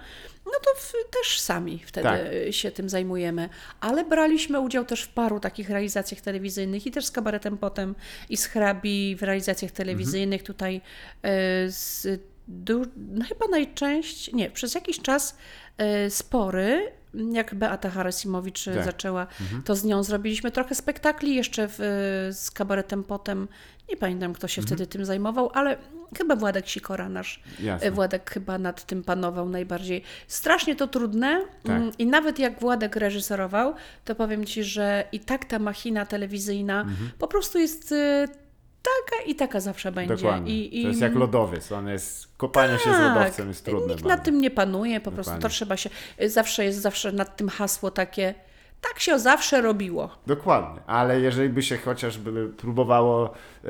No 0.47 0.53
to 0.65 0.70
w, 0.81 0.93
też 1.11 1.41
sami 1.41 1.82
wtedy 1.87 2.09
Tak. 2.09 2.20
się 2.51 2.70
tym 2.70 2.89
zajmujemy. 2.89 3.49
Ale 3.81 4.05
braliśmy 4.05 4.61
udział 4.61 4.85
też 4.85 5.03
w 5.03 5.09
paru 5.09 5.41
takich 5.41 5.70
realizacjach 5.70 6.20
telewizyjnych 6.20 6.87
i 6.87 6.91
też 6.91 7.07
z 7.07 7.11
kabaretem 7.11 7.59
potem 7.59 7.95
i 8.28 8.37
z 8.37 8.47
hrabi 8.47 9.16
w 9.16 9.23
realizacjach 9.23 9.70
telewizyjnych 9.70 10.43
tutaj 10.43 10.81
e, 11.23 11.31
z, 11.70 12.07
du, 12.49 12.82
no 12.97 13.24
chyba 13.24 13.47
najczęściej, 13.47 14.35
nie, 14.35 14.51
przez 14.51 14.74
jakiś 14.74 15.01
czas 15.01 15.37
e, 15.78 16.11
spory, 16.11 16.93
jak 17.15 17.55
Beata 17.55 17.91
Harasimowicz 17.91 18.69
e, 18.69 18.74
Tak. 18.74 18.85
zaczęła, 18.85 19.27
to 19.65 19.74
z 19.77 19.85
nią 19.85 20.03
zrobiliśmy 20.03 20.51
trochę 20.51 20.74
spektakli 20.74 21.35
jeszcze 21.35 21.69
w, 21.69 21.81
e, 21.81 21.85
z 22.32 22.51
kabaretem 22.51 23.05
potem. 23.05 23.49
Nie 23.91 23.97
pamiętam, 23.97 24.32
kto 24.32 24.49
się 24.49 24.62
wtedy 24.62 24.87
tym 24.87 25.05
zajmował, 25.05 25.51
ale 25.55 25.77
chyba 26.19 26.37
Władek 26.37 26.69
Sikora, 26.69 27.09
nasz 27.09 27.43
Jasne. 27.61 27.87
e, 27.87 27.91
Władek 27.91 28.31
chyba 28.31 28.59
nad 28.59 28.87
tym 28.87 29.05
panował 29.05 29.49
najbardziej. 29.49 30.03
Strasznie 30.28 30.77
to 30.77 30.87
trudne 30.87 31.43
Tak. 31.62 31.77
mm, 31.77 31.91
i 31.99 32.07
nawet 32.07 32.39
jak 32.39 32.61
Władek 32.61 32.97
reżyserował, 32.97 33.74
to 34.05 34.15
powiem 34.15 34.45
Ci, 34.45 34.65
że 34.65 35.05
i 35.12 35.20
tak 35.20 35.45
ta 35.45 35.59
machina 35.59 36.07
telewizyjna 36.07 36.81
Mhm. 36.81 37.11
po 37.19 37.28
prostu 37.28 37.59
jest 37.59 37.95
taka 38.82 39.23
i 39.23 39.35
taka 39.35 39.61
zawsze 39.61 39.93
będzie. 39.93 40.16
Dokładnie. 40.16 40.52
I, 40.52 40.81
i, 40.81 40.82
To 40.82 40.89
jest 40.89 41.01
jak 41.01 41.15
lodowiec. 41.15 41.73
On 41.73 41.89
jest, 41.89 42.36
kopanie 42.36 42.78
się 42.78 42.94
z 42.94 42.98
lodowcem 43.01 43.48
jest 43.48 43.65
trudne. 43.65 43.81
Tak. 43.81 43.90
Nikt 43.90 44.02
bardzo. 44.02 44.16
nad 44.16 44.24
tym 44.24 44.40
nie 44.40 44.51
panuje, 44.51 45.01
po 45.01 45.12
prostu 45.12 45.39
to 45.39 45.48
trzeba 45.48 45.77
się. 45.77 45.90
Zawsze 46.27 46.65
jest 46.65 46.78
zawsze 46.78 47.12
nad 47.12 47.36
tym 47.36 47.48
hasło 47.48 47.90
takie. 47.90 48.35
Tak 48.81 49.01
się 49.01 49.19
zawsze 49.19 49.61
robiło. 49.61 50.11
Dokładnie, 50.27 50.81
ale 50.86 51.20
jeżeli 51.20 51.48
by 51.48 51.62
się 51.62 51.77
chociażby 51.78 52.48
próbowało 52.48 53.35
e, 53.65 53.69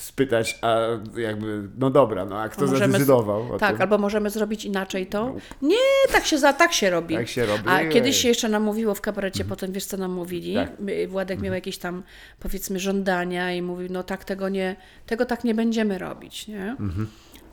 spytać, 0.00 0.58
a 0.62 0.78
jakby, 1.16 1.68
no 1.78 1.90
dobra, 1.90 2.24
no 2.24 2.40
a 2.40 2.48
kto 2.48 2.66
Możemy- 2.66 2.92
zadecydował 2.92 3.58
Tak, 3.58 3.72
tym? 3.72 3.82
albo 3.82 3.98
możemy 3.98 4.30
zrobić 4.30 4.64
inaczej 4.64 5.06
to. 5.06 5.34
Nie, 5.62 5.76
tak 6.12 6.26
się, 6.26 6.38
za, 6.38 6.52
tak 6.52 6.72
się 6.72 6.90
robi. 6.90 7.14
Tak 7.14 7.28
się 7.28 7.46
robi. 7.46 7.64
A 7.68 7.88
kiedyś 7.88 8.16
się 8.16 8.28
jeszcze 8.28 8.48
nam 8.48 8.62
mówiło 8.62 8.94
w 8.94 9.00
kabarecie, 9.00 9.44
potem 9.44 9.72
wiesz 9.72 9.84
co 9.84 9.96
nam 9.96 10.12
mówili? 10.12 10.54
Tak. 10.54 10.72
Władek 11.08 11.40
miał 11.40 11.54
jakieś 11.54 11.78
tam 11.78 12.02
powiedzmy 12.40 12.78
żądania 12.78 13.52
i 13.52 13.62
mówił, 13.62 13.88
no 13.90 14.02
tak 14.02 14.24
tego 14.24 14.48
nie, 14.48 14.76
tego 15.06 15.24
tak 15.26 15.44
nie 15.44 15.54
będziemy 15.54 15.98
robić, 15.98 16.48
nie? 16.48 16.76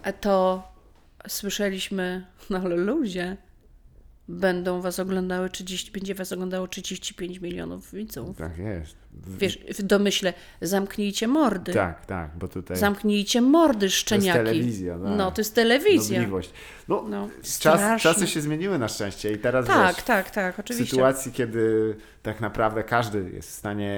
A 0.03 0.11
to 0.11 0.64
słyszeliśmy, 1.28 2.26
no 2.49 2.60
ale 2.60 2.76
ludzie, 2.76 3.38
będą 4.28 4.82
was 4.82 4.99
oglądały 4.99 5.49
30, 5.49 5.91
będzie 5.91 6.15
was 6.15 6.32
oglądało 6.32 6.68
35 6.68 7.40
milionów 7.40 7.94
widzów. 7.94 8.38
Tak 8.38 8.57
jest. 8.57 8.95
Wiesz, 9.27 9.60
w 9.80 9.81
domyśle, 9.84 10.34
zamknijcie 10.61 11.27
mordy. 11.27 11.73
Tak, 11.73 12.06
tak, 12.06 12.30
bo 12.39 12.48
tutaj 12.48 12.77
Zamknijcie 12.77 13.41
mordy, 13.41 13.89
szczeniaki. 13.89 14.38
telewizja, 14.39 14.94
tak. 14.99 15.18
No, 15.18 15.31
to 15.31 15.41
jest 15.41 15.56
telewizja. 15.56 16.18
nobliwość. 16.19 16.52
No, 16.88 17.03
No, 17.10 17.30
czas, 17.60 18.02
czasy 18.02 18.27
się 18.27 18.41
zmieniły 18.41 18.80
na 18.80 18.88
szczęście 18.88 19.31
i 19.31 19.38
teraz 19.38 19.65
Tak, 19.65 19.95
wiesz, 19.95 20.06
tak, 20.06 20.31
tak, 20.31 20.56
w 20.56 20.60
oczywiście. 20.60 20.89
sytuacji, 20.91 21.31
kiedy 21.31 21.95
tak 22.23 22.41
naprawdę 22.41 22.84
każdy 22.84 23.30
jest 23.34 23.49
w 23.49 23.53
stanie, 23.53 23.94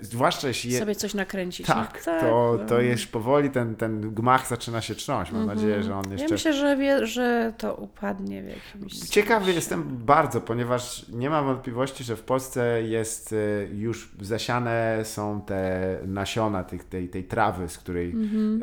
e, 0.00 0.04
zwłaszcza 0.04 0.48
jeśli 0.48 0.72
je, 0.72 0.78
Sobie 0.78 0.94
coś 0.94 1.14
nakręcić. 1.14 1.66
tak, 1.66 2.02
no, 2.06 2.20
to, 2.20 2.56
no. 2.60 2.66
to 2.66 2.80
już 2.80 3.06
powoli 3.06 3.50
ten, 3.50 3.76
ten 3.76 4.14
gmach 4.14 4.48
zaczyna 4.48 4.80
się 4.80 4.94
trząść. 4.94 5.32
Mam 5.32 5.46
nadzieję, 5.46 5.82
że 5.82 5.94
on 5.96 6.04
Ja 6.06 6.12
jeszcze... 6.12 6.34
myślę, 6.34 6.52
że, 6.52 6.76
wie, 6.76 7.06
że 7.06 7.52
to 7.58 7.74
upadnie 7.74 8.42
w 8.42 8.46
jakimś... 8.48 8.92
Ciekawy 8.98 9.52
jestem 9.52 9.82
bardzo, 9.96 10.40
ponieważ 10.40 11.06
nie 11.08 11.30
mam 11.30 11.44
wątpliwości, 11.46 12.04
że 12.04 12.16
w 12.16 12.22
Polsce 12.22 12.82
jest 12.82 13.32
e, 13.32 13.36
już 13.74 14.10
zasiane 14.40 14.98
są 15.04 15.40
te 15.40 15.98
nasiona 16.06 16.64
tych, 16.64 16.84
tej, 16.84 17.08
tej 17.08 17.24
trawy, 17.24 17.68
z 17.68 17.78
której 17.78 18.10
Mhm. 18.12 18.62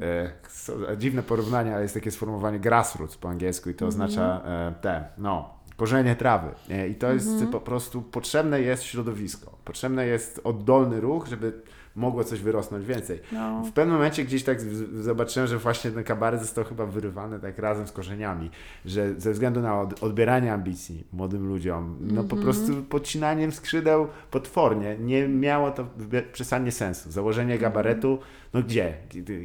e, 0.92 0.98
dziwne 0.98 1.24
porównanie, 1.24 1.74
ale 1.74 1.82
jest 1.82 1.94
takie 1.94 2.12
sformułowanie 2.12 2.60
grassroots 2.60 3.18
po 3.18 3.30
angielsku 3.30 3.70
i 3.70 3.74
to 3.74 3.86
Mhm. 3.86 3.88
oznacza 4.02 4.42
e, 4.46 4.74
te, 4.82 5.06
no, 5.18 5.54
korzenie 5.78 6.16
trawy. 6.16 6.50
E, 6.70 6.88
I 6.88 6.96
to 6.96 7.14
jest 7.14 7.28
Mhm. 7.28 7.52
po 7.52 7.60
prostu 7.60 8.02
potrzebne 8.02 8.62
jest 8.62 8.84
środowisko, 8.84 9.58
potrzebny 9.66 10.08
jest 10.08 10.42
oddolny 10.44 11.02
ruch, 11.02 11.28
żeby 11.28 11.62
mogło 11.98 12.24
coś 12.24 12.42
wyrosnąć 12.42 12.86
więcej. 12.86 13.20
No. 13.32 13.64
W 13.64 13.72
pewnym 13.72 13.96
momencie 13.96 14.24
gdzieś 14.24 14.44
tak 14.44 14.62
zobaczyłem, 15.02 15.48
że 15.48 15.58
właśnie 15.58 15.92
ten 15.92 16.04
kabaret 16.04 16.42
został 16.42 16.64
chyba 16.64 16.86
wyrywany 16.86 17.40
tak 17.40 17.60
razem 17.60 17.88
z 17.88 17.92
korzeniami, 17.92 18.52
że 18.86 19.20
ze 19.20 19.32
względu 19.32 19.62
na 19.62 19.82
od, 19.82 20.04
odbieranie 20.04 20.54
ambicji 20.54 21.08
młodym 21.14 21.48
ludziom, 21.48 21.98
no 22.02 22.24
po 22.24 22.36
prostu 22.36 22.84
podcinaniem 22.90 23.52
skrzydeł 23.52 24.08
potwornie, 24.32 24.98
nie 25.00 25.28
miało 25.28 25.72
to 25.72 25.88
przesadnie 26.34 26.72
sensu. 26.72 27.12
Założenie 27.12 27.58
gabaretu, 27.60 28.20
no 28.54 28.64
gdzie? 28.64 28.94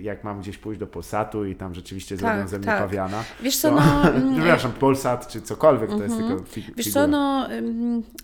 Jak 0.02 0.24
mam 0.24 0.40
gdzieś 0.40 0.58
pójść 0.58 0.80
do 0.80 0.86
Polsatu 0.86 1.44
i 1.44 1.56
tam 1.56 1.74
rzeczywiście 1.74 2.16
Tak, 2.16 2.34
zrobią 2.34 2.48
ze 2.48 2.58
mnie 2.58 2.66
tak. 2.66 2.78
pawiana. 2.80 3.24
Wiesz 3.42 3.56
co, 3.56 3.68
to, 3.68 3.74
no... 3.74 4.08
mm, 4.10 4.34
przepraszam, 4.34 4.72
Polsat 4.72 5.28
czy 5.28 5.42
cokolwiek, 5.42 5.90
to 5.90 6.02
jest 6.02 6.16
tylko 6.16 6.42
fi- 6.44 6.62
Wiesz 6.76 6.86
figura. 6.86 7.04
co, 7.04 7.06
no, 7.06 7.48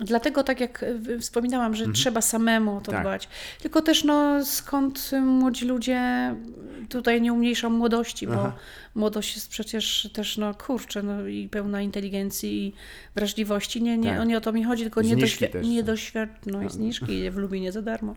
dlatego 0.00 0.42
tak 0.42 0.60
jak 0.60 0.84
wspominałam, 1.20 1.74
że 1.74 1.92
trzeba 1.92 2.20
samemu 2.20 2.76
o 2.76 2.80
to 2.80 2.92
Tak. 2.92 3.00
dbać. 3.00 3.28
Tylko 3.62 3.82
też, 3.82 4.04
no, 4.04 4.44
skąd 4.44 5.10
y, 5.12 5.20
młodzi 5.20 5.66
ludzie, 5.66 6.34
tutaj 6.88 7.22
nie 7.22 7.32
umniejszam 7.32 7.72
młodości, 7.74 8.26
bo 8.26 8.32
Aha. 8.34 8.52
młodość 8.94 9.34
jest 9.34 9.48
przecież 9.48 10.10
też, 10.12 10.38
no, 10.38 10.54
kurczę, 10.54 11.02
no, 11.02 11.26
i 11.26 11.48
pełna 11.48 11.82
inteligencji 11.82 12.66
i 12.66 12.72
wrażliwości. 13.14 13.82
Nie, 13.82 13.98
nie, 13.98 14.10
Tak. 14.10 14.20
o 14.20 14.24
nie 14.24 14.38
o 14.38 14.40
to 14.40 14.52
mi 14.52 14.64
chodzi, 14.64 14.82
tylko 14.82 15.02
nie, 15.02 15.08
Zniżki 15.14 15.44
doświ- 15.44 15.52
też. 15.52 15.66
No 16.46 16.62
i 16.62 16.70
zniżki 16.70 17.24
w 17.30 17.36
Lubinie 17.36 17.72
za 17.72 17.82
darmo. 17.82 18.14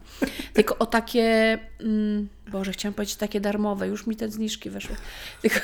Tylko 0.53 0.77
o 0.77 0.85
takie, 0.85 1.57
mm, 1.79 2.27
Boże, 2.51 2.71
chciałam 2.71 2.93
powiedzieć 2.93 3.15
takie 3.15 3.41
darmowe, 3.41 3.87
już 3.87 4.07
mi 4.07 4.15
te 4.15 4.29
zniżki 4.29 4.69
weszły. 4.69 4.95
Tylko... 5.41 5.59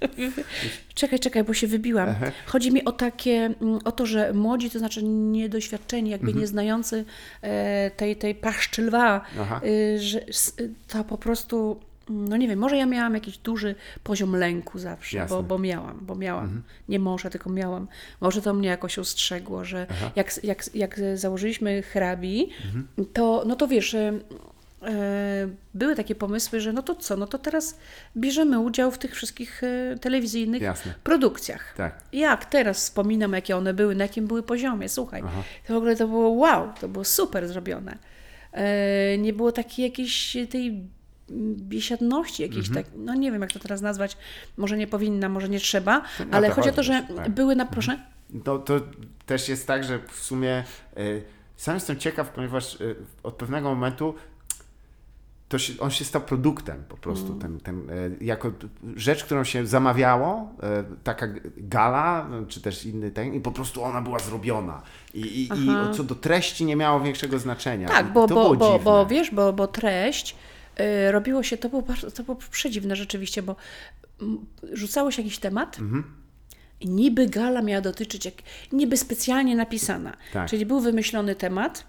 Czekaj, 0.94 1.18
czekaj, 1.18 1.44
bo 1.44 1.54
się 1.54 1.66
wybiłam. 1.66 2.08
Aha. 2.08 2.26
Chodzi 2.46 2.72
mi 2.72 2.84
o 2.84 2.92
takie, 2.92 3.54
mm, 3.60 3.78
o 3.84 3.92
to, 3.92 4.06
że 4.06 4.32
młodzi, 4.32 4.70
to 4.70 4.78
znaczy 4.78 5.02
niedoświadczeni, 5.04 6.10
jakby 6.10 6.34
nieznający 6.34 7.04
e, 7.42 7.90
tej, 7.90 8.16
tej 8.16 8.34
paszczy 8.34 8.82
lwa, 8.82 9.20
Aha. 9.40 9.60
y, 9.64 9.98
że 10.00 10.20
y, 10.60 10.70
to 10.88 11.04
po 11.04 11.18
prostu, 11.18 11.80
mm, 12.10 12.28
no 12.28 12.36
nie 12.36 12.48
wiem, 12.48 12.58
może 12.58 12.76
ja 12.76 12.86
miałam 12.86 13.14
jakiś 13.14 13.38
duży 13.38 13.74
poziom 14.04 14.36
lęku 14.36 14.78
zawsze, 14.78 15.16
Jasne. 15.16 15.36
bo, 15.36 15.42
bo 15.42 15.58
miałam, 15.58 15.98
bo 16.02 16.14
miałam. 16.14 16.62
Nie 16.88 16.98
może, 16.98 17.30
tylko 17.30 17.50
miałam. 17.50 17.88
Może 18.20 18.42
to 18.42 18.54
mnie 18.54 18.68
jakoś 18.68 18.98
ustrzegło, 18.98 19.64
że 19.64 19.86
jak, 20.16 20.44
jak, 20.44 20.74
jak 20.74 21.00
założyliśmy 21.14 21.82
hrabi, 21.82 22.48
to, 23.12 23.44
no 23.46 23.56
to 23.56 23.68
wiesz, 23.68 23.94
e, 23.94 24.12
były 25.74 25.96
takie 25.96 26.14
pomysły, 26.14 26.60
że 26.60 26.72
no 26.72 26.82
to 26.82 26.94
co, 26.94 27.16
no 27.16 27.26
to 27.26 27.38
teraz 27.38 27.78
bierzemy 28.16 28.58
udział 28.60 28.90
w 28.90 28.98
tych 28.98 29.14
wszystkich 29.14 29.62
e, 29.64 29.98
telewizyjnych 29.98 30.62
Jasne. 30.62 30.94
produkcjach. 31.04 31.74
Tak. 31.76 32.00
Jak 32.12 32.44
teraz 32.44 32.76
wspominam, 32.78 33.32
jakie 33.32 33.56
one 33.56 33.74
były, 33.74 33.94
na 33.94 34.04
jakim 34.04 34.26
były 34.26 34.42
poziomie, 34.42 34.88
słuchaj, 34.88 35.22
Aha. 35.26 35.42
to 35.66 35.74
w 35.74 35.76
ogóle 35.76 35.96
to 35.96 36.08
było 36.08 36.30
wow, 36.30 36.72
to 36.80 36.88
było 36.88 37.04
super 37.04 37.48
zrobione. 37.48 37.98
E, 38.52 39.18
nie 39.18 39.32
było 39.32 39.52
takiej 39.52 39.84
jakiejś 39.84 40.36
tej 40.50 40.84
biesiadności 41.56 42.42
jakiejś 42.42 42.68
Mhm. 42.68 42.84
tak, 42.84 42.94
no 42.96 43.14
nie 43.14 43.32
wiem 43.32 43.42
jak 43.42 43.52
to 43.52 43.58
teraz 43.58 43.80
nazwać, 43.80 44.16
może 44.56 44.76
nie 44.76 44.86
powinna, 44.86 45.28
może 45.28 45.48
nie 45.48 45.60
trzeba, 45.60 46.02
ale 46.30 46.46
o 46.46 46.50
to 46.50 46.56
chodzi 46.56 46.68
o 46.68 46.72
to, 46.72 46.76
chodzi, 46.76 46.88
że 46.88 47.02
tak. 47.16 47.28
były 47.30 47.56
na, 47.56 47.66
proszę, 47.66 47.98
To, 48.44 48.58
to 48.58 48.80
też 49.26 49.48
jest 49.48 49.66
tak, 49.66 49.84
że 49.84 49.98
w 50.12 50.16
sumie 50.22 50.64
sam 51.56 51.74
jestem 51.74 51.96
ciekaw, 51.98 52.30
ponieważ 52.30 52.78
od 53.22 53.34
pewnego 53.34 53.68
momentu 53.68 54.14
to 55.50 55.58
się, 55.58 55.72
on 55.80 55.90
się 55.90 56.04
stał 56.04 56.22
produktem 56.22 56.84
po 56.88 56.96
prostu, 56.96 57.26
Mm. 57.26 57.38
ten, 57.40 57.60
ten, 57.60 57.90
y, 57.90 58.16
jako 58.24 58.52
rzecz, 58.96 59.24
którą 59.24 59.44
się 59.44 59.66
zamawiało, 59.66 60.52
y, 60.92 61.04
taka 61.04 61.26
gala, 61.56 62.28
y, 62.42 62.46
czy 62.46 62.60
też 62.60 62.84
inny 62.86 63.10
ten, 63.10 63.34
i 63.34 63.40
po 63.40 63.52
prostu 63.52 63.84
ona 63.84 64.00
była 64.00 64.18
zrobiona. 64.18 64.82
I, 65.14 65.20
i, 65.20 65.42
i 65.42 65.68
co 65.96 66.04
do 66.04 66.14
treści 66.14 66.64
nie 66.64 66.76
miało 66.76 67.00
większego 67.00 67.38
znaczenia. 67.38 67.88
Tak, 67.88 68.12
bo, 68.12 68.26
bo, 68.28 68.54
bo, 68.56 68.78
bo 68.78 69.06
wiesz, 69.06 69.30
bo, 69.30 69.52
bo 69.52 69.66
treść 69.66 70.36
y, 70.80 71.12
robiło 71.12 71.42
się, 71.42 71.56
to 71.56 71.68
było, 71.68 71.82
bardzo, 71.82 72.10
to 72.10 72.22
było 72.22 72.36
przedziwne 72.50 72.96
rzeczywiście, 72.96 73.42
bo 73.42 73.56
mm, 74.22 74.46
rzucało 74.72 75.10
się 75.10 75.22
jakiś 75.22 75.38
temat 75.38 75.78
Mhm. 75.78 76.04
i 76.80 76.88
niby 76.88 77.26
gala 77.26 77.62
miała 77.62 77.80
dotyczyć, 77.80 78.24
jak, 78.24 78.34
niby 78.72 78.96
specjalnie 78.96 79.56
napisana. 79.56 80.16
Tak. 80.32 80.48
Czyli 80.50 80.66
był 80.66 80.80
wymyślony 80.80 81.34
temat, 81.34 81.86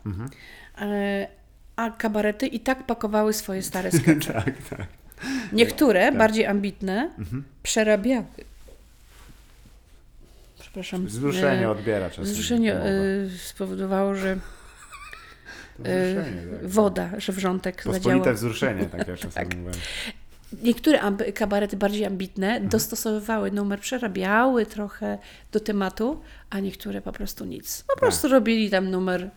e, 0.77 1.40
a 1.75 1.89
kabarety 1.91 2.47
i 2.47 2.59
tak 2.59 2.85
pakowały 2.85 3.33
swoje 3.33 3.61
stare 3.63 3.91
skecze. 4.01 4.33
tak, 4.33 4.53
tak. 4.69 4.87
Niektóre, 5.53 6.11
bardziej 6.11 6.45
ambitne, 6.45 7.09
Mhm. 7.19 7.43
przerabiały. 7.63 8.25
Przepraszam. 10.59 11.05
Wzruszenie 11.05 11.65
e, 11.65 11.69
odbiera 11.69 12.09
czasem. 12.09 12.23
Wzruszenie 12.25 12.73
e, 12.75 12.85
spowodowało, 13.45 14.15
że 14.15 14.29
e, 15.83 16.13
wzruszenie, 16.13 16.41
tak. 16.61 16.69
woda, 16.69 17.09
że 17.17 17.33
wrzątek. 17.33 17.83
Pospolite 17.83 18.33
wzruszenie, 18.33 18.85
tak 18.85 19.07
ja 19.07 19.17
czasami 19.17 19.55
mówię. 19.63 19.71
Niektóre 20.63 20.99
kabarety 21.35 21.77
bardziej 21.77 22.05
ambitne 22.05 22.47
Mhm. 22.47 22.69
dostosowywały 22.69 23.51
numer, 23.51 23.79
przerabiały 23.79 24.65
trochę 24.65 25.17
do 25.51 25.59
tematu, 25.59 26.21
a 26.49 26.59
niektóre 26.59 27.01
po 27.01 27.11
prostu 27.11 27.45
nic. 27.45 27.83
Po 27.87 27.99
prostu 27.99 28.21
Tak. 28.21 28.31
robili 28.31 28.69
tam 28.69 28.89
numer. 28.91 29.29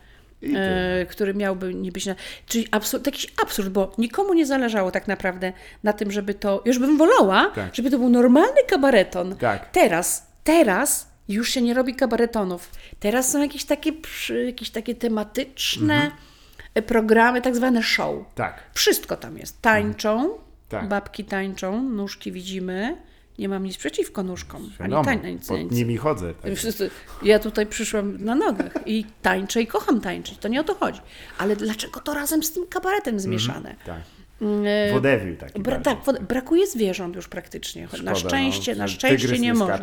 E, 0.56 1.06
który 1.06 1.34
miałby 1.34 1.74
niby 1.74 2.00
się. 2.00 2.14
Czyli 2.46 2.68
absurd, 2.70 3.06
jakiś 3.06 3.26
absurd, 3.42 3.68
bo 3.68 3.92
nikomu 3.98 4.34
nie 4.34 4.46
zależało 4.46 4.90
tak 4.90 5.08
naprawdę 5.08 5.52
na 5.82 5.92
tym, 5.92 6.10
żeby 6.12 6.34
to. 6.34 6.62
Już 6.64 6.78
bym 6.78 6.96
wolała, 6.98 7.50
Tak. 7.54 7.74
żeby 7.74 7.90
to 7.90 7.98
był 7.98 8.08
normalny 8.08 8.62
kabareton. 8.68 9.36
Tak. 9.36 9.70
Teraz, 9.70 10.26
teraz 10.44 11.08
już 11.28 11.48
się 11.50 11.62
nie 11.62 11.74
robi 11.74 11.94
kabaretonów. 11.94 12.70
Teraz 13.00 13.30
są 13.30 13.42
jakieś 13.42 13.64
takie, 13.64 13.92
jakieś 14.46 14.70
takie 14.70 14.94
tematyczne 14.94 15.94
Mhm. 15.94 16.12
programy, 16.86 17.42
tak 17.42 17.56
zwane 17.56 17.82
show. 17.82 18.14
Tak. 18.34 18.62
Wszystko 18.74 19.16
tam 19.16 19.38
jest. 19.38 19.62
Tańczą, 19.62 20.38
Tak. 20.68 20.88
babki 20.88 21.24
tańczą, 21.24 21.82
nóżki 21.82 22.32
widzimy. 22.32 22.96
Nie 23.38 23.48
mam 23.48 23.64
nic 23.64 23.76
przeciwko 23.76 24.22
nóżkom. 24.22 24.70
Wiadomo, 24.80 25.10
ani 25.10 25.20
tań, 25.20 25.32
nic, 25.32 25.48
pod 25.48 25.60
nic. 25.60 25.72
nimi 25.72 25.96
chodzę. 25.96 26.34
Tak. 26.34 26.52
Ja 27.22 27.38
tutaj 27.38 27.66
przyszłam 27.66 28.24
na 28.24 28.34
nogach 28.34 28.72
i 28.86 29.06
tańczę 29.22 29.62
i 29.62 29.66
kocham 29.66 30.00
tańczyć. 30.00 30.38
To 30.38 30.48
nie 30.48 30.60
o 30.60 30.64
to 30.64 30.74
chodzi. 30.74 31.00
Ale 31.38 31.56
dlaczego 31.56 32.00
to 32.00 32.14
razem 32.14 32.42
z 32.42 32.52
tym 32.52 32.66
kabaretem 32.66 33.20
zmieszane? 33.20 33.74
tak. 33.86 34.00
E, 34.66 34.92
Wodewill 34.92 35.36
taki 35.36 35.60
Bra- 35.60 35.80
tak, 35.82 35.98
brakuje 36.28 36.66
zwierząt 36.66 37.16
już 37.16 37.28
praktycznie. 37.28 37.82
na 37.82 37.88
Szkoda, 38.14 38.14
szczęście, 38.14 38.72
no. 38.72 38.78
na 38.78 38.88
szczęście 38.88 39.28
nie, 39.32 39.38
nie 39.38 39.54
można. 39.54 39.78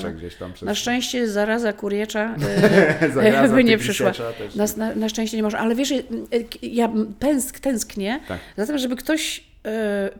Na 0.61 0.75
szczęście 0.75 1.27
zaraza 1.27 1.73
kuriecza 1.73 2.35
Zaraza 3.13 3.55
by 3.55 3.63
nie 3.63 3.77
przyszła. 3.77 4.11
Na, 4.55 4.65
na, 4.77 4.95
na 4.95 5.09
szczęście 5.09 5.37
nie 5.37 5.43
można. 5.43 5.59
Ale 5.59 5.75
wiesz, 5.75 5.91
e, 5.91 6.03
ja 6.61 6.89
pęsk, 7.19 7.59
tęsknię 7.59 8.19
Tak. 8.27 8.39
za 8.57 8.65
tym, 8.67 8.77
żeby 8.77 8.95
ktoś 8.95 9.43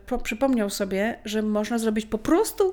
po, 0.06 0.18
przypomniał 0.18 0.70
sobie, 0.70 1.18
że 1.24 1.42
można 1.42 1.78
zrobić 1.78 2.06
po 2.06 2.18
prostu 2.18 2.72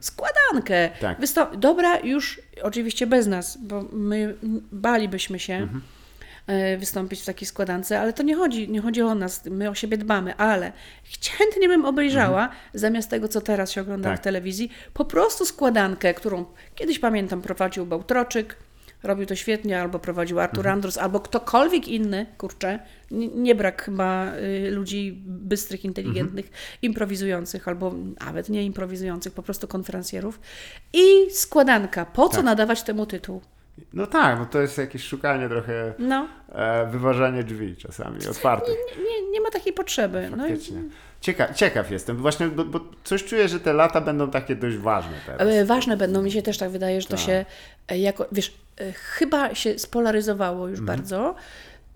składankę. 0.00 0.74
Mhm. 0.84 1.00
Tak. 1.00 1.20
Wystąp- 1.20 1.56
Dobra, 1.56 1.98
już 2.00 2.40
oczywiście 2.62 3.06
bez 3.06 3.26
nas, 3.26 3.58
bo 3.62 3.84
my 3.92 4.34
balibyśmy 4.72 5.38
się 5.38 5.54
Mhm. 5.54 5.82
e, 6.46 6.76
wystąpić 6.76 7.22
w 7.22 7.24
takiej 7.24 7.46
składance, 7.48 8.00
ale 8.00 8.12
to 8.12 8.22
nie 8.22 8.36
chodzi, 8.36 8.68
nie 8.68 8.80
chodzi 8.80 9.02
o 9.02 9.14
nas, 9.14 9.44
my 9.44 9.70
o 9.70 9.74
siebie 9.74 9.98
dbamy, 9.98 10.36
ale 10.36 10.72
chętnie 11.38 11.68
bym 11.68 11.84
obejrzała, 11.84 12.48
zamiast 12.74 13.10
tego, 13.10 13.28
co 13.28 13.40
teraz 13.40 13.70
się 13.70 13.80
ogląda 13.80 14.08
Mhm. 14.08 14.16
Tak. 14.16 14.22
w 14.22 14.24
telewizji, 14.24 14.70
po 14.94 15.04
prostu 15.04 15.44
składankę, 15.46 16.14
którą 16.14 16.44
kiedyś 16.74 16.98
pamiętam 16.98 17.42
prowadził 17.42 17.86
Bałtroczyk, 17.86 18.56
robił 19.02 19.26
to 19.26 19.34
świetnie, 19.34 19.80
albo 19.80 19.98
prowadził 19.98 20.40
Artur 20.40 20.58
Mhm. 20.58 20.74
Andrus, 20.74 20.98
albo 20.98 21.20
ktokolwiek 21.20 21.88
inny, 21.88 22.26
kurczę, 22.38 22.78
nie, 23.10 23.28
nie 23.28 23.54
brak 23.54 23.82
chyba 23.82 24.32
y, 24.36 24.70
ludzi 24.70 25.22
bystrych, 25.26 25.84
inteligentnych, 25.84 26.46
Mhm. 26.46 26.62
improwizujących, 26.82 27.68
albo 27.68 27.94
nawet 28.24 28.48
nie 28.48 28.64
improwizujących, 28.64 29.32
po 29.32 29.42
prostu 29.42 29.68
konferencjerów. 29.68 30.40
I 30.92 31.30
składanka, 31.30 32.04
po 32.06 32.28
co 32.28 32.36
Tak. 32.36 32.44
nadawać 32.44 32.82
temu 32.82 33.06
tytuł? 33.06 33.40
No 33.92 34.06
tak, 34.06 34.38
no 34.38 34.46
to 34.46 34.60
jest 34.60 34.78
jakieś 34.78 35.02
szukanie 35.04 35.48
trochę, 35.48 35.94
No, 35.98 36.28
e, 36.52 36.86
wyważanie 36.86 37.44
drzwi 37.44 37.76
czasami 37.76 38.26
otwartych. 38.26 38.74
nie, 38.98 39.30
nie 39.30 39.40
ma 39.40 39.50
takiej 39.50 39.72
potrzeby. 39.72 40.28
No 40.36 40.46
i, 40.46 40.50
Faktycznie. 40.50 40.82
Cieka 41.20 41.54
ciekaw 41.54 41.90
jestem, 41.90 42.16
właśnie, 42.16 42.46
bo, 42.46 42.64
bo 42.64 42.80
coś 43.04 43.24
czuję, 43.24 43.48
że 43.48 43.60
te 43.60 43.72
lata 43.72 44.00
będą 44.00 44.30
takie 44.30 44.56
dość 44.56 44.76
ważne 44.76 45.12
teraz. 45.26 45.48
E, 45.54 45.64
Ważne 45.64 45.96
będą, 45.96 46.22
mi 46.22 46.30
się 46.32 46.42
też 46.42 46.58
tak 46.58 46.70
wydaje, 46.70 47.00
że 47.00 47.08
to 47.08 47.16
Tak. 47.16 47.26
się 47.26 47.44
e, 47.88 47.98
jako, 47.98 48.26
wiesz, 48.32 48.54
chyba 48.94 49.54
się 49.54 49.78
spolaryzowało 49.78 50.68
już 50.68 50.78
Mhm. 50.80 50.98
bardzo. 50.98 51.34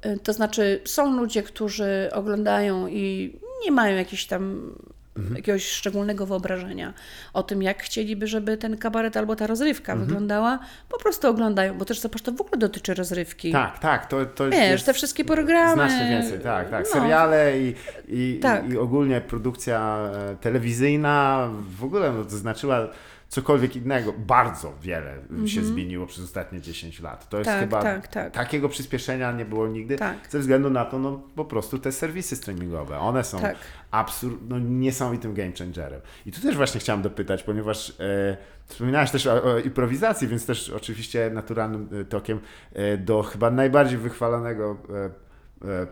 E, 0.02 0.16
To 0.16 0.32
znaczy, 0.32 0.80
są 0.84 1.16
ludzie, 1.16 1.42
którzy 1.42 2.08
oglądają 2.12 2.86
i 2.86 3.34
nie 3.64 3.70
mają 3.72 3.96
jakichś 3.96 4.26
tam 4.26 4.72
Mhm. 5.16 5.36
jakiegoś 5.36 5.66
szczególnego 5.68 6.26
wyobrażenia 6.26 6.94
o 7.32 7.42
tym, 7.42 7.62
jak 7.62 7.82
chcieliby, 7.82 8.26
żeby 8.26 8.56
ten 8.56 8.76
kabaret 8.76 9.16
albo 9.16 9.36
ta 9.36 9.46
rozrywka 9.46 9.92
Mhm. 9.92 10.08
wyglądała. 10.08 10.58
Po 10.88 10.98
prostu 10.98 11.28
oglądają, 11.28 11.78
bo 11.78 11.84
też 11.84 12.00
zobacz, 12.00 12.22
to 12.22 12.32
w 12.32 12.40
ogóle 12.40 12.58
dotyczy 12.58 12.94
rozrywki. 12.94 13.52
Tak, 13.52 13.78
tak, 13.78 14.06
to, 14.06 14.26
to 14.26 14.50
Wiesz, 14.50 14.60
jest 14.70 14.86
te 14.86 14.92
wszystkie 14.94 15.24
programy. 15.24 15.74
znacznie 15.74 16.08
więcej, 16.10 16.40
tak, 16.40 16.70
tak. 16.70 16.84
No. 16.86 16.92
Seriale 17.00 17.58
i, 17.58 17.74
i, 18.08 18.38
Tak. 18.42 18.68
i 18.70 18.76
ogólnie 18.78 19.20
produkcja 19.20 20.10
e, 20.32 20.36
telewizyjna 20.36 21.48
w 21.78 21.84
ogóle 21.84 22.12
no, 22.12 22.24
to 22.24 22.30
znaczyła 22.36 22.88
cokolwiek 23.30 23.76
innego. 23.76 24.12
Bardzo 24.12 24.72
wiele 24.82 25.14
się 25.46 25.64
zmieniło 25.64 26.06
przez 26.06 26.24
ostatnie 26.24 26.60
10 26.60 27.00
lat. 27.00 27.28
To 27.28 27.38
jest 27.38 27.50
Mhm. 27.50 27.68
Tak, 27.70 27.80
chyba 27.80 27.92
tak, 28.00 28.08
tak. 28.08 28.32
takiego 28.32 28.68
przyspieszenia 28.68 29.32
nie 29.32 29.44
było 29.44 29.68
nigdy. 29.68 29.96
Tak. 29.96 30.16
Ze 30.30 30.38
względu 30.38 30.70
na 30.70 30.84
to, 30.84 30.98
no 30.98 31.22
po 31.36 31.44
prostu 31.44 31.78
te 31.78 31.92
serwisy 31.92 32.36
streamingowe, 32.36 32.98
one 32.98 33.24
są 33.24 33.40
Tak. 33.40 33.56
absurd, 33.90 34.36
no, 34.48 34.58
niesamowitym 34.58 35.34
game 35.34 35.52
changerem. 35.58 36.00
I 36.26 36.32
tu 36.32 36.40
też 36.40 36.56
właśnie 36.56 36.80
chciałem 36.80 37.02
dopytać, 37.02 37.42
ponieważ 37.42 37.90
e, 38.00 38.36
wspominałeś 38.66 39.10
też 39.10 39.26
o, 39.26 39.42
o 39.42 39.58
improwizacji, 39.58 40.28
więc 40.28 40.46
też 40.46 40.70
oczywiście 40.70 41.30
naturalnym 41.34 41.88
e, 42.00 42.04
tokiem 42.04 42.40
e, 42.72 42.96
do 42.96 43.22
chyba 43.22 43.50
najbardziej 43.50 43.98
wychwalanego 43.98 44.76
e, 44.90 45.29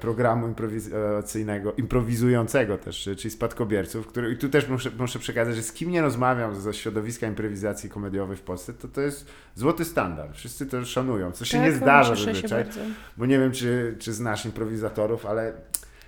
programu 0.01 0.47
improwizacyjnego, 0.47 1.73
improwizującego 1.73 2.79
też, 2.79 3.09
e, 3.09 3.17
czyli 3.17 3.31
Spadkobierców, 3.31 4.07
który, 4.07 4.33
i 4.33 4.37
tu 4.37 4.49
też 4.49 4.69
muszę, 4.69 4.91
muszę 4.99 5.19
przekazać, 5.19 5.57
że 5.57 5.63
z 5.63 5.73
kim 5.73 5.91
nie 5.91 6.03
rozmawiam 6.03 6.61
ze 6.61 6.75
środowiska 6.75 7.27
improwizacji 7.27 7.91
komediowej 7.91 8.37
w 8.37 8.41
Polsce, 8.41 8.73
to 8.73 8.89
to 8.89 9.01
jest 9.01 9.27
złoty 9.55 9.85
standard. 9.85 10.37
Wszyscy 10.37 10.67
to 10.67 10.85
szanują, 10.85 11.33
co 11.33 11.45
się 11.45 11.59
Tak, 11.59 11.67
nie 11.67 11.73
zdarza 11.73 12.17
cieszę 12.17 12.35
się 12.35 12.49
zazwyczaj, 12.49 12.85
bo 13.17 13.27
nie 13.27 13.39
wiem, 13.39 13.53
czy, 13.53 13.97
czy 13.99 14.13
znasz 14.13 14.45
improwizatorów, 14.45 15.27
ale 15.27 15.53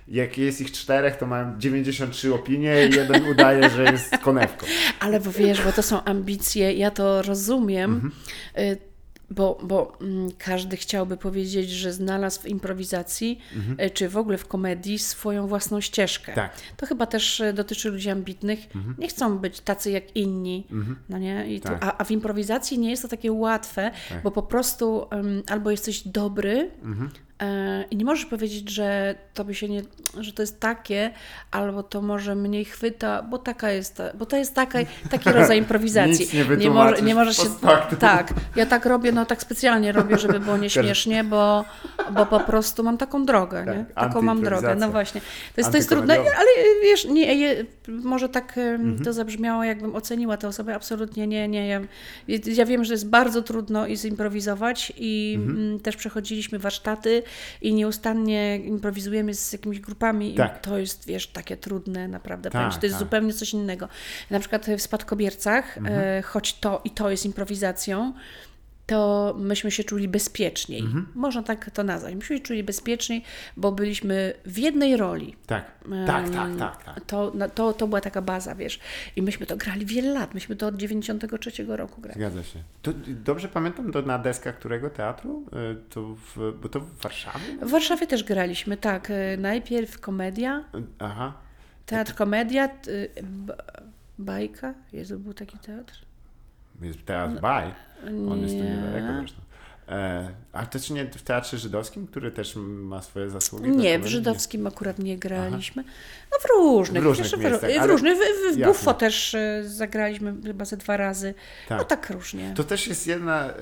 jak 0.07 0.37
jest 0.37 0.61
ich 0.61 0.71
czterech, 0.71 1.15
to 1.15 1.25
mają 1.27 1.59
93 1.59 2.33
opinie 2.33 2.87
i 2.87 2.95
jeden 2.95 3.27
udaje, 3.27 3.69
że 3.69 3.83
jest 3.83 4.17
konewką. 4.17 4.65
Ale 4.99 5.19
bo 5.19 5.31
wiesz, 5.31 5.61
bo 5.61 5.71
to 5.71 5.83
są 5.83 6.03
ambicje, 6.03 6.73
ja 6.73 6.91
to 6.91 7.21
rozumiem, 7.21 7.91
Mhm. 7.93 8.11
Bo, 9.31 9.57
bo 9.63 9.97
mm, 10.01 10.29
każdy 10.37 10.77
chciałby 10.77 11.17
powiedzieć, 11.17 11.69
że 11.69 11.93
znalazł 11.93 12.41
w 12.41 12.45
improwizacji, 12.45 13.39
y, 13.85 13.89
czy 13.89 14.09
w 14.09 14.17
ogóle 14.17 14.37
w 14.37 14.47
komedii 14.47 14.99
swoją 14.99 15.47
własną 15.47 15.81
ścieżkę. 15.81 16.31
Mhm. 16.31 16.49
Tak. 16.49 16.57
To 16.77 16.85
chyba 16.85 17.05
też 17.05 17.39
y, 17.39 17.53
dotyczy 17.53 17.89
ludzi 17.89 18.09
ambitnych. 18.09 18.59
Nie 18.97 19.07
chcą 19.07 19.37
być 19.37 19.59
tacy 19.59 19.91
jak 19.91 20.15
inni, 20.15 20.67
no 21.09 21.17
nie? 21.17 21.47
I 21.55 21.61
tu, 21.61 21.67
Mhm. 21.67 21.79
Tak. 21.79 21.89
a, 21.89 22.01
a 22.01 22.03
w 22.03 22.11
improwizacji 22.11 22.79
nie 22.79 22.89
jest 22.89 23.01
to 23.01 23.07
takie 23.07 23.31
łatwe, 23.31 23.91
bo 24.23 24.31
po 24.31 24.43
prostu 24.43 25.05
em, 25.09 25.43
albo 25.47 25.71
jesteś 25.71 26.07
dobry, 26.07 26.71
Mhm. 26.83 27.07
E, 27.07 27.30
I 27.91 27.97
nie 27.97 28.05
możesz 28.05 28.25
powiedzieć, 28.25 28.69
że 28.69 29.15
to 29.33 29.43
by 29.45 29.55
się 29.55 29.69
nie, 29.69 29.81
że 30.19 30.33
to 30.33 30.43
jest 30.43 30.59
takie, 30.59 31.11
albo 31.51 31.83
to 31.83 32.01
może 32.01 32.35
mniej 32.35 32.65
chwyta, 32.65 33.23
bo 33.23 33.37
taka 33.37 33.71
jest, 33.71 33.95
ta- 33.97 34.13
bo 34.13 34.25
to 34.25 34.37
jest 34.37 34.55
taka, 34.55 34.79
taki 35.09 35.29
rodzaj 35.39 35.57
improwizacji. 35.57 36.11
Nic 36.19 36.33
nie 36.33 36.57
nie, 36.57 36.69
może, 36.69 37.01
nie 37.01 37.15
możesz 37.15 37.37
się. 37.37 37.49
Tak, 37.99 38.33
ja 38.55 38.65
tak 38.65 38.85
robię, 38.85 39.11
no 39.11 39.25
tak 39.25 39.41
specjalnie 39.41 39.91
robię, 39.91 40.17
żeby 40.17 40.39
było 40.39 40.57
nieśmiesznie, 40.67 41.23
bo, 41.23 41.65
bo 42.11 42.25
po 42.25 42.39
prostu 42.39 42.83
mam 42.83 42.97
taką 42.97 43.25
drogę, 43.25 43.65
nie? 43.65 43.85
Tak, 43.85 43.95
Taką 43.95 44.21
mam 44.21 44.43
drogę. 44.43 44.75
No 44.75 44.89
właśnie. 44.89 45.21
To 45.21 45.61
jest, 45.61 45.71
to 45.71 45.77
jest 45.77 45.89
trudne, 45.89 46.13
ale 46.19 46.47
wiesz, 46.83 47.05
nie, 47.05 47.35
je, 47.35 47.65
może 47.87 48.29
tak 48.29 48.57
Mhm. 48.57 49.03
to 49.03 49.13
zabrzmiało, 49.13 49.63
jakbym 49.63 49.95
oceniła 49.95 50.37
tę 50.37 50.47
osobę. 50.47 50.75
Absolutnie 50.75 51.27
nie, 51.27 51.47
nie. 51.47 51.67
Ja, 51.67 51.81
ja 52.45 52.65
wiem, 52.65 52.83
że 52.85 52.93
jest 52.93 53.09
bardzo 53.09 53.41
trudno 53.41 53.87
i 53.87 53.97
zimprowizować 53.97 54.93
i 54.97 55.35
Mhm. 55.39 55.57
mm, 55.57 55.79
też 55.79 55.95
przechodziliśmy 55.95 56.59
warsztaty 56.59 57.23
i 57.61 57.73
nieustannie 57.73 58.57
improwizujemy 58.57 59.33
z 59.33 59.53
jakimiś 59.53 59.79
grupami 59.79 60.33
Tak. 60.33 60.57
i 60.57 60.61
to 60.61 60.77
jest, 60.77 61.05
wiesz, 61.05 61.27
takie 61.27 61.57
trudne 61.57 62.07
naprawdę. 62.07 62.49
Tak, 62.49 62.77
to 62.77 62.85
jest 62.85 62.95
tak. 62.95 62.99
zupełnie 63.05 63.33
coś 63.33 63.53
innego. 63.53 63.87
Na 64.29 64.39
przykład 64.39 64.65
w 64.77 64.81
Spadkobiercach, 64.81 65.77
Mhm. 65.77 65.99
e, 65.99 66.21
choć 66.21 66.59
to 66.59 66.81
i 66.83 66.89
to 66.89 67.09
jest 67.11 67.25
improwizacją, 67.25 68.13
to 68.91 69.35
myśmy 69.39 69.71
się 69.71 69.83
czuli 69.83 70.07
bezpieczniej. 70.07 70.79
Mhm. 70.81 71.07
Można 71.15 71.43
tak 71.43 71.71
to 71.71 71.83
nazwać. 71.83 72.15
Myśmy 72.15 72.37
się 72.37 72.43
czuli 72.43 72.63
bezpieczniej, 72.63 73.23
bo 73.57 73.71
byliśmy 73.71 74.33
w 74.45 74.57
jednej 74.57 74.97
roli. 74.97 75.35
Tak, 75.47 75.71
tak, 76.07 76.29
tak, 76.29 76.49
tak. 76.59 76.83
tak. 76.83 77.05
To, 77.05 77.31
to, 77.55 77.73
to 77.73 77.87
była 77.87 78.01
taka 78.01 78.21
baza, 78.21 78.55
wiesz. 78.55 78.79
I 79.15 79.21
myśmy 79.21 79.45
to 79.45 79.57
grali 79.57 79.85
wiele 79.85 80.13
lat. 80.13 80.33
Myśmy 80.33 80.55
to 80.55 80.67
od 80.67 80.75
93 80.77 81.51
roku 81.67 82.01
grali. 82.01 82.19
Zgadza 82.19 82.43
się. 82.43 82.59
To, 82.81 82.91
dobrze 83.07 83.47
pamiętam, 83.47 83.91
to 83.91 84.01
na 84.01 84.19
deskach 84.19 84.57
którego 84.59 84.89
teatru? 84.89 85.45
Y, 85.73 85.75
To 85.89 86.15
w, 86.35 86.53
bo 86.61 86.69
to 86.69 86.79
w 86.79 86.97
Warszawie? 87.01 87.45
W 87.61 87.69
Warszawie 87.69 88.07
też 88.07 88.23
graliśmy, 88.23 88.77
tak. 88.77 89.09
Y, 89.09 89.37
Najpierw 89.39 89.99
komedia, 89.99 90.63
Aha. 90.99 91.33
teatr 91.85 92.13
komedia, 92.15 92.69
b- 93.23 93.55
bajka. 94.19 94.73
Jezu, 94.93 95.19
był 95.19 95.33
taki 95.33 95.57
teatr. 95.57 95.93
Jest 96.81 97.05
teatr 97.05 97.39
Baj. 97.41 97.73
On 98.31 98.41
jest 98.41 98.53
tu 98.55 98.63
Nie. 98.63 98.69
niedaleko 98.69 99.07
zresztą. 99.19 99.41
E, 99.89 100.29
a 100.53 100.65
to 100.65 100.79
czy 100.79 100.93
nie 100.93 101.05
w 101.05 101.21
teatrze 101.21 101.57
żydowskim, 101.57 102.07
który 102.07 102.31
też 102.31 102.55
ma 102.65 103.01
swoje 103.01 103.29
zasługi? 103.29 103.69
Nie, 103.69 103.99
dla 103.99 104.07
w 104.07 104.09
żydowskim 104.09 104.67
akurat 104.67 104.99
nie 104.99 105.17
graliśmy. 105.17 105.83
No 106.31 106.37
w 106.39 106.45
różnych. 106.49 107.03
W 107.03 107.05
różnych 107.05 107.27
wiesz, 107.27 107.39
miejscach, 107.39 107.71
w, 107.71 107.73
w 107.73 107.77
ale- 107.77 107.87
różnych. 107.91 108.17
W, 108.17 108.55
w. 108.55 108.63
Buffo 108.65 108.93
też 108.93 109.33
y, 109.33 109.63
zagraliśmy 109.65 110.33
chyba 110.43 110.65
ze 110.65 110.77
dwa 110.77 110.97
razy. 110.97 111.33
Tak. 111.69 111.77
No 111.79 111.85
tak 111.85 112.09
różnie. 112.09 112.53
To 112.55 112.63
też 112.63 112.87
jest 112.87 113.07
jedna, 113.07 113.45
e, 113.45 113.53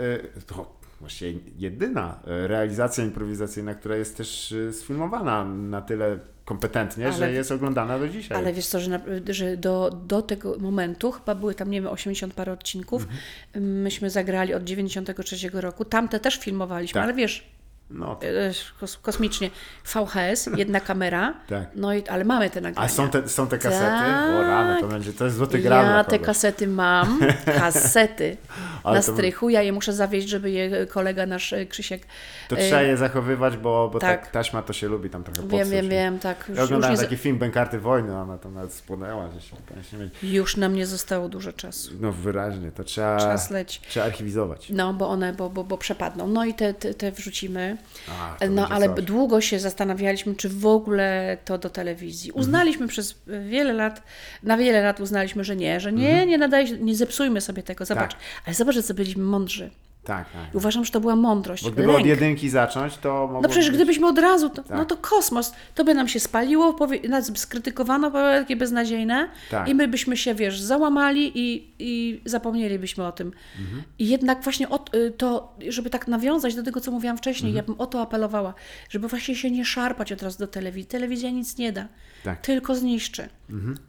to 0.48 0.79
właściwie 1.00 1.40
jedyna 1.58 2.20
e, 2.28 2.48
realizacja 2.48 3.04
improwizacyjna, 3.04 3.76
która 3.76 3.96
jest 3.96 4.18
też 4.18 4.52
e, 4.70 4.74
sfilmowana 4.74 5.46
na 5.46 5.82
tyle 5.82 6.20
kompetentnie, 6.46 7.06
Ale- 7.08 7.16
że 7.18 7.32
jest 7.32 7.52
oglądana 7.52 8.00
do 8.00 8.08
dzisiaj. 8.10 8.38
Ale 8.38 8.54
wiesz 8.54 8.68
co, 8.68 8.80
że, 8.80 8.90
na, 8.90 9.00
że 9.30 9.58
do, 9.58 10.02
do 10.08 10.22
tego 10.22 10.56
momentu, 10.60 11.12
chyba 11.12 11.36
były 11.36 11.56
tam, 11.56 11.72
nie 11.72 11.82
wiem, 11.82 11.92
80 11.92 12.34
parę 12.34 12.52
odcinków, 12.52 13.02
Mhm. 13.04 13.82
myśmy 13.82 14.10
zagrali 14.10 14.54
od 14.54 14.64
93 14.64 15.50
roku. 15.54 15.86
Tamte 15.86 16.20
też 16.20 16.40
filmowaliśmy, 16.40 16.94
Tak. 16.94 17.04
ale 17.04 17.14
wiesz, 17.14 17.48
No, 17.90 18.20
e, 18.22 18.52
kos, 18.80 18.98
kosmicznie. 18.98 19.50
VHS, 19.86 20.50
jedna 20.58 20.80
kamera, 20.80 21.34
tak. 21.48 21.70
no 21.76 21.94
i, 21.94 22.08
ale 22.08 22.26
mamy 22.26 22.50
te 22.50 22.62
nagrania. 22.62 22.86
A 22.86 22.90
są 22.90 23.10
te, 23.10 23.30
są 23.30 23.48
te 23.48 23.58
kasety? 23.58 23.82
Tak. 23.82 24.30
O 24.30 24.42
rano, 24.42 24.82
to 24.82 24.88
będzie, 24.88 25.14
to 25.14 25.26
jest 25.26 25.38
złoty 25.38 25.60
gra 25.60 25.84
Ja 25.84 26.04
te 26.04 26.20
kasety 26.20 26.68
mam, 26.68 27.20
kasety 27.60 28.38
Ale 28.84 28.96
na 28.96 29.02
strychu, 29.02 29.50
ja 29.50 29.62
je 29.62 29.72
muszę 29.72 29.94
zawieźć, 29.94 30.28
żeby 30.28 30.52
je 30.52 30.86
kolega 30.88 31.26
nasz 31.26 31.54
e, 31.54 31.66
Krzysiek... 31.66 32.02
To 32.50 32.58
e, 32.58 32.68
trzeba 32.68 32.82
je 32.82 32.98
zachowywać, 32.98 33.58
bo, 33.58 33.90
bo 33.94 34.00
tak. 34.00 34.22
tak. 34.22 34.32
taśma 34.32 34.62
to 34.62 34.74
się 34.74 34.88
lubi 34.88 35.10
tam 35.10 35.24
trochę 35.24 35.48
Wiem, 35.48 35.70
wiem, 35.70 35.90
wiem, 35.90 36.20
tak. 36.20 36.40
Już, 36.40 36.58
Ja 36.58 36.62
już, 36.62 36.72
oglądałem 36.72 36.96
nie, 36.96 37.04
taki 37.04 37.18
film 37.18 37.38
Bękarty 37.38 37.80
Wojny, 37.80 38.18
ona 38.18 38.38
tam 38.38 38.54
nawet 38.54 38.74
spłonęła, 38.74 39.30
że 39.32 39.42
się 39.42 39.56
nie 39.98 40.04
mieć. 40.04 40.14
już 40.24 40.58
nam 40.58 40.76
nie 40.76 40.86
zostało 40.86 41.30
dużo 41.30 41.54
czasu. 41.54 41.92
No 42.00 42.12
wyraźnie, 42.12 42.72
to 42.72 42.84
trzeba, 42.84 43.18
Czas 43.18 43.50
leci. 43.50 43.82
trzeba 43.90 44.06
archiwizować. 44.06 44.70
No, 44.70 44.94
bo 44.94 45.10
one, 45.10 45.34
bo, 45.34 45.50
bo, 45.50 45.64
bo 45.64 45.78
przepadną. 45.78 46.28
No 46.28 46.46
i 46.46 46.54
te, 46.54 46.74
te, 46.74 46.94
te 46.94 47.12
wrzucimy. 47.12 47.78
A, 48.10 48.36
to 48.40 48.50
No, 48.50 48.68
ale 48.70 48.96
coś. 48.96 49.06
długo 49.06 49.42
się 49.42 49.60
zastanawialiśmy, 49.60 50.36
czy 50.36 50.50
w 50.50 50.66
ogóle 50.66 51.38
to 51.46 51.58
do 51.58 51.70
telewizji. 51.70 52.30
Mhm. 52.30 52.42
Uznaliśmy 52.42 52.88
przez 52.88 53.16
wiele 53.50 53.74
lat, 53.74 54.04
na 54.44 54.58
wiele 54.58 54.82
lat 54.82 55.00
uznaliśmy, 55.00 55.44
że 55.44 55.56
nie, 55.56 55.80
że 55.80 55.94
nie, 55.94 56.26
nie 56.26 56.38
nadaje 56.38 56.72
nie 56.72 56.96
zepsujmy 56.96 57.42
sobie 57.42 57.64
tego, 57.64 57.86
zobacz. 57.86 58.14
Mhm. 58.14 58.22
Tak. 58.36 58.44
Ale 58.46 58.56
zobacz, 58.56 58.76
że 58.76 58.94
byliśmy 58.94 59.24
mądrzy. 59.24 59.70
Tak, 60.10 60.30
tak. 60.32 60.54
I 60.54 60.58
uważam, 60.58 60.86
że 60.86 60.92
to 60.92 61.00
była 61.00 61.16
mądrość. 61.16 61.64
Bo 61.64 61.72
gdyby 61.72 61.88
lęk. 61.88 62.00
od 62.00 62.06
jedynki 62.06 62.50
zacząć, 62.50 62.98
to 62.98 63.14
mogło 63.28 63.42
No 63.42 63.50
przecież 63.50 63.68
być... 63.70 63.76
gdybyśmy 63.76 64.08
od 64.08 64.20
razu, 64.20 64.50
to, 64.50 64.64
Tak. 64.64 64.78
no 64.78 64.86
to 64.86 64.98
kosmos, 64.98 65.54
to 65.76 65.84
by 65.84 65.94
nam 65.94 66.08
się 66.08 66.20
spaliło, 66.20 66.74
powie, 66.74 67.10
nas 67.10 67.32
skrytykowano, 67.38 68.12
było 68.12 68.24
takie 68.24 68.56
beznadziejne 68.56 69.30
Tak. 69.52 69.68
i 69.70 69.76
my 69.76 69.88
byśmy 69.88 70.18
się, 70.18 70.36
wiesz, 70.36 70.62
załamali 70.62 71.32
i, 71.36 71.68
i 71.80 72.22
zapomnielibyśmy 72.26 73.08
o 73.08 73.12
tym. 73.12 73.32
Mhm. 73.60 73.84
I 74.00 74.08
jednak 74.08 74.44
właśnie 74.44 74.70
o, 74.70 74.86
y, 74.96 75.12
to, 75.12 75.56
żeby 75.68 75.90
tak 75.90 76.08
nawiązać 76.08 76.56
do 76.56 76.64
tego, 76.64 76.82
co 76.82 76.92
mówiłam 76.92 77.18
wcześniej, 77.18 77.54
ja 77.54 77.60
Mhm. 77.60 77.66
bym 77.78 77.82
o 77.82 77.88
to 77.88 78.02
apelowała, 78.02 78.54
żeby 78.90 79.08
właśnie 79.08 79.36
się 79.36 79.52
nie 79.52 79.66
szarpać 79.66 80.12
od 80.12 80.24
razu 80.24 80.40
do 80.40 80.48
telewizji. 80.48 80.86
Telewizja 80.90 81.30
nic 81.30 81.58
nie 81.58 81.72
da, 81.72 81.88
Tak. 82.24 82.38
Mhm. 82.40 82.44
tylko 82.46 82.76
zniszczy. 82.76 83.30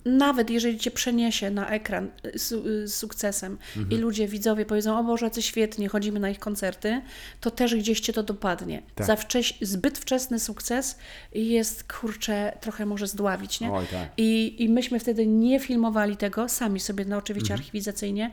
Nawet 0.05 0.51
jeżeli 0.51 0.79
cię 0.79 0.91
przeniesie 0.91 1.51
na 1.51 1.69
ekran 1.69 2.05
y, 2.25 2.29
y, 2.35 2.39
z 2.89 2.95
sukcesem 2.95 3.59
i 3.77 3.79
Mhm. 3.79 4.01
ludzie, 4.01 4.29
widzowie 4.29 4.67
powiedzą, 4.67 4.99
o 4.99 5.05
Boże, 5.05 5.31
co 5.31 5.41
świetnie, 5.41 5.89
chodzimy 5.89 6.21
na 6.21 6.31
ich 6.31 6.39
koncerty, 6.39 7.03
to 7.41 7.51
też 7.51 7.75
gdzieś 7.77 8.01
cię 8.01 8.13
to 8.13 8.23
dopadnie. 8.23 8.83
Tak. 8.95 9.07
Za 9.07 9.17
wcześ, 9.17 9.55
zbyt 9.63 9.99
wczesny 9.99 10.39
sukces 10.39 10.99
jest, 11.35 11.93
kurczę, 11.93 12.59
trochę 12.61 12.87
może 12.87 13.07
zdławić, 13.07 13.61
nie? 13.61 13.73
Oj, 13.73 13.87
tak. 13.91 14.09
I, 14.17 14.57
I 14.65 14.69
myśmy 14.69 15.01
wtedy 15.01 15.27
nie 15.27 15.61
filmowali 15.61 16.17
tego, 16.17 16.49
sami 16.49 16.81
sobie, 16.81 17.05
no 17.05 17.17
oczywiście 17.17 17.53
Mhm. 17.55 17.61
archiwizacyjnie, 17.61 18.31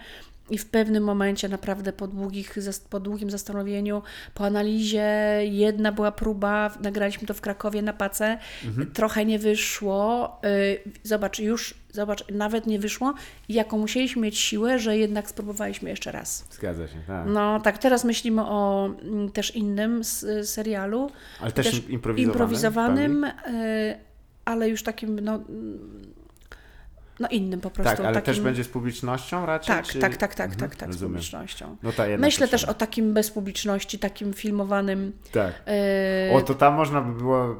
i 0.49 0.57
w 0.57 0.65
pewnym 0.65 1.03
momencie, 1.03 1.49
naprawdę 1.49 1.94
po, 1.94 2.07
długich, 2.07 2.56
po 2.90 2.99
długim 2.99 3.30
zastanowieniu, 3.32 4.02
po 4.34 4.45
analizie, 4.45 5.06
jedna 5.44 5.91
była 5.91 6.11
próba, 6.11 6.72
nagraliśmy 6.84 7.28
to 7.28 7.34
w 7.34 7.41
Krakowie 7.41 7.82
na 7.82 7.94
pace, 7.94 8.38
Mhm. 8.65 8.91
trochę 8.91 9.26
nie 9.26 9.40
wyszło. 9.40 10.38
y, 10.45 10.80
Zobacz, 11.03 11.40
już, 11.40 11.74
zobacz, 11.91 12.24
nawet 12.32 12.68
nie 12.68 12.80
wyszło, 12.80 13.14
i 13.49 13.53
jaką 13.53 13.78
musieliśmy 13.78 14.22
mieć 14.22 14.38
siłę, 14.40 14.80
że 14.80 14.98
jednak 14.98 15.30
spróbowaliśmy 15.30 15.90
jeszcze 15.90 16.11
raz. 16.11 16.45
Zgadza 16.52 16.88
się, 16.88 16.98
tak. 17.07 17.26
No 17.28 17.60
tak, 17.60 17.78
teraz 17.78 18.03
myślimy 18.03 18.41
o 18.41 18.90
mm, 19.03 19.32
też 19.32 19.56
innym 19.56 20.02
serialu. 20.44 21.11
Ale 21.41 21.52
też 21.52 21.84
improwizowanym, 21.90 22.26
improwizowanym, 22.32 23.24
y, 23.24 23.98
ale 24.45 24.69
już 24.69 24.84
takim, 24.84 25.19
no, 25.19 25.40
no 27.19 27.27
innym 27.27 27.61
po 27.61 27.69
prostu. 27.69 27.95
Tak, 27.98 28.06
ale 28.06 28.14
takim, 28.14 28.26
też 28.26 28.41
będzie 28.41 28.64
z 28.64 28.68
publicznością 28.68 29.45
raczej? 29.45 29.76
tak, 29.76 29.85
czy... 29.85 29.99
tak, 29.99 30.18
tak, 30.18 30.35
tak, 30.35 30.52
Mhm, 30.52 30.69
tak, 30.69 30.80
tak, 30.80 30.89
z 30.89 30.91
rozumiem. 30.94 31.14
publicznością. 31.14 31.76
No 31.84 31.91
Myślę 32.18 32.48
też 32.48 32.65
o 32.65 32.73
takim 32.73 33.14
bez 33.14 33.31
publiczności, 33.31 33.99
takim 33.99 34.34
filmowanym. 34.34 35.14
Tak. 35.31 35.53
y, 36.30 36.34
O, 36.34 36.41
to 36.41 36.53
tam 36.56 36.73
można 36.73 37.02
by 37.02 37.18
było 37.18 37.45
e, 37.45 37.53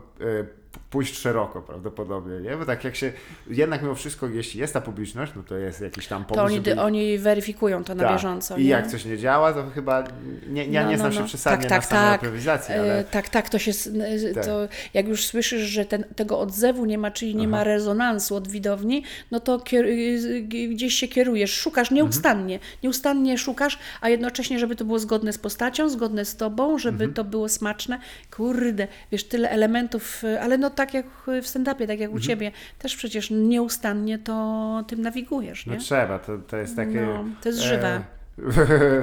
pójść 0.89 1.18
szeroko 1.18 1.61
prawdopodobnie, 1.61 2.39
nie? 2.49 2.57
Bo 2.57 2.65
tak 2.65 2.84
jak 2.84 2.95
się, 2.95 3.14
jednak 3.49 3.81
mimo 3.81 3.95
wszystko, 3.95 4.27
jeśli 4.27 4.59
jest 4.59 4.73
ta 4.73 4.81
publiczność, 4.81 5.31
no 5.35 5.43
to 5.43 5.57
jest 5.57 5.81
jakiś 5.81 6.07
tam 6.07 6.26
to 6.26 6.35
pomysł, 6.35 6.45
oni, 6.55 6.55
żeby... 6.65 6.81
oni 6.81 7.18
weryfikują 7.18 7.84
to 7.84 7.95
na 7.95 8.03
Tak. 8.03 8.14
bieżąco. 8.14 8.57
I 8.57 8.64
nie? 8.64 8.69
jak 8.69 8.88
coś 8.88 9.05
nie 9.05 9.18
działa, 9.18 9.53
to 9.53 9.69
chyba, 9.69 10.03
nie, 10.49 10.65
ja 10.65 10.84
No, 10.84 10.89
nie 10.89 10.95
no, 10.97 10.99
znam 10.99 11.14
się 11.14 11.19
no. 11.19 11.26
przesadnie 11.26 11.68
Tak, 11.69 11.69
na 11.69 11.88
tak, 11.88 11.89
samej 11.89 12.19
tak. 12.47 12.69
E, 12.69 12.80
ale 12.80 13.03
Tak, 13.03 13.30
tak, 13.30 13.49
to 13.49 13.59
się, 13.59 13.72
n- 13.93 14.34
Tak. 14.35 14.45
to 14.45 14.68
jak 14.93 15.07
już 15.07 15.26
słyszysz, 15.26 15.61
że 15.61 15.85
ten, 15.85 16.03
tego 16.15 16.39
odzewu 16.39 16.85
nie 16.85 16.97
ma, 16.97 17.11
czyli 17.11 17.35
nie 17.35 17.47
ma 17.47 17.64
rezonansu 17.64 18.35
od 18.35 18.47
widowni, 18.47 19.03
no 19.31 19.39
to 19.39 19.59
kier, 19.59 19.85
g- 20.41 20.68
gdzieś 20.69 20.93
się 20.93 21.07
kierujesz, 21.07 21.53
szukasz 21.53 21.91
nieustannie, 21.91 22.59
nieustannie 22.84 23.38
szukasz, 23.38 23.80
a 24.01 24.09
jednocześnie, 24.09 24.59
żeby 24.59 24.76
to 24.76 24.85
było 24.85 24.99
zgodne 24.99 25.34
z 25.34 25.38
postacią, 25.38 25.89
zgodne 25.89 26.26
z 26.26 26.35
tobą, 26.35 26.77
żeby 26.80 27.03
Mhm. 27.03 27.14
to 27.14 27.23
było 27.23 27.49
smaczne. 27.49 27.99
Kurde, 28.35 28.88
wiesz, 29.11 29.23
tyle 29.23 29.49
elementów, 29.49 30.23
ale 30.41 30.57
no 30.57 30.69
tak 30.78 30.94
jak 30.94 31.06
w 31.26 31.45
stand-upie, 31.45 31.88
tak 31.88 31.99
jak 31.99 32.10
Mhm. 32.10 32.14
u 32.14 32.20
ciebie, 32.20 32.52
też 32.80 32.95
przecież 32.95 33.30
nieustannie 33.32 34.20
to 34.20 34.84
tym 34.88 35.02
nawigujesz, 35.02 35.66
no 35.66 35.74
nie? 35.74 35.80
trzeba, 35.80 36.20
to, 36.20 36.38
to 36.38 36.58
jest 36.58 36.76
takie... 36.76 37.02
No, 37.02 37.26
to 37.41 37.49
jest 37.49 37.62
żywe. 37.62 38.02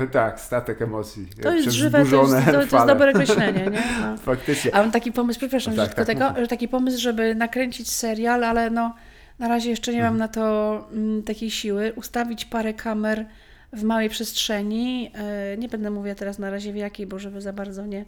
E, 0.03 0.07
tak, 0.13 0.41
statek 0.41 0.83
emocji. 0.83 1.27
To 1.43 1.55
jest 1.55 1.69
żywe, 1.69 2.05
to 2.05 2.23
jest, 2.23 2.47
to, 2.47 2.53
to 2.53 2.61
jest 2.61 2.87
dobre 2.87 3.11
określenie, 3.15 3.65
nie? 3.71 3.83
No. 4.01 4.17
Faktycznie. 4.17 4.75
A 4.75 4.83
mam 4.83 4.91
taki 4.91 5.13
pomysł, 5.13 5.39
przepraszam, 5.41 5.75
Tak, 5.75 5.83
że 5.83 5.95
tylko 5.95 6.05
tak, 6.05 6.19
tego, 6.19 6.41
że 6.41 6.49
taki 6.49 6.69
pomysł, 6.69 7.01
żeby 7.01 7.35
nakręcić 7.35 7.91
serial, 7.91 8.45
ale 8.45 8.71
no 8.71 8.95
na 9.39 9.49
razie 9.49 9.71
jeszcze 9.71 9.93
nie 9.93 10.03
mam 10.03 10.19
na 10.19 10.29
to 10.29 10.89
mm, 10.93 11.23
takiej 11.23 11.51
siły. 11.51 11.93
Ustawić 11.97 12.45
parę 12.45 12.75
kamer 12.75 13.27
w 13.73 13.83
małej 13.83 14.09
przestrzeni. 14.09 15.11
E, 15.15 15.57
nie 15.57 15.69
będę 15.69 15.91
mówiła 15.91 16.15
teraz 16.15 16.39
na 16.39 16.51
razie 16.51 16.73
w 16.73 16.77
jakiej, 16.77 17.07
bo 17.07 17.19
żeby 17.19 17.41
za 17.41 17.53
bardzo 17.53 17.87
nie, 17.87 18.05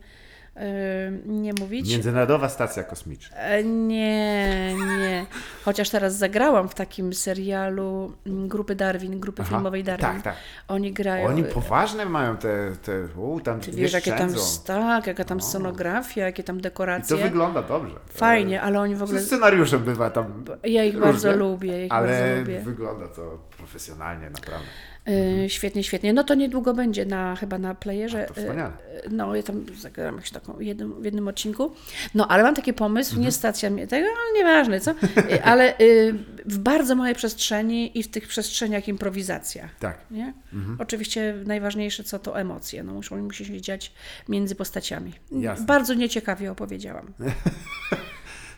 nie 1.27 1.53
mówić. 1.61 1.91
Międzynarodowa 1.93 2.49
Stacja 2.49 2.83
Kosmiczna. 2.83 3.37
E, 3.37 3.65
Nie, 3.65 4.75
nie. 4.99 5.27
Chociaż 5.65 5.91
teraz 5.91 6.17
zagrałam 6.17 6.69
w 6.69 6.75
takim 6.75 7.15
serialu 7.15 8.13
mm, 8.27 8.49
grupy 8.49 8.75
Darwin, 8.75 9.21
grupy 9.21 9.43
Aha, 9.43 9.51
filmowej 9.51 9.85
Darwin. 9.85 10.07
tak, 10.07 10.23
tak. 10.23 10.37
Oni 10.69 10.93
grają. 10.93 11.29
Oni 11.29 11.45
poważne 11.45 12.05
mają 12.07 12.37
te, 12.37 12.73
te 12.83 13.09
u, 13.21 13.41
tam 13.41 13.61
Ty 13.61 13.71
wiesz, 13.73 13.93
jakie 13.93 14.13
tam, 14.13 14.31
tak, 14.67 15.07
jaka 15.07 15.25
tam 15.25 15.41
scenografia, 15.41 16.25
jakie 16.25 16.43
tam 16.45 16.57
I 16.57 16.59
to 16.59 16.63
dekoracje. 16.63 17.17
wygląda 17.17 17.63
dobrze. 17.63 17.95
Fajnie, 18.09 18.63
ale 18.63 18.81
oni 18.81 18.95
w 18.95 19.03
ogóle... 19.03 19.21
Ze 19.21 19.27
scenariuszem 19.27 19.81
bywa 19.85 20.11
tam 20.11 20.45
Ja 20.65 20.85
ich 20.85 20.99
bardzo 20.99 21.37
lubię, 21.37 21.79
ja 21.79 21.85
ich 21.85 21.93
ale 21.93 22.09
bardzo 22.09 22.41
lubię. 22.41 22.61
wygląda 22.61 23.09
to 23.09 23.39
profesjonalnie, 23.57 24.31
naprawdę. 24.31 24.67
Y, 25.09 25.51
Świetnie, 25.51 25.83
świetnie. 25.85 26.13
No 26.13 26.25
to 26.25 26.35
niedługo 26.35 26.75
będzie 26.75 27.07
na, 27.07 27.37
chyba 27.37 27.59
na 27.59 27.75
playerze. 27.75 28.27
Wspaniale. 28.27 28.73
Y, 29.07 29.11
No, 29.11 29.37
ja 29.37 29.43
tam 29.43 29.65
zagram 29.81 30.15
jakąś 30.15 30.31
taką 30.31 30.61
jednym, 30.61 31.03
w 31.03 31.05
jednym 31.05 31.29
odcinku. 31.29 31.73
No, 32.15 32.29
ale 32.29 32.43
mam 32.43 32.55
taki 32.55 32.73
pomysł, 32.73 33.11
Mhm. 33.11 33.25
nie 33.25 33.33
stacja 33.33 33.71
mnie 33.71 33.87
tego, 33.87 34.09
ale 34.09 34.39
nieważne, 34.39 34.81
co? 34.81 34.91
Y, 34.91 35.43
Ale 35.53 35.79
y, 35.81 36.15
w 36.45 36.59
bardzo 36.59 36.95
małej 36.95 37.15
przestrzeni 37.15 37.99
i 37.99 38.03
w 38.03 38.09
tych 38.11 38.29
przestrzeniach 38.29 38.89
improwizacja. 38.89 39.69
Tak. 39.81 39.99
Nie? 40.11 40.35
Mhm. 40.53 40.77
Oczywiście 40.81 41.35
najważniejsze 41.47 42.05
co 42.05 42.19
to 42.19 42.41
emocje. 42.41 42.83
No, 42.85 42.93
muszą, 42.95 43.23
musi 43.23 43.45
się 43.45 43.61
dziać 43.61 43.93
między 44.29 44.55
postaciami. 44.55 45.13
Jasne. 45.33 45.67
Bardzo 45.67 45.95
nieciekawie 45.95 46.51
opowiedziałam. 46.53 47.13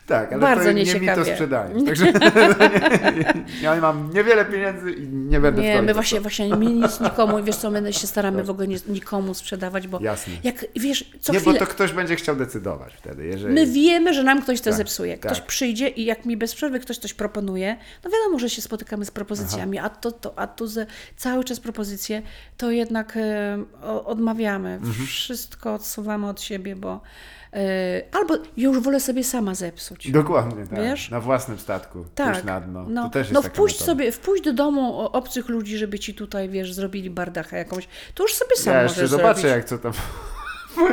Tak, 0.09 0.33
ale 0.33 0.41
Bardzo 0.41 0.63
to 0.65 0.71
nie 0.71 0.73
mi 0.83 0.87
nieciekawie. 0.87 1.25
to 1.25 1.31
sprzedajesz. 1.31 1.83
Także 1.85 2.05
ja 3.61 3.75
mam 3.81 4.13
niewiele 4.13 4.45
pieniędzy 4.45 4.91
i 4.91 5.07
nie 5.07 5.39
będę 5.39 5.61
Nie, 5.61 5.81
my 5.81 5.93
właśnie, 5.93 6.21
właśnie 6.21 6.55
my 6.55 6.65
nic 6.65 6.99
nikomu, 6.99 7.43
wiesz 7.43 7.55
co, 7.55 7.71
my 7.71 7.93
się 7.93 8.07
staramy 8.07 8.43
w 8.43 8.49
ogóle 8.49 8.67
nie, 8.67 8.77
nikomu 8.87 9.33
sprzedawać, 9.33 9.87
bo 9.87 9.99
Jasne. 10.01 10.33
jak, 10.43 10.65
wiesz, 10.75 11.11
co 11.21 11.33
Nie, 11.33 11.39
chwilę, 11.39 11.53
bo 11.53 11.59
to 11.59 11.71
ktoś 11.71 11.93
będzie 11.93 12.15
chciał 12.15 12.35
decydować 12.35 12.93
wtedy, 12.93 13.25
jeżeli... 13.25 13.53
my 13.53 13.67
wiemy, 13.67 14.13
że 14.13 14.23
nam 14.23 14.41
ktoś 14.41 14.59
to 14.61 14.69
Tak, 14.69 14.73
zepsuje. 14.73 15.17
Ktoś 15.17 15.37
tak. 15.37 15.47
przyjdzie 15.47 15.87
i 15.87 16.05
jak 16.05 16.25
mi 16.25 16.37
bez 16.37 16.55
przerwy 16.55 16.79
ktoś 16.79 16.97
coś 16.97 17.13
proponuje, 17.13 17.77
no 18.03 18.09
wiadomo, 18.11 18.39
że 18.39 18.49
się 18.49 18.61
spotykamy 18.61 19.05
z 19.05 19.11
propozycjami, 19.11 19.79
a 19.79 19.89
to, 19.89 20.11
to, 20.11 20.39
a 20.39 20.47
tu 20.47 20.65
cały 21.17 21.43
czas 21.43 21.59
propozycje, 21.59 22.21
to 22.57 22.71
jednak 22.71 23.17
o- 23.83 24.05
odmawiamy. 24.05 24.69
Mhm. 24.69 25.07
Wszystko 25.07 25.73
odsuwamy 25.73 26.27
od 26.29 26.41
siebie, 26.41 26.75
bo 26.75 27.01
albo 28.11 28.37
już 28.57 28.79
wolę 28.79 28.99
sobie 28.99 29.23
sama 29.23 29.55
zepsuć. 29.55 30.11
Dokładnie, 30.11 30.67
tak. 30.67 30.79
Wiesz? 30.79 31.09
Na 31.09 31.19
własnym 31.19 31.59
statku, 31.59 32.05
Tak, 32.15 32.31
pójść 32.31 32.45
na 32.45 32.61
dno. 32.61 32.85
no, 32.89 33.03
to 33.03 33.09
też 33.09 33.21
jest 33.29 33.33
no 33.33 33.41
wpuść 33.41 33.75
metoda. 33.75 33.85
sobie, 33.91 34.11
wpuść 34.11 34.43
do 34.43 34.53
domu 34.53 34.99
obcych 34.99 35.49
ludzi, 35.49 35.77
żeby 35.77 35.99
ci 35.99 36.13
tutaj, 36.15 36.49
wiesz, 36.49 36.73
zrobili 36.73 37.09
bardachę 37.09 37.57
jakąś, 37.57 37.87
to 38.13 38.23
już 38.23 38.33
sobie 38.33 38.55
sam 38.55 38.73
Ja 38.73 38.83
jeszcze 38.83 38.97
możesz 39.01 39.09
zobaczę, 39.09 39.41
zrobić. 39.41 39.55
jak 39.55 39.65
co 39.65 39.77
tam... 39.77 39.91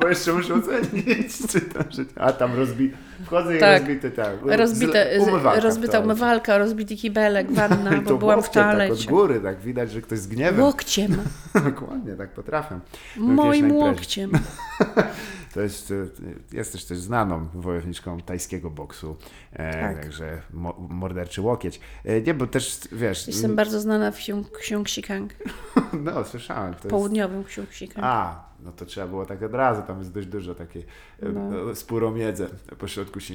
Bo 0.00 0.08
jeszcze 0.08 0.32
muszę 0.32 0.54
ocenić, 0.54 1.38
czy 1.50 1.60
tam. 1.60 1.82
A 2.16 2.32
tam 2.32 2.54
rozbi... 2.56 2.92
Wchodzę 3.32 3.56
i 3.56 3.60
Tak. 3.60 3.78
rozbity 3.82 4.10
tak. 4.10 4.30
Rozbite, 4.42 5.20
z- 5.20 5.28
umywalka 5.28 5.60
rozbita 5.60 5.92
toalecie. 5.92 6.04
umywalka, 6.12 6.58
rozbity 6.58 6.96
kibelek, 6.96 7.52
wanna, 7.56 8.00
bo 8.02 8.08
to 8.10 8.18
byłam 8.18 8.42
w 8.42 8.44
łokcie 8.44 8.54
Tak 8.60 8.66
od 8.72 8.72
toalecie. 8.76 9.08
góry, 9.10 9.40
tak 9.40 9.60
widać, 9.60 9.90
że 9.90 10.00
ktoś 10.02 10.18
z 10.18 10.26
gniewem. 10.26 10.60
Łokciem, 10.62 11.16
Dokładnie, 11.70 12.12
tak 12.14 12.30
potrafię. 12.34 12.80
Moim 13.16 13.72
łokciem. 13.72 14.30
To 15.54 15.60
jest, 15.60 15.90
e, 15.90 15.94
jesteś 16.56 16.84
też 16.84 16.98
znaną 16.98 17.46
wojowniczką 17.54 18.20
tajskiego 18.20 18.70
boksu, 18.70 19.16
e, 19.52 19.72
Tak. 19.72 20.02
także 20.02 20.42
mo, 20.52 20.86
morderczy 20.88 21.42
łokieć. 21.42 21.80
E, 22.04 22.20
nie, 22.20 22.34
bo 22.34 22.46
też, 22.46 22.80
wiesz, 22.92 23.26
Jestem 23.26 23.56
bardzo 23.56 23.80
znana 23.80 24.10
w 24.10 24.18
Xiongxikang, 24.58 25.32
no 25.92 26.24
słyszałem, 26.24 26.72
to 26.74 26.78
jest... 26.78 26.90
południowym 26.90 27.40
Xiongxikang. 27.40 28.04
A, 28.06 28.44
no 28.64 28.72
to 28.72 28.86
trzeba 28.86 29.06
było 29.06 29.26
tak 29.26 29.42
od 29.42 29.54
razu, 29.54 29.82
tam 29.86 29.98
jest 29.98 30.12
dość 30.12 30.26
dużo 30.26 30.54
takiej 30.54 30.86
No. 31.22 31.50
no. 31.50 32.76
pośrodku 32.78 33.20
się. 33.22 33.34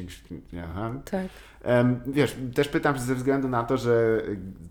Aha. 0.63 0.93
Tak. 1.05 1.27
Wiesz, 2.07 2.35
też 2.55 2.67
pytam 2.67 2.99
ze 2.99 3.15
względu 3.15 3.47
na 3.49 3.63
to, 3.63 3.77
że 3.77 4.21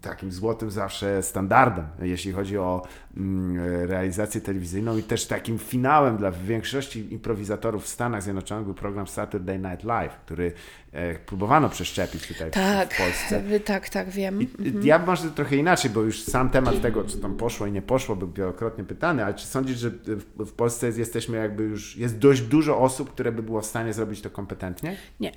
takim 0.00 0.32
złotym 0.32 0.70
zawsze 0.70 1.22
standardem, 1.22 1.84
jeśli 2.02 2.32
chodzi 2.32 2.58
o 2.58 2.82
mm, 3.16 3.58
realizację 3.88 4.40
telewizyjną 4.40 4.96
i 4.98 5.02
też 5.02 5.26
takim 5.26 5.58
finałem 5.58 6.16
dla 6.16 6.30
większości 6.30 7.12
improwizatorów 7.12 7.84
w 7.84 7.88
Stanach 7.88 8.22
Zjednoczonych 8.22 8.64
był 8.64 8.74
program 8.74 9.06
Saturday 9.06 9.58
Night 9.58 9.84
Live, 9.84 10.16
który 10.24 10.52
e, 10.92 11.14
próbowano 11.18 11.68
przeszczepić 11.68 12.28
tutaj 12.28 12.50
w- 12.50 12.54
Tak, 12.54 12.94
w 12.94 12.98
Polsce. 12.98 13.42
tak, 13.60 13.88
tak, 13.88 14.08
wiem. 14.10 14.42
I, 14.42 14.48
Ja 14.82 14.98
może 14.98 15.30
trochę 15.30 15.56
inaczej, 15.56 15.90
bo 15.90 16.02
już 16.02 16.22
sam 16.22 16.50
temat 16.50 16.82
tego, 16.82 17.04
czy 17.04 17.18
tam 17.18 17.34
poszło 17.36 17.66
i 17.66 17.72
nie 17.72 17.82
poszło, 17.82 18.16
był 18.16 18.32
wielokrotnie 18.32 18.84
pytany, 18.84 19.24
ale 19.24 19.34
czy 19.34 19.46
sądzisz, 19.46 19.78
że 19.78 19.90
w, 19.90 20.24
w 20.46 20.52
Polsce 20.52 20.86
jest, 20.86 20.98
jesteśmy 20.98 21.36
jakby 21.36 21.62
już, 21.62 21.96
jest 21.96 22.18
dość 22.18 22.40
dużo 22.42 22.78
osób, 22.78 23.10
które 23.12 23.32
by 23.32 23.42
było 23.42 23.60
w 23.60 23.66
stanie 23.66 23.92
zrobić 23.92 24.20
to 24.20 24.30
kompetentnie? 24.30 24.96
Nie, 25.20 25.32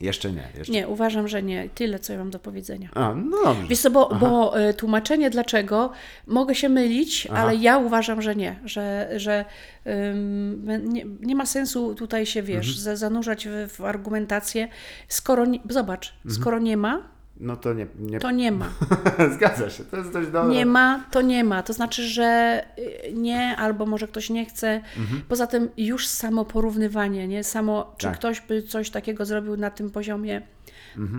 Jeszcze 0.00 0.32
nie. 0.32 0.42
Jeszcze. 0.58 0.72
nie, 0.72 0.88
uważam, 0.88 1.28
że 1.28 1.42
nie. 1.42 1.68
Tyle, 1.74 1.98
co 1.98 2.12
ja 2.12 2.18
mam 2.18 2.30
do 2.30 2.38
powiedzenia. 2.38 2.88
A, 2.94 3.14
no 3.14 3.36
dobrze. 3.44 3.66
Wiesz 3.68 3.80
co, 3.80 3.90
bo, 3.90 4.14
bo 4.20 4.58
e, 4.60 4.74
tłumaczenie 4.74 5.30
dlaczego, 5.30 5.92
mogę 6.26 6.54
się 6.54 6.68
mylić, 6.68 7.28
Aha. 7.30 7.42
ale 7.42 7.56
ja 7.56 7.78
uważam, 7.78 8.22
że 8.22 8.36
nie, 8.36 8.60
że, 8.64 9.10
że 9.16 9.44
ym, 9.86 10.66
nie, 10.92 11.04
nie 11.20 11.34
ma 11.36 11.46
sensu 11.46 11.94
tutaj 11.94 12.26
się, 12.26 12.42
wiesz, 12.42 12.66
Mhm. 12.68 12.76
za- 12.84 12.96
zanurzać 12.96 13.48
w, 13.48 13.68
w 13.76 13.80
argumentację, 13.84 14.68
skoro, 15.08 15.46
nie, 15.46 15.58
zobacz, 15.70 16.14
Mhm. 16.16 16.34
skoro 16.34 16.58
nie 16.58 16.76
ma, 16.76 17.08
No 17.40 17.56
to 17.56 17.74
nie, 17.74 17.86
nie 17.98 18.18
to 18.20 18.30
nie 18.30 18.52
ma. 18.52 18.68
zgadza 19.36 19.70
się, 19.70 19.84
to 19.84 19.96
jest 19.96 20.12
dość 20.12 20.30
dobre. 20.30 20.52
Nie 20.54 20.66
ma, 20.66 21.04
to 21.10 21.22
nie 21.22 21.44
ma. 21.44 21.62
To 21.62 21.72
znaczy, 21.72 22.02
że 22.02 22.60
y, 23.08 23.12
nie, 23.12 23.56
albo 23.56 23.86
może 23.86 24.08
ktoś 24.08 24.30
nie 24.30 24.46
chce. 24.46 24.80
Poza 25.28 25.46
tym 25.46 25.68
już 25.76 26.06
samo 26.06 26.44
porównywanie, 26.44 27.28
nie? 27.28 27.44
Samo, 27.44 27.94
czy 27.98 28.06
Tak. 28.06 28.16
ktoś 28.18 28.40
by 28.40 28.62
coś 28.62 28.90
takiego 28.90 29.24
zrobił 29.24 29.56
na 29.56 29.70
tym 29.70 29.90
poziomie, 29.90 30.42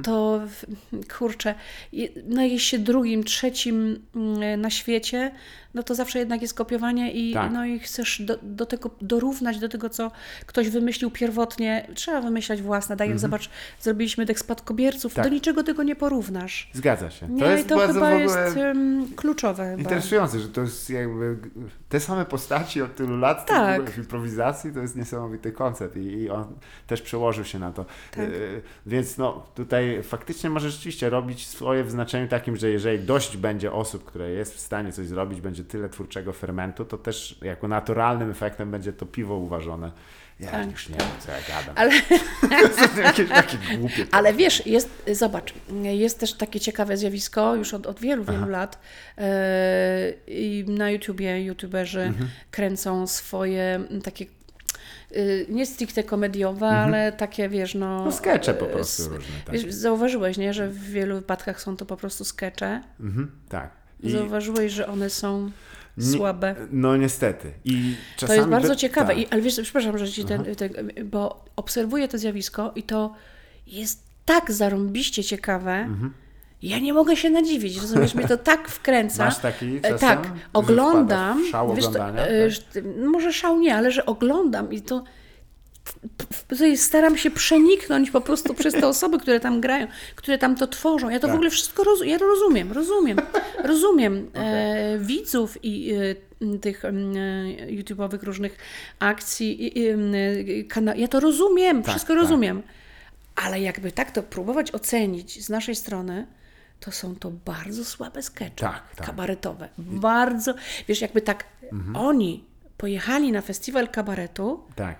to 0.03 0.41
w- 0.47 0.65
kurczę, 1.17 1.55
je- 1.91 2.09
no 2.25 2.41
jest 2.43 2.65
się 2.65 2.79
drugim, 2.79 3.23
trzecim 3.23 3.99
mm, 4.15 4.61
na 4.61 4.69
świecie, 4.69 5.31
no 5.73 5.83
to 5.83 5.95
zawsze 5.95 6.19
jednak 6.19 6.41
jest 6.41 6.53
kopiowanie 6.53 7.11
i, 7.11 7.33
Tak. 7.33 7.51
no 7.51 7.65
i 7.65 7.79
chcesz 7.79 8.21
do, 8.21 8.37
do 8.43 8.65
tego 8.65 8.89
dorównać 9.01 9.59
do 9.59 9.69
tego, 9.69 9.89
co 9.89 10.11
ktoś 10.45 10.69
wymyślił 10.69 11.11
pierwotnie. 11.11 11.87
Trzeba 11.95 12.21
wymyślać 12.21 12.61
własne. 12.61 12.97
Tak 12.97 13.09
jak 13.09 13.19
zobacz, 13.19 13.49
zrobiliśmy 13.81 14.25
tych 14.25 14.39
spadkobierców, 14.39 15.13
Tak. 15.13 15.23
do 15.25 15.29
niczego 15.29 15.63
tego 15.63 15.83
nie 15.83 15.95
porównasz. 15.95 16.69
Zgadza 16.73 17.11
się. 17.11 17.27
Nie, 17.29 17.39
to 17.39 17.51
jest 17.51 17.65
i 17.65 17.69
to 17.69 17.77
bardzo 17.77 17.93
chyba 17.93 18.09
w 18.09 18.13
ogóle 18.21 18.43
jest 18.45 18.57
um, 18.57 19.07
kluczowe. 19.15 19.63
Chyba. 19.69 19.81
interesujące, 19.81 20.39
że 20.39 20.47
to 20.49 20.61
jest 20.61 20.89
jakby 20.89 21.37
te 21.91 21.99
same 21.99 22.25
postaci 22.25 22.81
od 22.81 22.95
tylu 22.95 23.17
lat 23.17 23.45
Tak. 23.45 23.91
w 23.91 23.97
improwizacji, 23.97 24.73
to 24.73 24.79
jest 24.79 24.95
niesamowity 24.95 25.51
koncept 25.51 25.97
i, 25.97 25.99
i 25.99 26.29
on 26.29 26.45
też 26.87 27.01
przełożył 27.01 27.45
się 27.45 27.59
na 27.59 27.71
to. 27.71 27.85
Tak. 28.11 28.23
E, 28.23 28.29
Więc 28.85 29.17
no 29.17 29.45
tutaj 29.55 30.03
faktycznie 30.03 30.49
może 30.49 30.71
rzeczywiście 30.71 31.09
robić 31.09 31.47
swoje 31.47 31.83
w 31.83 31.91
znaczeniu 31.91 32.27
takim, 32.27 32.55
że 32.55 32.69
jeżeli 32.69 32.99
dość 32.99 33.37
będzie 33.37 33.71
osób, 33.71 34.05
które 34.05 34.29
jest 34.29 34.55
w 34.55 34.59
stanie 34.59 34.91
coś 34.91 35.07
zrobić, 35.07 35.41
będzie 35.41 35.63
tyle 35.63 35.89
twórczego 35.89 36.33
fermentu, 36.33 36.85
to 36.85 36.97
też 36.97 37.39
jako 37.41 37.67
naturalnym 37.67 38.31
efektem 38.31 38.71
będzie 38.71 38.93
to 38.93 39.05
piwo 39.05 39.35
uważone. 39.35 39.91
Ja 40.41 40.51
Tak, 40.51 40.71
już 40.71 40.89
nie 40.89 40.95
wiem, 40.97 41.07
co 41.19 41.31
ja 41.31 41.37
gadam. 41.47 41.75
Ale, 41.77 41.91
jakieś 43.35 43.77
głupie. 43.77 44.05
ale 44.11 44.33
wiesz, 44.33 44.65
jest, 44.65 44.89
zobacz, 45.11 45.53
jest 45.83 46.19
też 46.19 46.33
takie 46.33 46.59
ciekawe 46.59 46.97
zjawisko 46.97 47.55
już 47.55 47.73
od, 47.73 47.87
od 47.87 47.99
wielu, 47.99 48.23
wielu 48.23 48.49
lat. 48.49 48.79
E, 49.17 50.13
I 50.27 50.65
na 50.67 50.89
YouTubie 50.91 51.43
youtuberzy 51.43 52.01
Mhm. 52.01 52.29
kręcą 52.51 53.07
swoje 53.07 53.83
takie 54.03 54.25
y, 55.15 55.45
nie 55.49 55.65
stricte 55.65 56.03
komediowe, 56.03 56.67
ale 56.67 57.11
takie, 57.11 57.49
wiesz, 57.49 57.75
no... 57.75 57.85
Mhm. 57.85 58.05
No 58.05 58.11
skecze 58.11 58.53
po 58.53 58.65
e, 58.65 58.69
prostu 58.69 59.03
różne. 59.09 59.35
Tak. 59.45 59.53
Wiesz, 59.55 59.73
zauważyłeś, 59.73 60.37
nie, 60.37 60.53
że 60.53 60.67
w 60.67 60.83
wielu 60.83 61.15
wypadkach 61.15 61.61
są 61.61 61.77
to 61.77 61.85
po 61.85 61.97
prostu 61.97 62.25
skecze. 62.25 62.81
Mhm, 62.99 63.31
tak. 63.49 63.71
I, 64.03 64.11
Zauważyłeś, 64.11 64.71
że 64.71 64.87
one 64.87 65.09
są 65.09 65.51
Nie- 65.97 66.17
słabe. 66.17 66.55
no 66.71 66.97
niestety. 66.97 67.51
I 67.65 67.95
To 68.15 68.19
czasami 68.19 68.37
jest 68.39 68.49
bardzo 68.49 68.69
be- 68.69 68.75
ciekawe, 68.77 69.07
tak. 69.07 69.17
I, 69.17 69.27
ale 69.27 69.41
wiesz, 69.41 69.59
przepraszam, 69.63 69.97
że 69.97 70.09
ci 70.09 70.25
ten, 70.25 70.55
ten, 70.55 70.71
bo 71.05 71.45
obserwuję 71.55 72.07
to 72.07 72.17
zjawisko 72.17 72.71
i 72.75 72.83
to 72.83 73.13
jest 73.67 74.03
tak 74.25 74.51
zarąbiście 74.51 75.23
ciekawe, 75.23 75.71
Mhm. 75.73 76.13
ja 76.61 76.79
nie 76.79 76.93
mogę 76.93 77.15
się 77.15 77.29
nadziwić, 77.29 77.77
rozumiesz, 77.81 78.15
mnie 78.15 78.27
to 78.27 78.37
tak 78.53 78.69
wkręca. 78.69 79.25
Masz 79.25 79.37
taki 79.37 79.77
E, 79.77 79.81
czasem? 79.81 79.99
Tak, 79.99 80.31
oglądam, 80.53 81.45
Szał 81.51 81.75
wiesz, 81.75 81.85
to, 81.85 81.91
e, 81.91 81.97
tak? 81.97 82.15
że- 82.47 82.81
może 83.07 83.33
szał 83.33 83.59
nie, 83.59 83.75
ale 83.75 83.91
że 83.91 84.05
oglądam 84.05 84.73
i 84.73 84.81
to 84.81 84.99
to 84.99 85.03
staram 86.75 87.17
się 87.17 87.31
przeniknąć 87.31 88.11
po 88.11 88.21
prostu 88.21 88.53
przez 88.53 88.73
te 88.73 88.87
osoby, 88.87 89.19
które 89.19 89.39
tam 89.39 89.61
grają, 89.61 89.87
które 90.15 90.37
tam 90.37 90.55
to 90.55 90.67
tworzą. 90.67 91.09
Ja 91.09 91.19
to 91.19 91.21
Tak. 91.27 91.31
w 91.31 91.35
ogóle 91.35 91.49
wszystko 91.49 91.83
rozumiem, 91.83 92.11
ja 92.11 92.17
rozumiem, 92.17 92.71
rozumiem, 92.71 93.17
rozumiem 93.63 94.29
e, 94.33 94.97
widzów 94.99 95.57
i 95.63 95.93
e, 95.93 96.57
tych 96.57 96.85
e, 96.85 96.91
YouTube'owych 97.67 98.23
różnych 98.23 98.57
akcji, 98.99 99.77
i, 99.79 99.87
e, 99.87 99.95
kana- 100.69 100.95
ja 100.95 101.07
to 101.07 101.19
rozumiem, 101.19 101.81
Tak, 101.83 101.89
wszystko 101.91 102.13
tak. 102.13 102.21
rozumiem. 102.21 102.63
Ale 103.35 103.61
jakby 103.61 103.91
tak 103.91 104.11
to 104.11 104.23
próbować 104.23 104.71
ocenić 104.71 105.45
z 105.45 105.49
naszej 105.49 105.75
strony, 105.75 106.27
to 106.79 106.91
są 106.91 107.15
to 107.15 107.31
bardzo 107.45 107.85
słabe 107.85 108.23
skecze 108.23 108.51
Tak, 108.55 108.95
tak. 108.95 109.07
kabaretowe. 109.07 109.69
Bardzo, 109.77 110.53
wiesz, 110.87 111.01
jakby 111.01 111.21
tak 111.21 111.43
oni 111.95 112.43
pojechali 112.77 113.31
na 113.31 113.41
festiwal 113.41 113.87
kabaretu, 113.87 114.63
Tak, 114.75 114.95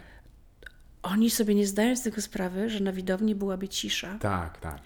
oni 1.04 1.30
sobie 1.30 1.56
nie 1.56 1.68
zdają 1.68 1.96
z 1.96 2.02
tego 2.02 2.22
sprawy, 2.22 2.70
że 2.70 2.80
na 2.80 2.92
widowni 2.92 3.36
byłaby 3.36 3.68
cisza. 3.68 4.18
tak, 4.20 4.58
tak. 4.58 4.82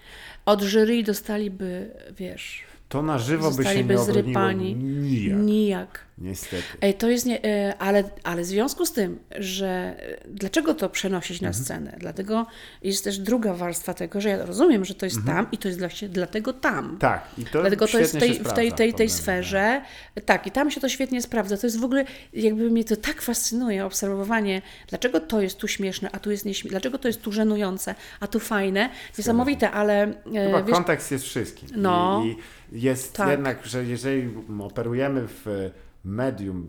Od 0.46 0.62
jury 0.62 1.02
dostaliby, 1.02 1.90
wiesz, 2.16 2.64
To 2.88 3.02
na 3.02 3.18
żywo 3.18 3.50
by 3.50 3.64
się 3.64 3.84
nie 3.84 4.00
obroniło 4.00 4.52
nijak. 4.52 5.38
Nijak. 5.38 6.06
Niestety. 6.18 6.62
Ej, 6.80 6.94
to 6.94 7.08
jest 7.08 7.26
nie, 7.26 7.44
e, 7.44 7.74
ale, 7.78 8.04
ale 8.24 8.42
w 8.42 8.46
związku 8.46 8.86
z 8.86 8.92
tym, 8.92 9.18
że 9.38 9.66
e, 9.68 10.18
dlaczego 10.28 10.74
to 10.74 10.88
przenosić 10.90 11.36
Mhm. 11.36 11.52
na 11.52 11.64
scenę? 11.64 11.96
Dlatego 11.98 12.46
jest 12.82 13.04
też 13.04 13.18
druga 13.18 13.54
warstwa 13.54 13.94
tego, 13.94 14.20
że 14.20 14.28
ja 14.28 14.46
rozumiem, 14.46 14.84
że 14.84 14.94
to 14.94 15.06
jest 15.06 15.16
Mhm. 15.16 15.36
tam 15.36 15.46
i 15.52 15.58
to 15.58 15.68
jest 15.68 15.80
właśnie 15.80 16.08
dlatego 16.08 16.52
tam. 16.52 16.96
Tak, 16.98 17.26
i 17.38 17.44
to 17.44 17.60
Dlatego 17.60 17.86
to 17.88 17.98
jest 17.98 18.18
tej, 18.18 18.34
w 18.34 18.52
tej, 18.52 18.72
tej, 18.72 18.94
tej 18.94 19.10
sferze. 19.10 19.82
Tak, 20.24 20.46
i 20.46 20.50
tam 20.50 20.70
się 20.70 20.80
to 20.80 20.88
świetnie 20.88 21.22
sprawdza. 21.22 21.56
To 21.56 21.66
jest 21.66 21.80
w 21.80 21.84
ogóle, 21.84 22.04
jakby 22.32 22.70
mnie 22.70 22.84
to 22.84 22.96
tak 22.96 23.22
fascynuje, 23.22 23.84
obserwowanie, 23.84 24.62
dlaczego 24.88 25.20
to 25.20 25.40
jest 25.40 25.56
tu 25.58 25.68
śmieszne, 25.68 26.10
a 26.12 26.18
tu 26.18 26.30
jest 26.30 26.44
nieśmieszne, 26.44 26.70
dlaczego 26.70 26.98
to 26.98 27.08
jest 27.08 27.22
tu 27.22 27.32
żenujące, 27.32 27.94
a 28.20 28.26
tu 28.26 28.40
fajne. 28.40 28.90
Niesamowite, 29.18 29.70
ale 29.70 30.02
e, 30.02 30.46
Chyba 30.46 30.62
wiesz, 30.62 30.74
kontekst 30.74 31.10
jest 31.10 31.24
wszystkim. 31.24 31.68
No. 31.76 32.22
I, 32.26 32.28
i 32.30 32.36
jest 32.72 33.12
Tak. 33.16 33.30
jednak, 33.30 33.66
że 33.66 33.84
jeżeli 33.84 34.30
operujemy 34.60 35.24
w 35.28 35.70
medium, 36.04 36.66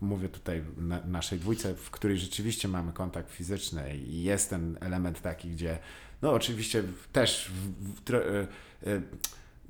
mówię 0.00 0.28
tutaj 0.28 0.62
na 0.76 1.00
naszej 1.06 1.38
dwójce, 1.38 1.74
w 1.74 1.90
której 1.90 2.18
rzeczywiście 2.18 2.68
mamy 2.68 2.92
kontakt 2.92 3.30
fizyczny 3.32 3.96
i 3.96 4.22
jest 4.22 4.50
ten 4.50 4.76
element 4.80 5.20
taki, 5.22 5.50
gdzie 5.50 5.78
no 6.22 6.32
oczywiście 6.32 6.82
też 7.12 7.50
w, 7.54 7.84
w, 8.00 8.04
tro- 8.04 8.22
e, 8.86 8.92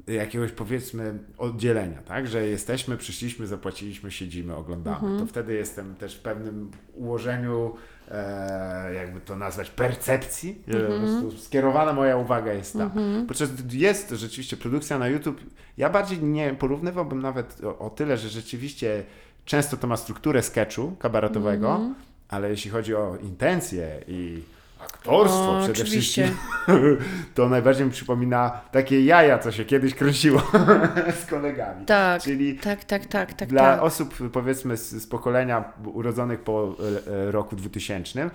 e, 0.08 0.12
jakiegoś 0.14 0.52
powiedzmy 0.52 1.18
oddzielenia, 1.38 2.02
tak, 2.02 2.28
że 2.28 2.46
jesteśmy, 2.46 2.96
przyszliśmy, 2.96 3.46
zapłaciliśmy, 3.46 4.10
siedzimy, 4.10 4.54
oglądamy, 4.56 4.96
Mhm. 4.98 5.18
to 5.18 5.26
wtedy 5.26 5.54
jestem 5.54 5.94
też 5.94 6.14
w 6.16 6.20
pewnym 6.20 6.70
ułożeniu 6.94 7.74
e, 8.10 8.94
jakby 8.94 9.20
to 9.20 9.36
nazwać, 9.36 9.70
percepcji, 9.70 10.62
Mhm. 10.68 11.00
prostu 11.00 11.38
skierowana 11.38 11.92
moja 11.92 12.16
uwaga 12.16 12.52
jest 12.52 12.72
tam. 12.78 12.90
Podczas 13.28 13.52
gdy 13.52 13.76
jest 13.76 14.10
rzeczywiście 14.10 14.56
produkcja 14.56 14.98
na 14.98 15.08
YouTube, 15.08 15.40
ja 15.78 15.90
bardziej 15.90 16.22
nie 16.22 16.54
porównywałbym 16.54 17.22
nawet 17.22 17.60
o, 17.64 17.78
o 17.78 17.90
tyle, 17.90 18.16
że 18.16 18.28
rzeczywiście 18.28 19.04
często 19.44 19.76
to 19.76 19.86
ma 19.86 19.96
strukturę 19.96 20.42
sketchu 20.42 20.96
kabaretowego, 20.98 21.70
Mhm. 21.70 21.94
ale 22.28 22.50
jeśli 22.50 22.70
chodzi 22.70 22.94
o 22.94 23.16
intencje 23.22 24.04
i 24.08 24.42
aktorstwo 24.84 25.58
O, 25.58 25.62
przede 25.62 25.82
oczywiście. 25.82 26.22
wszystkim, 26.24 26.96
to 27.34 27.48
najbardziej 27.48 27.86
mi 27.86 27.92
przypomina 27.92 28.60
takie 28.72 29.04
jaja, 29.04 29.38
co 29.38 29.52
się 29.52 29.64
kiedyś 29.64 29.94
kręciło 29.94 30.42
z 31.22 31.26
kolegami. 31.30 31.86
tak, 31.86 32.22
Czyli 32.22 32.58
tak, 32.58 32.84
tak, 32.84 33.06
tak, 33.06 33.34
tak, 33.34 33.48
dla 33.48 33.62
tak. 33.62 33.82
osób 33.82 34.14
powiedzmy 34.32 34.76
z, 34.76 34.90
z 34.90 35.06
pokolenia 35.06 35.72
urodzonych 35.84 36.40
po 36.40 36.76
e, 37.08 37.28
e, 37.28 37.30
roku 37.30 37.56
2000 37.56 38.30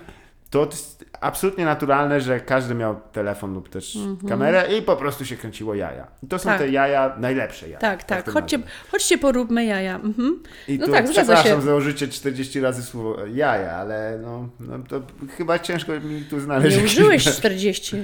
to 0.50 0.64
jest 0.66 1.04
absolutnie 1.20 1.64
naturalne, 1.64 2.20
że 2.20 2.40
każdy 2.40 2.74
miał 2.74 3.00
telefon 3.12 3.54
lub 3.54 3.68
też 3.68 3.96
Mhm. 3.96 4.28
kamerę 4.28 4.78
i 4.78 4.82
po 4.82 4.96
prostu 4.96 5.24
się 5.24 5.36
kręciło 5.36 5.74
jaja. 5.74 6.06
I 6.22 6.26
to 6.26 6.38
są 6.38 6.44
Tak. 6.44 6.58
te 6.58 6.68
jaja, 6.68 7.16
najlepsze 7.18 7.66
jaja. 7.66 7.78
Tak, 7.78 8.04
tak. 8.04 8.30
Chodźcie, 8.30 8.58
chodźcie 8.90 9.18
poróbmy 9.18 9.64
jaja. 9.64 9.94
Mhm. 9.96 10.42
I 10.68 10.78
No 10.78 10.86
tu 10.86 10.92
tak, 10.92 11.10
przepraszam 11.10 11.60
za 11.62 11.74
użycie 11.74 12.08
40 12.08 12.60
razy 12.60 12.82
słowa 12.82 13.22
jaja, 13.34 13.72
ale 13.72 14.18
no, 14.22 14.48
no 14.60 14.78
to 14.88 15.02
chyba 15.36 15.58
ciężko 15.58 15.92
mi 16.00 16.22
tu 16.22 16.40
znaleźć. 16.40 16.76
Nie 16.78 16.84
użyłeś 16.84 17.24
40. 17.24 17.96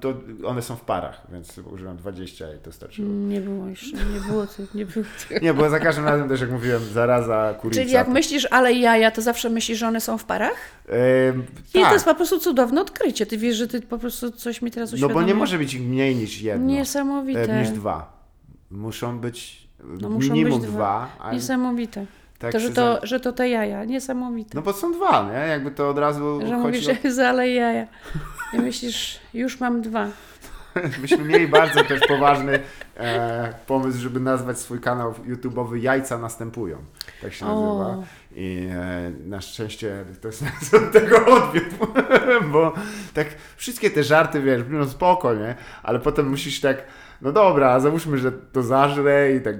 To 0.00 0.14
one 0.44 0.62
są 0.62 0.76
w 0.76 0.80
parach, 0.80 1.20
więc 1.32 1.58
użyłem 1.58 1.96
20 1.96 2.54
i 2.54 2.58
to 2.58 2.72
starczyło. 2.72 3.08
Nie 3.08 3.40
było 3.40 3.66
jeszcze, 3.68 3.96
nie 3.96 4.20
było 4.28 4.46
tych, 4.46 4.74
nie 4.74 4.86
było 4.86 5.04
tych. 5.28 5.42
Nie, 5.42 5.54
bo 5.54 5.70
za 5.70 5.78
każdym 5.80 6.04
razem 6.04 6.28
też 6.28 6.40
jak 6.40 6.50
mówiłem, 6.50 6.82
zaraza, 6.84 7.54
kurica. 7.60 7.80
Czyli 7.82 7.92
jak 7.92 8.06
to- 8.06 8.12
myślisz, 8.12 8.48
ale 8.50 8.72
jaja, 8.72 9.10
to 9.10 9.22
zawsze 9.22 9.50
myślisz, 9.50 9.78
że 9.78 9.88
one 9.88 10.00
są 10.00 10.18
w 10.18 10.24
parach? 10.24 10.54
Ym, 11.34 11.42
I 11.70 11.72
to 11.72 11.80
tak, 11.82 11.92
jest 11.92 12.04
po 12.04 12.14
prostu 12.14 12.38
cudowne 12.38 12.80
odkrycie. 12.80 13.26
Ty 13.26 13.38
wiesz, 13.38 13.56
że 13.56 13.68
ty 13.68 13.80
po 13.80 13.98
prostu 13.98 14.30
coś 14.30 14.62
mi 14.62 14.70
teraz 14.70 14.90
no 14.90 14.94
uświadomiłeś. 14.94 15.24
bo 15.24 15.28
nie 15.28 15.34
może 15.34 15.58
być 15.58 15.76
mniej 15.78 16.16
niż 16.16 16.40
jedno. 16.42 16.66
Niesamowite. 16.66 17.42
E, 17.56 17.60
niż 17.60 17.70
dwa. 17.70 18.18
Muszą 18.70 19.18
być 19.18 19.68
No 19.84 20.10
muszą 20.10 20.32
minimum 20.32 20.60
być 20.60 20.70
dwa. 20.70 21.08
dwa. 21.18 21.32
Niesamowite. 21.32 22.06
tak 22.38 22.52
to, 22.52 22.60
że 22.60 22.68
to, 22.70 22.74
za- 23.00 23.06
że 23.06 23.20
to 23.20 23.32
te 23.32 23.48
jaja. 23.48 23.84
Niesamowite. 23.84 24.50
No 24.54 24.62
bo 24.62 24.72
są 24.72 24.92
dwa, 24.92 25.30
nie? 25.32 25.48
Jakby 25.48 25.70
to 25.70 25.88
od 25.90 25.98
razu 25.98 26.40
że 26.46 26.56
mówisz, 26.56 26.84
że 27.04 27.12
zalej 27.12 27.54
jaja. 27.54 27.86
I 28.52 28.58
myślisz, 28.58 29.20
już 29.34 29.60
mam 29.60 29.82
dwa. 29.82 30.04
o... 30.04 30.48
Myśmy 31.02 31.24
mieli 31.24 31.48
bardzo 31.48 31.84
też 31.84 32.00
poważny 32.08 32.60
e, 32.96 33.54
pomysł, 33.66 33.98
żeby 33.98 34.20
nazwać 34.20 34.58
swój 34.58 34.80
kanał 34.80 35.12
YouTube'owy 35.12 35.74
Jajca 35.76 36.18
Następują. 36.18 36.78
Tak 37.22 37.32
się 37.32 37.46
O. 37.46 37.78
nazywa. 37.78 38.06
I 38.32 38.68
e, 38.72 39.12
na 39.26 39.40
szczęście 39.40 40.04
to 40.20 40.28
jest 40.28 40.44
od 40.74 40.92
tego 40.92 41.26
odwiódł, 41.26 41.76
bo 42.52 42.72
tak 43.14 43.26
wszystkie 43.56 43.90
te 43.90 44.04
żarty, 44.04 44.42
wiesz, 44.42 44.62
no 44.68 44.86
spoko, 44.86 45.34
nie? 45.34 45.54
Ale 45.82 45.98
potem 46.00 46.28
musisz 46.28 46.60
tak, 46.60 46.84
no 47.22 47.32
dobra, 47.32 47.80
załóżmy, 47.80 48.18
że 48.18 48.32
to 48.32 48.62
zażre 48.62 49.32
i 49.32 49.40
tak 49.40 49.56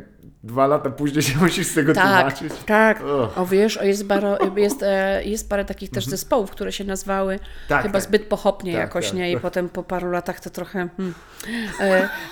dwa 0.49 0.67
lata 0.67 0.91
później 0.91 1.23
się 1.23 1.39
musisz 1.39 1.67
z 1.67 1.75
tego 1.75 1.95
Tak, 1.95 2.05
tłumaczyć. 2.05 2.53
tak. 2.67 3.01
Ugh. 3.01 3.39
O 3.39 3.47
wiesz, 3.47 3.77
o, 3.77 3.85
jest, 3.85 4.07
baro, 4.07 4.39
jest, 4.57 4.83
e, 4.83 5.25
jest 5.25 5.49
parę 5.49 5.65
takich 5.65 5.91
też 5.91 6.05
zespołów, 6.07 6.51
które 6.51 6.73
się 6.73 6.85
nazwały 6.85 7.33
Mhm. 7.33 7.51
Tak, 7.69 7.83
chyba 7.83 7.93
tak. 7.93 8.03
zbyt 8.03 8.23
pochopnie 8.27 8.73
Tak, 8.73 8.81
jakoś, 8.81 9.07
tak. 9.07 9.15
nie? 9.15 9.33
I 9.33 9.41
potem 9.41 9.69
po 9.69 9.83
paru 9.83 10.11
latach 10.11 10.41
to 10.41 10.51
trochę... 10.51 10.89
Hmm. 10.97 11.15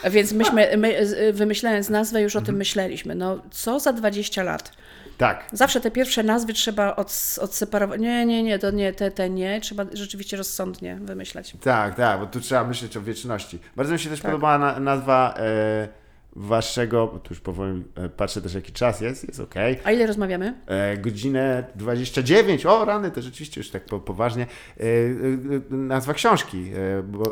E, 0.02 0.10
więc 0.10 0.32
myśmy, 0.32 0.76
my, 0.76 1.06
z- 1.06 1.36
wymyślając 1.36 1.88
nazwę, 1.88 2.22
już 2.22 2.36
o 2.36 2.38
Mhm. 2.38 2.46
tym 2.46 2.56
myśleliśmy. 2.56 3.14
No, 3.14 3.38
co 3.50 3.80
za 3.80 3.92
20 3.92 4.42
lat? 4.42 4.72
Tak, 5.18 5.44
Zawsze 5.52 5.80
te 5.80 5.90
pierwsze 5.90 6.22
nazwy 6.22 6.52
trzeba 6.52 6.96
od, 6.96 7.36
odseparować. 7.40 8.00
Nie, 8.00 8.26
nie, 8.26 8.42
nie, 8.42 8.58
to 8.58 8.70
nie, 8.70 8.92
te, 8.92 9.10
te 9.10 9.30
nie. 9.30 9.60
Trzeba 9.60 9.84
rzeczywiście 9.92 10.36
rozsądnie 10.36 10.98
wymyślać. 11.02 11.52
Tak, 11.60 11.94
tak, 11.94 12.20
bo 12.20 12.26
tu 12.26 12.40
trzeba 12.40 12.64
myśleć 12.64 12.96
o 12.96 13.00
wieczności. 13.02 13.58
Bardzo 13.76 13.92
mi 13.92 13.98
się 13.98 14.10
też 14.10 14.20
Tak. 14.20 14.30
podobała 14.30 14.58
na, 14.58 14.80
nazwa 14.80 15.34
e, 15.38 15.88
waszego, 16.36 17.20
tu 17.22 17.34
już 17.34 17.40
powoli 17.40 17.84
e, 17.94 18.08
patrzę 18.08 18.42
też 18.42 18.54
jaki 18.54 18.72
czas 18.72 19.00
jest, 19.00 19.28
jest 19.28 19.40
ok. 19.40 19.54
A 19.84 19.92
ile 19.92 20.06
rozmawiamy? 20.06 20.54
E, 20.66 20.96
godzinę 20.96 21.64
29, 21.74 22.66
o 22.66 22.84
rany, 22.84 23.10
to 23.10 23.22
rzeczywiście 23.22 23.60
już 23.60 23.70
tak 23.70 23.84
po, 23.84 24.00
poważnie. 24.00 24.42
E, 24.80 24.82
e, 24.82 25.76
nazwa 25.76 26.14
książki, 26.14 26.70
e, 26.98 27.02
bo, 27.02 27.24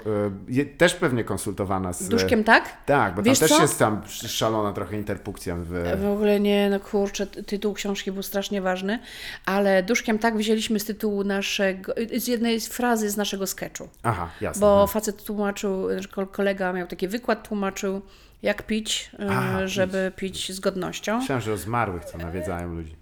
e, 0.60 0.64
też 0.64 0.94
pewnie 0.94 1.24
konsultowana 1.24 1.92
z... 1.92 2.08
Duszkiem 2.08 2.44
tak? 2.44 2.84
Tak, 2.86 3.14
bo 3.14 3.22
Wiesz 3.22 3.38
tam 3.38 3.48
też 3.48 3.56
co? 3.56 3.62
jest 3.62 3.78
tam 3.78 4.02
szalona 4.08 4.72
trochę 4.72 4.96
interpunkcja 4.96 5.56
w... 5.56 6.00
W 6.02 6.06
ogóle 6.06 6.40
nie, 6.40 6.70
no 6.70 6.80
kurczę, 6.80 7.26
ty- 7.26 7.42
tytuł 7.42 7.74
książki 7.74 8.12
był 8.12 8.22
strasznie 8.22 8.62
ważny, 8.62 8.98
ale 9.46 9.82
duszkiem 9.82 10.18
tak 10.18 10.36
wzięliśmy 10.36 10.80
z 10.80 10.84
tytułu 10.84 11.24
naszego, 11.24 11.94
z 12.18 12.28
jednej 12.28 12.60
z 12.60 12.68
frazy 12.68 13.10
z 13.10 13.16
naszego 13.16 13.46
sketchu. 13.46 13.88
Aha, 14.02 14.28
jasne. 14.40 14.60
Bo 14.60 14.86
facet 14.86 15.24
tłumaczył, 15.24 15.86
ko- 16.14 16.26
kolega 16.26 16.72
miał 16.72 16.86
taki 16.86 17.08
wykład, 17.08 17.48
tłumaczył 17.48 18.02
jak 18.44 18.62
pić, 18.62 19.10
e, 19.18 19.30
A, 19.30 19.66
żeby 19.66 20.12
pić 20.16 20.52
z 20.52 20.60
godnością. 20.60 21.18
Myślałem, 21.18 21.42
że 21.42 21.52
o 21.52 21.56
zmarłych, 21.56 22.04
co 22.04 22.18
nawiedzają 22.18 22.74
ludzi. 22.74 22.96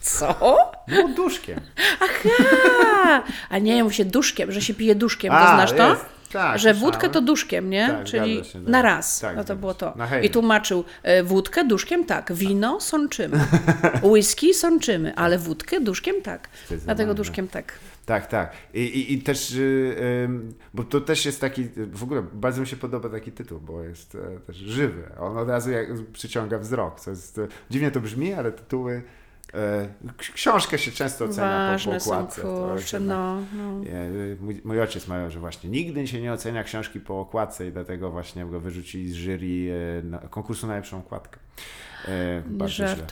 Co? 0.00 0.34
No, 0.88 1.08
duszkiem. 1.08 1.60
A, 2.86 3.22
a 3.48 3.58
nie, 3.58 3.84
mówi 3.84 3.96
się 3.96 4.04
duszkiem, 4.04 4.52
że 4.52 4.62
się 4.62 4.74
pije 4.74 4.94
duszkiem, 4.94 5.32
to 5.32 5.38
A, 5.38 5.54
znasz 5.54 5.72
to? 5.72 5.90
jest. 5.90 6.04
Tak, 6.32 6.58
że 6.58 6.62
słyszałem. 6.62 6.80
wódkę 6.80 7.08
to 7.08 7.20
duszkiem, 7.20 7.70
nie? 7.70 7.88
Tak, 7.88 8.04
Czyli 8.04 8.44
się, 8.44 8.52
tak. 8.52 8.62
na 8.68 8.82
raz. 8.82 9.20
Tak, 9.20 9.36
no 9.36 9.44
to 9.44 9.56
było 9.56 9.74
to. 9.74 9.94
I 10.22 10.30
tłumaczył 10.30 10.84
e, 11.02 11.22
wódkę 11.22 11.64
duszkiem 11.64 12.04
tak, 12.04 12.32
wino 12.32 12.80
sączymy, 12.80 13.40
whisky 14.12 14.54
sączymy, 14.54 15.14
ale 15.16 15.38
wódkę 15.38 15.80
duszkiem 15.80 16.22
tak. 16.22 16.48
Dlatego 16.84 17.14
duszkiem 17.14 17.48
tak. 17.48 17.72
Tak, 18.08 18.26
tak. 18.26 18.52
I, 18.74 18.80
i, 18.80 19.12
i 19.14 19.22
też, 19.22 19.50
y, 19.54 19.96
ym, 20.24 20.54
bo 20.74 20.84
to 20.84 21.00
też 21.00 21.26
jest 21.26 21.40
taki, 21.40 21.68
w 21.92 22.02
ogóle 22.02 22.22
bardzo 22.32 22.60
mi 22.60 22.66
się 22.66 22.76
podoba 22.76 23.08
taki 23.08 23.32
tytuł, 23.32 23.60
bo 23.60 23.82
jest 23.82 24.14
e, 24.14 24.40
też 24.40 24.56
żywy. 24.56 25.10
On 25.20 25.38
od 25.38 25.48
razu 25.48 25.70
jak, 25.70 25.88
przyciąga 26.12 26.58
wzrok. 26.58 27.00
Co 27.00 27.10
jest, 27.10 27.38
e, 27.38 27.48
dziwnie 27.70 27.90
to 27.90 28.00
brzmi, 28.00 28.32
ale 28.32 28.52
tytuły, 28.52 29.02
e, 29.54 29.88
książkę 30.16 30.78
się 30.78 30.90
często 30.90 31.24
ocenia 31.24 31.48
po, 31.48 31.66
po 31.66 31.72
Ważne 31.72 32.00
są, 32.00 32.10
okładce. 32.10 32.42
Jest 32.42 32.52
kurczę, 32.52 33.00
no. 33.00 33.42
no. 33.56 33.80
Mój, 34.40 34.60
mój 34.64 34.80
ojciec 34.80 35.08
mawiał, 35.08 35.30
że 35.30 35.40
właśnie 35.40 35.70
nigdy 35.70 36.06
się 36.06 36.20
nie 36.20 36.32
ocenia 36.32 36.64
książki 36.64 37.00
po 37.00 37.20
okładce 37.20 37.68
i 37.68 37.72
dlatego 37.72 38.10
właśnie 38.10 38.46
go 38.46 38.60
wyrzucili 38.60 39.10
z 39.10 39.14
jury 39.14 39.72
na, 40.04 40.18
konkursu 40.18 40.66
na 40.66 40.72
najlepszą 40.72 40.98
okładkę. 40.98 41.38
E, 42.08 42.42
Nie 42.50 42.58
bardzo 42.58 42.74
źle. 42.74 43.06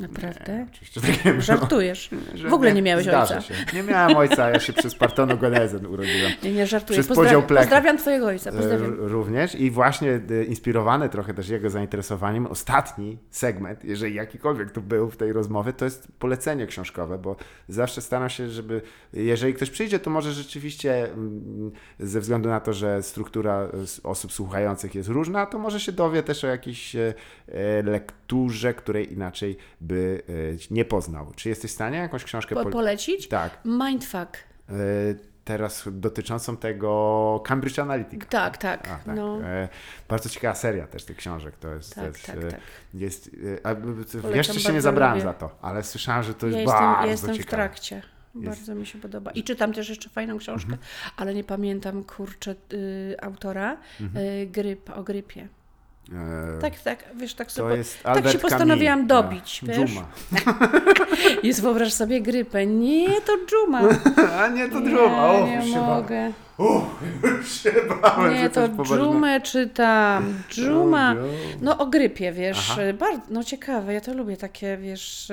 Naprawdę? 0.00 0.66
Oczywiście 0.72 1.00
tak 1.00 1.24
nie 1.24 1.42
Żartujesz. 1.42 2.10
że 2.34 2.48
W 2.48 2.54
ogóle 2.54 2.74
nie 2.74 2.82
miałeś 2.82 3.08
ojca. 3.08 3.40
Się. 3.40 3.54
Nie 3.74 3.82
miałem 3.82 4.16
ojca, 4.16 4.50
ja 4.50 4.60
się 4.60 4.72
przez 4.72 4.94
partonogenezę 4.94 5.78
urodziłem. 5.88 6.32
Nie, 6.42 6.52
nie 6.52 6.66
żartuję. 6.66 6.98
Przez 7.00 7.08
Pozdra- 7.10 7.24
podział 7.24 7.42
plechu. 7.42 7.62
pozdrawiam 7.62 7.98
twojego 7.98 8.26
ojca, 8.26 8.50
E, 8.50 8.52
pozdrawiam. 8.52 8.94
Również 8.98 9.54
i 9.54 9.70
właśnie 9.70 10.20
e, 10.30 10.44
inspirowany 10.44 11.08
trochę 11.08 11.34
też 11.34 11.48
jego 11.48 11.70
zainteresowaniem, 11.70 12.46
ostatni 12.46 13.18
segment, 13.30 13.84
jeżeli 13.84 14.14
jakikolwiek 14.14 14.70
tu 14.70 14.82
był 14.82 15.10
w 15.10 15.16
tej 15.16 15.32
rozmowie, 15.32 15.72
to 15.72 15.84
jest 15.84 16.08
polecenie 16.18 16.66
książkowe, 16.66 17.18
bo 17.18 17.36
zawsze 17.68 18.00
staram 18.00 18.30
się, 18.30 18.48
żeby 18.48 18.82
jeżeli 19.12 19.54
ktoś 19.54 19.70
przyjdzie, 19.70 19.98
to 19.98 20.10
może 20.10 20.32
rzeczywiście 20.32 21.04
mm, 21.12 21.70
ze 21.98 22.20
względu 22.20 22.48
na 22.48 22.60
to, 22.60 22.72
że 22.72 23.02
struktura 23.02 23.62
e, 23.62 23.68
osób 24.08 24.32
słuchających 24.32 24.94
jest 24.94 25.08
różna, 25.08 25.46
to 25.46 25.58
może 25.58 25.80
się 25.80 25.92
dowie 25.92 26.22
też 26.22 26.44
o 26.44 26.46
jakiejś 26.46 26.96
lekturze, 27.84 28.74
której 28.74 29.12
inaczej 29.12 29.56
by 29.90 30.22
e, 30.28 30.74
nie 30.74 30.84
poznał. 30.84 31.32
Czy 31.36 31.48
jesteś 31.48 31.70
w 31.70 31.74
stanie 31.74 31.98
jakąś 31.98 32.24
książkę 32.24 32.54
Po, 32.54 32.60
pole- 32.62 32.72
polecić? 32.72 33.28
Tak. 33.28 33.58
Mindfuck. 33.64 34.36
E, 34.68 34.72
Teraz 35.44 35.84
dotyczącą 35.92 36.56
tego 36.56 37.42
Cambridge 37.44 37.78
Analytica. 37.78 38.26
Tak, 38.26 38.58
tak. 38.58 38.88
A, 38.88 38.96
tak. 38.96 39.16
No. 39.16 39.42
E, 39.42 39.68
bardzo 40.08 40.28
ciekawa 40.28 40.54
seria 40.54 40.86
też 40.86 41.04
tych 41.04 41.16
książek. 41.16 41.56
To 41.56 41.74
jest. 41.74 41.94
Tak, 41.94 42.12
też, 42.12 42.22
tak, 42.22 42.36
tak. 42.50 42.60
jest 42.94 43.30
jeszcze 44.34 44.60
się 44.60 44.72
nie 44.72 44.80
zabrałem 44.80 45.14
lubię. 45.14 45.24
za 45.24 45.34
to, 45.34 45.58
ale 45.62 45.82
słyszałem, 45.82 46.22
że 46.22 46.34
to 46.34 46.46
jest 46.46 46.56
Ja 46.56 46.62
jestem, 46.62 46.80
bardzo 46.80 47.04
ja 47.06 47.10
jestem 47.10 47.34
w 47.34 47.46
trakcie. 47.46 48.02
Bardzo 48.34 48.74
mi 48.74 48.86
się 48.86 48.98
podoba. 48.98 49.30
I 49.30 49.44
czytam 49.44 49.72
też 49.72 49.88
jeszcze 49.88 50.08
fajną 50.08 50.38
książkę, 50.38 50.72
Mhm. 50.72 50.90
ale 51.16 51.34
nie 51.34 51.44
pamiętam, 51.44 52.04
kurczę, 52.04 52.54
y, 52.72 53.16
autora. 53.22 53.76
Y, 54.00 54.46
gryp, 54.46 54.90
o 54.90 55.02
grypie. 55.02 55.48
E, 56.12 56.60
Tak, 56.60 56.80
tak, 56.80 57.04
wiesz, 57.16 57.34
tak 57.34 57.52
sobie... 57.52 57.76
jest 57.76 58.02
tak 58.02 58.16
Albert 58.16 58.32
się 58.32 58.38
postanowiłam 58.38 58.98
Camus. 58.98 59.08
dobić, 59.08 59.60
A, 59.62 59.66
wiesz? 59.66 59.90
Dżuma. 59.90 60.06
Jest, 61.42 61.62
wyobraź 61.62 61.92
sobie 61.92 62.20
grypę. 62.20 62.66
Nie, 62.66 63.20
to 63.20 63.32
dżuma. 63.46 63.80
A 64.42 64.48
nie, 64.48 64.68
to 64.68 64.80
Dżuma. 64.80 65.26
O, 65.30 65.46
nie 65.46 65.56
bałem. 65.72 65.86
mogę. 65.86 66.32
O, 66.58 66.90
się 67.44 67.72
bałem, 68.02 68.34
Nie, 68.34 68.50
to 68.50 68.68
dżumę 68.68 69.40
czytam. 69.40 70.34
Dżuma. 70.50 71.14
No 71.60 71.78
o 71.78 71.86
grypie, 71.86 72.32
wiesz, 72.32 72.78
bardzo, 72.98 73.22
no 73.30 73.44
ciekawe, 73.44 73.94
ja 73.94 74.00
to 74.00 74.14
lubię 74.14 74.36
takie, 74.36 74.76
wiesz, 74.76 75.32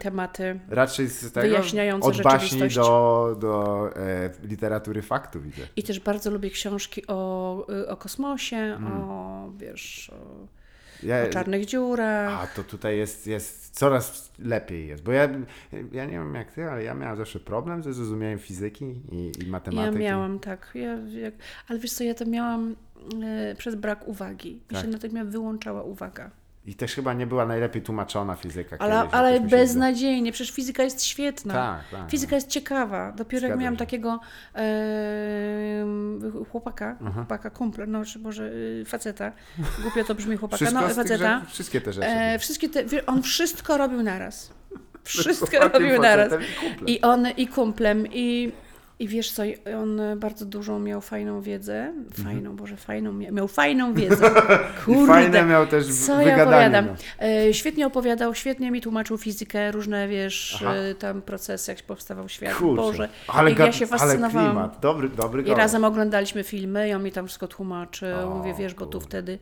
tematy. 0.00 0.60
Raczej 0.68 1.06
z 1.08 1.32
tego 1.32 1.48
Wyjaśniające 1.48 2.08
od 2.08 2.22
baśni 2.22 2.68
do, 2.68 3.36
do 3.40 3.90
e, 3.96 4.30
literatury 4.42 5.02
faktu 5.02 5.40
widzę. 5.40 5.62
I 5.76 5.82
też 5.82 6.00
bardzo 6.00 6.30
lubię 6.30 6.50
książki 6.50 7.06
o, 7.06 7.66
y, 7.72 7.88
o 7.88 7.96
kosmosie, 7.96 8.56
Mm. 8.56 8.92
o, 8.92 9.50
wiesz, 9.58 10.10
o, 10.10 10.46
Ja, 11.06 11.24
o 11.24 11.28
czarnych 11.28 11.64
dziurach. 11.66 12.42
A 12.42 12.46
to 12.56 12.64
tutaj 12.64 12.98
jest, 12.98 13.26
jest 13.26 13.70
coraz 13.78 14.32
lepiej 14.38 14.88
jest, 14.88 15.02
bo 15.02 15.12
ja, 15.12 15.28
ja 15.92 16.04
nie 16.04 16.12
wiem 16.12 16.34
jak 16.34 16.52
ty, 16.52 16.64
ale 16.64 16.82
ja 16.84 16.94
miałem 16.94 17.16
zawsze 17.16 17.40
problem 17.40 17.82
ze 17.82 17.92
zrozumieniem 17.92 18.38
fizyki 18.38 18.84
i, 19.12 19.16
i 19.16 19.44
Ja 19.44 19.50
matematyki. 19.50 19.98
miałam 19.98 20.38
tak, 20.38 20.70
ja, 20.74 20.98
jak, 21.20 21.34
ale 21.68 21.78
wiesz 21.78 21.92
co, 21.92 22.04
ja 22.04 22.14
to 22.14 22.24
miałam 22.26 22.76
y, 23.52 23.54
przez 23.54 23.74
brak 23.74 24.08
uwagi. 24.08 24.52
Mi 24.54 24.60
Tak. 24.68 24.82
się 24.82 24.88
natychmiast 24.88 25.30
wyłączała 25.30 25.82
uwaga. 25.82 26.30
I 26.66 26.74
też 26.74 26.94
chyba 26.94 27.12
nie 27.12 27.26
była 27.26 27.46
najlepiej 27.46 27.82
tłumaczona 27.82 28.34
fizyka 28.34 28.76
Ale, 28.78 28.96
kiedyś, 28.96 29.14
ale 29.14 29.40
beznadziejnie, 29.40 30.32
przecież 30.32 30.54
fizyka 30.54 30.82
jest 30.82 31.04
świetna. 31.04 31.54
Tak, 31.54 32.00
tak. 32.00 32.10
Fizyka 32.10 32.34
jest 32.34 32.48
ciekawa. 32.48 33.12
Dopiero 33.12 33.40
jak 33.46 33.50
Zgadzam 33.50 33.60
miałam 33.60 33.74
się. 33.74 33.78
takiego 33.78 34.20
chłopaka, 36.50 36.96
chłopaka, 37.14 37.50
kumpla, 37.50 37.86
no 37.86 38.02
może 38.20 38.44
y, 38.44 38.84
faceta, 38.86 39.32
głupio 39.82 40.04
to 40.04 40.14
brzmi 40.14 40.36
chłopaka, 40.36 40.70
no 40.70 40.80
faceta. 40.88 41.40
rzeczy, 41.40 41.46
wszystkie 41.52 41.80
te 41.80 41.92
rzeczy. 41.92 42.08
E, 42.08 42.38
wszystkie 42.38 42.68
te, 42.68 43.06
on 43.06 43.22
wszystko 43.22 43.78
robił 43.78 44.02
naraz. 44.02 44.50
Wszystko 45.04 45.68
robił 45.68 46.00
naraz. 46.02 46.32
i. 46.86 46.92
I 46.92 47.02
on, 47.02 47.26
i 47.36 47.48
kumplem, 47.48 48.06
i, 48.12 48.52
i 48.98 49.08
wiesz 49.08 49.32
co, 49.32 49.42
on 49.82 50.00
bardzo 50.16 50.46
dużą 50.46 50.78
miał 50.78 51.00
fajną 51.00 51.40
wiedzę. 51.40 51.92
Fajną, 52.24 52.56
Boże, 52.56 52.76
fajną, 52.76 53.12
mia- 53.12 53.32
miał 53.32 53.48
fajną 53.48 53.94
wiedzę. 53.94 54.30
Kurde. 54.84 55.02
I 55.02 55.06
fajne 55.06 55.44
miał 55.44 55.66
też 55.66 55.94
Co 55.94 56.20
ja 56.20 56.42
opowiadam? 56.42 56.86
miał. 56.86 56.94
E, 57.22 57.54
świetnie 57.54 57.86
opowiadał, 57.86 58.34
świetnie 58.34 58.70
mi 58.70 58.80
tłumaczył 58.80 59.18
fizykę, 59.18 59.72
różne, 59.72 60.08
wiesz, 60.08 60.58
Aha. 60.60 60.74
e, 60.74 60.94
tam 60.94 61.22
procesy, 61.22 61.72
jak 61.72 61.82
powstawał 61.82 62.28
świat. 62.28 62.54
Kurczę, 62.54 62.82
Boże, 62.82 63.08
ale, 63.28 63.52
ja 63.52 63.72
się 63.72 63.86
ale 63.90 63.98
fascynowałam. 63.98 64.50
klimat, 64.50 64.78
dobry, 64.80 65.08
dobry 65.08 65.42
I 65.42 65.54
razem 65.54 65.84
oglądaliśmy 65.84 66.44
filmy 66.44 66.88
i 66.88 66.92
on 66.92 67.02
mi 67.02 67.12
tam 67.12 67.26
wszystko 67.26 67.48
tłumaczył. 67.48 68.32
O, 68.32 68.34
Mówię, 68.34 68.54
wiesz, 68.58 68.74
bo 68.74 68.86
tu 68.86 69.00
wtedy... 69.00 69.38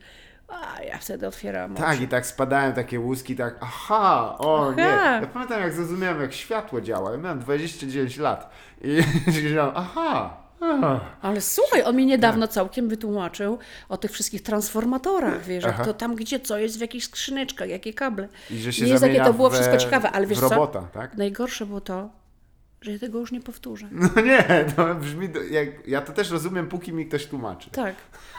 A 0.47 0.83
ja 0.83 0.97
wtedy 0.97 1.27
otwieram 1.27 1.75
Tak, 1.75 1.95
oczy. 1.95 2.03
i 2.03 2.07
tak 2.07 2.25
spadają 2.25 2.73
takie 2.73 2.99
łuski, 2.99 3.35
tak, 3.35 3.55
aha, 3.61 4.35
o 4.39 4.61
Aha. 4.67 4.73
nie. 4.77 5.21
Ja 5.21 5.27
pamiętam, 5.33 5.61
jak 5.61 5.73
zrozumiałem, 5.73 6.21
jak 6.21 6.33
światło 6.33 6.81
działa. 6.81 7.11
Ja 7.11 7.17
miałem 7.17 7.39
29 7.39 8.17
lat 8.17 8.49
i 8.81 9.03
wiedziałem, 9.43 9.71
aha, 9.75 10.37
aha. 10.61 10.99
Ale 11.21 11.41
słuchaj, 11.41 11.83
on 11.83 11.95
mi 11.95 12.05
niedawno 12.05 12.47
całkiem 12.47 12.89
wytłumaczył 12.89 13.57
o 13.89 13.97
tych 13.97 14.11
wszystkich 14.11 14.43
transformatorach, 14.43 15.43
wiesz, 15.43 15.63
jak 15.63 15.73
Aha. 15.73 15.85
to 15.85 15.93
tam 15.93 16.15
gdzie 16.15 16.39
co 16.39 16.57
jest 16.57 16.77
w 16.77 16.81
jakichś 16.81 17.05
skrzyneczkach, 17.05 17.69
jakie 17.69 17.93
kable. 17.93 18.27
I 18.49 18.57
że 18.57 18.73
się 18.73 18.85
Nie 18.85 18.91
jest 18.91 19.03
jakie 19.03 19.23
to 19.23 19.33
było 19.33 19.49
w, 19.49 19.53
wszystko 19.53 19.77
ciekawe, 19.77 20.11
ale 20.11 20.27
wiesz 20.27 20.37
w 20.37 20.41
co? 20.41 20.49
robota, 20.49 20.81
tak? 20.93 21.17
Najgorsze 21.17 21.65
było 21.65 21.81
to, 21.81 22.09
że 22.83 22.91
ja 22.91 22.99
tego 22.99 23.19
już 23.19 23.31
nie 23.31 23.41
powtórzę. 23.41 23.89
No 23.91 24.21
nie, 24.21 24.65
to 24.75 24.95
brzmi, 24.95 25.29
jak, 25.51 25.87
ja 25.87 26.01
to 26.01 26.13
też 26.13 26.31
rozumiem, 26.31 26.67
póki 26.67 26.93
mi 26.93 27.05
ktoś 27.05 27.27
tłumaczy. 27.27 27.69
Tak. 27.69 27.95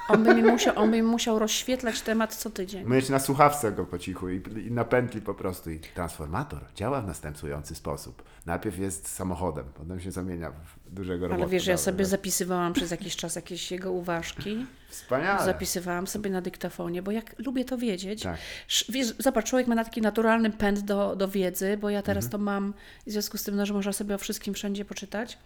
On 0.09 0.25
by 0.25 0.35
mi 0.35 0.43
musiał, 0.43 0.79
on 0.79 0.91
by 0.91 0.97
mi 0.97 1.03
musiał 1.03 1.39
rozświetlać 1.39 2.01
temat 2.01 2.35
co 2.35 2.51
tydzień. 2.51 2.89
Mieć 2.89 3.09
na 3.09 3.19
słuchawce 3.19 3.73
go 3.73 3.85
po 3.85 3.99
cichu 3.99 4.29
i, 4.29 4.43
i 4.67 4.71
na 4.71 4.85
pętli 4.85 5.21
po 5.21 5.35
prostu. 5.35 5.71
I 5.71 5.81
transformator 5.81 6.61
działa 6.75 7.01
w 7.01 7.07
następujący 7.07 7.75
sposób. 7.75 8.23
Najpierw 8.47 8.79
jest 8.79 9.09
samochodem, 9.09 9.65
potem 9.75 10.01
się 10.01 10.13
zamienia 10.13 10.51
w 10.51 10.84
dużego 10.95 11.25
robota. 11.29 11.43
Ale 11.43 11.51
wiesz, 11.53 11.67
ja 11.67 11.77
sobie 11.77 12.05
zapisywałam 12.05 12.73
przez 12.73 12.91
jakiś 12.91 13.17
czas 13.17 13.37
jakieś 13.37 13.71
jego 13.71 13.93
uważki. 13.93 14.67
Wspaniale. 14.89 15.45
Zapisywałam 15.45 16.07
sobie 16.07 16.31
na 16.31 16.41
dyktafonie, 16.41 17.03
bo 17.03 17.11
jak 17.11 17.39
lubię 17.39 17.65
to 17.65 17.79
wiedzieć. 17.79 18.23
Tak. 18.23 18.39
Sz- 18.69 18.91
Wiesz, 18.93 19.15
zobacz, 19.19 19.49
człowiek 19.51 19.67
ma 19.69 19.85
taki 19.85 20.01
naturalny 20.01 20.51
pęd 20.51 20.81
do, 20.81 21.17
do 21.17 21.29
wiedzy, 21.29 21.77
bo 21.81 21.91
ja 21.91 22.03
teraz 22.03 22.25
Mhm. 22.25 22.31
to 22.41 22.45
mam 22.45 22.75
w 23.07 23.11
związku 23.11 23.39
z 23.39 23.43
tym, 23.43 23.57
no, 23.57 23.67
że 23.67 23.75
można 23.75 23.93
sobie 23.93 24.15
o 24.15 24.19
wszystkim 24.19 24.55
wszędzie 24.55 24.85
poczytać. 24.85 25.39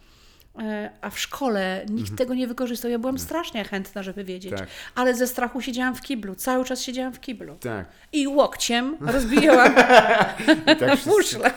E, 0.58 0.90
A 1.00 1.10
w 1.10 1.18
szkole 1.18 1.86
nikt 1.88 2.16
tego 2.16 2.34
nie 2.34 2.46
wykorzystał. 2.48 2.90
Ja 2.90 2.98
byłam 2.98 3.18
strasznie 3.18 3.64
chętna, 3.64 4.02
żeby 4.02 4.24
wiedzieć, 4.24 4.52
Mhm. 4.52 4.68
Tak. 4.68 4.76
ale 4.94 5.14
ze 5.14 5.26
strachu 5.26 5.60
siedziałam 5.60 5.94
w 5.94 6.00
kiblu. 6.00 6.34
Cały 6.34 6.64
czas 6.64 6.82
siedziałam 6.82 7.12
w 7.12 7.20
kiblu. 7.20 7.56
Tak. 7.60 7.86
I 8.12 8.28
łokciem 8.28 8.96
rozbijałam 9.00 9.74
tak 10.80 11.06
muszlę. 11.06 11.50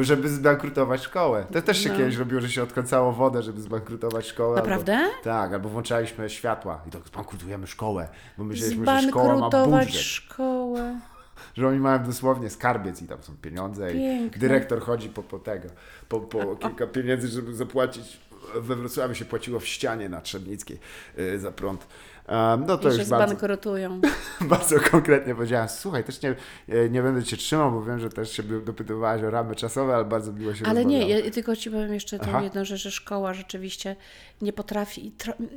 Żeby 0.00 0.28
zbankrutować 0.28 1.02
szkołę. 1.02 1.46
To 1.52 1.62
też 1.62 1.78
się 1.78 1.88
No. 1.90 1.96
kiedyś 1.96 2.16
robiło, 2.16 2.40
że 2.40 2.50
się 2.50 2.62
odkręcało 2.62 3.12
wodę, 3.12 3.42
żeby 3.42 3.60
zbankrutować 3.60 4.26
szkołę. 4.26 4.56
Naprawdę? 4.56 4.96
Albo, 4.98 5.22
tak, 5.24 5.52
albo 5.52 5.68
włączaliśmy 5.68 6.30
światła 6.30 6.80
i 6.88 6.90
tak 6.90 7.02
zbankrutujemy 7.08 7.66
szkołę, 7.66 8.08
bo 8.38 8.44
myśleliśmy, 8.44 8.86
że 8.86 9.08
szkoła 9.08 9.24
ma 9.28 9.36
Zbankrutować 9.36 9.86
budżet. 9.86 10.02
szkołę. 10.02 11.00
Że 11.56 11.68
oni 11.68 11.78
mają 11.78 12.04
dosłownie 12.04 12.50
skarbiec 12.50 13.02
i 13.02 13.06
tam 13.06 13.22
są 13.22 13.36
pieniądze 13.36 13.88
Piękne. 13.92 14.36
i 14.36 14.40
dyrektor 14.40 14.80
chodzi 14.80 15.08
po, 15.08 15.22
po 15.22 15.38
tego, 15.38 15.68
po, 16.08 16.20
po 16.20 16.56
kilka 16.56 16.86
pieniędzy, 16.86 17.28
żeby 17.28 17.54
zapłacić. 17.54 18.20
We 18.54 18.76
Wrocławiu 18.76 19.14
się 19.14 19.24
płaciło 19.24 19.60
w 19.60 19.66
ścianie 19.66 20.08
na 20.08 20.20
Trzebnickiej 20.20 20.78
y, 21.18 21.38
za 21.38 21.52
prąd. 21.52 21.86
Um, 22.28 22.64
no 22.66 22.78
to 22.78 22.88
I 22.88 22.98
już 22.98 23.08
bardzo, 23.08 23.26
zbankrutują. 23.26 24.00
bardzo 24.40 24.80
konkretnie 24.80 25.34
powiedziałem. 25.34 25.68
Słuchaj, 25.68 26.04
też 26.04 26.22
nie, 26.22 26.34
e, 26.68 26.90
nie 26.90 27.02
będę 27.02 27.22
cię 27.22 27.36
trzymał, 27.36 27.72
bo 27.72 27.84
wiem, 27.84 27.98
że 28.00 28.10
też 28.10 28.32
się 28.32 28.42
dopytywałaś 28.42 29.22
o 29.22 29.30
ramy 29.30 29.54
czasowe, 29.54 29.94
ale 29.94 30.04
bardzo 30.04 30.32
miło 30.32 30.54
się 30.54 30.66
Ale 30.66 30.84
nie, 30.84 31.08
ja 31.08 31.30
tylko 31.30 31.56
ci 31.56 31.70
powiem 31.70 31.94
jeszcze 31.94 32.18
tą 32.18 32.42
jedną 32.42 32.64
rzecz, 32.64 32.80
że 32.80 32.90
szkoła 32.90 33.34
rzeczywiście 33.34 33.96
nie 34.42 34.52
potrafi, 34.52 35.12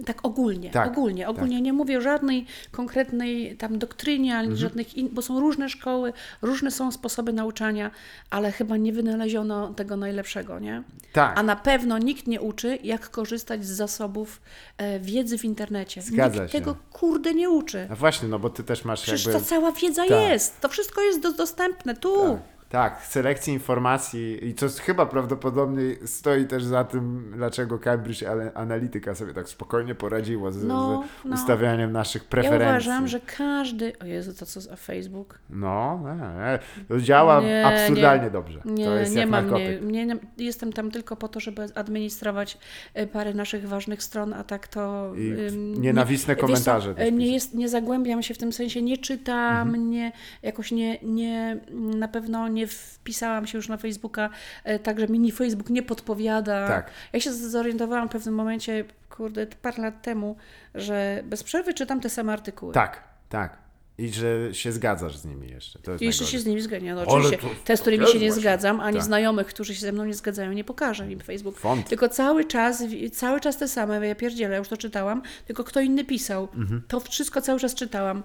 tak 0.06 0.26
ogólnie, 0.26 0.70
Tak, 0.72 0.88
ogólnie, 0.88 1.28
ogólnie 1.30 1.62
nie 1.62 1.74
mówię 1.74 1.98
o 1.98 2.02
żadnej 2.02 2.46
konkretnej 2.72 3.58
tam 3.58 3.78
doktrynie, 3.80 4.32
Mhm. 4.32 4.48
ani 4.48 4.58
żadnych, 4.58 4.98
in, 4.98 5.10
bo 5.12 5.22
są 5.22 5.40
różne 5.40 5.70
szkoły, 5.70 6.14
różne 6.42 6.72
są 6.72 6.92
sposoby 6.92 7.34
nauczania, 7.34 7.92
ale 8.30 8.52
chyba 8.52 8.78
nie 8.78 8.94
wynaleziono 8.94 9.74
tego 9.74 9.98
najlepszego, 9.98 10.60
nie? 10.60 10.84
Tak. 11.14 11.40
A 11.40 11.44
na 11.44 11.56
pewno 11.56 11.98
nikt 11.98 12.28
nie 12.28 12.42
uczy, 12.42 12.78
jak 12.84 13.10
korzystać 13.10 13.66
z 13.66 13.70
zasobów 13.70 14.42
e, 14.78 15.00
wiedzy 15.00 15.38
w 15.38 15.46
internecie. 15.46 16.02
Zgadza 16.02 16.42
nikt 16.42 16.52
się. 16.52 16.55
Tego 16.60 16.76
kurde 16.92 17.34
nie 17.34 17.50
uczy. 17.50 17.88
No 17.90 17.96
właśnie, 17.96 18.28
no 18.28 18.40
bo 18.40 18.50
ty 18.50 18.64
też 18.64 18.86
masz 18.86 19.02
Przecież 19.02 19.26
jakby... 19.26 19.40
ta 19.40 19.46
cała 19.46 19.72
wiedza 19.72 20.02
Tak. 20.02 20.12
jest, 20.12 20.62
to 20.62 20.70
wszystko 20.70 21.02
jest 21.02 21.20
do, 21.20 21.32
dostępne 21.34 21.96
tu. 21.96 22.16
Tak, 22.24 22.55
selekcji 23.04 23.54
informacji 23.54 24.48
i 24.48 24.54
co 24.54 24.68
chyba 24.82 25.06
prawdopodobnie 25.06 25.82
stoi 26.06 26.46
też 26.46 26.64
za 26.64 26.84
tym, 26.84 27.32
dlaczego 27.36 27.80
Cambridge 27.80 28.24
Analytica 28.54 29.16
sobie 29.16 29.34
tak 29.34 29.50
spokojnie 29.50 29.96
poradziło 29.96 30.52
z, 30.52 30.64
No, 30.64 31.04
z 31.22 31.26
no. 31.26 31.36
ustawianiem 31.36 31.92
naszych 31.92 32.22
Ja 32.24 32.30
preferencji. 32.30 32.68
uważam, 32.90 33.08
że 33.08 33.20
każdy. 33.38 33.94
O 34.02 34.06
Jezu, 34.06 34.34
to 34.40 34.46
co 34.46 34.62
za 34.62 34.76
Facebook? 34.76 35.40
No, 35.50 36.00
nie, 36.04 36.14
nie, 36.16 36.60
to 36.88 37.02
działa 37.02 37.42
Nie, 37.42 37.66
absurdalnie 37.66 38.24
nie. 38.24 38.32
dobrze. 38.32 38.62
Nie, 38.66 38.86
to 38.86 38.96
jest 38.96 39.14
nie 39.14 39.20
jak 39.22 39.30
mam. 39.30 39.46
Nie, 39.46 39.52
narkotyk. 39.52 39.82
nie, 39.92 40.06
nie, 40.06 40.16
jestem 40.38 40.74
tam 40.74 40.92
tylko 40.92 41.16
po 41.16 41.28
to, 41.28 41.40
żeby 41.40 41.68
administrować 41.76 42.58
e, 42.94 43.08
parę 43.08 43.34
naszych 43.34 43.68
ważnych 43.68 44.04
stron, 44.04 44.34
a 44.34 44.44
tak 44.44 44.68
to. 44.68 45.12
I 45.16 45.32
ym, 45.32 45.82
nienawistne 45.82 46.36
wiesz 46.36 46.42
co, 46.42 46.48
komentarze 46.48 46.94
e, 46.98 47.12
Nie, 47.12 47.34
jest, 47.34 47.54
nie 47.54 47.70
zagłębiam 47.70 48.24
się 48.24 48.34
w 48.34 48.38
tym 48.38 48.54
sensie, 48.54 48.82
nie 48.82 48.98
czytam, 48.98 49.68
Mhm. 49.68 49.90
nie, 49.90 50.12
jakoś 50.42 50.72
nie, 50.72 50.98
nie, 51.04 51.60
na 51.74 52.08
pewno 52.08 52.48
nie 52.48 52.65
wpisałam 52.68 53.48
się 53.48 53.58
już 53.58 53.70
na 53.70 53.78
Facebooka, 53.78 54.30
e, 54.64 54.80
tak, 54.80 55.00
że 55.00 55.08
mini 55.08 55.32
Facebook 55.32 55.70
nie 55.70 55.84
podpowiada. 55.84 56.68
Tak. 56.68 56.92
Ja 57.14 57.20
się 57.20 57.34
zorientowałam 57.34 58.10
w 58.10 58.12
pewnym 58.12 58.36
momencie, 58.36 58.86
kurde, 59.10 59.48
parę 59.48 59.84
lat 59.84 60.02
temu, 60.02 60.36
że 60.76 61.24
bez 61.26 61.44
przerwy 61.44 61.74
czytam 61.74 62.02
te 62.02 62.10
same 62.10 62.34
artykuły. 62.34 62.74
Tak, 62.74 63.04
tak. 63.30 63.66
I 63.98 64.10
że 64.10 64.54
się 64.54 64.72
zgadzasz 64.72 65.18
z 65.18 65.26
nimi 65.26 65.50
jeszcze. 65.50 65.80
To 65.80 65.92
jeszcze 65.92 66.06
najgorzej. 66.06 66.28
się 66.28 66.40
z 66.40 66.46
nimi 66.46 66.62
zgadza. 66.62 66.86
No, 66.96 67.02
oczywiście 67.02 67.38
to- 67.38 67.48
te, 67.66 67.78
z 67.78 67.82
którymi 67.82 68.08
się 68.08 68.14
nie 68.14 68.28
właśnie- 68.28 68.42
zgadzam, 68.42 68.80
ani 68.80 68.98
tak. 68.98 69.06
znajomych, 69.06 69.48
którzy 69.48 69.76
się 69.76 69.82
ze 69.82 69.92
mną 69.92 70.06
nie 70.06 70.14
zgadzają, 70.14 70.52
nie 70.52 70.64
pokażę 70.64 71.12
im 71.12 71.20
Facebook. 71.20 71.58
Font. 71.58 71.90
Tylko 71.90 72.10
cały 72.10 72.46
czas, 72.46 72.84
cały 73.14 73.40
czas 73.40 73.58
te 73.58 73.68
same, 73.68 74.08
ja 74.08 74.16
pierdzielę, 74.16 74.52
ja 74.52 74.58
już 74.58 74.68
to 74.68 74.78
czytałam, 74.78 75.22
tylko 75.46 75.64
kto 75.64 75.82
inny 75.82 76.06
pisał. 76.06 76.48
Mhm. 76.56 76.82
To 76.88 77.00
wszystko 77.00 77.42
cały 77.42 77.60
czas 77.60 77.76
czytałam. 77.76 78.24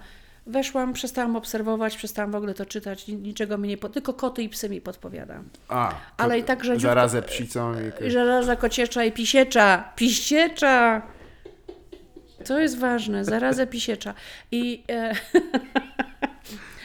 Weszłam, 0.51 0.93
przestałam 0.93 1.37
obserwować, 1.37 1.97
przestałam 1.97 2.33
w 2.33 2.35
ogóle 2.35 2.55
to 2.55 2.67
czytać, 2.67 3.07
ni- 3.09 3.17
niczego 3.17 3.59
mi 3.59 3.69
nie, 3.69 3.77
po... 3.77 3.89
tylko 3.89 4.15
koty 4.15 4.43
i 4.43 4.49
psy 4.49 4.69
mi 4.69 4.81
podpowiada. 4.81 5.43
A, 5.69 5.95
Ale 6.17 6.39
i 6.39 6.45
tak, 6.45 6.65
że 6.65 6.81
Zarazę 6.81 7.23
psicą 7.23 7.75
i... 8.07 8.11
Żelaza 8.11 8.57
kociecza 8.57 9.05
i 9.05 9.13
pisiecza, 9.13 9.93
pisiecza! 9.97 11.03
To 12.45 12.59
jest 12.59 12.79
ważne, 12.79 13.25
zarazę 13.25 13.67
pisiecza. 13.67 14.15
I... 14.51 14.85
E... 14.91 15.15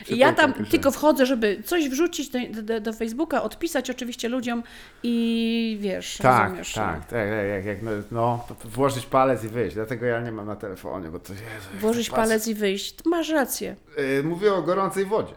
Ja 0.10 0.34
tam 0.34 0.46
określenie. 0.52 0.72
tylko 0.72 0.92
wchodzę, 0.92 1.26
żeby 1.26 1.64
coś 1.66 1.90
wrzucić 1.90 2.30
do, 2.30 2.40
do, 2.64 2.82
do 2.82 2.94
Facebooka, 2.94 3.44
odpisać 3.44 3.90
oczywiście 3.90 4.30
ludziom 4.30 4.64
i 5.04 5.78
wiesz, 5.82 6.18
Tak, 6.18 6.44
rozumiesz. 6.44 6.74
tak, 6.74 7.06
tak, 7.06 7.28
jak, 7.30 7.48
jak, 7.48 7.66
jak 7.66 7.82
no, 7.82 7.92
no, 8.12 8.46
włożyć 8.66 9.06
palec 9.06 9.44
i 9.44 9.48
wyjść. 9.48 9.76
Dlatego 9.76 10.06
ja 10.06 10.22
nie 10.22 10.32
mam 10.32 10.46
na 10.48 10.56
telefonie, 10.56 11.10
bo 11.10 11.20
to 11.20 11.34
jak 11.34 11.82
Włożyć 11.82 12.08
tak 12.08 12.16
palec 12.16 12.48
i 12.48 12.56
wyjść. 12.56 12.96
Masz 13.06 13.30
rację. 13.30 13.76
Yy, 13.98 14.24
mówię 14.24 14.54
o 14.54 14.62
gorącej 14.62 15.06
wodzie. 15.06 15.34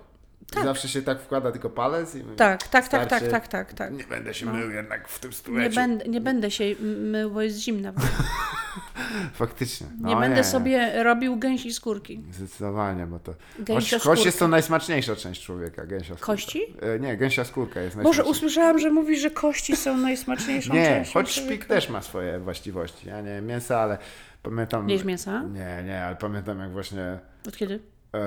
Zawsze 0.55 0.89
się 0.89 1.03
tak 1.03 1.21
wkłada 1.21 1.53
tylko 1.53 1.71
palec 1.71 2.15
i 2.15 2.23
Tak, 2.37 2.69
tak, 2.69 2.89
tak, 2.89 3.09
tak, 3.09 3.29
tak, 3.29 3.49
tak, 3.49 3.73
tak. 3.73 3.93
Nie 3.93 4.05
będę 4.05 4.35
się 4.35 4.47
mył 4.47 4.71
jednak 4.71 5.09
w 5.09 5.19
tym 5.19 5.31
Nie, 5.31 5.37
stuleciu. 5.37 5.75
będę, 5.75 6.05
nie 6.09 6.21
będę 6.21 6.51
się 6.51 6.65
mył, 7.01 7.31
bo 7.31 7.43
jest 7.43 7.59
zimna. 7.59 7.93
Faktycznie. 9.35 9.87
No, 10.01 10.09
Nie 10.09 10.17
będę 10.17 10.45
sobie 10.45 11.03
robił 11.03 11.37
gęsi 11.37 11.73
skórki. 11.73 12.23
Zdecydowanie, 12.33 13.07
bo 13.07 13.19
to... 13.19 13.35
Gęsia 13.59 13.97
Kość, 13.97 14.05
kość 14.07 14.25
jest 14.27 14.39
to 14.39 14.49
najsmaczniejsza 14.49 15.17
część 15.17 15.43
człowieka, 15.43 15.87
gęsia 15.87 16.07
skórka. 16.15 16.27
Kości? 16.27 16.63
E, 16.81 16.99
nie, 16.99 17.17
gęsia 17.17 17.45
skórka 17.45 17.81
jest 17.81 17.97
Może 17.97 18.05
najsmaczniejsza. 18.09 18.31
usłyszałam, 18.31 18.79
że 18.79 18.91
mówisz, 18.91 19.21
że 19.21 19.31
kości 19.31 19.77
są 19.77 19.97
najsmaczniejszą 19.97 20.75
Nie, 20.75 20.87
częścią 20.87 21.13
choć 21.13 21.35
człowieka. 21.35 21.55
szpik 21.55 21.65
też 21.69 21.89
ma 21.89 22.03
swoje 22.03 22.39
właściwości. 22.39 23.09
Ja 23.09 23.21
nie 23.21 23.41
mięsa, 23.41 23.81
ale 23.81 23.99
pamiętam... 24.43 24.87
Nie 24.87 25.05
mięsa? 25.05 25.43
Nie, 25.43 25.83
nie, 25.87 26.05
ale 26.05 26.17
pamiętam 26.17 26.59
jak 26.61 26.71
właśnie... 26.73 27.19
Od 27.49 27.57
kiedy? 27.57 27.81
E, 28.15 28.19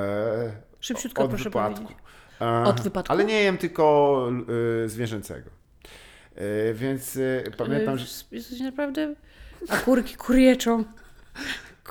Szybciutko 0.82 1.24
od 1.24 1.30
proszę 1.30 1.44
wypadku. 1.44 1.76
powiedzieć. 1.84 1.98
Od 2.66 2.82
wypadku? 2.82 3.14
Ale 3.14 3.26
nie 3.26 3.44
jem 3.44 3.58
tylko 3.58 4.28
y, 4.86 4.90
zwierzęcego. 4.90 5.50
E, 6.36 6.74
więc 6.74 7.16
y, 7.16 7.44
pamiętam, 7.58 7.98
że... 7.98 8.06
Jesteś 8.32 8.60
naprawdę... 8.60 9.16
A 9.70 9.78
kurki 9.78 10.16
kurieczą. 10.16 10.84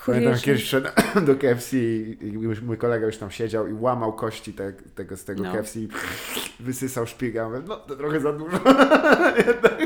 Pamiętam, 0.05 0.25
Kurieczą. 0.33 0.45
kiedyś 0.45 0.63
szedłem 0.63 0.93
do 1.27 1.35
KFC 1.35 1.77
i 1.77 2.39
mój 2.61 2.77
kolega 2.77 3.05
już 3.05 3.17
tam 3.17 3.31
siedział 3.31 3.67
i 3.67 3.73
łamał 3.73 4.13
kości 4.13 4.53
te, 4.53 4.73
tego, 4.73 5.17
z 5.17 5.23
tego 5.25 5.43
No. 5.43 5.53
KFC 5.53 5.79
i 5.79 5.87
wysysał 6.59 7.07
szpiga. 7.07 7.49
Mówię, 7.49 7.61
no 7.67 7.75
to 7.75 7.95
trochę 7.95 8.19
za 8.19 8.33
dużo. 8.33 8.57
Jednak 9.47 9.79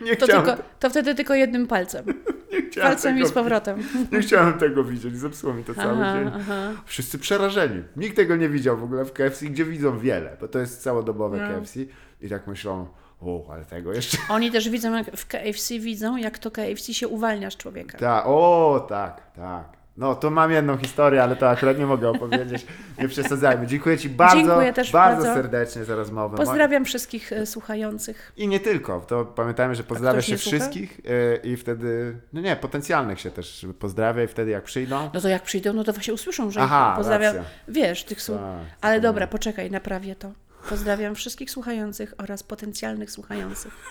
nie 0.00 0.16
To, 0.16 0.26
tylko, 0.26 0.56
to 0.80 0.90
wtedy 0.90 1.14
tylko 1.14 1.34
jednym 1.34 1.66
palcem. 1.66 2.04
Nie 2.52 2.62
chciałem 2.62 2.90
Palcem 2.90 3.14
i 3.14 3.18
tego, 3.18 3.28
z 3.28 3.32
powrotem. 3.32 3.82
Nie 4.12 4.20
chciałem 4.20 4.52
tego 4.58 4.84
widzieć, 4.84 5.16
zepsuło 5.18 5.54
mi 5.54 5.64
to 5.64 5.74
cały 5.74 5.92
Aha, 6.04 6.14
dzień. 6.18 6.30
aha. 6.36 6.72
Wszyscy 6.86 7.18
przerażeni. 7.18 7.82
Nikt 7.96 8.16
tego 8.16 8.36
nie 8.36 8.48
widział 8.48 8.76
w 8.76 8.82
ogóle 8.84 9.04
w 9.04 9.12
KFC, 9.12 9.46
gdzie 9.46 9.64
widzą 9.64 9.98
wiele, 9.98 10.36
bo 10.40 10.48
to 10.48 10.58
jest 10.58 10.82
całodobowe 10.82 11.38
No. 11.38 11.60
KFC. 11.60 11.80
i 12.20 12.28
tak 12.28 12.46
myślą, 12.46 12.86
o, 13.20 13.48
ale 13.52 13.64
tego 13.64 13.92
jeszcze. 13.92 14.18
Oni 14.28 14.50
też 14.50 14.68
widzą, 14.68 14.92
jak 14.96 15.16
w 15.16 15.26
KFC 15.26 15.78
widzą, 15.78 16.16
jak 16.16 16.38
to 16.38 16.50
KFC 16.50 16.94
się 16.94 17.08
uwalnia 17.08 17.50
z 17.50 17.56
człowieka. 17.56 17.98
Tak, 17.98 18.24
o, 18.26 18.86
tak, 18.88 19.32
tak. 19.36 19.81
No, 19.96 20.14
to 20.14 20.30
mam 20.30 20.50
jedną 20.50 20.76
historię, 20.76 21.22
ale 21.22 21.36
to 21.36 21.50
akurat 21.50 21.78
nie 21.78 21.86
mogę 21.86 22.08
opowiedzieć. 22.10 22.66
Nie 22.98 23.08
przesadzajmy. 23.08 23.66
Dziękuję 23.66 23.98
Ci 23.98 24.08
bardzo, 24.08 24.36
Dziękuję 24.36 24.72
też 24.72 24.92
bardzo, 24.92 25.22
bardzo. 25.24 25.42
serdecznie 25.42 25.84
za 25.84 25.96
rozmowę. 25.96 26.36
Pozdrawiam 26.36 26.84
wszystkich 26.84 27.32
e, 27.32 27.46
słuchających. 27.46 28.32
I 28.36 28.48
nie 28.48 28.60
tylko. 28.60 29.00
To 29.00 29.24
pamiętajmy, 29.24 29.74
że 29.74 29.84
pozdrawia 29.84 30.22
się 30.22 30.36
wszystkich 30.36 31.00
e, 31.04 31.36
i 31.36 31.56
wtedy, 31.56 32.16
no 32.32 32.40
nie, 32.40 32.56
potencjalnych 32.56 33.20
się 33.20 33.30
też 33.30 33.66
pozdrawia 33.78 34.22
i 34.24 34.26
wtedy 34.26 34.50
jak 34.50 34.64
przyjdą. 34.64 35.10
No 35.14 35.20
to 35.20 35.28
jak 35.28 35.42
przyjdą, 35.42 35.72
no 35.72 35.84
to 35.84 35.92
właśnie 35.92 36.14
usłyszą, 36.14 36.50
że 36.50 36.60
Aha, 36.60 36.94
pozdrawiam. 36.96 37.36
racja. 37.36 37.50
Wiesz, 37.68 38.04
tych 38.04 38.22
słuch... 38.22 38.38
Tak, 38.38 38.76
Ale 38.80 39.00
dobra, 39.00 39.26
poczekaj, 39.26 39.70
naprawię 39.70 40.16
to. 40.16 40.32
Pozdrawiam 40.68 41.14
wszystkich 41.14 41.50
słuchających 41.50 42.14
oraz 42.18 42.42
potencjalnych 42.42 43.10
słuchających. 43.10 43.72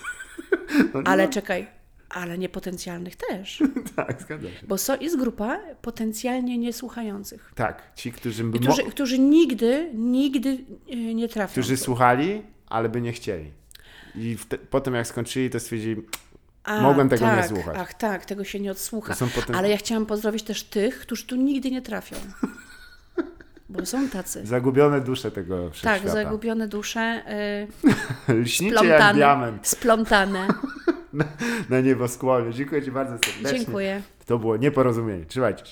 No 0.94 1.00
Ale 1.04 1.24
ma- 1.26 1.32
czekaj, 1.32 1.66
ale 2.12 2.38
niepotencjalnych 2.38 3.16
też. 3.16 3.62
Tak, 3.96 4.22
zgadza 4.22 4.48
się. 4.48 4.66
Bo 4.68 4.78
so, 4.78 4.96
jest 5.00 5.18
grupa 5.18 5.58
potencjalnie 5.82 6.58
niesłuchających. 6.58 7.52
Tak, 7.54 7.82
ci, 7.94 8.12
którzy 8.12 8.44
by 8.44 8.58
Którzy, 8.58 8.82
którzy 8.82 9.18
nigdy, 9.18 9.90
nigdy 9.94 10.58
e, 10.90 10.96
nie 11.14 11.28
trafią. 11.28 11.52
którzy 11.52 11.76
słuchali, 11.76 12.42
ale 12.68 12.88
by 12.88 13.00
nie 13.00 13.12
chcieli. 13.12 13.50
I 14.14 14.36
wte- 14.36 14.58
potem 14.70 14.94
jak 14.94 15.06
skończyli, 15.06 15.50
to 15.50 15.60
stwierdzili, 15.60 16.02
A, 16.64 16.80
mogłem 16.80 17.08
tego 17.08 17.24
nie 17.26 17.30
tak, 17.36 17.46
słuchać. 17.48 17.76
Ach 17.80 17.94
tak, 17.94 18.24
tego 18.26 18.44
się 18.44 18.60
nie 18.60 18.70
odsłucha. 18.70 19.14
Potem- 19.34 19.56
Ale 19.56 19.70
ja 19.70 19.76
chciałam 19.76 20.06
pozdrowić 20.06 20.42
też 20.42 20.62
tych, 20.64 21.00
którzy 21.00 21.26
tu 21.26 21.36
nigdy 21.36 21.70
nie 21.70 21.82
trafią. 21.82 22.16
Bo 23.68 23.86
są 23.86 24.08
tacy. 24.08 24.46
zagubione 24.46 25.00
dusze 25.00 25.30
tego 25.30 25.64
Tak, 25.64 25.72
wszechświata. 25.74 26.12
zagubione 26.14 26.68
dusze, 26.68 27.22
y, 28.28 28.32
Lśnicie 28.42 28.74
jak 28.74 28.84
splątane, 28.84 29.14
diament 29.14 29.66
splątane. 29.68 30.48
Na 31.70 31.80
nieboskłonie. 31.80 32.52
Dziękuję 32.52 32.82
Ci 32.82 32.90
bardzo 32.90 33.18
serdecznie. 33.24 33.58
Dziękuję. 33.58 34.02
To 34.26 34.38
było 34.38 34.56
nieporozumienie. 34.56 35.24
Trzymajcie 35.24 35.58
się. 35.58 35.60